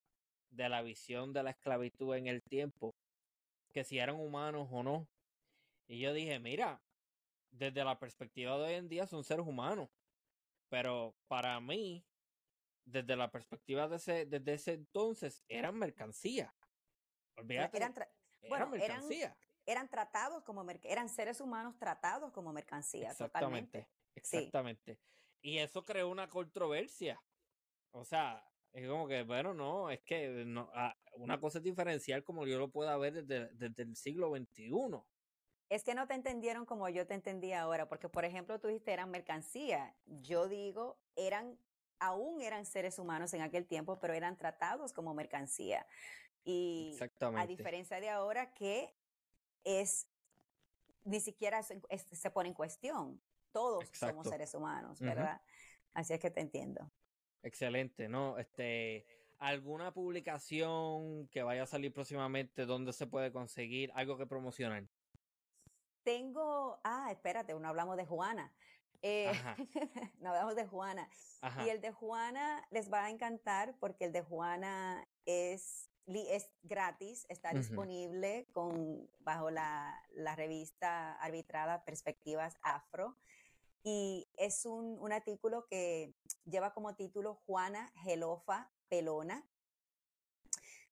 de 0.49 0.67
la 0.67 0.81
visión 0.81 1.33
de 1.33 1.43
la 1.43 1.51
esclavitud 1.51 2.15
en 2.15 2.27
el 2.27 2.41
tiempo, 2.41 2.93
que 3.73 3.83
si 3.83 3.99
eran 3.99 4.15
humanos 4.15 4.67
o 4.71 4.83
no, 4.83 5.07
y 5.91 5.99
yo 5.99 6.13
dije, 6.13 6.39
mira, 6.39 6.81
desde 7.49 7.83
la 7.83 7.99
perspectiva 7.99 8.57
de 8.57 8.63
hoy 8.63 8.73
en 8.75 8.87
día 8.87 9.05
son 9.07 9.25
seres 9.25 9.45
humanos. 9.45 9.89
Pero 10.69 11.17
para 11.27 11.59
mí, 11.59 12.07
desde 12.85 13.17
la 13.17 13.29
perspectiva 13.29 13.89
de 13.89 13.97
ese, 13.97 14.25
desde 14.25 14.53
ese 14.53 14.71
entonces, 14.71 15.43
eran 15.49 15.77
mercancía. 15.77 16.55
Olvídate. 17.35 17.75
Eran, 17.75 17.93
bueno, 18.47 18.69
mercancía. 18.69 19.37
Eran, 19.65 19.89
tratados 19.89 20.45
como 20.45 20.65
eran 20.83 21.09
seres 21.09 21.41
humanos 21.41 21.77
tratados 21.77 22.31
como 22.31 22.53
mercancía. 22.53 23.11
Exactamente. 23.11 23.89
Exactamente. 24.15 24.97
Y 25.41 25.57
eso 25.57 25.83
creó 25.83 26.07
una 26.07 26.29
controversia. 26.29 27.21
O 27.91 28.05
sea, 28.05 28.49
es 28.71 28.87
como 28.87 29.09
que, 29.09 29.23
bueno, 29.23 29.53
no, 29.53 29.89
es 29.89 30.01
que 30.03 30.45
no, 30.45 30.71
ah, 30.73 30.95
una 31.15 31.37
cosa 31.37 31.57
es 31.57 31.65
diferencial 31.65 32.23
como 32.23 32.47
yo 32.47 32.57
lo 32.59 32.71
pueda 32.71 32.95
ver 32.95 33.25
desde, 33.25 33.49
desde 33.55 33.83
el 33.83 33.97
siglo 33.97 34.33
XXI. 34.33 34.71
Es 35.71 35.85
que 35.85 35.95
no 35.95 36.05
te 36.05 36.15
entendieron 36.15 36.65
como 36.65 36.89
yo 36.89 37.07
te 37.07 37.13
entendí 37.13 37.53
ahora, 37.53 37.87
porque 37.87 38.09
por 38.09 38.25
ejemplo 38.25 38.59
tú 38.59 38.67
dijiste 38.67 38.91
eran 38.91 39.09
mercancía. 39.09 39.95
Yo 40.05 40.49
digo, 40.49 40.99
eran, 41.15 41.57
aún 41.97 42.41
eran 42.41 42.65
seres 42.65 42.99
humanos 42.99 43.33
en 43.33 43.41
aquel 43.41 43.65
tiempo, 43.65 43.97
pero 43.97 44.13
eran 44.13 44.35
tratados 44.35 44.91
como 44.91 45.13
mercancía. 45.13 45.87
Y 46.43 46.99
a 47.37 47.47
diferencia 47.47 48.01
de 48.01 48.09
ahora 48.09 48.53
que 48.53 48.93
es, 49.63 50.09
ni 51.05 51.21
siquiera 51.21 51.63
se, 51.63 52.31
pone 52.31 52.49
en 52.49 52.53
cuestión. 52.53 53.21
Todos 53.53 53.85
somos 53.93 54.27
seres 54.27 54.53
humanos, 54.53 54.99
¿verdad? 54.99 55.41
Así 55.93 56.11
es 56.11 56.19
que 56.19 56.31
te 56.31 56.41
entiendo. 56.41 56.91
Excelente, 57.43 58.09
¿no? 58.09 58.37
Este, 58.37 59.05
¿alguna 59.37 59.93
publicación 59.93 61.29
que 61.29 61.43
vaya 61.43 61.63
a 61.63 61.65
salir 61.65 61.93
próximamente 61.93 62.65
donde 62.65 62.91
se 62.91 63.07
puede 63.07 63.31
conseguir 63.31 63.89
algo 63.95 64.17
que 64.17 64.27
promocionar? 64.27 64.83
Tengo, 66.03 66.79
ah, 66.83 67.09
espérate, 67.11 67.53
no 67.53 67.67
hablamos 67.67 67.97
de 67.97 68.05
Juana. 68.05 68.51
Eh, 69.01 69.31
no 70.19 70.29
hablamos 70.29 70.55
de 70.55 70.65
Juana. 70.65 71.09
Y 71.65 71.69
el 71.69 71.81
de 71.81 71.91
Juana 71.91 72.65
les 72.71 72.91
va 72.91 73.05
a 73.05 73.09
encantar 73.09 73.75
porque 73.79 74.05
el 74.05 74.11
de 74.11 74.21
Juana 74.21 75.07
es, 75.25 75.89
es 76.07 76.51
gratis, 76.63 77.25
está 77.29 77.51
disponible 77.51 78.47
con, 78.51 79.09
bajo 79.19 79.49
la, 79.49 79.99
la, 80.13 80.35
revista 80.35 81.13
arbitrada 81.15 81.83
Perspectivas 81.83 82.57
Afro. 82.61 83.17
Y 83.83 84.29
es 84.37 84.65
un, 84.65 84.99
un 84.99 85.11
artículo 85.11 85.65
que 85.65 86.13
lleva 86.45 86.73
como 86.73 86.95
título 86.95 87.41
Juana 87.47 87.91
Gelofa 87.95 88.71
Pelona, 88.89 89.43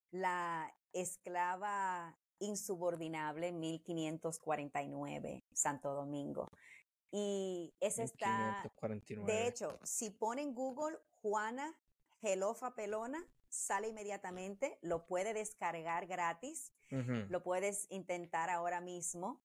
la 0.10 0.73
esclava 0.94 2.18
insubordinable 2.40 3.52
1549, 3.52 5.45
Santo 5.53 5.94
Domingo. 5.94 6.49
Y 7.11 7.74
ese 7.80 8.03
está, 8.03 8.64
de 9.26 9.48
hecho, 9.48 9.80
si 9.84 10.11
ponen 10.11 10.53
Google 10.53 10.99
Juana 11.22 11.76
Gelofa 12.22 12.76
Pelona, 12.76 13.26
sale 13.48 13.88
inmediatamente, 13.88 14.78
lo 14.82 15.07
puede 15.07 15.34
descargar 15.34 16.06
gratis, 16.06 16.72
lo 16.90 17.44
puedes 17.44 17.88
intentar 17.90 18.49
ahora 18.49 18.82
mismo. 18.82 19.41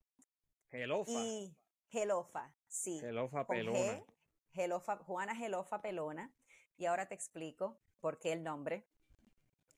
Gelofa. 0.69 1.11
Y 1.11 1.57
Gelofa, 1.89 2.55
sí. 2.67 2.99
Gelofa 2.99 3.47
Pelona. 3.47 4.03
Gelofa, 4.51 4.97
Juana 4.97 5.35
Gelofa 5.35 5.81
Pelona. 5.81 6.33
Y 6.77 6.85
ahora 6.85 7.07
te 7.07 7.15
explico 7.15 7.79
por 7.99 8.19
qué 8.19 8.33
el 8.33 8.43
nombre. 8.43 8.87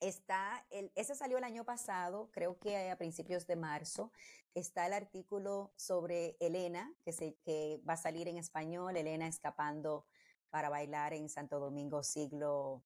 Está, 0.00 0.64
el, 0.70 0.92
ese 0.94 1.14
salió 1.14 1.38
el 1.38 1.44
año 1.44 1.64
pasado, 1.64 2.30
creo 2.32 2.58
que 2.58 2.90
a 2.90 2.96
principios 2.96 3.46
de 3.46 3.56
marzo. 3.56 4.12
Está 4.54 4.86
el 4.86 4.92
artículo 4.92 5.72
sobre 5.76 6.36
Elena, 6.40 6.92
que, 7.04 7.12
se, 7.12 7.36
que 7.44 7.80
va 7.88 7.94
a 7.94 7.96
salir 7.96 8.28
en 8.28 8.38
español, 8.38 8.96
Elena 8.96 9.26
escapando 9.26 10.06
para 10.50 10.68
bailar 10.68 11.12
en 11.12 11.28
Santo 11.28 11.60
Domingo 11.60 12.02
siglo 12.02 12.82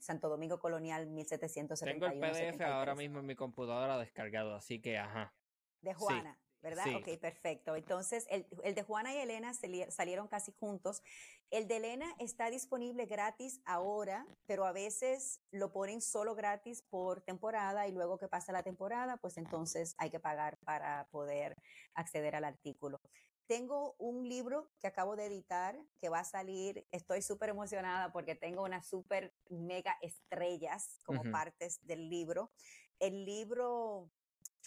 Santo 0.00 0.28
Domingo 0.28 0.58
Colonial 0.58 1.06
1771. 1.06 1.92
Tengo 1.92 2.06
el 2.06 2.20
PDF 2.20 2.60
ahora 2.62 2.94
mismo 2.94 3.20
en 3.20 3.26
mi 3.26 3.36
computadora 3.36 3.96
descargado, 3.98 4.54
así 4.54 4.80
que 4.80 4.98
ajá. 4.98 5.32
De 5.80 5.94
Juana. 5.94 6.38
¿Verdad? 6.62 6.86
Ok, 6.96 7.18
perfecto. 7.20 7.76
Entonces, 7.76 8.26
el, 8.30 8.46
el, 8.62 8.74
de 8.74 8.82
Juana 8.82 9.14
y 9.14 9.18
Elena 9.18 9.52
salieron 9.54 10.28
casi 10.28 10.52
juntos. 10.52 11.02
El 11.50 11.68
de 11.68 11.76
Elena 11.76 12.14
está 12.18 12.50
disponible 12.50 13.06
gratis 13.06 13.60
ahora, 13.64 14.26
pero 14.46 14.66
a 14.66 14.72
veces 14.72 15.40
lo 15.50 15.72
ponen 15.72 16.00
solo 16.00 16.34
gratis 16.34 16.82
por 16.82 17.22
temporada 17.22 17.86
y 17.86 17.92
luego 17.92 18.18
que 18.18 18.28
pasa 18.28 18.52
la 18.52 18.62
temporada, 18.62 19.16
pues 19.18 19.36
entonces 19.38 19.94
hay 19.98 20.10
que 20.10 20.20
pagar 20.20 20.58
para 20.58 21.08
poder 21.10 21.56
acceder 21.94 22.36
al 22.36 22.44
artículo. 22.44 23.00
Tengo 23.46 23.94
un 23.98 24.28
libro 24.28 24.70
que 24.78 24.88
acabo 24.88 25.16
de 25.16 25.24
editar 25.24 25.74
que 26.02 26.10
va 26.10 26.18
a 26.18 26.24
salir. 26.24 26.86
Estoy 26.90 27.22
súper 27.22 27.48
emocionada 27.48 28.12
porque 28.12 28.34
tengo 28.34 28.62
unas 28.62 28.86
súper 28.86 29.32
mega 29.48 29.96
estrellas 30.02 30.98
como 31.06 31.22
partes 31.32 31.78
del 31.86 32.10
libro. 32.10 32.50
El 32.98 33.24
libro 33.24 34.10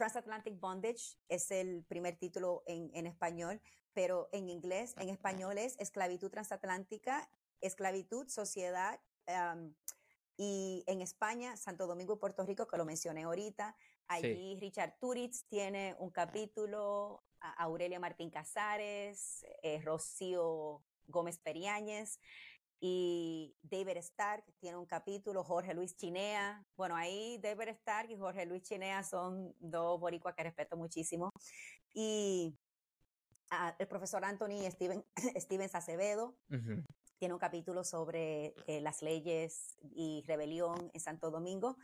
Transatlantic 0.01 0.59
Bondage 0.59 1.15
es 1.29 1.51
el 1.51 1.83
primer 1.83 2.17
título 2.17 2.63
en, 2.65 3.05
español, 3.05 3.61
pero 3.93 4.29
en 4.31 4.49
inglés, 4.49 4.95
en 4.97 5.09
español 5.09 5.59
es 5.59 5.77
Esclavitud 5.77 6.31
Transatlántica, 6.31 7.29
Esclavitud, 7.61 8.27
Sociedad. 8.27 8.99
y 10.37 10.83
en 10.87 11.03
España, 11.03 11.55
Santo 11.55 11.85
Domingo 11.85 12.15
y 12.15 12.17
Puerto 12.17 12.43
Rico, 12.47 12.65
que 12.65 12.77
lo 12.77 12.83
mencioné 12.83 13.25
ahorita, 13.25 13.75
allí 14.07 14.57
Richard 14.59 14.97
Turitz 14.99 15.45
tiene 15.45 15.95
un 15.99 16.09
capítulo, 16.09 17.23
Aurelia 17.57 17.99
Martín 17.99 18.31
Casares, 18.31 19.45
eh, 19.61 19.79
Rocío 19.83 20.81
Gómez 21.05 21.37
Periáñez, 21.37 22.19
y 22.83 23.55
David 23.61 23.97
Stark 23.97 24.43
tiene 24.59 24.75
un 24.75 24.87
capítulo, 24.87 25.43
Jorge 25.43 25.75
Luis 25.75 25.95
Chinea. 25.95 26.65
Bueno, 26.75 26.95
ahí 26.95 27.37
David 27.37 27.67
Stark 27.69 28.09
y 28.09 28.17
Jorge 28.17 28.47
Luis 28.47 28.63
Chinea 28.63 29.03
son 29.03 29.55
dos 29.59 29.99
boricuas 29.99 30.33
que 30.33 30.41
respeto 30.41 30.75
muchísimo. 30.75 31.29
Y 31.93 32.57
ah, 33.51 33.75
el 33.77 33.87
profesor 33.87 34.25
Anthony 34.25 34.67
Steven, 34.71 35.05
Stevens 35.37 35.75
Acevedo 35.75 36.35
tiene 37.19 37.35
un 37.35 37.39
capítulo 37.39 37.83
sobre 37.83 38.55
eh, 38.65 38.81
las 38.81 39.03
leyes 39.03 39.77
y 39.93 40.23
rebelión 40.25 40.89
en 40.91 40.99
Santo 40.99 41.29
Domingo. 41.29 41.77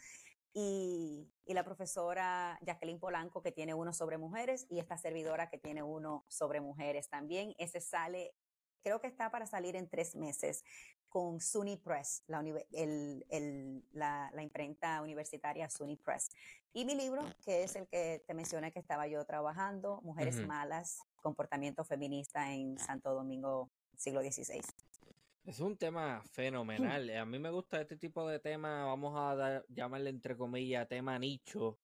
Y, 0.51 1.29
y, 1.45 1.53
la 1.53 1.63
profesora 1.63 2.57
Jacqueline 2.63 2.99
Polanco 2.99 3.43
que 3.43 3.51
tiene 3.51 3.75
uno 3.75 3.93
sobre 3.93 4.17
mujeres 4.17 4.65
y 4.71 4.79
esta 4.79 4.97
servidora 4.97 5.51
que 5.51 5.59
tiene 5.59 5.83
uno 5.83 6.25
sobre 6.27 6.59
mujeres 6.59 7.07
también. 7.07 7.53
Ese 7.59 7.81
sale 7.81 8.33
creo 8.87 9.01
que 9.01 9.07
está 9.07 9.29
para 9.29 9.45
salir 9.45 9.75
en 9.75 9.89
tres 9.89 10.15
meses 10.15 10.63
con 11.09 11.41
SUNY 11.41 11.75
Press, 11.75 12.23
la, 12.27 12.41
la, 14.33 14.41
imprenta 14.41 15.01
universitaria 15.01 15.69
SUNY 15.69 15.97
Press. 15.97 16.29
Y 16.71 16.85
mi 16.85 16.95
libro, 16.95 17.21
que 17.43 17.63
es 17.63 17.75
el 17.75 17.85
que 17.87 18.23
te 18.25 18.33
mencioné 18.33 18.71
que 18.71 18.79
estaba 18.79 19.05
yo 19.07 19.25
trabajando, 19.25 19.99
Mujeres 20.03 20.37
Malas, 20.47 21.01
Comportamiento 21.17 21.83
Feminista 21.83 22.53
en 22.53 22.77
Santo 22.77 23.13
Domingo, 23.13 23.69
siglo 23.97 24.21
XVI. 24.21 24.61
Es 25.43 25.59
un 25.59 25.75
tema 25.75 26.23
fenomenal. 26.31 27.09
A 27.09 27.25
mí 27.25 27.39
me 27.39 27.49
gusta 27.49 27.81
este 27.81 27.97
tipo 27.97 28.25
de 28.25 28.39
tema, 28.39 28.85
vamos 28.85 29.13
a 29.17 29.63
llamarle 29.67 30.11
entre 30.11 30.37
comillas 30.37 30.87
tema 30.87 31.19
nicho, 31.19 31.77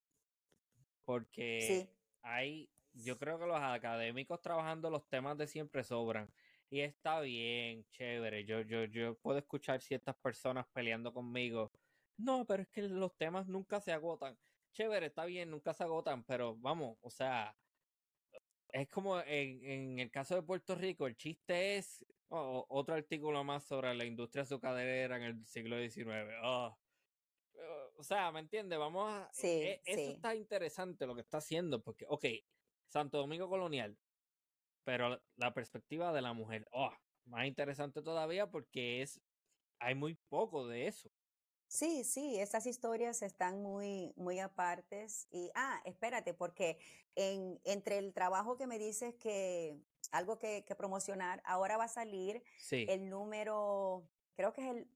porque 1.04 1.90
hay, 2.22 2.70
yo 2.94 3.18
creo 3.18 3.38
que 3.40 3.46
los 3.46 3.60
académicos 3.60 4.42
trabajando 4.42 4.90
los 4.90 5.06
temas 5.10 5.38
de 5.38 5.48
siempre 5.48 5.84
sobran. 5.84 6.30
Y 6.70 6.82
está 6.82 7.22
bien, 7.22 7.86
chévere. 7.92 8.46
Yo, 8.46 8.62
yo, 8.62 8.86
yo 8.86 9.16
puedo 9.20 9.38
escuchar 9.38 9.82
ciertas 9.82 10.16
personas 10.16 10.66
peleando 10.74 11.14
conmigo. 11.14 11.72
No, 12.18 12.46
pero 12.46 12.64
es 12.64 12.70
que 12.70 12.82
los 12.84 13.16
temas 13.18 13.48
nunca 13.48 13.80
se 13.80 13.92
agotan. 13.92 14.38
Chévere, 14.72 15.08
está 15.08 15.26
bien, 15.26 15.52
nunca 15.52 15.74
se 15.74 15.84
agotan, 15.84 16.24
pero 16.24 16.56
vamos, 16.56 16.98
o 17.02 17.10
sea, 17.10 17.56
es 18.70 18.90
como 18.90 19.20
en, 19.20 19.64
en 19.64 20.00
el 20.00 20.10
caso 20.10 20.34
de 20.34 20.42
Puerto 20.42 20.74
Rico, 20.74 21.06
el 21.06 21.16
chiste 21.16 21.78
es 21.78 22.04
otro 22.30 22.96
artículo 22.96 23.44
más 23.44 23.64
sobre 23.64 23.94
la 23.94 24.06
industria 24.06 24.42
azucarera 24.42 25.18
en 25.18 25.24
el 25.24 25.46
siglo 25.46 25.78
XIX. 25.78 26.08
Ah, 26.42 26.76
o 27.96 28.04
sea, 28.04 28.32
¿me 28.32 28.40
entiendes? 28.40 28.80
Vamos 28.80 29.08
a... 29.08 29.30
Sí, 29.32 29.48
e, 29.48 29.82
eso 29.86 30.12
está 30.12 30.36
interesante 30.36 31.06
lo 31.06 31.14
que 31.14 31.22
está 31.22 31.38
haciendo, 31.38 31.84
porque, 31.84 32.06
ok, 32.10 32.26
Santo 32.88 33.20
Domingo 33.20 33.48
Colonial, 33.48 33.98
pero 34.84 35.22
la 35.36 35.54
perspectiva 35.54 36.14
de 36.14 36.22
la 36.22 36.34
mujer, 36.34 36.68
oh, 36.72 36.92
más 37.26 37.46
interesante 37.48 38.02
todavía 38.02 38.50
porque 38.50 39.02
es 39.02 39.22
hay 39.80 39.96
muy 39.96 40.16
poco 40.30 40.68
de 40.68 40.88
eso. 40.88 41.10
Sí, 41.68 42.04
sí, 42.04 42.40
esas 42.40 42.68
historias 42.68 43.22
están 43.22 43.64
muy, 43.64 44.14
muy 44.16 44.40
apartes. 44.40 45.28
Y, 45.32 45.52
ah, 45.56 45.82
espérate, 45.86 46.34
porque 46.34 46.78
en, 47.16 47.60
entre 47.64 47.98
el 47.98 48.14
trabajo 48.14 48.58
que 48.58 48.68
me 48.68 48.78
dices 48.78 49.16
que 49.16 49.80
algo 50.12 50.38
que, 50.38 50.64
que 50.66 50.76
promocionar, 50.76 51.42
ahora 51.46 51.78
va 51.78 51.86
a 51.86 51.88
salir 51.88 52.44
el 52.72 53.10
número, 53.10 54.08
creo 54.36 54.54
que 54.54 54.62
es 54.62 54.76
el 54.76 54.88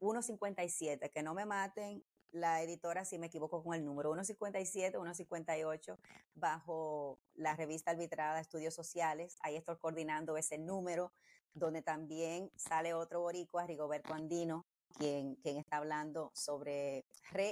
157, 0.00 1.10
que 1.10 1.22
no 1.22 1.34
me 1.34 1.44
maten, 1.44 2.02
la 2.32 2.62
editora, 2.62 3.04
si 3.04 3.18
me 3.18 3.26
equivoco 3.26 3.62
con 3.62 3.74
el 3.74 3.84
número, 3.84 4.10
157, 4.10 4.96
158, 4.96 5.98
bajo 6.34 7.18
la 7.34 7.56
revista 7.56 7.90
arbitrada 7.90 8.40
Estudios 8.40 8.74
Sociales. 8.74 9.36
Ahí 9.40 9.56
estoy 9.56 9.76
coordinando 9.78 10.36
ese 10.36 10.58
número, 10.58 11.12
donde 11.54 11.82
también 11.82 12.50
sale 12.56 12.94
otro 12.94 13.20
boricua, 13.20 13.66
Rigoberto 13.66 14.12
Andino, 14.12 14.66
quien, 14.96 15.36
quien 15.36 15.56
está 15.56 15.78
hablando 15.78 16.30
sobre, 16.34 17.06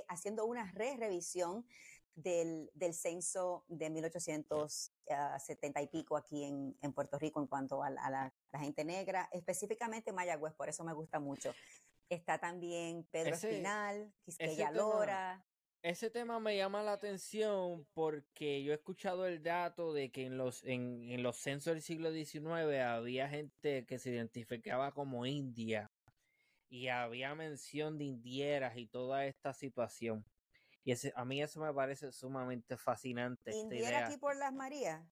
haciendo 0.08 0.46
una 0.46 0.70
re-revisión 0.72 1.66
del, 2.14 2.70
del, 2.74 2.94
censo 2.94 3.64
de 3.68 3.90
1870 3.90 5.82
y 5.82 5.86
pico 5.88 6.16
aquí 6.16 6.44
en, 6.44 6.76
en 6.80 6.92
Puerto 6.92 7.18
Rico 7.18 7.40
en 7.40 7.46
cuanto 7.48 7.82
a, 7.82 7.90
la, 7.90 8.32
la, 8.52 8.58
gente 8.60 8.84
negra, 8.84 9.28
específicamente 9.32 10.12
Mayagüez, 10.12 10.54
por 10.54 10.68
eso 10.68 10.84
me 10.84 10.92
gusta 10.92 11.18
mucho. 11.18 11.52
Está 12.08 12.38
también 12.38 13.06
Pedro 13.10 13.34
Espinal, 13.34 14.12
Quisqueya 14.24 14.70
Lora. 14.70 15.46
ese 15.82 16.10
tema 16.10 16.38
me 16.38 16.56
llama 16.56 16.82
la 16.82 16.92
atención 16.92 17.86
porque 17.92 18.62
yo 18.62 18.72
he 18.72 18.76
escuchado 18.76 19.26
el 19.26 19.42
dato 19.42 19.92
de 19.92 20.10
que 20.10 20.26
en 20.26 20.36
los, 20.36 20.62
en, 20.64 21.10
en 21.10 21.22
los 21.22 21.36
censos 21.36 21.72
del 21.72 21.82
siglo 21.82 22.12
XIX 22.12 22.80
había 22.82 23.28
gente 23.28 23.86
que 23.86 23.98
se 23.98 24.10
identificaba 24.10 24.92
como 24.92 25.26
india 25.26 25.90
y 26.68 26.88
había 26.88 27.34
mención 27.34 27.98
de 27.98 28.04
indieras 28.04 28.76
y 28.76 28.86
toda 28.86 29.26
esta 29.26 29.52
situación. 29.52 30.24
Y 30.82 30.92
ese, 30.92 31.12
a 31.16 31.24
mí 31.24 31.40
eso 31.40 31.60
me 31.60 31.72
parece 31.72 32.12
sumamente 32.12 32.76
fascinante. 32.76 33.52
¿Indiera 33.52 34.06
aquí 34.06 34.18
por 34.18 34.36
las 34.36 34.52
Marías? 34.52 35.02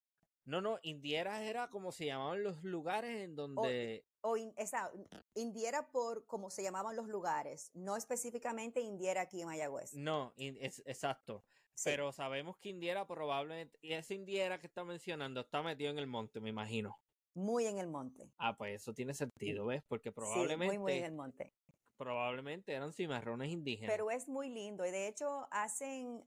No, 0.45 0.61
no, 0.61 0.79
Indieras 0.83 1.43
era 1.43 1.69
como 1.69 1.93
se 1.93 2.07
llamaban 2.07 2.43
los 2.43 2.63
lugares 2.65 3.23
en 3.23 3.37
donde 3.37 4.05
o 4.23 4.37
esa, 4.57 4.91
Indiera 5.35 5.91
por 5.91 6.27
como 6.27 6.51
se 6.51 6.63
llamaban 6.63 6.97
los 6.97 7.09
lugares, 7.09 7.71
no 7.75 7.97
específicamente 7.97 8.81
Indiera 8.81 9.23
aquí 9.23 9.41
en 9.41 9.49
Mayagüez. 9.49 9.95
No, 9.95 10.33
es, 10.37 10.83
exacto. 10.87 11.45
Pero 11.85 12.13
sabemos 12.13 12.57
que 12.59 12.69
Indiera 12.69 13.07
probablemente, 13.07 13.79
y 13.83 13.93
ese 13.93 14.15
Indiera 14.15 14.61
que 14.61 14.67
está 14.67 14.85
mencionando 14.85 15.41
está 15.41 15.63
metido 15.63 15.91
en 15.91 15.99
el 15.99 16.07
monte, 16.07 16.41
me 16.41 16.51
imagino. 16.51 16.99
Muy 17.35 17.67
en 17.67 17.79
el 17.79 17.89
monte. 17.89 18.31
Ah, 18.39 18.57
pues 18.57 18.83
eso 18.83 18.93
tiene 18.93 19.15
sentido, 19.15 19.67
¿ves? 19.67 19.83
Porque 19.89 20.13
probablemente... 20.13 20.67
muy, 20.67 20.79
muy 20.79 20.93
en 20.93 21.05
el 21.05 21.13
monte. 21.13 21.53
Probablemente 21.97 22.75
eran 22.75 22.93
cimarrones 22.93 23.51
indígenas. 23.51 23.91
Pero 23.91 24.11
es 24.11 24.29
muy 24.29 24.49
lindo 24.51 24.85
y 24.85 24.91
de 24.91 25.09
hecho 25.09 25.49
hacen, 25.51 26.25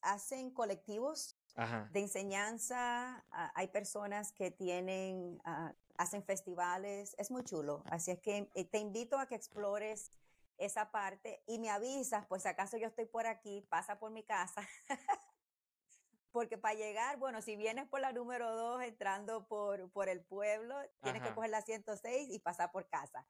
hacen 0.00 0.50
colectivos 0.50 1.36
de 1.92 2.00
enseñanza. 2.00 3.24
hay 3.30 3.68
personas 3.68 4.32
que 4.32 4.50
tienen 4.50 5.38
ah, 5.44 5.74
hacen 5.96 6.22
festivales, 6.22 7.14
es 7.18 7.30
muy 7.30 7.44
chulo. 7.44 7.82
Así 7.86 8.10
es 8.10 8.20
que 8.20 8.50
eh, 8.54 8.64
te 8.64 8.78
invito 8.78 9.18
a 9.18 9.26
que 9.26 9.34
explores 9.34 10.10
esa 10.58 10.90
parte 10.90 11.42
y 11.46 11.58
me 11.58 11.70
avisas, 11.70 12.26
pues 12.26 12.46
acaso 12.46 12.76
yo 12.76 12.86
estoy 12.86 13.06
por 13.06 13.26
aquí, 13.26 13.66
pasa 13.68 13.98
por 13.98 14.10
mi 14.10 14.22
casa 14.22 14.66
porque 16.32 16.58
para 16.58 16.74
llegar, 16.74 17.18
bueno, 17.18 17.42
si 17.42 17.56
vienes 17.56 17.86
por 17.88 18.00
la 18.00 18.12
número 18.12 18.54
2 18.56 18.82
entrando 18.82 19.46
por, 19.46 19.90
por 19.90 20.08
el 20.08 20.22
pueblo, 20.22 20.74
tienes 21.02 21.22
que 21.22 21.34
coger 21.34 21.50
la 21.50 21.62
106 21.62 22.28
y 22.30 22.38
pasar 22.38 22.72
por 22.72 22.88
casa. 22.88 23.24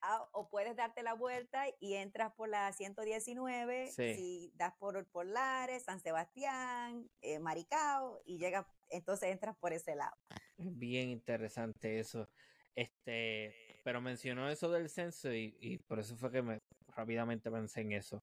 Ah, 0.00 0.28
o 0.32 0.48
puedes 0.48 0.76
darte 0.76 1.02
la 1.02 1.12
vuelta 1.12 1.64
y 1.80 1.94
entras 1.94 2.32
por 2.34 2.48
la 2.48 2.72
119, 2.72 3.90
si 3.90 4.52
das 4.54 4.74
por, 4.74 5.04
por 5.06 5.26
Lares, 5.26 5.84
San 5.84 6.00
Sebastián, 6.00 7.08
eh, 7.20 7.38
Maricao 7.40 8.20
y 8.24 8.38
llegas, 8.38 8.66
entonces 8.90 9.30
entras 9.30 9.56
por 9.56 9.72
ese 9.72 9.96
lado. 9.96 10.16
Bien 10.58 11.08
interesante 11.08 12.00
eso. 12.00 12.28
Este, 12.74 13.80
pero 13.84 14.00
mencionó 14.00 14.48
eso 14.48 14.70
del 14.70 14.88
censo 14.88 15.32
y, 15.32 15.78
por 15.88 15.98
eso 15.98 16.16
fue 16.16 16.30
que 16.30 16.42
me 16.42 16.58
rápidamente 16.88 17.50
pensé 17.50 17.80
en 17.80 17.92
eso. 17.92 18.22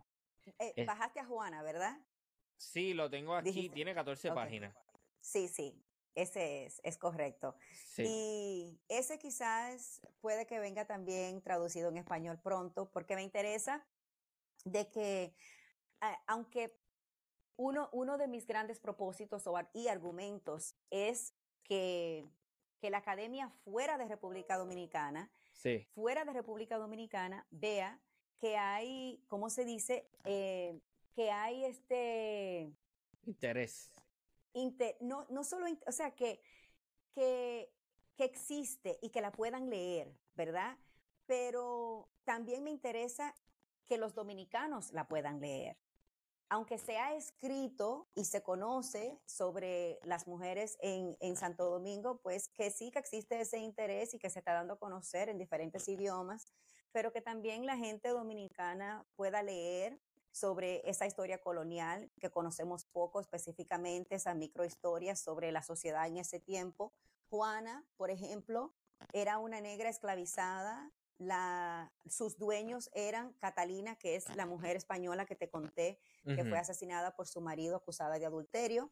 Eh, 0.59 0.85
bajaste 0.85 1.19
a 1.19 1.25
Juana, 1.25 1.63
¿verdad? 1.63 1.97
Sí, 2.57 2.93
lo 2.93 3.09
tengo 3.09 3.35
aquí, 3.35 3.69
tiene 3.69 3.93
14 3.93 4.31
páginas. 4.31 4.75
Sí, 5.19 5.47
sí, 5.47 5.81
ese 6.13 6.65
es, 6.65 6.79
es 6.83 6.97
correcto. 6.97 7.55
Y 7.97 8.79
ese 8.87 9.17
quizás 9.17 10.01
puede 10.21 10.45
que 10.45 10.59
venga 10.59 10.85
también 10.85 11.41
traducido 11.41 11.89
en 11.89 11.97
español 11.97 12.39
pronto, 12.39 12.91
porque 12.91 13.15
me 13.15 13.23
interesa 13.23 13.85
de 14.65 14.89
que, 14.89 15.35
aunque 16.27 16.77
uno, 17.57 17.89
uno 17.91 18.17
de 18.17 18.27
mis 18.27 18.45
grandes 18.45 18.79
propósitos 18.79 19.45
y 19.73 19.87
argumentos 19.87 20.75
es 20.89 21.33
que, 21.67 22.25
que 22.79 22.89
la 22.89 22.99
academia 22.99 23.49
fuera 23.63 23.97
de 23.97 24.07
República 24.07 24.57
Dominicana, 24.57 25.29
fuera 25.93 26.23
de 26.23 26.33
República 26.33 26.77
Dominicana, 26.77 27.45
vea 27.51 27.99
que 28.39 28.55
hay, 28.55 29.21
¿cómo 29.27 29.49
se 29.49 29.65
dice? 29.65 30.07
Eh, 30.23 30.79
que 31.15 31.31
hay 31.31 31.65
este... 31.65 32.71
Interés 33.25 33.91
no, 35.01 35.25
no 35.29 35.43
solo, 35.43 35.65
o 35.85 35.91
sea, 35.91 36.11
que, 36.11 36.39
que, 37.13 37.69
que 38.15 38.23
existe 38.23 38.97
y 39.01 39.09
que 39.09 39.21
la 39.21 39.31
puedan 39.31 39.69
leer, 39.69 40.13
¿verdad? 40.35 40.77
Pero 41.25 42.09
también 42.23 42.63
me 42.63 42.71
interesa 42.71 43.35
que 43.85 43.97
los 43.97 44.15
dominicanos 44.15 44.91
la 44.93 45.07
puedan 45.07 45.39
leer. 45.39 45.77
Aunque 46.49 46.77
se 46.77 46.97
ha 46.97 47.15
escrito 47.15 48.07
y 48.13 48.25
se 48.25 48.43
conoce 48.43 49.19
sobre 49.25 49.99
las 50.03 50.27
mujeres 50.27 50.77
en, 50.79 51.17
en, 51.19 51.35
Santo 51.35 51.65
Domingo, 51.65 52.19
pues 52.21 52.49
que 52.49 52.69
sí 52.69 52.91
que 52.91 52.99
existe 52.99 53.41
ese 53.41 53.57
interés 53.57 54.13
y 54.13 54.19
que 54.19 54.29
se 54.29 54.39
está 54.39 54.53
dando 54.53 54.75
a 54.75 54.79
conocer 54.79 55.29
en 55.29 55.39
diferentes 55.39 55.87
idiomas, 55.87 56.47
pero 56.91 57.11
que 57.11 57.21
también 57.21 57.65
la 57.65 57.77
gente 57.77 58.09
dominicana 58.09 59.05
pueda 59.15 59.41
leer 59.41 59.99
sobre 60.35 60.81
esa 60.89 61.07
historia 61.07 61.39
colonial 61.39 62.11
que 62.19 62.29
conocemos 62.29 62.83
poco 62.83 63.21
específicamente, 63.21 64.15
esa 64.15 64.35
microhistoria 64.35 65.15
sobre 65.15 65.49
la 65.53 65.61
sociedad 65.61 66.05
en 66.07 66.17
ese 66.17 66.41
tiempo. 66.41 66.91
Juana, 67.29 67.85
por 67.95 68.11
ejemplo, 68.11 68.73
era 69.13 69.37
una 69.37 69.61
negra 69.61 69.89
esclavizada. 69.89 70.91
La, 71.17 71.93
sus 72.07 72.37
dueños 72.37 72.89
eran 72.93 73.33
Catalina, 73.33 73.95
que 73.95 74.15
es 74.15 74.33
la 74.35 74.45
mujer 74.45 74.75
española 74.75 75.25
que 75.25 75.35
te 75.35 75.49
conté, 75.49 75.99
que 76.25 76.43
fue 76.43 76.57
asesinada 76.57 77.15
por 77.15 77.27
su 77.27 77.41
marido 77.41 77.77
acusada 77.77 78.19
de 78.19 78.25
adulterio. 78.25 78.91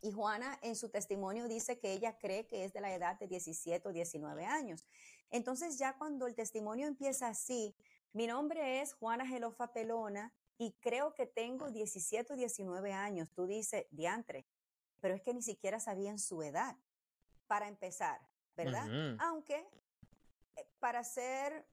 Y 0.00 0.12
Juana 0.12 0.58
en 0.62 0.76
su 0.76 0.88
testimonio 0.88 1.48
dice 1.48 1.78
que 1.78 1.92
ella 1.92 2.18
cree 2.18 2.46
que 2.46 2.64
es 2.64 2.72
de 2.72 2.80
la 2.80 2.92
edad 2.94 3.18
de 3.18 3.28
17 3.28 3.88
o 3.88 3.92
19 3.92 4.44
años. 4.44 4.84
Entonces 5.30 5.78
ya 5.78 5.96
cuando 5.96 6.26
el 6.26 6.34
testimonio 6.34 6.86
empieza 6.86 7.28
así, 7.28 7.76
mi 8.12 8.26
nombre 8.26 8.80
es 8.80 8.94
Juana 8.94 9.26
Gelofa 9.26 9.72
Pelona, 9.72 10.32
y 10.58 10.72
creo 10.80 11.14
que 11.14 11.26
tengo 11.26 11.70
17 11.70 12.32
o 12.32 12.36
19 12.36 12.92
años. 12.92 13.28
Tú 13.34 13.46
dices, 13.46 13.86
diantre, 13.90 14.46
pero 15.00 15.14
es 15.14 15.22
que 15.22 15.34
ni 15.34 15.42
siquiera 15.42 15.80
sabían 15.80 16.18
su 16.18 16.42
edad, 16.42 16.76
para 17.46 17.68
empezar, 17.68 18.20
¿verdad? 18.56 19.16
Aunque 19.20 19.68
para 20.78 21.04
ser, 21.04 21.66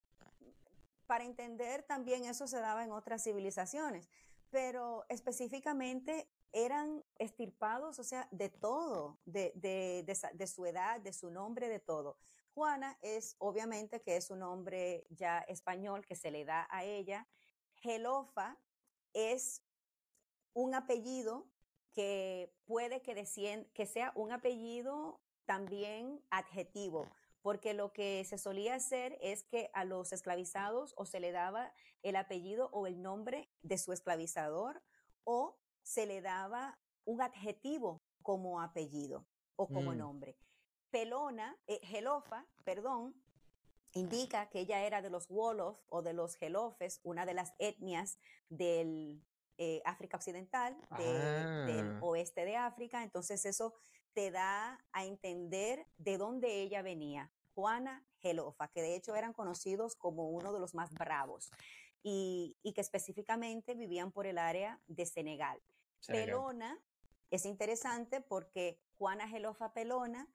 para 1.08 1.24
entender 1.24 1.84
también 1.84 2.26
eso 2.26 2.48
se 2.48 2.60
daba 2.60 2.84
en 2.84 2.92
otras 2.92 3.24
civilizaciones, 3.24 4.10
pero 4.50 5.06
específicamente 5.10 6.30
eran 6.52 7.04
estirpados, 7.18 7.98
o 7.98 8.04
sea, 8.04 8.28
de 8.32 8.50
todo, 8.50 9.20
de, 9.26 9.52
de, 9.56 10.48
su 10.48 10.66
edad, 10.66 11.02
de 11.02 11.12
su 11.12 11.32
nombre, 11.32 11.68
de 11.68 11.80
todo. 11.80 12.18
Juana 12.54 12.98
es 13.02 13.36
obviamente 13.40 14.02
que 14.02 14.16
es 14.16 14.30
un 14.30 14.40
nombre 14.40 15.08
ya 15.10 15.40
español 15.40 16.06
que 16.06 16.16
se 16.16 16.30
le 16.30 16.46
da 16.46 16.68
a 16.70 16.84
ella. 16.84 17.28
Gelofa 17.78 18.60
es 19.14 19.64
un 20.54 20.76
apellido 20.76 21.48
que 21.94 22.54
puede 22.66 23.02
que, 23.02 23.16
que 23.74 23.86
sea 23.88 24.12
un 24.16 24.32
apellido 24.32 25.20
también 25.46 26.24
adjetivo, 26.30 27.12
porque 27.44 27.74
lo 27.74 27.92
que 27.92 28.24
se 28.24 28.38
solía 28.38 28.76
hacer 28.76 29.20
es 29.22 29.44
que 29.44 29.70
a 29.74 29.84
los 29.84 30.14
esclavizados 30.14 30.94
o 30.98 31.06
se 31.06 31.20
le 31.20 31.32
daba 31.32 31.74
el 32.02 32.16
apellido 32.16 32.70
o 32.72 32.88
el 32.88 33.02
nombre 33.02 33.52
de 33.62 33.78
su 33.78 33.92
esclavizador 33.92 34.82
o 35.26 35.60
se 35.84 36.06
le 36.06 36.22
daba 36.22 36.80
un 37.04 37.22
adjetivo 37.22 38.02
como 38.22 38.62
apellido 38.62 39.28
o 39.58 39.68
como 39.68 39.92
mm. 39.92 39.98
nombre. 39.98 40.38
Pelona, 40.90 41.60
eh, 41.68 41.82
Gelofa, 41.84 42.48
perdón, 42.64 43.14
indica 43.92 44.50
que 44.50 44.62
ella 44.62 44.86
era 44.86 45.02
de 45.02 45.10
los 45.10 45.30
Wolof 45.30 45.78
o 45.90 46.02
de 46.02 46.14
los 46.14 46.38
Gelofes, 46.38 47.02
una 47.04 47.26
de 47.26 47.34
las 47.34 47.54
etnias 47.60 48.20
del 48.48 49.22
eh, 49.58 49.82
África 49.84 50.16
Occidental, 50.16 50.78
del 50.98 51.98
ah. 51.98 52.00
oeste 52.02 52.46
de 52.46 52.56
África. 52.56 53.04
Entonces 53.04 53.46
eso 53.46 53.74
te 54.14 54.32
da 54.32 54.84
a 54.92 55.06
entender 55.06 55.86
de 55.98 56.18
dónde 56.18 56.62
ella 56.62 56.82
venía. 56.82 57.32
Juana 57.54 58.06
Gelofa, 58.20 58.68
que 58.70 58.82
de 58.82 58.96
hecho 58.96 59.16
eran 59.16 59.34
conocidos 59.34 59.96
como 59.96 60.30
uno 60.30 60.54
de 60.54 60.60
los 60.60 60.74
más 60.74 60.92
bravos 60.94 61.52
y, 62.02 62.58
que 62.74 62.82
específicamente 62.82 63.76
vivían 63.76 64.12
por 64.12 64.26
el 64.26 64.38
área 64.38 64.82
de 64.88 65.06
Senegal. 65.06 65.62
Pelona 66.08 66.82
es 67.30 67.46
interesante 67.46 68.22
porque 68.22 68.80
Juana 68.98 69.28
Gelofa 69.28 69.74
Pelona 69.74 70.28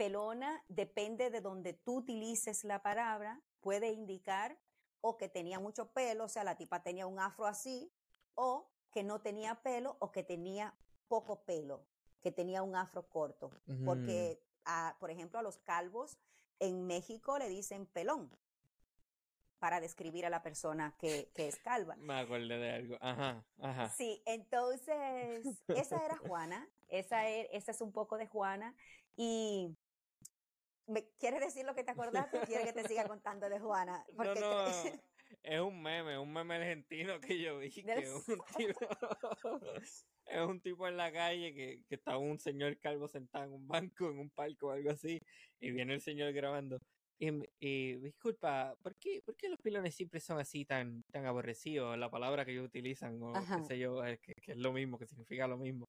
pelona 0.00 0.64
depende 0.68 1.28
de 1.28 1.42
donde 1.42 1.74
tú 1.74 1.98
utilices 1.98 2.64
la 2.64 2.82
palabra, 2.82 3.42
puede 3.60 3.92
indicar 3.92 4.58
o 5.02 5.18
que 5.18 5.28
tenía 5.28 5.60
mucho 5.60 5.92
pelo, 5.92 6.24
o 6.24 6.28
sea, 6.28 6.42
la 6.42 6.56
tipa 6.56 6.82
tenía 6.82 7.06
un 7.06 7.20
afro 7.20 7.44
así, 7.44 7.92
o 8.34 8.70
que 8.92 9.02
no 9.02 9.20
tenía 9.20 9.62
pelo 9.62 9.98
o 10.00 10.10
que 10.10 10.22
tenía 10.22 10.74
poco 11.06 11.44
pelo, 11.44 11.86
que 12.22 12.32
tenía 12.32 12.62
un 12.62 12.76
afro 12.76 13.08
corto. 13.08 13.50
Porque, 13.84 14.40
por 14.98 15.10
ejemplo, 15.10 15.38
a 15.38 15.42
los 15.42 15.58
calvos 15.58 16.18
en 16.58 16.86
México 16.86 17.38
le 17.38 17.48
dicen 17.48 17.86
pelón 17.86 18.30
para 19.58 19.80
describir 19.80 20.24
a 20.24 20.30
la 20.30 20.42
persona 20.42 20.96
que, 20.98 21.30
que 21.34 21.48
es 21.48 21.56
calva. 21.58 21.94
Me 21.96 22.18
acordé 22.18 22.56
de 22.56 22.70
algo. 22.70 22.96
Ajá, 23.00 23.44
ajá. 23.60 23.88
Sí, 23.90 24.22
entonces, 24.24 25.46
esa 25.68 26.04
era 26.04 26.16
Juana, 26.16 26.66
esa, 26.88 27.28
er, 27.28 27.48
esa 27.52 27.70
es 27.70 27.80
un 27.80 27.92
poco 27.92 28.16
de 28.16 28.26
Juana. 28.26 28.74
Y 29.16 29.76
¿Me 30.90 31.08
quieres 31.20 31.40
decir 31.40 31.64
lo 31.64 31.74
que 31.74 31.84
te 31.84 31.92
acordaste 31.92 32.40
o 32.40 32.42
quieres 32.42 32.72
que 32.72 32.82
te 32.82 32.88
siga 32.88 33.06
contando 33.06 33.48
de 33.48 33.60
Juana? 33.60 34.04
Porque 34.16 34.40
no, 34.40 34.64
no, 34.64 34.66
es 35.42 35.60
un 35.60 35.80
meme, 35.80 36.18
un 36.18 36.32
meme 36.32 36.56
argentino 36.56 37.20
que 37.20 37.40
yo 37.40 37.58
vi, 37.58 37.70
que 37.84 37.92
es 37.92 38.28
un 38.28 38.42
tipo, 38.56 38.80
es 40.30 40.46
un 40.46 40.60
tipo 40.60 40.86
en 40.88 40.96
la 40.96 41.12
calle 41.12 41.52
que, 41.54 41.82
que 41.88 41.94
está 41.94 42.16
un 42.18 42.38
señor 42.38 42.78
calvo 42.78 43.08
sentado 43.08 43.44
en 43.46 43.52
un 43.52 43.68
banco, 43.68 44.10
en 44.10 44.18
un 44.18 44.30
palco 44.30 44.68
o 44.68 44.70
algo 44.70 44.90
así, 44.90 45.20
y 45.60 45.70
viene 45.70 45.94
el 45.94 46.00
señor 46.00 46.32
grabando. 46.32 46.80
Y, 47.18 47.96
disculpa, 47.96 48.74
¿por 48.82 48.96
qué, 48.96 49.20
¿por 49.22 49.36
qué 49.36 49.50
los 49.50 49.60
pilones 49.60 49.94
siempre 49.94 50.20
son 50.20 50.38
así 50.38 50.64
tan, 50.64 51.02
tan 51.12 51.26
aborrecidos? 51.26 51.98
La 51.98 52.10
palabra 52.10 52.46
que 52.46 52.52
ellos 52.52 52.64
utilizan, 52.64 53.22
o 53.22 53.34
qué 53.34 53.64
sé 53.64 53.78
yo, 53.78 54.00
que, 54.22 54.34
que, 54.40 54.52
es 54.52 54.56
lo 54.56 54.72
mismo, 54.72 54.98
que 54.98 55.06
significa 55.06 55.46
lo 55.46 55.58
mismo. 55.58 55.86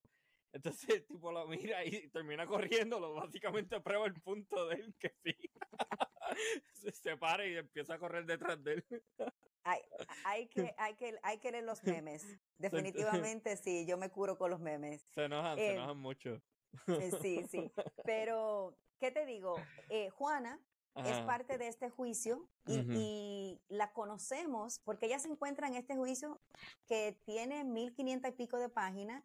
Entonces 0.51 0.89
el 0.89 1.05
tipo 1.07 1.31
lo 1.31 1.47
mira 1.47 1.85
y 1.85 2.09
termina 2.09 2.45
corriendo, 2.45 2.99
lo 2.99 3.13
básicamente 3.13 3.79
prueba 3.79 4.07
el 4.07 4.13
punto 4.15 4.67
de 4.67 4.75
él 4.75 4.95
que 4.99 5.13
sí. 5.23 5.33
se 6.73 6.91
separa 6.91 7.47
y 7.47 7.55
empieza 7.55 7.93
a 7.93 7.99
correr 7.99 8.25
detrás 8.25 8.61
de 8.61 8.73
él. 8.73 8.85
Hay, 9.63 9.81
hay, 10.25 10.47
que, 10.49 10.75
hay, 10.77 10.95
que, 10.95 11.19
hay 11.23 11.37
que 11.39 11.51
leer 11.51 11.63
los 11.63 11.83
memes. 11.83 12.25
Definitivamente 12.57 13.55
sí, 13.57 13.85
yo 13.85 13.97
me 13.97 14.09
curo 14.09 14.37
con 14.37 14.51
los 14.51 14.59
memes. 14.59 15.01
Se 15.13 15.25
enojan, 15.25 15.57
se 15.57 15.65
eh, 15.65 15.73
enojan 15.73 15.97
mucho. 15.97 16.41
Eh, 16.87 17.11
sí, 17.21 17.45
sí. 17.49 17.71
Pero, 18.05 18.77
¿qué 18.99 19.11
te 19.11 19.25
digo? 19.25 19.55
Eh, 19.89 20.09
Juana 20.09 20.59
es 20.95 21.19
parte 21.21 21.57
de 21.57 21.69
este 21.69 21.89
juicio 21.89 22.49
y, 22.65 22.79
y, 22.79 23.61
la 23.69 23.93
conocemos 23.93 24.79
porque 24.79 25.05
ella 25.05 25.19
se 25.19 25.29
encuentra 25.29 25.67
en 25.67 25.75
este 25.75 25.95
juicio 25.95 26.41
que 26.85 27.17
tiene 27.25 27.63
1500 27.63 28.29
y 28.29 28.33
pico 28.33 28.57
de 28.57 28.67
páginas 28.67 29.23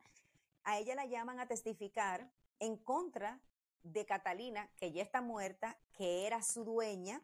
a 0.67 0.79
ella 0.79 0.97
la 0.97 1.07
llaman 1.07 1.41
a 1.41 1.47
testificar 1.47 2.29
en 2.59 2.77
contra 2.77 3.41
de 3.85 4.05
Catalina, 4.05 4.69
que 4.77 4.93
ya 4.93 5.03
está 5.03 5.21
muerta, 5.21 5.79
que 5.97 6.27
era 6.27 6.43
su 6.43 6.65
dueña, 6.65 7.23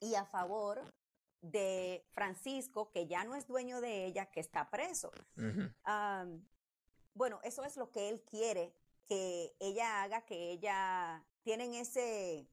y 0.00 0.16
a 0.16 0.24
favor 0.24 0.92
de 1.50 2.04
Francisco, 2.12 2.90
que 2.90 3.06
ya 3.06 3.24
no 3.24 3.34
es 3.34 3.46
dueño 3.46 3.80
de 3.80 4.06
ella, 4.06 4.26
que 4.26 4.40
está 4.40 4.68
preso. 4.70 5.10
bueno, 7.14 7.40
eso 7.42 7.64
es 7.64 7.76
lo 7.76 7.90
que 7.90 8.08
él 8.08 8.22
quiere 8.22 8.72
que 9.08 9.54
ella 9.60 10.02
haga, 10.02 10.22
que 10.22 10.50
ella 10.50 11.22
tienen 11.42 11.74
ese, 11.74 12.46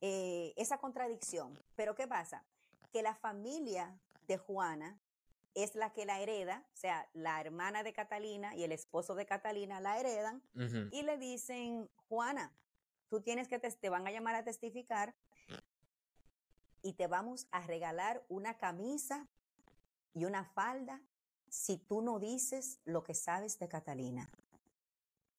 eh, 0.00 0.52
esa 0.56 0.78
contradicción. 0.78 1.58
Pero 1.76 1.94
¿qué 1.94 2.06
pasa? 2.06 2.44
Que 2.92 3.02
la 3.02 3.14
familia 3.14 3.96
de 4.26 4.36
Juana 4.36 4.98
es 5.54 5.76
la 5.76 5.92
que 5.92 6.04
la 6.04 6.20
hereda, 6.20 6.64
o 6.74 6.76
sea, 6.76 7.08
la 7.12 7.40
hermana 7.40 7.84
de 7.84 7.92
Catalina 7.92 8.56
y 8.56 8.64
el 8.64 8.72
esposo 8.72 9.14
de 9.14 9.24
Catalina 9.24 9.80
la 9.80 10.00
heredan 10.00 10.42
y 10.90 11.02
le 11.02 11.16
dicen, 11.16 11.88
Juana, 12.08 12.52
tú 13.08 13.20
tienes 13.20 13.46
que, 13.46 13.60
te, 13.60 13.70
te 13.70 13.88
van 13.88 14.06
a 14.06 14.10
llamar 14.10 14.34
a 14.34 14.42
testificar 14.42 15.14
y 16.84 16.92
te 16.92 17.06
vamos 17.06 17.48
a 17.50 17.62
regalar 17.62 18.22
una 18.28 18.58
camisa 18.58 19.26
y 20.12 20.26
una 20.26 20.44
falda 20.44 21.00
si 21.48 21.78
tú 21.78 22.02
no 22.02 22.18
dices 22.18 22.78
lo 22.84 23.02
que 23.02 23.14
sabes 23.14 23.58
de 23.58 23.68
Catalina. 23.68 24.30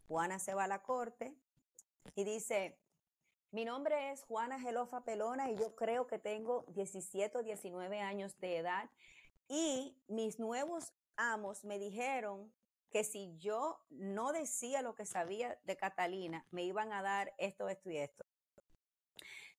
Juana 0.08 0.40
se 0.40 0.56
va 0.56 0.64
a 0.64 0.68
la 0.68 0.82
corte 0.82 1.36
y 2.16 2.24
dice, 2.24 2.80
mi 3.52 3.64
nombre 3.64 4.12
es 4.12 4.24
Juana 4.24 4.60
Gelofa 4.60 5.06
Pelona 5.06 5.52
y 5.52 5.56
yo 5.56 5.76
creo 5.76 6.08
que 6.08 6.18
tengo 6.18 6.66
17 6.70 7.38
o 7.38 7.44
19 7.44 8.02
años 8.02 8.38
de 8.40 8.58
edad 8.58 8.90
y 9.48 9.96
mis 10.08 10.40
nuevos 10.40 10.94
amos 11.16 11.64
me 11.64 11.78
dijeron 11.78 12.52
que 12.90 13.04
si 13.04 13.38
yo 13.38 13.80
no 13.92 14.32
decía 14.32 14.82
lo 14.82 14.96
que 14.96 15.06
sabía 15.06 15.60
de 15.64 15.78
Catalina, 15.78 16.44
me 16.50 16.64
iban 16.64 16.92
a 16.92 17.04
dar 17.04 17.36
esto, 17.38 17.70
esto 17.70 17.92
y 17.92 17.98
esto. 17.98 18.26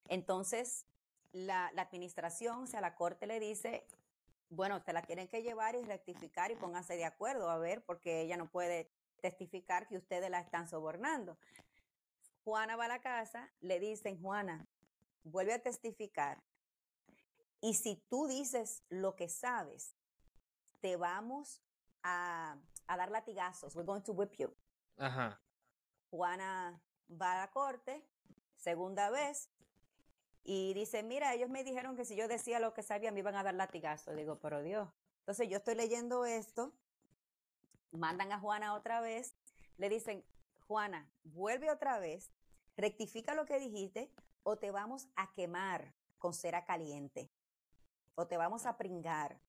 Entonces, 0.09 0.85
la, 1.31 1.67
administración, 1.67 2.63
o 2.63 2.67
sea, 2.67 2.81
la 2.81 2.95
corte 2.95 3.27
le 3.27 3.39
dice, 3.39 3.85
bueno, 4.49 4.83
te 4.83 4.93
la 4.93 5.01
tienen 5.01 5.27
que 5.27 5.43
llevar 5.43 5.75
y 5.75 5.83
rectificar 5.83 6.51
y 6.51 6.55
pónganse 6.55 6.95
de 6.95 7.05
acuerdo, 7.05 7.49
a 7.49 7.57
ver, 7.57 7.83
porque 7.83 8.21
ella 8.21 8.37
no 8.37 8.49
puede 8.49 8.91
testificar 9.21 9.87
que 9.87 9.97
ustedes 9.97 10.29
la 10.29 10.39
están 10.39 10.67
sobornando. 10.67 11.37
Juana 12.43 12.75
va 12.75 12.85
a 12.85 12.89
la 12.89 13.01
casa, 13.01 13.51
le 13.59 13.79
dicen, 13.79 14.21
Juana, 14.21 14.67
vuelve 15.23 15.53
a 15.53 15.59
testificar. 15.59 16.41
Y 17.61 17.73
si 17.73 17.95
tú 18.09 18.27
dices 18.27 18.83
lo 18.89 19.15
que 19.15 19.27
sabes, 19.27 19.95
te 20.79 20.95
vamos 20.95 21.61
a, 22.03 22.57
dar 22.87 23.11
latigazos. 23.11 23.75
We're 23.75 23.85
going 23.85 24.03
to 24.03 24.13
whip 24.13 24.33
you. 24.37 24.55
Ajá. 24.97 25.41
Juana 26.09 26.81
va 27.09 27.33
a 27.33 27.37
la 27.45 27.51
corte, 27.51 28.07
segunda 28.55 29.09
vez, 29.09 29.49
y 30.49 30.73
dice, 30.73 31.03
mira, 31.03 31.35
ellos 31.35 31.49
me 31.49 31.63
dijeron 31.63 31.95
que 31.95 32.05
si 32.05 32.15
yo 32.15 32.27
decía 32.27 32.59
lo 32.59 32.73
que 32.73 32.81
sabía 32.81 33.11
me 33.11 33.19
iban 33.19 33.35
a 33.35 33.43
dar 33.43 33.53
latigazos. 33.53 34.15
Digo, 34.15 34.39
pero 34.39 34.63
Dios. 34.63 34.89
Entonces 35.19 35.49
yo 35.49 35.57
estoy 35.57 35.75
leyendo 35.75 36.25
esto 36.25 36.73
mandan 37.91 38.31
a 38.31 38.39
Juana 38.39 38.73
otra 38.73 39.01
vez, 39.01 39.33
le 39.77 39.89
dicen, 39.89 40.23
Juana, 40.67 41.09
vuelve 41.23 41.71
otra 41.71 41.99
vez, 41.99 42.31
rectifica 42.75 43.33
lo 43.33 43.45
que 43.45 43.59
dijiste 43.59 44.11
o 44.43 44.57
te 44.57 44.71
vamos 44.71 45.07
a 45.15 45.31
quemar 45.33 45.93
con 46.17 46.33
cera 46.33 46.65
caliente 46.65 47.29
o 48.15 48.27
te 48.27 48.37
vamos 48.37 48.65
a 48.65 48.77
pringar. 48.77 49.39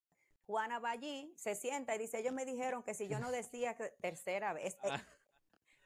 Juana 0.46 0.78
va 0.78 0.90
allí, 0.90 1.32
se 1.36 1.54
sienta 1.54 1.94
y 1.94 1.98
dice, 1.98 2.18
ellos 2.18 2.32
me 2.32 2.44
dijeron 2.44 2.82
que 2.82 2.94
si 2.94 3.06
yo 3.06 3.20
no 3.20 3.30
decía 3.30 3.76
tercera 4.00 4.52
vez, 4.52 4.78
ah. 4.82 5.02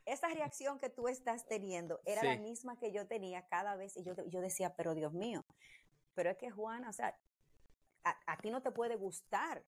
Esa 0.05 0.29
reacción 0.29 0.79
que 0.79 0.89
tú 0.89 1.09
estás 1.09 1.47
teniendo 1.47 2.01
era 2.05 2.23
la 2.23 2.37
misma 2.37 2.79
que 2.79 2.93
yo 2.93 3.07
tenía 3.07 3.47
cada 3.49 3.77
vez 3.77 3.97
y 3.97 4.03
yo, 4.03 4.15
yo 4.27 4.41
decía, 4.41 4.75
pero 4.77 4.95
Dios 4.95 5.13
mío, 5.13 5.45
pero 6.15 6.31
es 6.31 6.37
que 6.37 6.51
Juana, 6.51 6.89
o 6.89 6.93
sea, 6.93 7.17
a 8.05 8.37
ti 8.39 8.51
no 8.51 8.63
te 8.63 8.73
puede 8.73 8.97
gustar 8.97 9.65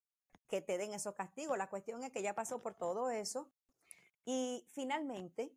que 0.49 0.61
te 0.61 0.79
den 0.79 0.93
esos 0.93 1.15
castigos. 1.15 1.59
La 1.59 1.71
cuestión 1.71 2.03
es 2.03 2.11
que 2.11 2.23
ya 2.23 2.35
pasó 2.35 2.63
por 2.63 2.75
todo 2.75 3.11
eso 3.11 3.51
y 4.25 4.67
finalmente 4.73 5.53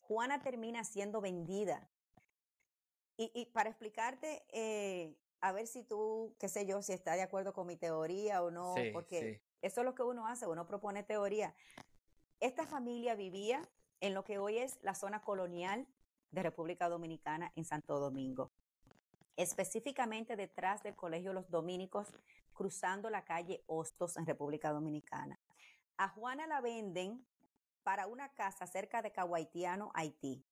Juana 0.00 0.42
termina 0.42 0.84
siendo 0.84 1.20
vendida. 1.20 1.88
Y, 3.22 3.44
para 3.52 3.68
explicarte, 3.68 4.46
eh, 4.48 5.14
a 5.42 5.52
ver 5.52 5.66
si 5.66 5.84
tú, 5.84 6.34
qué 6.38 6.48
sé 6.48 6.64
yo, 6.64 6.80
si 6.80 6.94
estás 6.94 7.16
de 7.16 7.22
acuerdo 7.22 7.52
con 7.52 7.66
mi 7.66 7.76
teoría 7.76 8.42
o 8.42 8.50
no, 8.50 8.74
porque 8.94 9.42
eso 9.60 9.82
es 9.82 9.84
lo 9.84 9.94
que 9.94 10.02
uno 10.02 10.26
hace, 10.26 10.46
uno 10.46 10.66
propone 10.66 11.02
teoría. 11.02 11.54
Esta 12.40 12.66
familia 12.66 13.14
vivía 13.14 13.68
en 14.00 14.14
lo 14.14 14.24
que 14.24 14.38
hoy 14.38 14.58
es 14.58 14.78
la 14.82 14.94
zona 14.94 15.22
colonial 15.22 15.86
de 16.30 16.42
República 16.42 16.88
Dominicana 16.88 17.52
en 17.56 17.64
Santo 17.64 17.98
Domingo, 17.98 18.50
específicamente 19.36 20.36
detrás 20.36 20.82
del 20.82 20.96
Colegio 20.96 21.32
Los 21.32 21.50
Dominicos 21.50 22.08
cruzando 22.52 23.10
la 23.10 23.24
calle 23.24 23.62
Hostos 23.66 24.16
en 24.16 24.26
República 24.26 24.70
Dominicana. 24.70 25.38
A 25.96 26.08
Juana 26.08 26.46
la 26.46 26.60
venden 26.60 27.26
para 27.82 28.06
una 28.06 28.32
casa 28.34 28.66
cerca 28.66 29.02
de 29.02 29.12
Cahuaitiano, 29.12 29.90
Haití. 29.94 30.44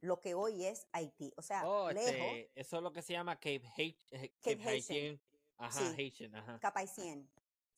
Lo 0.00 0.20
que 0.20 0.34
hoy 0.34 0.64
es 0.64 0.86
Haití. 0.92 1.32
O 1.36 1.42
sea, 1.42 1.66
oh, 1.66 1.90
lejos. 1.90 2.10
Este, 2.10 2.50
eso 2.54 2.76
es 2.76 2.82
lo 2.82 2.92
que 2.92 3.02
se 3.02 3.12
llama 3.12 3.36
Cape, 3.36 3.62
eh, 3.78 4.32
Cape, 4.40 4.62
Haitian. 4.62 5.20
Ajá, 5.56 5.80
Haitian, 5.96 6.34
ajá. 6.34 6.58
Capaicien. 6.58 7.28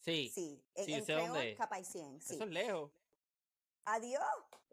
Sí. 0.01 0.31
Sí, 0.33 0.63
en, 0.75 1.05
sí, 1.05 1.13
dónde. 1.13 1.55
Capaicien, 1.57 2.21
sí. 2.21 2.35
Eso 2.35 2.45
es 2.45 2.51
lejos. 2.51 2.91
Adiós. 3.87 4.23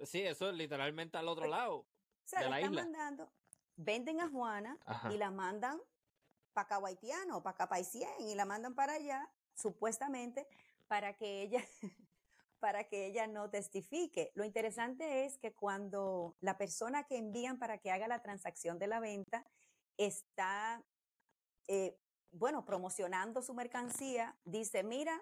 Sí, 0.03 0.22
eso 0.22 0.49
es 0.49 0.56
literalmente 0.56 1.18
al 1.18 1.27
otro 1.27 1.48
lado. 1.48 1.76
O 1.76 1.88
sea, 2.26 2.41
de 2.41 2.49
la 2.49 2.61
isla. 2.61 2.84
mandando. 2.84 3.31
Venden 3.76 4.22
a 4.22 4.30
Juana 4.30 4.77
y 5.11 5.18
la 5.18 5.31
mandan 5.31 5.80
para 6.53 6.68
Cahuaitiano, 6.68 7.41
para 7.41 7.57
Capaicien, 7.57 8.10
y 8.19 8.35
la 8.35 8.45
mandan 8.45 8.76
para 8.76 8.94
allá, 8.94 9.31
supuestamente, 9.56 10.48
para 10.88 11.15
que 11.15 11.41
ella, 11.41 11.64
para 12.60 12.84
que 12.85 13.07
ella 13.07 13.27
no 13.27 13.49
testifique. 13.49 14.31
Lo 14.35 14.44
interesante 14.44 15.26
es 15.26 15.38
que 15.38 15.53
cuando 15.53 16.35
la 16.40 16.57
persona 16.57 17.03
que 17.03 17.18
envían 17.18 17.57
para 17.57 17.80
que 17.80 17.91
haga 17.91 18.07
la 18.07 18.22
transacción 18.22 18.80
de 18.80 18.88
la 18.88 18.99
venta 18.99 19.45
está, 19.98 20.84
eh, 21.68 21.99
bueno, 22.31 22.65
promocionando 22.65 23.41
su 23.41 23.53
mercancía, 23.53 24.38
dice, 24.44 24.84
mira, 24.84 25.19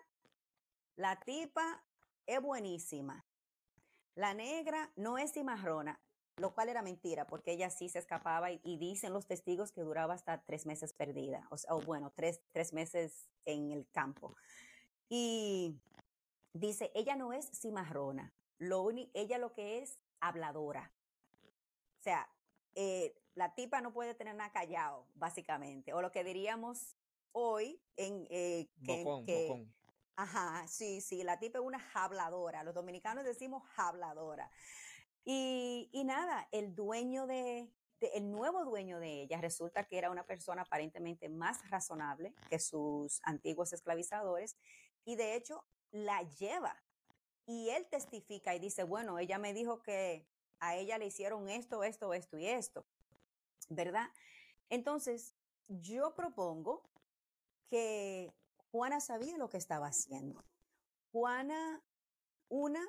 la 0.96 1.20
tipa 1.20 1.84
es 2.26 2.42
buenísima. 2.42 3.26
La 4.16 4.34
negra 4.34 4.92
no 4.96 5.18
es 5.18 5.34
cimarrona 5.34 6.00
lo 6.38 6.54
cual 6.54 6.70
era 6.70 6.82
mentira, 6.82 7.28
porque 7.28 7.52
ella 7.52 7.70
sí 7.70 7.90
se 7.90 8.00
escapaba 8.00 8.52
y, 8.52 8.78
dicen 8.78 9.14
los 9.14 9.28
testigos 9.28 9.72
que 9.72 9.82
duraba 9.82 10.14
hasta 10.14 10.42
tres 10.44 10.66
meses 10.66 10.94
perdida, 10.94 11.48
o, 11.70 11.82
bueno, 11.82 12.12
tres, 12.16 12.42
tres 12.52 12.74
meses 12.74 13.30
en 13.46 13.72
el 13.72 13.88
campo. 13.92 14.36
Y 15.10 15.80
dice, 16.54 16.92
ella 16.96 17.16
no 17.16 17.34
es 17.34 17.50
cimarrona, 17.54 18.34
lo 18.58 18.90
ella 19.14 19.38
lo 19.38 19.54
que 19.54 19.80
es 19.80 20.00
habladora. 20.20 20.92
O 22.00 22.04
sea, 22.04 22.28
eh, 22.76 23.14
la 23.36 23.54
tipa 23.54 23.82
no 23.82 23.94
puede 23.94 24.16
tener 24.16 24.36
nada 24.36 24.52
callado, 24.52 25.08
básicamente, 25.14 25.94
o 25.94 26.02
lo 26.02 26.12
que 26.12 26.24
diríamos 26.24 26.96
hoy 27.34 27.80
en 27.98 28.28
eh, 28.30 28.68
que, 28.84 29.68
Ajá, 30.16 30.68
sí, 30.68 31.02
sí, 31.02 31.24
la 31.24 31.40
tipa 31.40 31.60
es 31.60 31.66
una 31.66 31.90
habladora. 31.94 32.64
Los 32.64 32.76
dominicanos 32.76 33.24
decimos 33.24 33.64
habladora. 33.78 34.52
Y, 35.24 35.90
nada, 36.06 36.48
el 36.52 36.76
dueño 36.76 37.28
de, 37.28 37.72
el 38.00 38.32
nuevo 38.32 38.66
dueño 38.66 39.00
de 39.00 39.22
ella 39.22 39.40
resulta 39.40 39.84
que 39.84 39.98
era 39.98 40.10
una 40.10 40.26
persona 40.26 40.64
aparentemente 40.64 41.30
más 41.30 41.70
razonable 41.70 42.34
que 42.50 42.60
sus 42.60 43.22
antiguos 43.24 43.74
esclavizadores 43.74 44.58
y 45.06 45.16
de 45.16 45.36
hecho 45.36 45.64
la 45.92 46.24
lleva. 46.24 46.84
Y 47.46 47.70
él 47.70 47.88
testifica 47.90 48.56
y 48.56 48.60
dice, 48.60 48.84
bueno, 48.84 49.20
ella 49.20 49.38
me 49.38 49.54
dijo 49.54 49.82
que 49.82 50.28
a 50.60 50.76
ella 50.76 50.98
le 50.98 51.08
hicieron 51.08 51.50
esto, 51.50 51.84
esto, 51.84 52.14
esto 52.14 52.38
y 52.38 52.48
esto, 52.48 52.86
¿verdad? 53.70 54.10
Entonces, 54.70 55.36
yo 55.68 56.16
propongo 56.16 56.90
que 57.68 58.34
Juana 58.72 59.02
sabía 59.02 59.38
lo 59.38 59.50
que 59.50 59.58
estaba 59.58 59.88
haciendo. 59.88 60.44
Juana, 61.12 61.84
una, 62.48 62.82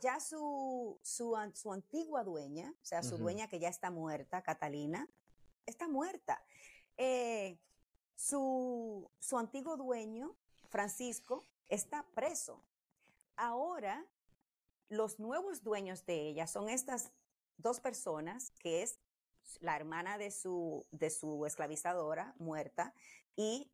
ya 0.00 0.20
su, 0.20 0.98
su, 1.02 1.36
su 1.54 1.72
antigua 1.72 2.24
dueña, 2.24 2.70
o 2.70 2.84
sea, 2.84 3.02
su 3.02 3.18
dueña 3.18 3.46
que 3.46 3.60
ya 3.60 3.68
está 3.68 3.90
muerta, 3.90 4.42
Catalina, 4.42 5.08
está 5.66 5.86
muerta. 5.86 6.42
Eh, 6.96 7.58
su, 8.16 9.10
su 9.18 9.38
antiguo 9.38 9.76
dueño, 9.76 10.34
Francisco, 10.70 11.46
está 11.68 12.06
preso. 12.14 12.64
Ahora, 13.36 14.06
los 14.88 15.18
nuevos 15.18 15.62
dueños 15.62 16.06
de 16.06 16.28
ella 16.28 16.46
son 16.46 16.68
estas 16.68 17.12
dos 17.58 17.80
personas, 17.80 18.50
que 18.58 18.82
es 18.82 18.98
la 19.60 19.76
hermana 19.76 20.18
de 20.18 20.30
su, 20.30 20.86
de 20.90 21.10
su 21.10 21.44
esclavizadora 21.44 22.34
muerta 22.38 22.94
y 23.36 23.70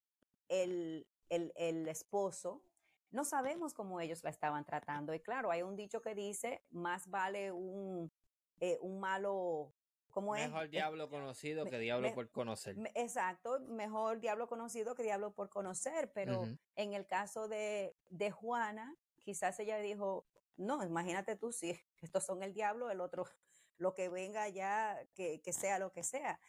el, 0.48 1.06
el, 1.28 1.52
el 1.56 1.88
esposo 1.88 2.62
no 3.10 3.24
sabemos 3.24 3.72
cómo 3.74 4.00
ellos 4.00 4.22
la 4.22 4.30
estaban 4.30 4.64
tratando. 4.64 5.14
Y 5.14 5.20
claro, 5.20 5.50
hay 5.50 5.62
un 5.62 5.76
dicho 5.76 6.02
que 6.02 6.14
dice, 6.14 6.62
más 6.70 7.08
vale 7.08 7.52
un, 7.52 8.12
eh, 8.60 8.78
un 8.80 9.00
malo 9.00 9.72
¿Cómo 10.10 10.32
mejor 10.32 10.64
es? 10.64 10.70
diablo 10.70 11.08
conocido 11.08 11.64
que 11.66 11.78
diablo 11.78 12.12
por 12.14 12.30
conocer. 12.30 12.76
exacto, 12.94 13.60
mejor 13.60 14.20
diablo 14.20 14.48
conocido 14.48 14.94
que 14.94 15.02
diablo 15.02 15.32
por 15.32 15.48
conocer, 15.48 16.10
pero 16.12 16.44
en 16.76 16.92
el 16.94 17.06
caso 17.06 17.46
de, 17.46 17.94
de 18.08 18.30
Juana, 18.30 18.96
quizás 19.20 19.58
ella 19.60 19.78
dijo, 19.78 20.26
no, 20.56 20.82
imagínate 20.82 21.36
tú 21.36 21.52
si 21.52 21.78
estos 22.02 22.24
son 22.24 22.42
el 22.42 22.52
diablo, 22.52 22.90
el 22.90 23.00
otro, 23.00 23.26
lo 23.76 23.94
que 23.94 24.08
venga 24.08 24.48
ya, 24.48 24.98
que, 25.14 25.40
que 25.40 25.52
sea 25.52 25.78
lo 25.78 25.92
que 25.92 26.02
sea. 26.02 26.40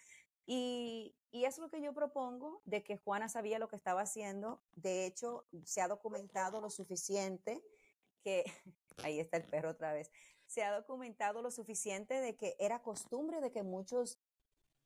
Y, 0.52 1.16
y, 1.30 1.46
es 1.46 1.60
lo 1.60 1.70
que 1.70 1.80
yo 1.80 1.94
propongo, 1.94 2.64
de 2.66 2.84
que 2.84 2.98
Juana 2.98 3.30
sabía 3.30 3.60
lo 3.60 3.68
que 3.68 3.76
estaba 3.76 4.02
haciendo. 4.02 4.64
De 4.72 5.06
hecho, 5.06 5.46
se 5.64 5.80
ha 5.80 5.88
documentado 5.88 6.60
lo 6.60 6.72
suficiente 6.72 7.64
que, 8.24 8.44
ahí 9.04 9.20
está 9.20 9.38
el 9.38 9.44
perro 9.44 9.70
otra 9.70 9.94
vez, 9.94 10.10
se 10.48 10.64
ha 10.64 10.72
documentado 10.72 11.44
lo 11.44 11.52
suficiente 11.52 12.16
de 12.16 12.36
que 12.36 12.56
era 12.58 12.82
costumbre 12.82 13.42
de 13.42 13.52
que 13.52 13.62
muchos 13.62 14.20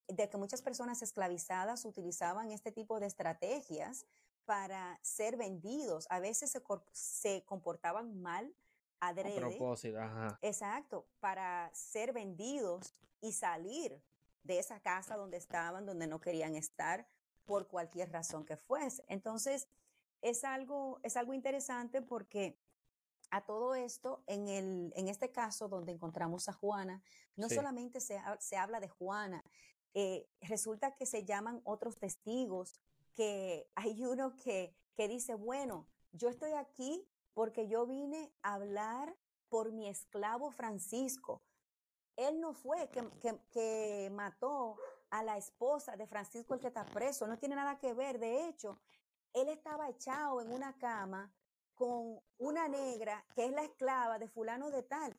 de 0.09 0.29
que 0.29 0.35
muchas 0.35 0.61
personas 0.61 1.01
esclavizadas 1.01 1.85
utilizaban 1.85 2.51
este 2.51 2.73
tipo 2.73 2.99
de 2.99 3.05
estrategias 3.05 4.05
para 4.43 4.99
ser 5.01 5.37
vendidos. 5.37 6.07
A 6.09 6.19
veces 6.19 6.51
se, 6.51 6.61
se 6.91 7.45
comportaban 7.45 8.21
mal 8.21 8.53
adrede. 8.99 9.37
A 9.37 9.47
propósito, 9.47 9.97
ajá. 9.97 10.37
Exacto, 10.41 11.07
para 11.21 11.71
ser 11.73 12.11
vendidos 12.11 12.93
y 13.21 13.31
salir 13.31 14.03
de 14.43 14.59
esa 14.59 14.79
casa 14.79 15.15
donde 15.15 15.37
estaban, 15.37 15.85
donde 15.85 16.07
no 16.07 16.19
querían 16.19 16.55
estar, 16.55 17.07
por 17.45 17.67
cualquier 17.67 18.11
razón 18.11 18.45
que 18.45 18.57
fuese. 18.57 19.03
Entonces, 19.07 19.67
es 20.21 20.43
algo, 20.43 20.99
es 21.03 21.17
algo 21.17 21.33
interesante 21.33 22.01
porque 22.01 22.57
a 23.31 23.41
todo 23.41 23.75
esto, 23.75 24.23
en, 24.27 24.47
el, 24.47 24.93
en 24.95 25.07
este 25.07 25.31
caso 25.31 25.67
donde 25.67 25.91
encontramos 25.91 26.47
a 26.47 26.53
Juana, 26.53 27.01
no 27.35 27.49
solamente 27.49 27.99
se, 27.99 28.21
se, 28.39 28.57
habla 28.57 28.79
de 28.79 28.87
Juana, 28.87 29.43
eh, 29.93 30.27
resulta 30.41 30.95
que 30.95 31.05
se 31.05 31.25
llaman 31.25 31.61
otros 31.63 31.97
testigos, 31.97 32.79
que 33.15 33.67
hay 33.75 34.03
uno 34.05 34.37
que, 34.37 34.75
que 34.95 35.07
dice, 35.07 35.35
bueno, 35.35 35.87
yo 36.11 36.29
estoy 36.29 36.53
aquí 36.53 37.07
porque 37.33 37.67
yo 37.67 37.85
vine 37.85 38.31
a 38.43 38.53
hablar 38.53 39.15
por 39.49 39.71
mi 39.71 39.87
esclavo 39.87 40.51
Francisco. 40.51 41.41
Él 42.15 42.39
no 42.39 42.53
fue 42.53 42.89
que, 42.89 43.07
que, 43.19 43.39
que, 43.51 44.09
mató 44.11 44.77
a 45.09 45.23
la 45.23 45.37
esposa 45.37 45.95
de 45.95 46.07
Francisco 46.07 46.53
el 46.53 46.59
que 46.59 46.67
está 46.67 46.85
preso, 46.85 47.27
no 47.27 47.37
tiene 47.37 47.55
nada 47.55 47.77
que 47.77 47.93
ver. 47.93 48.19
De 48.19 48.47
hecho, 48.47 48.79
él 49.33 49.49
estaba 49.49 49.89
echado 49.89 50.41
en 50.41 50.51
una 50.51 50.77
cama 50.77 51.33
con 51.73 52.19
una 52.37 52.67
negra 52.67 53.25
que 53.35 53.45
es 53.45 53.51
la 53.51 53.63
esclava 53.63 54.19
de 54.19 54.27
fulano 54.27 54.69
de 54.69 54.83
tal. 54.83 55.17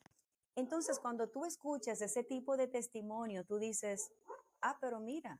Entonces, 0.55 0.99
cuando 0.99 1.29
tú 1.29 1.43
escuchas 1.43 2.01
ese 2.01 2.23
tipo 2.23 2.55
de 2.55 2.67
testimonio, 2.67 3.45
tú 3.45 3.57
dices, 3.57 4.11
ah, 4.61 4.77
pero 4.79 4.99
mira, 5.01 5.39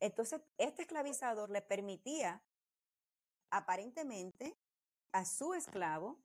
entonces 0.00 0.40
este 0.58 0.82
esclavizador 0.82 1.50
le 1.50 1.60
permitía 1.60 2.42
aparentemente 3.50 4.56
a 5.12 5.24
su 5.24 5.54
esclavo 5.54 6.20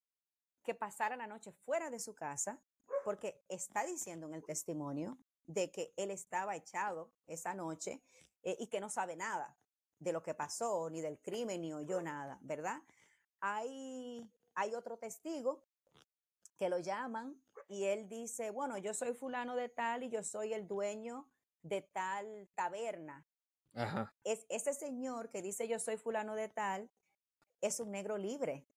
que 0.63 0.75
pasara 0.75 1.15
la 1.15 1.27
noche 1.27 1.51
fuera 1.51 1.89
de 1.89 1.99
su 1.99 2.13
casa, 2.13 2.61
porque 3.09 3.43
está 3.49 3.83
diciendo 3.85 4.27
en 4.27 4.35
el 4.35 4.45
testimonio 4.45 5.17
de 5.47 5.71
que 5.71 5.91
él 5.97 6.11
estaba 6.11 6.55
echado 6.55 7.11
esa 7.25 7.55
noche 7.55 8.03
eh, 8.43 8.55
y 8.59 8.67
que 8.67 8.79
no 8.79 8.91
sabe 8.91 9.15
nada 9.15 9.57
de 9.97 10.13
lo 10.13 10.21
que 10.21 10.35
pasó, 10.35 10.91
ni 10.91 11.01
del 11.01 11.17
crimen, 11.19 11.61
ni 11.61 11.73
oyó 11.73 12.03
nada, 12.03 12.37
¿verdad? 12.41 12.79
Hay, 13.39 14.31
hay 14.53 14.75
otro 14.75 14.99
testigo 14.99 15.65
que 16.55 16.69
lo 16.69 16.77
llaman 16.77 17.41
y 17.67 17.85
él 17.85 18.07
dice, 18.07 18.51
bueno, 18.51 18.77
yo 18.77 18.93
soy 18.93 19.15
fulano 19.15 19.55
de 19.55 19.69
tal 19.69 20.03
y 20.03 20.09
yo 20.09 20.21
soy 20.21 20.53
el 20.53 20.67
dueño 20.67 21.27
de 21.63 21.81
tal 21.81 22.47
taberna. 22.53 23.25
Es 24.23 24.45
ese 24.49 24.75
señor 24.75 25.31
que 25.31 25.41
dice 25.41 25.67
yo 25.67 25.79
soy 25.79 25.97
fulano 25.97 26.35
de 26.35 26.49
tal, 26.49 26.91
es 27.59 27.79
un 27.79 27.89
negro 27.89 28.19
libre. 28.19 28.67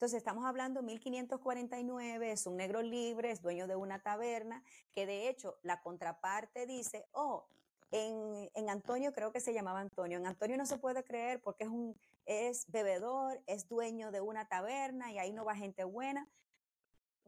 Entonces 0.00 0.16
estamos 0.16 0.46
hablando 0.46 0.80
1549, 0.80 2.32
es 2.32 2.46
un 2.46 2.56
negro 2.56 2.80
libre, 2.80 3.32
es 3.32 3.42
dueño 3.42 3.66
de 3.66 3.76
una 3.76 4.02
taberna, 4.02 4.64
que 4.94 5.04
de 5.04 5.28
hecho 5.28 5.58
la 5.62 5.82
contraparte 5.82 6.64
dice, 6.64 7.06
oh, 7.12 7.44
en, 7.90 8.50
en, 8.54 8.70
Antonio, 8.70 9.12
creo 9.12 9.30
que 9.30 9.40
se 9.40 9.52
llamaba 9.52 9.80
Antonio, 9.80 10.16
en 10.16 10.26
Antonio 10.26 10.56
no 10.56 10.64
se 10.64 10.78
puede 10.78 11.04
creer 11.04 11.42
porque 11.42 11.64
es 11.64 11.68
un, 11.68 11.94
es 12.24 12.64
bebedor, 12.70 13.42
es 13.46 13.68
dueño 13.68 14.10
de 14.10 14.22
una 14.22 14.48
taberna 14.48 15.12
y 15.12 15.18
ahí 15.18 15.34
no 15.34 15.44
va 15.44 15.54
gente 15.54 15.84
buena. 15.84 16.26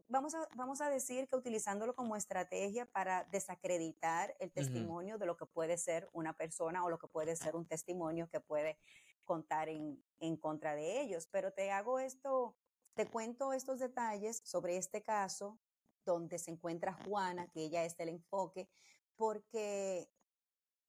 Vamos 0.09 0.35
a, 0.35 0.49
vamos 0.55 0.81
a 0.81 0.89
decir 0.89 1.29
que 1.29 1.37
utilizándolo 1.37 1.95
como 1.95 2.17
estrategia 2.17 2.87
para 2.87 3.25
desacreditar 3.25 4.35
el 4.41 4.51
testimonio 4.51 5.19
de 5.19 5.27
lo 5.27 5.37
que 5.37 5.45
puede 5.45 5.77
ser 5.77 6.09
una 6.15 6.33
persona 6.33 6.83
o 6.87 6.89
lo 6.89 6.99
que 6.99 7.07
puede 7.07 7.37
ser 7.37 7.55
un 7.55 7.67
testimonio 7.67 8.31
que 8.31 8.41
puede 8.41 8.79
contar 9.27 9.69
en, 9.69 10.03
en 10.21 10.39
contra 10.39 10.75
de 10.75 11.03
ellos. 11.03 11.29
Pero 11.31 11.53
te 11.53 11.71
hago 11.71 11.99
esto, 11.99 12.57
te 12.95 13.07
cuento 13.07 13.53
estos 13.53 13.79
detalles 13.79 14.43
sobre 14.45 14.77
este 14.77 15.03
caso 15.03 15.59
donde 16.05 16.39
se 16.39 16.51
encuentra 16.51 16.93
Juana, 16.93 17.49
que 17.49 17.65
ella 17.65 17.85
es 17.85 17.99
el 17.99 18.09
enfoque, 18.09 18.69
porque 19.17 20.09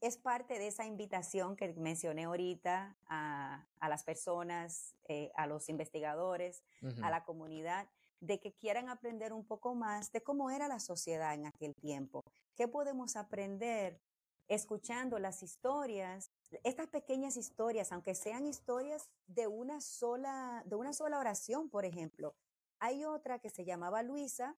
es 0.01 0.17
parte 0.17 0.59
de 0.59 0.67
esa 0.67 0.85
invitación 0.85 1.55
que 1.55 1.73
mencioné 1.73 2.25
ahorita 2.25 2.97
a, 3.07 3.65
las 3.81 4.03
personas, 4.03 4.95
eh, 5.07 5.31
a 5.35 5.47
los 5.47 5.69
investigadores, 5.69 6.63
a 7.01 7.09
la 7.09 7.23
comunidad, 7.23 7.88
de 8.19 8.39
que 8.39 8.53
quieran 8.53 8.89
aprender 8.89 9.34
un 9.34 9.45
poco 9.45 9.75
más 9.75 10.11
de 10.11 10.21
cómo 10.21 10.49
era 10.49 10.67
la 10.67 10.80
sociedad 10.80 11.34
en 11.34 11.45
aquel 11.45 11.75
tiempo. 11.75 12.23
¿Qué 12.55 12.67
podemos 12.67 13.15
aprender 13.15 14.01
escuchando 14.47 15.19
las 15.19 15.43
historias, 15.43 16.31
estas 16.63 16.88
pequeñas 16.88 17.38
historias, 17.38 17.91
aunque 17.91 18.15
sean 18.15 18.45
historias 18.45 19.09
de 19.27 19.47
una 19.47 19.81
sola, 19.81 20.63
de 20.65 20.75
una 20.75 20.93
sola 20.93 21.19
oración, 21.19 21.69
por 21.69 21.85
ejemplo? 21.85 22.35
Hay 22.80 23.05
otra 23.05 23.39
que 23.39 23.49
se 23.49 23.65
llamaba 23.65 24.03
Luisa, 24.03 24.55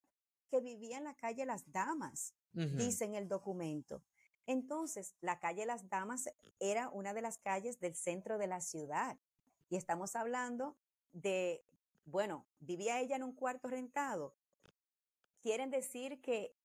que 0.49 0.59
vivía 0.59 0.97
en 0.97 1.03
la 1.03 1.15
calle 1.15 1.45
Las 1.45 1.72
Damas, 1.72 2.34
dice 2.53 3.05
en 3.05 3.15
el 3.15 3.27
documento. 3.27 4.01
Entonces, 4.47 5.15
la 5.22 5.39
calle 5.39 5.65
Las 5.65 5.89
Damas 5.89 6.30
era 6.59 6.89
una 6.89 7.13
de 7.13 7.22
las 7.22 7.38
calles 7.38 7.80
del 7.80 7.95
centro 7.95 8.38
de 8.38 8.47
la 8.47 8.61
ciudad. 8.61 9.17
Y 9.69 9.76
estamos 9.76 10.15
hablando 10.15 10.77
de, 11.11 11.65
bueno, 12.05 12.45
vivía 12.59 12.99
ella 12.99 13.15
en 13.15 13.23
un 13.23 13.34
cuarto 13.34 13.67
rentado. 13.67 14.35
Quieren 15.41 15.72
decir 15.72 16.22
que 16.22 16.55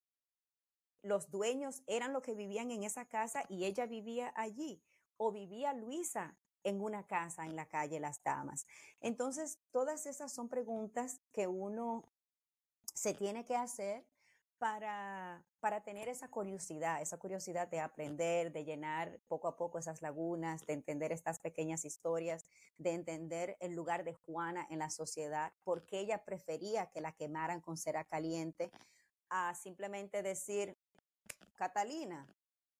los 1.01 1.31
dueños 1.31 1.81
eran 1.87 2.13
los 2.13 2.21
que 2.21 2.35
vivían 2.35 2.71
en 2.71 2.83
esa 2.83 3.05
casa 3.05 3.43
y 3.49 3.65
ella 3.65 3.85
vivía 3.85 4.31
allí. 4.35 4.81
O 5.23 5.31
vivía 5.31 5.71
Luisa 5.73 6.35
en 6.63 6.81
una 6.81 7.05
casa 7.05 7.45
en 7.45 7.55
la 7.55 7.67
calle 7.67 7.99
Las 7.99 8.23
Damas. 8.23 8.65
Entonces, 9.01 9.59
todas 9.69 10.07
esas 10.07 10.33
son 10.33 10.49
preguntas 10.49 11.21
que 11.31 11.45
uno 11.45 12.11
se 12.95 13.13
tiene 13.13 13.45
que 13.45 13.55
hacer 13.55 14.03
para, 14.57 15.45
para 15.59 15.83
tener 15.83 16.09
esa 16.09 16.29
curiosidad, 16.29 17.03
esa 17.03 17.19
curiosidad 17.19 17.67
de 17.67 17.79
aprender, 17.79 18.51
de 18.51 18.63
llenar 18.63 19.19
poco 19.27 19.47
a 19.47 19.57
poco 19.57 19.77
esas 19.77 20.01
lagunas, 20.01 20.65
de 20.65 20.73
entender 20.73 21.11
estas 21.11 21.39
pequeñas 21.39 21.85
historias, 21.85 22.43
de 22.79 22.93
entender 22.93 23.57
el 23.59 23.75
lugar 23.75 24.03
de 24.03 24.15
Juana 24.15 24.65
en 24.71 24.79
la 24.79 24.89
sociedad, 24.89 25.53
por 25.63 25.85
qué 25.85 25.99
ella 25.99 26.25
prefería 26.25 26.87
que 26.87 26.99
la 26.99 27.11
quemaran 27.11 27.61
con 27.61 27.77
cera 27.77 28.05
caliente, 28.05 28.71
a 29.29 29.53
simplemente 29.53 30.23
decir, 30.23 30.75
Catalina, 31.53 32.27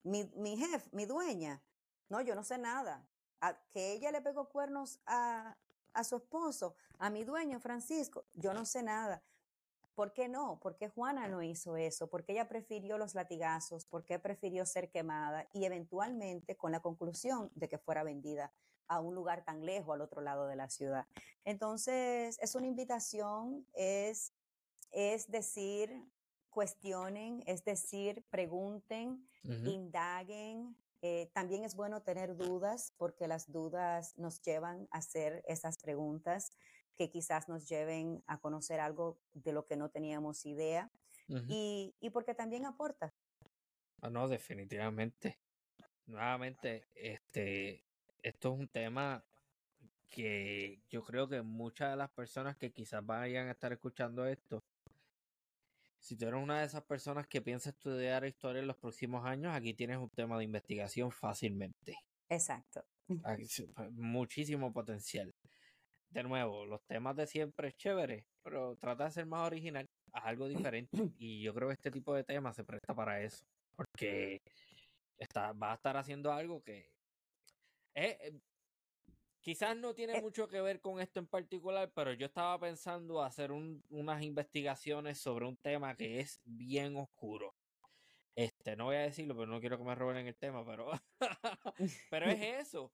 mi, 0.01 0.25
mi 0.35 0.57
jefe, 0.57 0.89
mi 0.91 1.05
dueña, 1.05 1.61
no, 2.09 2.21
yo 2.21 2.35
no 2.35 2.43
sé 2.43 2.57
nada. 2.57 3.07
A, 3.39 3.57
que 3.71 3.93
ella 3.93 4.11
le 4.11 4.21
pegó 4.21 4.49
cuernos 4.49 4.99
a, 5.05 5.57
a 5.93 6.03
su 6.03 6.17
esposo, 6.17 6.75
a 6.99 7.09
mi 7.09 7.23
dueño 7.23 7.59
Francisco, 7.59 8.25
yo 8.33 8.53
no 8.53 8.65
sé 8.65 8.83
nada. 8.83 9.23
¿Por 9.95 10.13
qué 10.13 10.29
no? 10.29 10.59
¿Por 10.59 10.77
qué 10.77 10.87
Juana 10.87 11.27
no 11.27 11.43
hizo 11.43 11.75
eso? 11.75 12.07
¿Por 12.09 12.23
qué 12.23 12.33
ella 12.33 12.47
prefirió 12.47 12.97
los 12.97 13.13
latigazos? 13.13 13.85
¿Por 13.85 14.05
qué 14.05 14.19
prefirió 14.19 14.65
ser 14.65 14.89
quemada? 14.89 15.47
Y 15.53 15.65
eventualmente 15.65 16.55
con 16.55 16.71
la 16.71 16.79
conclusión 16.79 17.51
de 17.55 17.67
que 17.67 17.77
fuera 17.77 18.03
vendida 18.03 18.53
a 18.87 18.99
un 18.99 19.15
lugar 19.15 19.43
tan 19.43 19.65
lejos 19.65 19.93
al 19.93 20.01
otro 20.01 20.21
lado 20.21 20.47
de 20.47 20.55
la 20.55 20.69
ciudad. 20.69 21.07
Entonces, 21.45 22.37
es 22.41 22.55
una 22.55 22.67
invitación, 22.67 23.65
es, 23.73 24.33
es 24.91 25.29
decir, 25.29 26.05
cuestionen, 26.49 27.43
es 27.45 27.63
decir, 27.63 28.25
pregunten, 28.29 29.27
indaguen. 29.43 30.75
Eh, 31.01 31.31
también 31.33 31.63
es 31.63 31.75
bueno 31.75 32.03
tener 32.03 32.35
dudas 32.35 32.93
porque 32.97 33.27
las 33.27 33.51
dudas 33.51 34.15
nos 34.17 34.41
llevan 34.41 34.87
a 34.91 34.99
hacer 34.99 35.43
esas 35.47 35.77
preguntas 35.79 36.51
que 36.95 37.09
quizás 37.09 37.49
nos 37.49 37.67
lleven 37.67 38.23
a 38.27 38.39
conocer 38.39 38.79
algo 38.79 39.19
de 39.33 39.51
lo 39.51 39.65
que 39.65 39.77
no 39.77 39.89
teníamos 39.89 40.45
idea 40.45 40.91
y, 41.47 41.95
y, 42.01 42.09
porque 42.09 42.35
también 42.35 42.65
aporta. 42.65 43.13
Ah, 44.01 44.09
no, 44.09 44.27
definitivamente. 44.27 45.39
Nuevamente, 46.05 46.89
este, 46.93 47.85
esto 48.21 48.53
es 48.53 48.59
un 48.59 48.67
tema 48.67 49.23
que 50.09 50.83
yo 50.89 51.03
creo 51.03 51.29
que 51.29 51.41
muchas 51.41 51.91
de 51.91 51.95
las 51.95 52.11
personas 52.11 52.57
que 52.57 52.73
quizás 52.73 53.05
vayan 53.05 53.47
a 53.47 53.51
estar 53.51 53.71
escuchando 53.71 54.25
esto, 54.25 54.61
si 56.01 56.17
tú 56.17 56.25
eres 56.25 56.41
una 56.41 56.59
de 56.59 56.65
esas 56.65 56.83
personas 56.83 57.27
que 57.27 57.41
piensa 57.41 57.69
estudiar 57.69 58.25
historia 58.25 58.59
en 58.59 58.67
los 58.67 58.77
próximos 58.77 59.23
años, 59.23 59.55
aquí 59.55 59.73
tienes 59.73 59.97
un 59.97 60.09
tema 60.09 60.37
de 60.37 60.43
investigación 60.43 61.11
fácilmente. 61.11 61.95
Exacto. 62.27 62.83
muchísimo 63.91 64.73
potencial. 64.73 65.31
de 66.09 66.23
nuevo, 66.23 66.65
los 66.65 66.81
temas 66.87 67.15
de 67.15 67.27
siempre 67.27 67.69
es 67.69 67.75
chévere, 67.77 68.25
pero 68.43 68.75
trata 68.77 69.05
de 69.05 69.11
ser 69.11 69.25
más 69.25 69.47
original, 69.47 69.85
haz 70.11 70.25
algo 70.25 70.47
diferente. 70.47 70.89
Y 71.19 71.41
yo 71.41 71.53
creo 71.53 71.69
que 71.69 71.75
este 71.75 71.91
tipo 71.91 72.13
de 72.15 72.23
temas 72.23 72.55
se 72.55 72.63
presta 72.63 72.93
para 72.95 73.21
eso, 73.21 73.45
porque 73.75 74.41
está, 75.17 75.53
va 75.53 75.71
a 75.71 75.75
estar 75.75 75.95
haciendo 75.97 76.33
algo 76.33 76.63
que 76.63 76.89
eh, 77.95 78.39
quizás 79.41 79.75
no 79.77 79.93
tiene 79.93 80.15
Eh, 80.17 80.21
mucho 80.21 80.47
que 80.47 80.61
ver 80.61 80.79
con 80.81 80.99
esto 80.99 81.19
en 81.19 81.27
particular, 81.27 81.91
pero 81.93 82.13
yo 82.13 82.27
estaba 82.27 82.59
pensando 82.59 83.21
hacer 83.23 83.51
un- 83.51 83.83
unas 83.89 84.21
investigaciones 84.23 85.19
sobre 85.19 85.45
un 85.45 85.57
tema 85.57 85.95
que 85.95 86.19
es 86.19 86.41
bien 86.45 86.95
oscuro. 86.97 87.53
Este, 88.35 88.75
no 88.75 88.85
voy 88.85 88.95
a 88.95 89.01
decirlo, 89.01 89.35
pero 89.35 89.47
no 89.47 89.59
quiero 89.59 89.77
que 89.77 89.83
me 89.83 89.95
roben 89.95 90.27
el 90.27 90.35
tema, 90.37 90.65
pero, 90.65 90.91
pero 92.09 92.29
es 92.29 92.41
eso. 92.67 92.91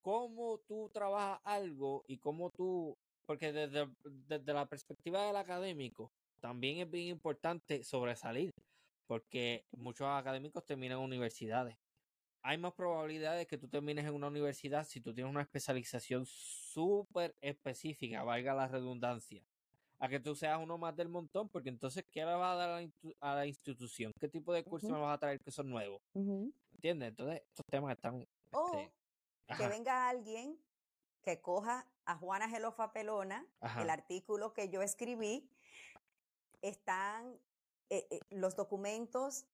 Cómo 0.00 0.58
tú 0.66 0.90
trabajas 0.92 1.40
algo 1.44 2.04
y 2.08 2.18
cómo 2.18 2.50
tú, 2.50 2.96
porque 3.26 3.52
desde, 3.52 3.88
desde 4.04 4.52
la 4.54 4.66
perspectiva 4.66 5.26
del 5.26 5.36
académico, 5.36 6.12
también 6.40 6.78
es 6.78 6.90
bien 6.90 7.08
importante 7.08 7.82
sobresalir, 7.84 8.52
porque 9.06 9.64
muchos 9.72 10.06
académicos 10.08 10.64
terminan 10.64 11.00
universidades. 11.00 11.76
Hay 12.48 12.56
más 12.56 12.72
probabilidades 12.72 13.46
que 13.46 13.58
tú 13.58 13.68
termines 13.68 14.06
en 14.06 14.14
una 14.14 14.28
universidad 14.28 14.86
si 14.86 15.02
tú 15.02 15.12
tienes 15.12 15.30
una 15.30 15.42
especialización 15.42 16.24
súper 16.24 17.36
específica, 17.42 18.22
valga 18.22 18.54
la 18.54 18.66
redundancia, 18.66 19.44
a 19.98 20.08
que 20.08 20.18
tú 20.18 20.34
seas 20.34 20.58
uno 20.58 20.78
más 20.78 20.96
del 20.96 21.10
montón, 21.10 21.50
porque 21.50 21.68
entonces, 21.68 22.06
¿qué 22.10 22.20
le 22.20 22.32
vas 22.32 22.54
a 22.54 22.56
dar 22.56 22.70
a 22.70 22.74
la, 22.76 22.82
instu- 22.82 23.14
a 23.20 23.34
la 23.34 23.46
institución? 23.46 24.14
¿Qué 24.18 24.28
tipo 24.28 24.54
de 24.54 24.64
cursos 24.64 24.88
me 24.88 24.96
vas 24.98 25.14
a 25.14 25.18
traer 25.18 25.40
que 25.40 25.50
son 25.50 25.68
nuevos? 25.68 26.00
ujú. 26.14 26.50
¿Entiendes? 26.76 27.10
Entonces, 27.10 27.42
estos 27.48 27.66
temas 27.66 27.94
están... 27.94 28.26
O 28.52 28.78
Este, 28.78 28.92
que 29.58 29.68
venga 29.68 30.08
alguien 30.08 30.58
que 31.20 31.42
coja 31.42 31.86
a 32.06 32.16
Juana 32.16 32.48
Gelofa 32.48 32.94
Pelona, 32.94 33.44
el 33.78 33.90
artículo 33.90 34.54
que 34.54 34.70
yo 34.70 34.80
escribí, 34.80 35.50
están 36.62 37.38
eh, 37.90 38.06
eh, 38.10 38.20
los 38.30 38.56
documentos, 38.56 39.44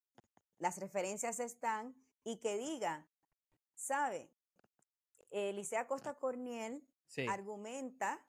las 0.59 0.79
referencias 0.79 1.41
están, 1.41 1.97
y 2.25 2.37
que 2.37 2.57
diga, 2.57 3.07
¿sabe? 3.75 4.31
Elisea 5.31 5.87
Costa 5.87 6.15
Corniel 6.15 6.83
sí, 7.07 7.27
argumenta 7.29 8.25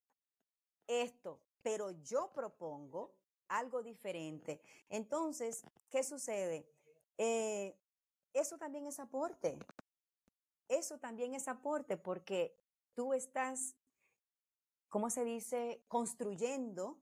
esto, 0.88 1.40
pero 1.62 1.92
yo 1.92 2.32
propongo 2.34 3.16
algo 3.48 3.82
diferente. 3.82 4.62
Entonces, 4.90 5.64
¿qué 5.90 6.04
sucede? 6.04 6.68
Eh, 7.18 7.76
eso 8.34 8.58
también 8.58 8.86
es 8.86 9.00
aporte. 9.00 9.58
Eso 10.68 10.98
también 10.98 11.36
es 11.36 11.48
aporte 11.48 11.96
porque 11.96 12.58
tú 12.94 13.14
estás, 13.14 13.76
¿cómo 14.90 15.10
se 15.10 15.24
dice? 15.24 15.84
Construyendo, 15.88 17.00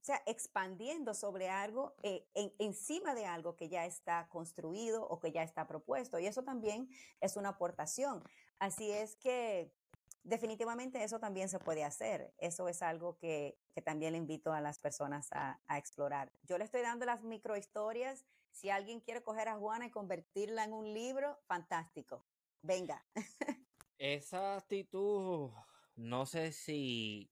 o 0.00 0.04
sea, 0.04 0.22
expandiendo 0.26 1.12
sobre 1.12 1.50
algo, 1.50 1.94
eh, 2.02 2.26
en- 2.34 2.54
encima 2.58 3.14
de 3.14 3.26
algo 3.26 3.56
que 3.56 3.68
ya 3.68 3.84
está 3.84 4.28
construido 4.30 5.06
o 5.06 5.20
que 5.20 5.30
ya 5.30 5.42
está 5.42 5.66
propuesto. 5.66 6.18
Y 6.18 6.26
eso 6.26 6.42
también 6.42 6.88
es 7.20 7.36
una 7.36 7.50
aportación. 7.50 8.24
Así 8.58 8.90
es 8.90 9.16
que 9.16 9.74
definitivamente 10.22 11.04
eso 11.04 11.20
también 11.20 11.50
se 11.50 11.58
puede 11.58 11.84
hacer. 11.84 12.32
Eso 12.38 12.68
es 12.68 12.80
algo 12.80 13.18
que, 13.18 13.58
que 13.74 13.82
también 13.82 14.12
le 14.12 14.18
invito 14.18 14.52
a 14.54 14.62
las 14.62 14.78
personas 14.78 15.28
a, 15.32 15.60
a 15.66 15.76
explorar. 15.76 16.32
Yo 16.44 16.56
le 16.56 16.64
estoy 16.64 16.80
dando 16.80 17.04
las 17.04 17.22
microhistorias. 17.22 18.24
Si 18.52 18.70
alguien 18.70 19.00
quiere 19.00 19.22
coger 19.22 19.48
a 19.48 19.58
Juana 19.58 19.86
y 19.86 19.90
convertirla 19.90 20.64
en 20.64 20.72
un 20.72 20.94
libro, 20.94 21.38
fantástico. 21.46 22.24
Venga. 22.62 23.04
esa 23.98 24.56
actitud, 24.56 25.50
no 25.94 26.24
sé 26.24 26.52
si 26.52 27.30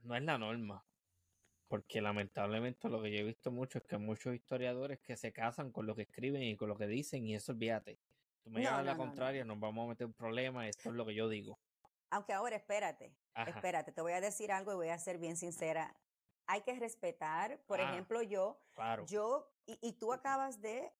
no 0.00 0.16
es 0.16 0.22
la 0.24 0.38
norma, 0.38 0.84
porque 1.68 2.00
lamentablemente 2.00 2.88
lo 2.88 3.02
que 3.02 3.10
yo 3.12 3.18
he 3.18 3.24
visto 3.24 3.50
mucho 3.50 3.78
es 3.78 3.84
que 3.84 3.98
muchos 3.98 4.34
historiadores 4.34 5.00
que 5.00 5.16
se 5.16 5.32
casan 5.32 5.72
con 5.72 5.86
lo 5.86 5.94
que 5.96 6.02
escriben 6.02 6.42
y 6.42 6.56
con 6.56 6.68
lo 6.68 6.76
que 6.76 6.86
dicen, 6.86 7.26
y 7.26 7.34
eso 7.34 7.52
olvídate. 7.52 8.00
Tú 8.42 8.50
me 8.50 8.60
No, 8.62 8.68
llevas 8.70 8.84
la 8.84 8.94
no, 8.94 8.98
no. 9.04 9.04
contraria, 9.04 9.44
nos 9.44 9.58
vamos 9.58 9.86
a 9.86 9.88
meter 9.90 10.06
en 10.06 10.14
problemas, 10.14 10.68
esto 10.68 10.90
es 10.90 10.94
lo 10.94 11.04
que 11.06 11.14
yo 11.14 11.28
digo. 11.28 11.58
Aunque 12.10 12.32
ahora 12.32 12.56
espérate, 12.56 13.16
Ajá, 13.34 13.50
espérate, 13.50 13.92
te 13.92 14.00
voy 14.00 14.12
a 14.12 14.20
decir 14.20 14.52
algo 14.52 14.72
y 14.72 14.76
voy 14.76 14.88
a 14.90 14.98
ser 14.98 15.18
bien 15.18 15.36
sincera. 15.36 16.00
Hay 16.46 16.62
que 16.62 16.74
respetar, 16.78 17.64
por 17.66 17.80
Ah. 17.80 17.90
ejemplo, 17.90 18.22
yo, 18.22 18.62
claro. 18.74 19.04
yo, 19.08 19.52
y, 19.66 19.78
y 19.82 19.98
tú 19.98 20.12
acabas 20.12 20.60
de, 20.60 20.92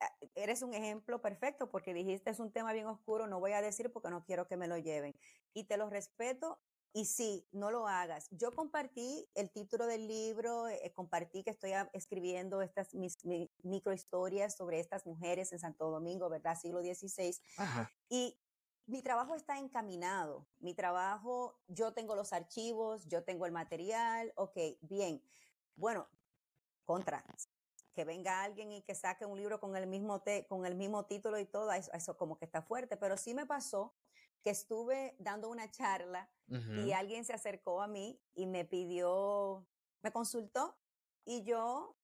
ah, 0.00 0.16
eres 0.36 0.62
un 0.62 0.74
ejemplo 0.74 1.20
perfecto 1.20 1.68
porque 1.70 1.92
dijiste 1.94 2.30
es 2.30 2.38
un 2.38 2.52
tema 2.52 2.72
bien 2.72 2.86
oscuro, 2.86 3.26
no 3.26 3.40
voy 3.40 3.52
a 3.52 3.60
decir 3.62 3.92
porque 3.92 4.10
no 4.10 4.24
quiero 4.24 4.46
que 4.46 4.56
me 4.56 4.68
lo 4.68 4.78
lleven. 4.78 5.14
Y 5.52 5.64
te 5.66 5.76
lo 5.76 5.90
respeto. 5.90 6.62
Y 6.94 7.06
sí, 7.06 7.48
no 7.52 7.70
lo 7.70 7.88
hagas. 7.88 8.28
Yo 8.30 8.52
compartí 8.54 9.26
el 9.34 9.50
título 9.50 9.86
del 9.86 10.06
libro, 10.06 10.68
eh, 10.68 10.92
compartí 10.94 11.42
que 11.42 11.50
estoy 11.50 11.72
escribiendo 11.94 12.60
estas 12.60 12.94
mis, 12.94 13.24
mi- 13.24 13.50
microhistorias 13.62 14.54
sobre 14.56 14.78
estas 14.78 15.06
mujeres 15.06 15.52
en 15.52 15.58
Santo 15.58 15.90
Domingo, 15.90 16.28
¿verdad? 16.28 16.58
Siglo 16.60 16.80
XVI. 16.82 17.34
Ajá, 17.56 17.90
Y 18.10 18.38
mi 18.84 19.00
trabajo 19.00 19.34
está 19.34 19.58
encaminado. 19.58 20.46
Mi 20.58 20.74
trabajo, 20.74 21.58
yo 21.66 21.94
tengo 21.94 22.14
los 22.14 22.34
archivos, 22.34 23.06
yo 23.06 23.24
tengo 23.24 23.46
el 23.46 23.52
material, 23.52 24.32
ok, 24.36 24.58
bien. 24.82 25.22
Bueno, 25.76 26.06
contra, 26.84 27.24
que 27.94 28.04
venga 28.04 28.42
alguien 28.42 28.70
y 28.72 28.82
que 28.82 28.94
saque 28.94 29.24
un 29.24 29.38
libro 29.38 29.60
con 29.60 29.76
el 29.76 29.86
mismo, 29.86 30.20
te- 30.20 30.46
con 30.46 30.66
el 30.66 30.74
mismo 30.74 31.06
título 31.06 31.38
y 31.38 31.46
todo, 31.46 31.72
eso, 31.72 31.90
eso 31.92 32.16
como 32.18 32.36
que 32.36 32.44
está 32.44 32.60
fuerte, 32.60 32.96
pero 32.98 33.16
sí 33.16 33.34
me 33.34 33.46
pasó 33.46 33.94
que 34.42 34.50
estuve 34.50 35.16
dando 35.18 35.48
una 35.48 35.70
charla 35.70 36.30
y 36.48 36.92
alguien 36.92 37.24
se 37.24 37.32
acercó 37.32 37.80
a 37.80 37.86
mí 37.86 38.20
y 38.34 38.44
me 38.44 38.66
pidió, 38.66 39.66
me 40.02 40.12
consultó 40.12 40.76
y 41.24 41.44
yo 41.44 41.96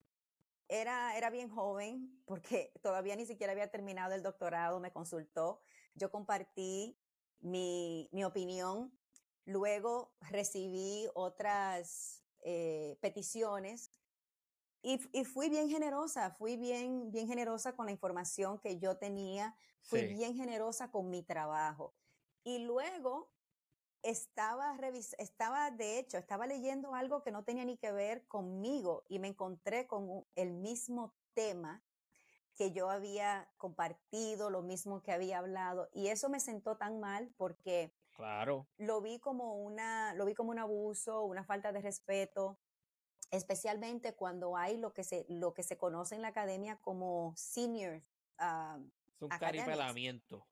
era, 0.69 1.19
era 1.19 1.29
bien 1.29 1.51
joven 1.51 2.23
porque 2.25 2.73
todavía 2.83 3.15
ni 3.17 3.27
siquiera 3.27 3.53
había 3.53 3.71
terminado 3.71 4.15
el 4.15 4.23
doctorado, 4.23 4.81
me 4.81 4.93
consultó, 4.93 5.61
yo 5.95 6.11
compartí 6.11 6.99
mi, 7.41 8.09
mi 8.13 8.25
opinión, 8.25 8.97
luego 9.45 10.15
recibí 10.31 11.09
otras 11.15 12.25
eh, 12.41 12.97
peticiones 13.03 13.91
y, 14.81 15.01
y 15.13 15.25
fui 15.25 15.51
bien 15.51 15.69
generosa, 15.69 16.31
fui 16.31 16.57
bien, 16.57 17.11
bien 17.11 17.27
generosa 17.27 17.75
con 17.75 17.87
la 17.87 17.93
información 17.93 18.59
que 18.61 18.79
yo 18.79 18.97
tenía, 18.97 19.57
fui 19.81 20.01
sí, 20.01 20.07
bien 20.07 20.37
generosa 20.37 20.91
con 20.91 21.11
mi 21.11 21.23
trabajo. 21.23 21.95
Y 22.45 22.61
luego 22.61 23.31
estaba, 24.03 24.77
revis- 24.77 25.15
estaba, 25.19 25.71
de 25.71 25.99
hecho, 25.99 26.19
estaba 26.19 26.47
leyendo 26.47 26.95
algo 26.95 27.23
que 27.23 27.31
no 27.31 27.45
tenía 27.45 27.65
ni 27.65 27.77
que 27.77 27.93
ver 27.93 28.27
conmigo 28.27 29.05
y 29.09 29.19
me 29.19 29.29
encontré 29.29 29.87
con 29.87 30.25
el 30.35 30.53
mismo 30.55 31.15
tema 31.35 31.83
que 32.55 32.73
yo 32.73 32.91
había 32.91 33.49
compartido, 33.57 34.51
lo 34.51 34.63
mismo 34.63 35.03
que 35.03 35.13
había 35.13 35.39
hablado. 35.39 35.89
Y 35.93 36.09
eso 36.09 36.29
me 36.29 36.41
sentó 36.41 36.77
tan 36.77 36.99
mal 37.01 37.33
porque 37.37 37.93
claro, 38.17 38.67
lo 38.79 39.01
vi 39.01 39.21
como 39.21 39.57
una, 39.63 40.15
lo 40.15 40.25
vi 40.25 40.35
como 40.35 40.51
un 40.51 40.59
abuso, 40.59 41.23
una 41.23 41.45
falta 41.45 41.71
de 41.73 41.81
respeto, 41.81 42.59
especialmente 43.31 44.15
cuando 44.15 44.57
hay 44.57 44.77
lo 44.77 44.93
que 44.93 45.05
se, 45.05 45.25
lo 45.29 45.55
que 45.55 45.63
se 45.63 45.77
conoce 45.77 46.15
en 46.15 46.23
la 46.23 46.29
academia 46.29 46.77
como 46.81 47.33
senior 47.37 48.03
ah, 48.39 48.79
es 49.07 49.23
un 49.23 49.33
academics. 49.33 49.65
caripelamiento. 49.65 50.47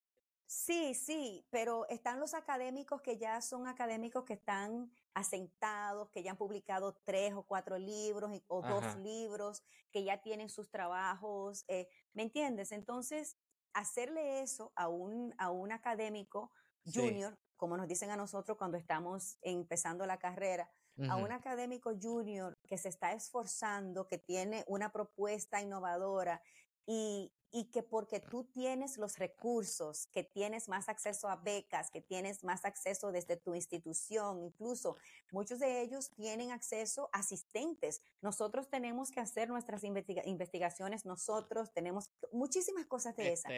Sí, 0.48 0.94
sí, 0.94 1.44
pero 1.50 1.88
están 1.88 2.20
los 2.20 2.32
académicos 2.32 3.02
que 3.02 3.18
ya 3.18 3.40
son 3.40 3.66
académicos 3.66 4.24
que 4.24 4.34
están 4.34 4.92
asentados, 5.12 6.08
que 6.10 6.22
ya 6.22 6.30
han 6.30 6.36
publicado 6.36 7.00
tres 7.04 7.34
o 7.34 7.42
cuatro 7.42 7.78
libros 7.78 8.30
o 8.46 8.62
dos 8.62 8.96
libros, 8.98 9.64
que 9.90 10.04
ya 10.04 10.22
tienen 10.22 10.48
sus 10.48 10.70
trabajos, 10.70 11.64
eh, 11.66 11.88
¿me 12.12 12.22
entiendes? 12.22 12.70
Entonces, 12.70 13.36
hacerle 13.72 14.40
eso 14.40 14.72
a 14.76 14.88
un, 14.88 15.34
a 15.36 15.50
un 15.50 15.72
académico 15.72 16.52
sí, 16.84 17.00
junior, 17.00 17.36
como 17.56 17.76
nos 17.76 17.88
dicen 17.88 18.10
a 18.10 18.16
nosotros 18.16 18.56
cuando 18.56 18.78
estamos 18.78 19.38
empezando 19.42 20.06
la 20.06 20.18
carrera, 20.18 20.70
a 21.10 21.16
un 21.16 21.30
académico 21.30 21.92
junior 22.00 22.58
que 22.66 22.78
se 22.78 22.88
está 22.88 23.12
esforzando, 23.12 24.06
que 24.06 24.16
tiene 24.16 24.64
una 24.66 24.92
propuesta 24.92 25.60
innovadora 25.60 26.40
y, 26.86 27.34
y 27.52 27.70
que 27.70 27.82
porque 27.82 28.20
tú 28.20 28.44
tienes 28.44 28.98
los 28.98 29.18
recursos, 29.18 30.06
que 30.08 30.24
tienes 30.24 30.68
más 30.68 30.88
acceso 30.88 31.28
a 31.28 31.36
becas, 31.36 31.90
que 31.90 32.00
tienes 32.00 32.44
más 32.44 32.64
acceso 32.64 33.12
desde 33.12 33.36
tu 33.36 33.54
institución, 33.54 34.40
incluso 34.40 34.96
muchos 35.32 35.58
de 35.58 35.80
ellos 35.80 36.10
tienen 36.10 36.50
acceso 36.50 37.08
a 37.12 37.20
asistentes. 37.20 38.02
Nosotros 38.20 38.68
tenemos 38.68 39.10
que 39.10 39.20
hacer 39.20 39.48
nuestras 39.48 39.82
investiga- 39.84 40.22
investigaciones, 40.26 41.04
nosotros 41.04 41.72
tenemos 41.72 42.10
muchísimas 42.32 42.86
cosas 42.86 43.16
de 43.16 43.32
esas. 43.32 43.52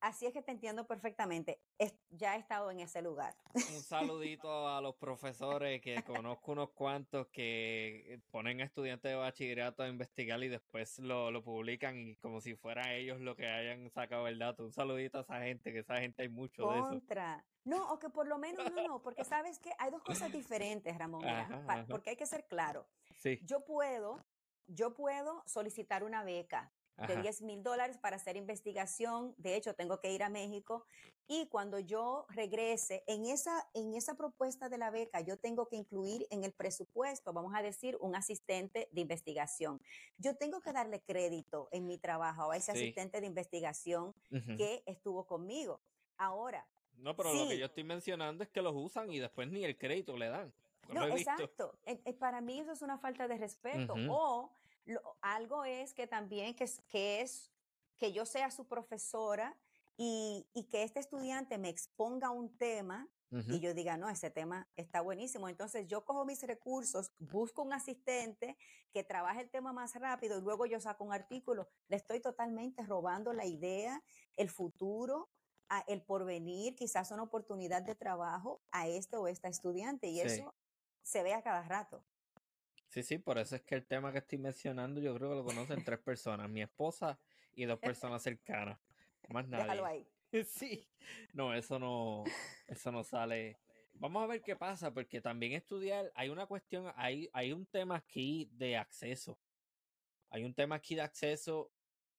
Así 0.00 0.26
es 0.26 0.32
que 0.32 0.40
te 0.40 0.50
entiendo 0.50 0.86
perfectamente. 0.86 1.60
ya 2.10 2.36
he 2.36 2.38
estado 2.38 2.70
en 2.70 2.80
ese 2.80 3.02
lugar. 3.02 3.34
Un 3.54 3.54
saludito 3.82 4.68
a 4.68 4.80
los 4.80 4.96
profesores 4.96 5.80
que 5.82 6.02
conozco 6.02 6.52
unos 6.52 6.70
cuantos 6.70 7.26
que 7.28 8.20
ponen 8.30 8.60
a 8.60 8.64
estudiantes 8.64 9.10
de 9.10 9.16
bachillerato 9.16 9.82
a 9.82 9.88
investigar 9.88 10.42
y 10.42 10.48
después 10.48 10.98
lo, 11.00 11.30
lo 11.30 11.42
publican 11.42 11.98
y 11.98 12.16
como 12.16 12.40
si 12.40 12.54
fuera 12.54 12.94
ellos 12.94 13.20
lo 13.20 13.36
que 13.36 13.46
hayan 13.46 13.90
sacado 13.90 14.26
el 14.26 14.38
dato. 14.38 14.64
Un 14.64 14.72
saludito 14.72 15.18
a 15.18 15.20
esa 15.22 15.40
gente, 15.42 15.72
que 15.72 15.80
esa 15.80 15.98
gente 15.98 16.22
hay 16.22 16.28
mucho 16.28 16.70
de 16.70 16.78
eso. 16.78 17.02
No, 17.64 17.92
o 17.92 17.98
que 17.98 18.08
por 18.08 18.26
lo 18.26 18.38
menos 18.38 18.72
no, 18.72 18.82
no, 18.82 19.02
porque 19.02 19.24
sabes 19.24 19.58
que 19.58 19.70
hay 19.78 19.90
dos 19.90 20.02
cosas 20.02 20.32
diferentes, 20.32 20.96
Ramón, 20.96 21.22
porque 21.88 22.10
hay 22.10 22.16
que 22.16 22.26
ser 22.26 22.46
claro. 22.46 22.86
Sí. 23.18 23.38
Yo 23.42 23.66
puedo, 23.66 24.24
yo 24.66 24.94
puedo 24.94 25.42
solicitar 25.46 26.04
una 26.04 26.24
beca 26.24 26.72
de 27.06 27.16
10 27.16 27.42
mil 27.42 27.62
dólares 27.62 27.98
para 27.98 28.16
hacer 28.16 28.36
investigación. 28.36 29.34
De 29.38 29.56
hecho, 29.56 29.74
tengo 29.74 30.00
que 30.00 30.12
ir 30.12 30.22
a 30.22 30.28
México. 30.28 30.84
Y 31.26 31.46
cuando 31.46 31.78
yo 31.78 32.26
regrese, 32.30 33.04
en 33.06 33.24
esa, 33.26 33.68
en 33.74 33.94
esa 33.94 34.16
propuesta 34.16 34.68
de 34.68 34.78
la 34.78 34.90
beca, 34.90 35.20
yo 35.20 35.36
tengo 35.36 35.68
que 35.68 35.76
incluir 35.76 36.26
en 36.30 36.42
el 36.42 36.52
presupuesto, 36.52 37.32
vamos 37.32 37.54
a 37.54 37.62
decir, 37.62 37.96
un 38.00 38.16
asistente 38.16 38.88
de 38.90 39.00
investigación. 39.00 39.80
Yo 40.18 40.36
tengo 40.36 40.60
que 40.60 40.72
darle 40.72 41.00
crédito 41.00 41.68
en 41.70 41.86
mi 41.86 41.98
trabajo 41.98 42.50
a 42.50 42.56
ese 42.56 42.72
asistente 42.72 43.20
de 43.20 43.26
investigación 43.28 44.12
que 44.56 44.82
estuvo 44.86 45.24
conmigo. 45.24 45.80
Ahora. 46.16 46.66
No, 46.96 47.16
pero 47.16 47.32
lo 47.32 47.48
que 47.48 47.58
yo 47.58 47.66
estoy 47.66 47.84
mencionando 47.84 48.42
es 48.42 48.50
que 48.50 48.60
los 48.60 48.74
usan 48.74 49.10
y 49.12 49.20
después 49.20 49.48
ni 49.50 49.64
el 49.64 49.78
crédito 49.78 50.16
le 50.16 50.28
dan. 50.28 50.52
No, 50.88 51.06
exacto. 51.06 51.78
para 52.18 52.40
mí 52.40 52.58
eso 52.58 52.72
es 52.72 52.82
una 52.82 52.98
falta 52.98 53.28
de 53.28 53.38
respeto. 53.38 53.94
O 54.10 54.50
algo 55.20 55.64
es 55.64 55.94
que 55.94 56.06
también 56.06 56.54
que 56.54 56.64
es, 56.64 56.80
que 56.88 57.20
es 57.20 57.50
que 57.96 58.12
yo 58.12 58.24
sea 58.24 58.50
su 58.50 58.66
profesora 58.66 59.56
y, 59.96 60.46
que 60.70 60.82
este 60.82 61.00
estudiante 61.00 61.58
me 61.58 61.68
exponga 61.68 62.30
un 62.30 62.56
tema 62.56 63.08
y 63.46 63.60
yo 63.60 63.74
diga, 63.74 63.96
no, 63.96 64.08
ese 64.08 64.28
tema 64.28 64.68
está 64.74 65.02
buenísimo. 65.02 65.48
Entonces 65.48 65.86
yo 65.86 66.04
cojo 66.04 66.24
mis 66.24 66.42
recursos, 66.42 67.12
busco 67.18 67.62
un 67.62 67.72
asistente 67.72 68.56
que 68.92 69.04
trabaje 69.04 69.42
el 69.42 69.50
tema 69.50 69.72
más 69.72 69.94
rápido 69.94 70.38
y 70.38 70.42
luego 70.42 70.66
yo 70.66 70.80
saco 70.80 71.04
un 71.04 71.12
artículo. 71.12 71.68
Le 71.86 71.96
estoy 71.96 72.18
totalmente 72.20 72.82
robando 72.82 73.32
la 73.32 73.44
idea, 73.44 74.02
el 74.36 74.48
futuro, 74.48 75.28
el 75.86 76.02
porvenir, 76.02 76.74
quizás 76.74 77.12
una 77.12 77.22
oportunidad 77.22 77.82
de 77.82 77.94
trabajo 77.94 78.62
a 78.72 78.88
este 78.88 79.16
o 79.16 79.28
esta 79.28 79.48
estudiante. 79.48 80.08
Y 80.08 80.20
eso 80.20 80.54
se 81.02 81.22
ve 81.22 81.34
a 81.34 81.42
cada 81.42 81.62
rato. 81.62 82.04
Sí, 82.90 83.04
sí, 83.04 83.18
por 83.18 83.38
eso 83.38 83.54
es 83.54 83.62
que 83.62 83.76
el 83.76 83.86
tema 83.86 84.10
que 84.10 84.18
estoy 84.18 84.38
mencionando 84.38 85.00
yo 85.00 85.14
creo 85.14 85.30
que 85.30 85.36
lo 85.36 85.44
conocen 85.44 85.84
tres 85.84 86.00
personas, 86.00 86.50
mi 86.50 86.60
esposa 86.60 87.20
y 87.54 87.64
dos 87.64 87.78
personas 88.04 88.20
cercanas. 88.20 88.80
Más 89.28 89.46
nadie. 89.46 89.64
Déjalo 89.64 89.86
ahí. 89.86 90.06
Sí, 90.46 90.88
no, 91.32 91.54
eso 91.54 91.78
no, 91.78 92.24
eso 92.66 92.92
no 92.92 93.04
sale. 93.04 93.58
Vamos 93.94 94.22
a 94.22 94.26
ver 94.26 94.42
qué 94.42 94.56
pasa, 94.56 94.92
porque 94.92 95.20
también 95.20 95.52
estudiar, 95.52 96.12
hay 96.14 96.30
una 96.30 96.46
cuestión, 96.46 96.92
hay, 96.96 97.28
hay 97.32 97.52
un 97.52 97.66
tema 97.66 97.96
aquí 97.96 98.48
de 98.52 98.76
acceso. 98.76 99.38
Hay 100.28 100.44
un 100.44 100.54
tema 100.54 100.76
aquí 100.76 100.94
de 100.94 101.02
acceso. 101.02 101.70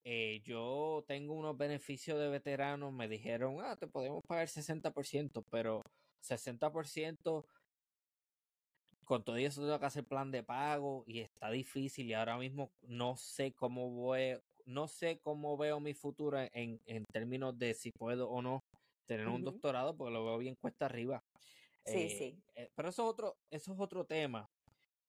Eh, 0.04 0.42
yo 0.44 1.04
tengo 1.08 1.34
unos 1.34 1.58
beneficios 1.58 2.18
de 2.20 2.30
veteranos, 2.30 2.94
me 2.94 3.08
dijeron, 3.08 3.58
ah, 3.62 3.76
te 3.76 3.88
podemos 3.88 4.24
pagar 4.26 4.48
60%, 4.48 5.46
pero 5.50 5.84
60% 6.22 7.46
con 9.12 9.26
todo 9.26 9.36
eso 9.36 9.60
tengo 9.60 9.78
que 9.78 9.86
hacer 9.86 10.06
plan 10.06 10.32
de 10.32 10.42
pago 10.42 11.04
y 11.06 11.20
está 11.20 11.52
difícil 11.52 12.08
y 12.08 12.14
ahora 12.14 12.38
mismo 12.38 12.72
no 12.84 13.18
sé 13.18 13.52
cómo 13.52 13.90
voy, 13.90 14.40
no 14.64 14.88
sé 14.88 15.20
cómo 15.20 15.58
veo 15.58 15.82
mi 15.82 15.94
futuro 15.94 16.40
en, 16.40 16.80
en 16.86 17.04
términos 17.12 17.60
de 17.60 17.74
si 17.74 17.92
puedo 17.92 18.30
o 18.30 18.42
no 18.42 18.64
tener 19.06 19.28
un 19.28 19.44
doctorado 19.44 19.98
porque 19.98 20.14
lo 20.14 20.24
veo 20.24 20.38
bien 20.38 20.56
cuesta 20.56 20.86
arriba. 20.86 21.22
Sí, 21.84 22.04
eh, 22.04 22.10
sí. 22.18 22.44
Eh, 22.56 22.72
pero 22.74 22.88
eso 22.88 23.04
es 23.04 23.10
otro, 23.10 23.38
eso 23.50 23.74
es 23.74 23.80
otro 23.82 24.06
tema. 24.06 24.50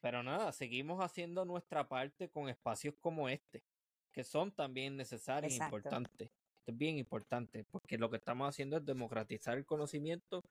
Pero 0.00 0.24
nada, 0.24 0.50
seguimos 0.50 1.00
haciendo 1.00 1.44
nuestra 1.44 1.86
parte 1.86 2.28
con 2.28 2.48
espacios 2.48 2.96
como 2.98 3.28
este, 3.28 3.62
que 4.10 4.24
son 4.24 4.50
también 4.50 4.96
necesarios 4.96 5.52
e 5.52 5.62
importantes. 5.62 6.28
Esto 6.58 6.72
es 6.72 6.76
bien 6.76 6.98
importante, 6.98 7.62
porque 7.70 7.98
lo 7.98 8.10
que 8.10 8.16
estamos 8.16 8.48
haciendo 8.48 8.78
es 8.78 8.84
democratizar 8.84 9.56
el 9.56 9.64
conocimiento 9.64 10.42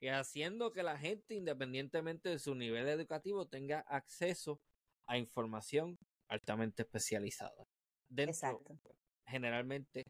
y 0.00 0.08
haciendo 0.08 0.72
que 0.72 0.82
la 0.82 0.98
gente, 0.98 1.34
independientemente 1.34 2.30
de 2.30 2.38
su 2.38 2.54
nivel 2.54 2.88
educativo, 2.88 3.46
tenga 3.46 3.80
acceso 3.80 4.60
a 5.06 5.18
información 5.18 5.98
altamente 6.28 6.82
especializada. 6.82 7.66
Dentro, 8.08 8.62
generalmente, 9.26 10.06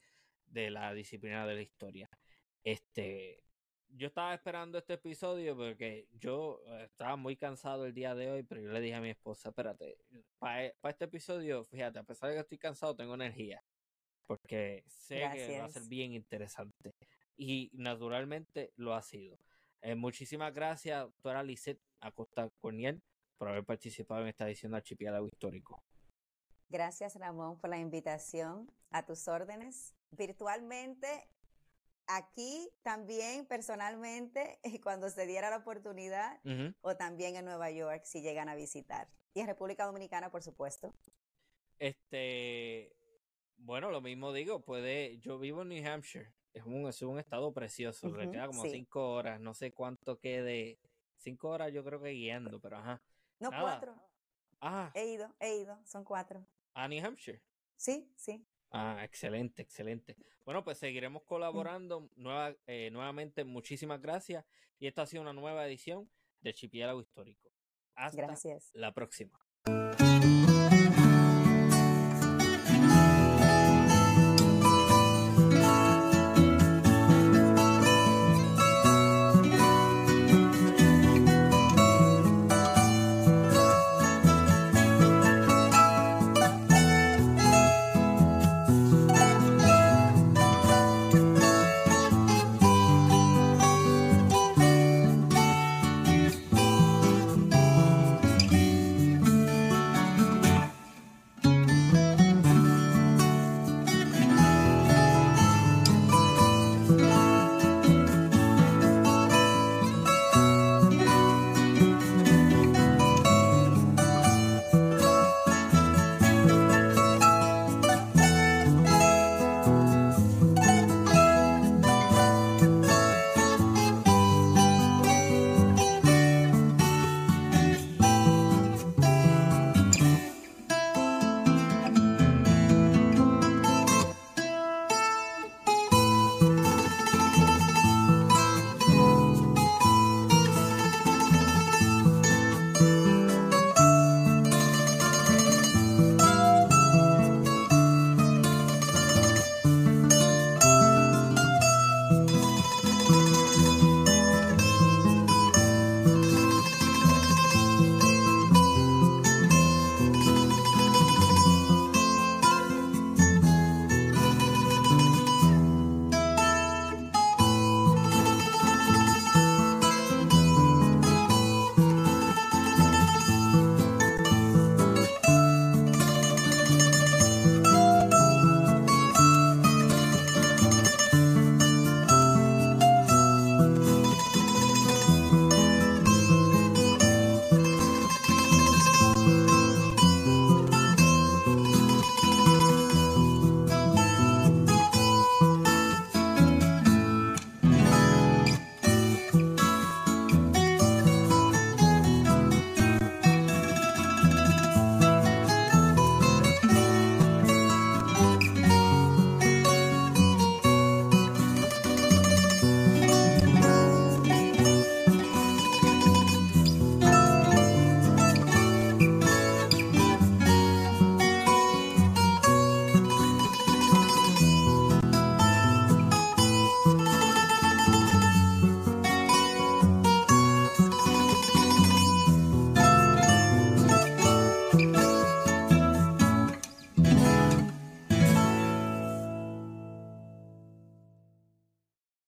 de 0.47 0.71
la 0.71 0.95
disciplina 0.95 1.47
de 1.47 1.55
la 1.55 1.63
historia. 1.63 2.09
Este, 2.63 3.43
yo 3.89 4.07
estaba 4.07 4.35
esperando 4.35 4.79
este 4.79 4.95
episodio 4.95 5.57
porque 5.57 6.07
yo 6.13 6.63
eh, 6.67 6.85
estaba 6.85 7.17
muy 7.17 7.37
cansado 7.37 7.85
el 7.85 7.95
día 7.95 8.15
de 8.15 8.31
hoy, 8.31 8.43
pero 8.43 8.61
yo 8.61 8.71
le 8.71 8.81
dije 8.81 8.95
a 8.95 9.01
mi 9.01 9.11
esposa, 9.11 9.49
espérate, 9.49 9.99
para 10.39 10.67
e, 10.67 10.77
este 10.85 11.07
episodio, 11.07 11.65
fíjate, 11.65 11.99
a 11.99 12.05
pesar 12.05 12.29
de 12.29 12.37
que 12.37 12.41
estoy 12.41 12.59
cansado, 12.59 12.95
tengo 12.95 13.15
energía, 13.15 13.63
porque 14.27 14.85
sé 14.87 15.29
que 15.33 15.59
va 15.59 15.65
a 15.65 15.71
ser 15.71 15.89
bien 15.89 16.13
interesante. 16.13 16.95
Y 17.37 17.71
naturalmente 17.73 18.73
lo 18.77 18.95
ha 18.95 19.03
sido. 19.03 19.39
Eh, 19.83 19.95
muchísimas 19.95 20.53
gracias, 20.53 21.01
doctora 21.03 21.43
Lisette 21.43 21.81
Acosta 22.01 22.51
Corniel, 22.61 23.03
por 23.39 23.49
haber 23.49 23.65
participado 23.65 24.23
en 24.23 24.29
esta 24.29 24.47
edición 24.47 24.73
de 24.73 24.79
Archipiélago 24.79 25.27
Histórico. 25.27 25.83
Gracias, 26.69 27.17
Ramón, 27.17 27.59
por 27.59 27.71
la 27.71 27.79
invitación 27.79 28.71
a 28.91 29.05
tus 29.05 29.27
órdenes. 29.27 29.95
Virtualmente, 30.11 31.29
aquí 32.07 32.71
también, 32.83 33.47
personalmente, 33.47 34.61
cuando 34.83 35.09
se 35.09 35.27
diera 35.27 35.51
la 35.51 35.59
oportunidad, 35.59 36.41
o 36.83 36.97
también 36.97 37.37
en 37.37 37.45
Nueva 37.47 37.71
York, 37.71 38.03
si 38.05 38.21
llegan 38.21 38.49
a 38.49 38.55
visitar. 38.55 39.09
Y 39.35 39.41
en 39.41 39.47
República 39.47 39.85
Dominicana, 39.85 40.31
por 40.31 40.43
supuesto. 40.43 40.93
Este, 41.79 42.95
bueno, 43.57 43.91
lo 43.91 44.01
mismo 44.01 44.33
digo, 44.33 44.61
puede, 44.61 45.19
yo 45.19 45.39
vivo 45.39 45.63
en 45.63 45.69
New 45.69 45.87
Hampshire, 45.89 46.33
es 46.53 46.65
un, 46.65 46.89
es 46.89 47.03
un 47.03 47.19
estado 47.19 47.53
precioso, 47.53 48.09
le 48.17 48.31
queda 48.31 48.47
como 48.47 48.65
cinco 48.65 49.13
horas, 49.13 49.41
no 49.41 49.55
sé 49.55 49.73
cuánto 49.73 50.19
quede, 50.19 50.79
cinco 51.17 51.51
horas 51.51 51.73
yo 51.73 51.85
creo 51.85 52.01
que 52.01 52.11
guiando, 52.11 52.61
pero 52.61 52.79
ajá. 52.79 53.03
No, 53.39 53.51
cuatro. 53.51 53.95
Ah. 54.61 54.91
He 54.95 55.13
ido, 55.13 55.35
he 55.41 55.57
ido, 55.57 55.81
son 55.87 56.05
cuatro. 56.05 56.47
¿A 56.75 56.87
New 56.89 57.05
Hampshire? 57.05 57.43
Sí, 57.77 58.13
sí. 58.15 58.45
Ah, 58.71 59.03
excelente, 59.05 59.63
excelente. 59.63 60.17
Bueno, 60.45 60.63
pues 60.63 60.79
seguiremos 60.79 61.23
colaborando. 61.25 62.09
Nueva, 62.17 62.55
eh, 62.67 62.91
nuevamente, 62.93 63.45
muchísimas 63.45 64.01
gracias. 64.01 64.45
Y 64.79 64.87
esta 64.87 65.03
ha 65.03 65.07
sido 65.07 65.23
una 65.23 65.33
nueva 65.33 65.67
edición 65.67 66.11
de 66.41 66.55
Chipiélago 66.55 67.01
Histórico. 67.01 67.51
Hasta 67.95 68.37
la 68.75 68.93
próxima. 68.93 69.39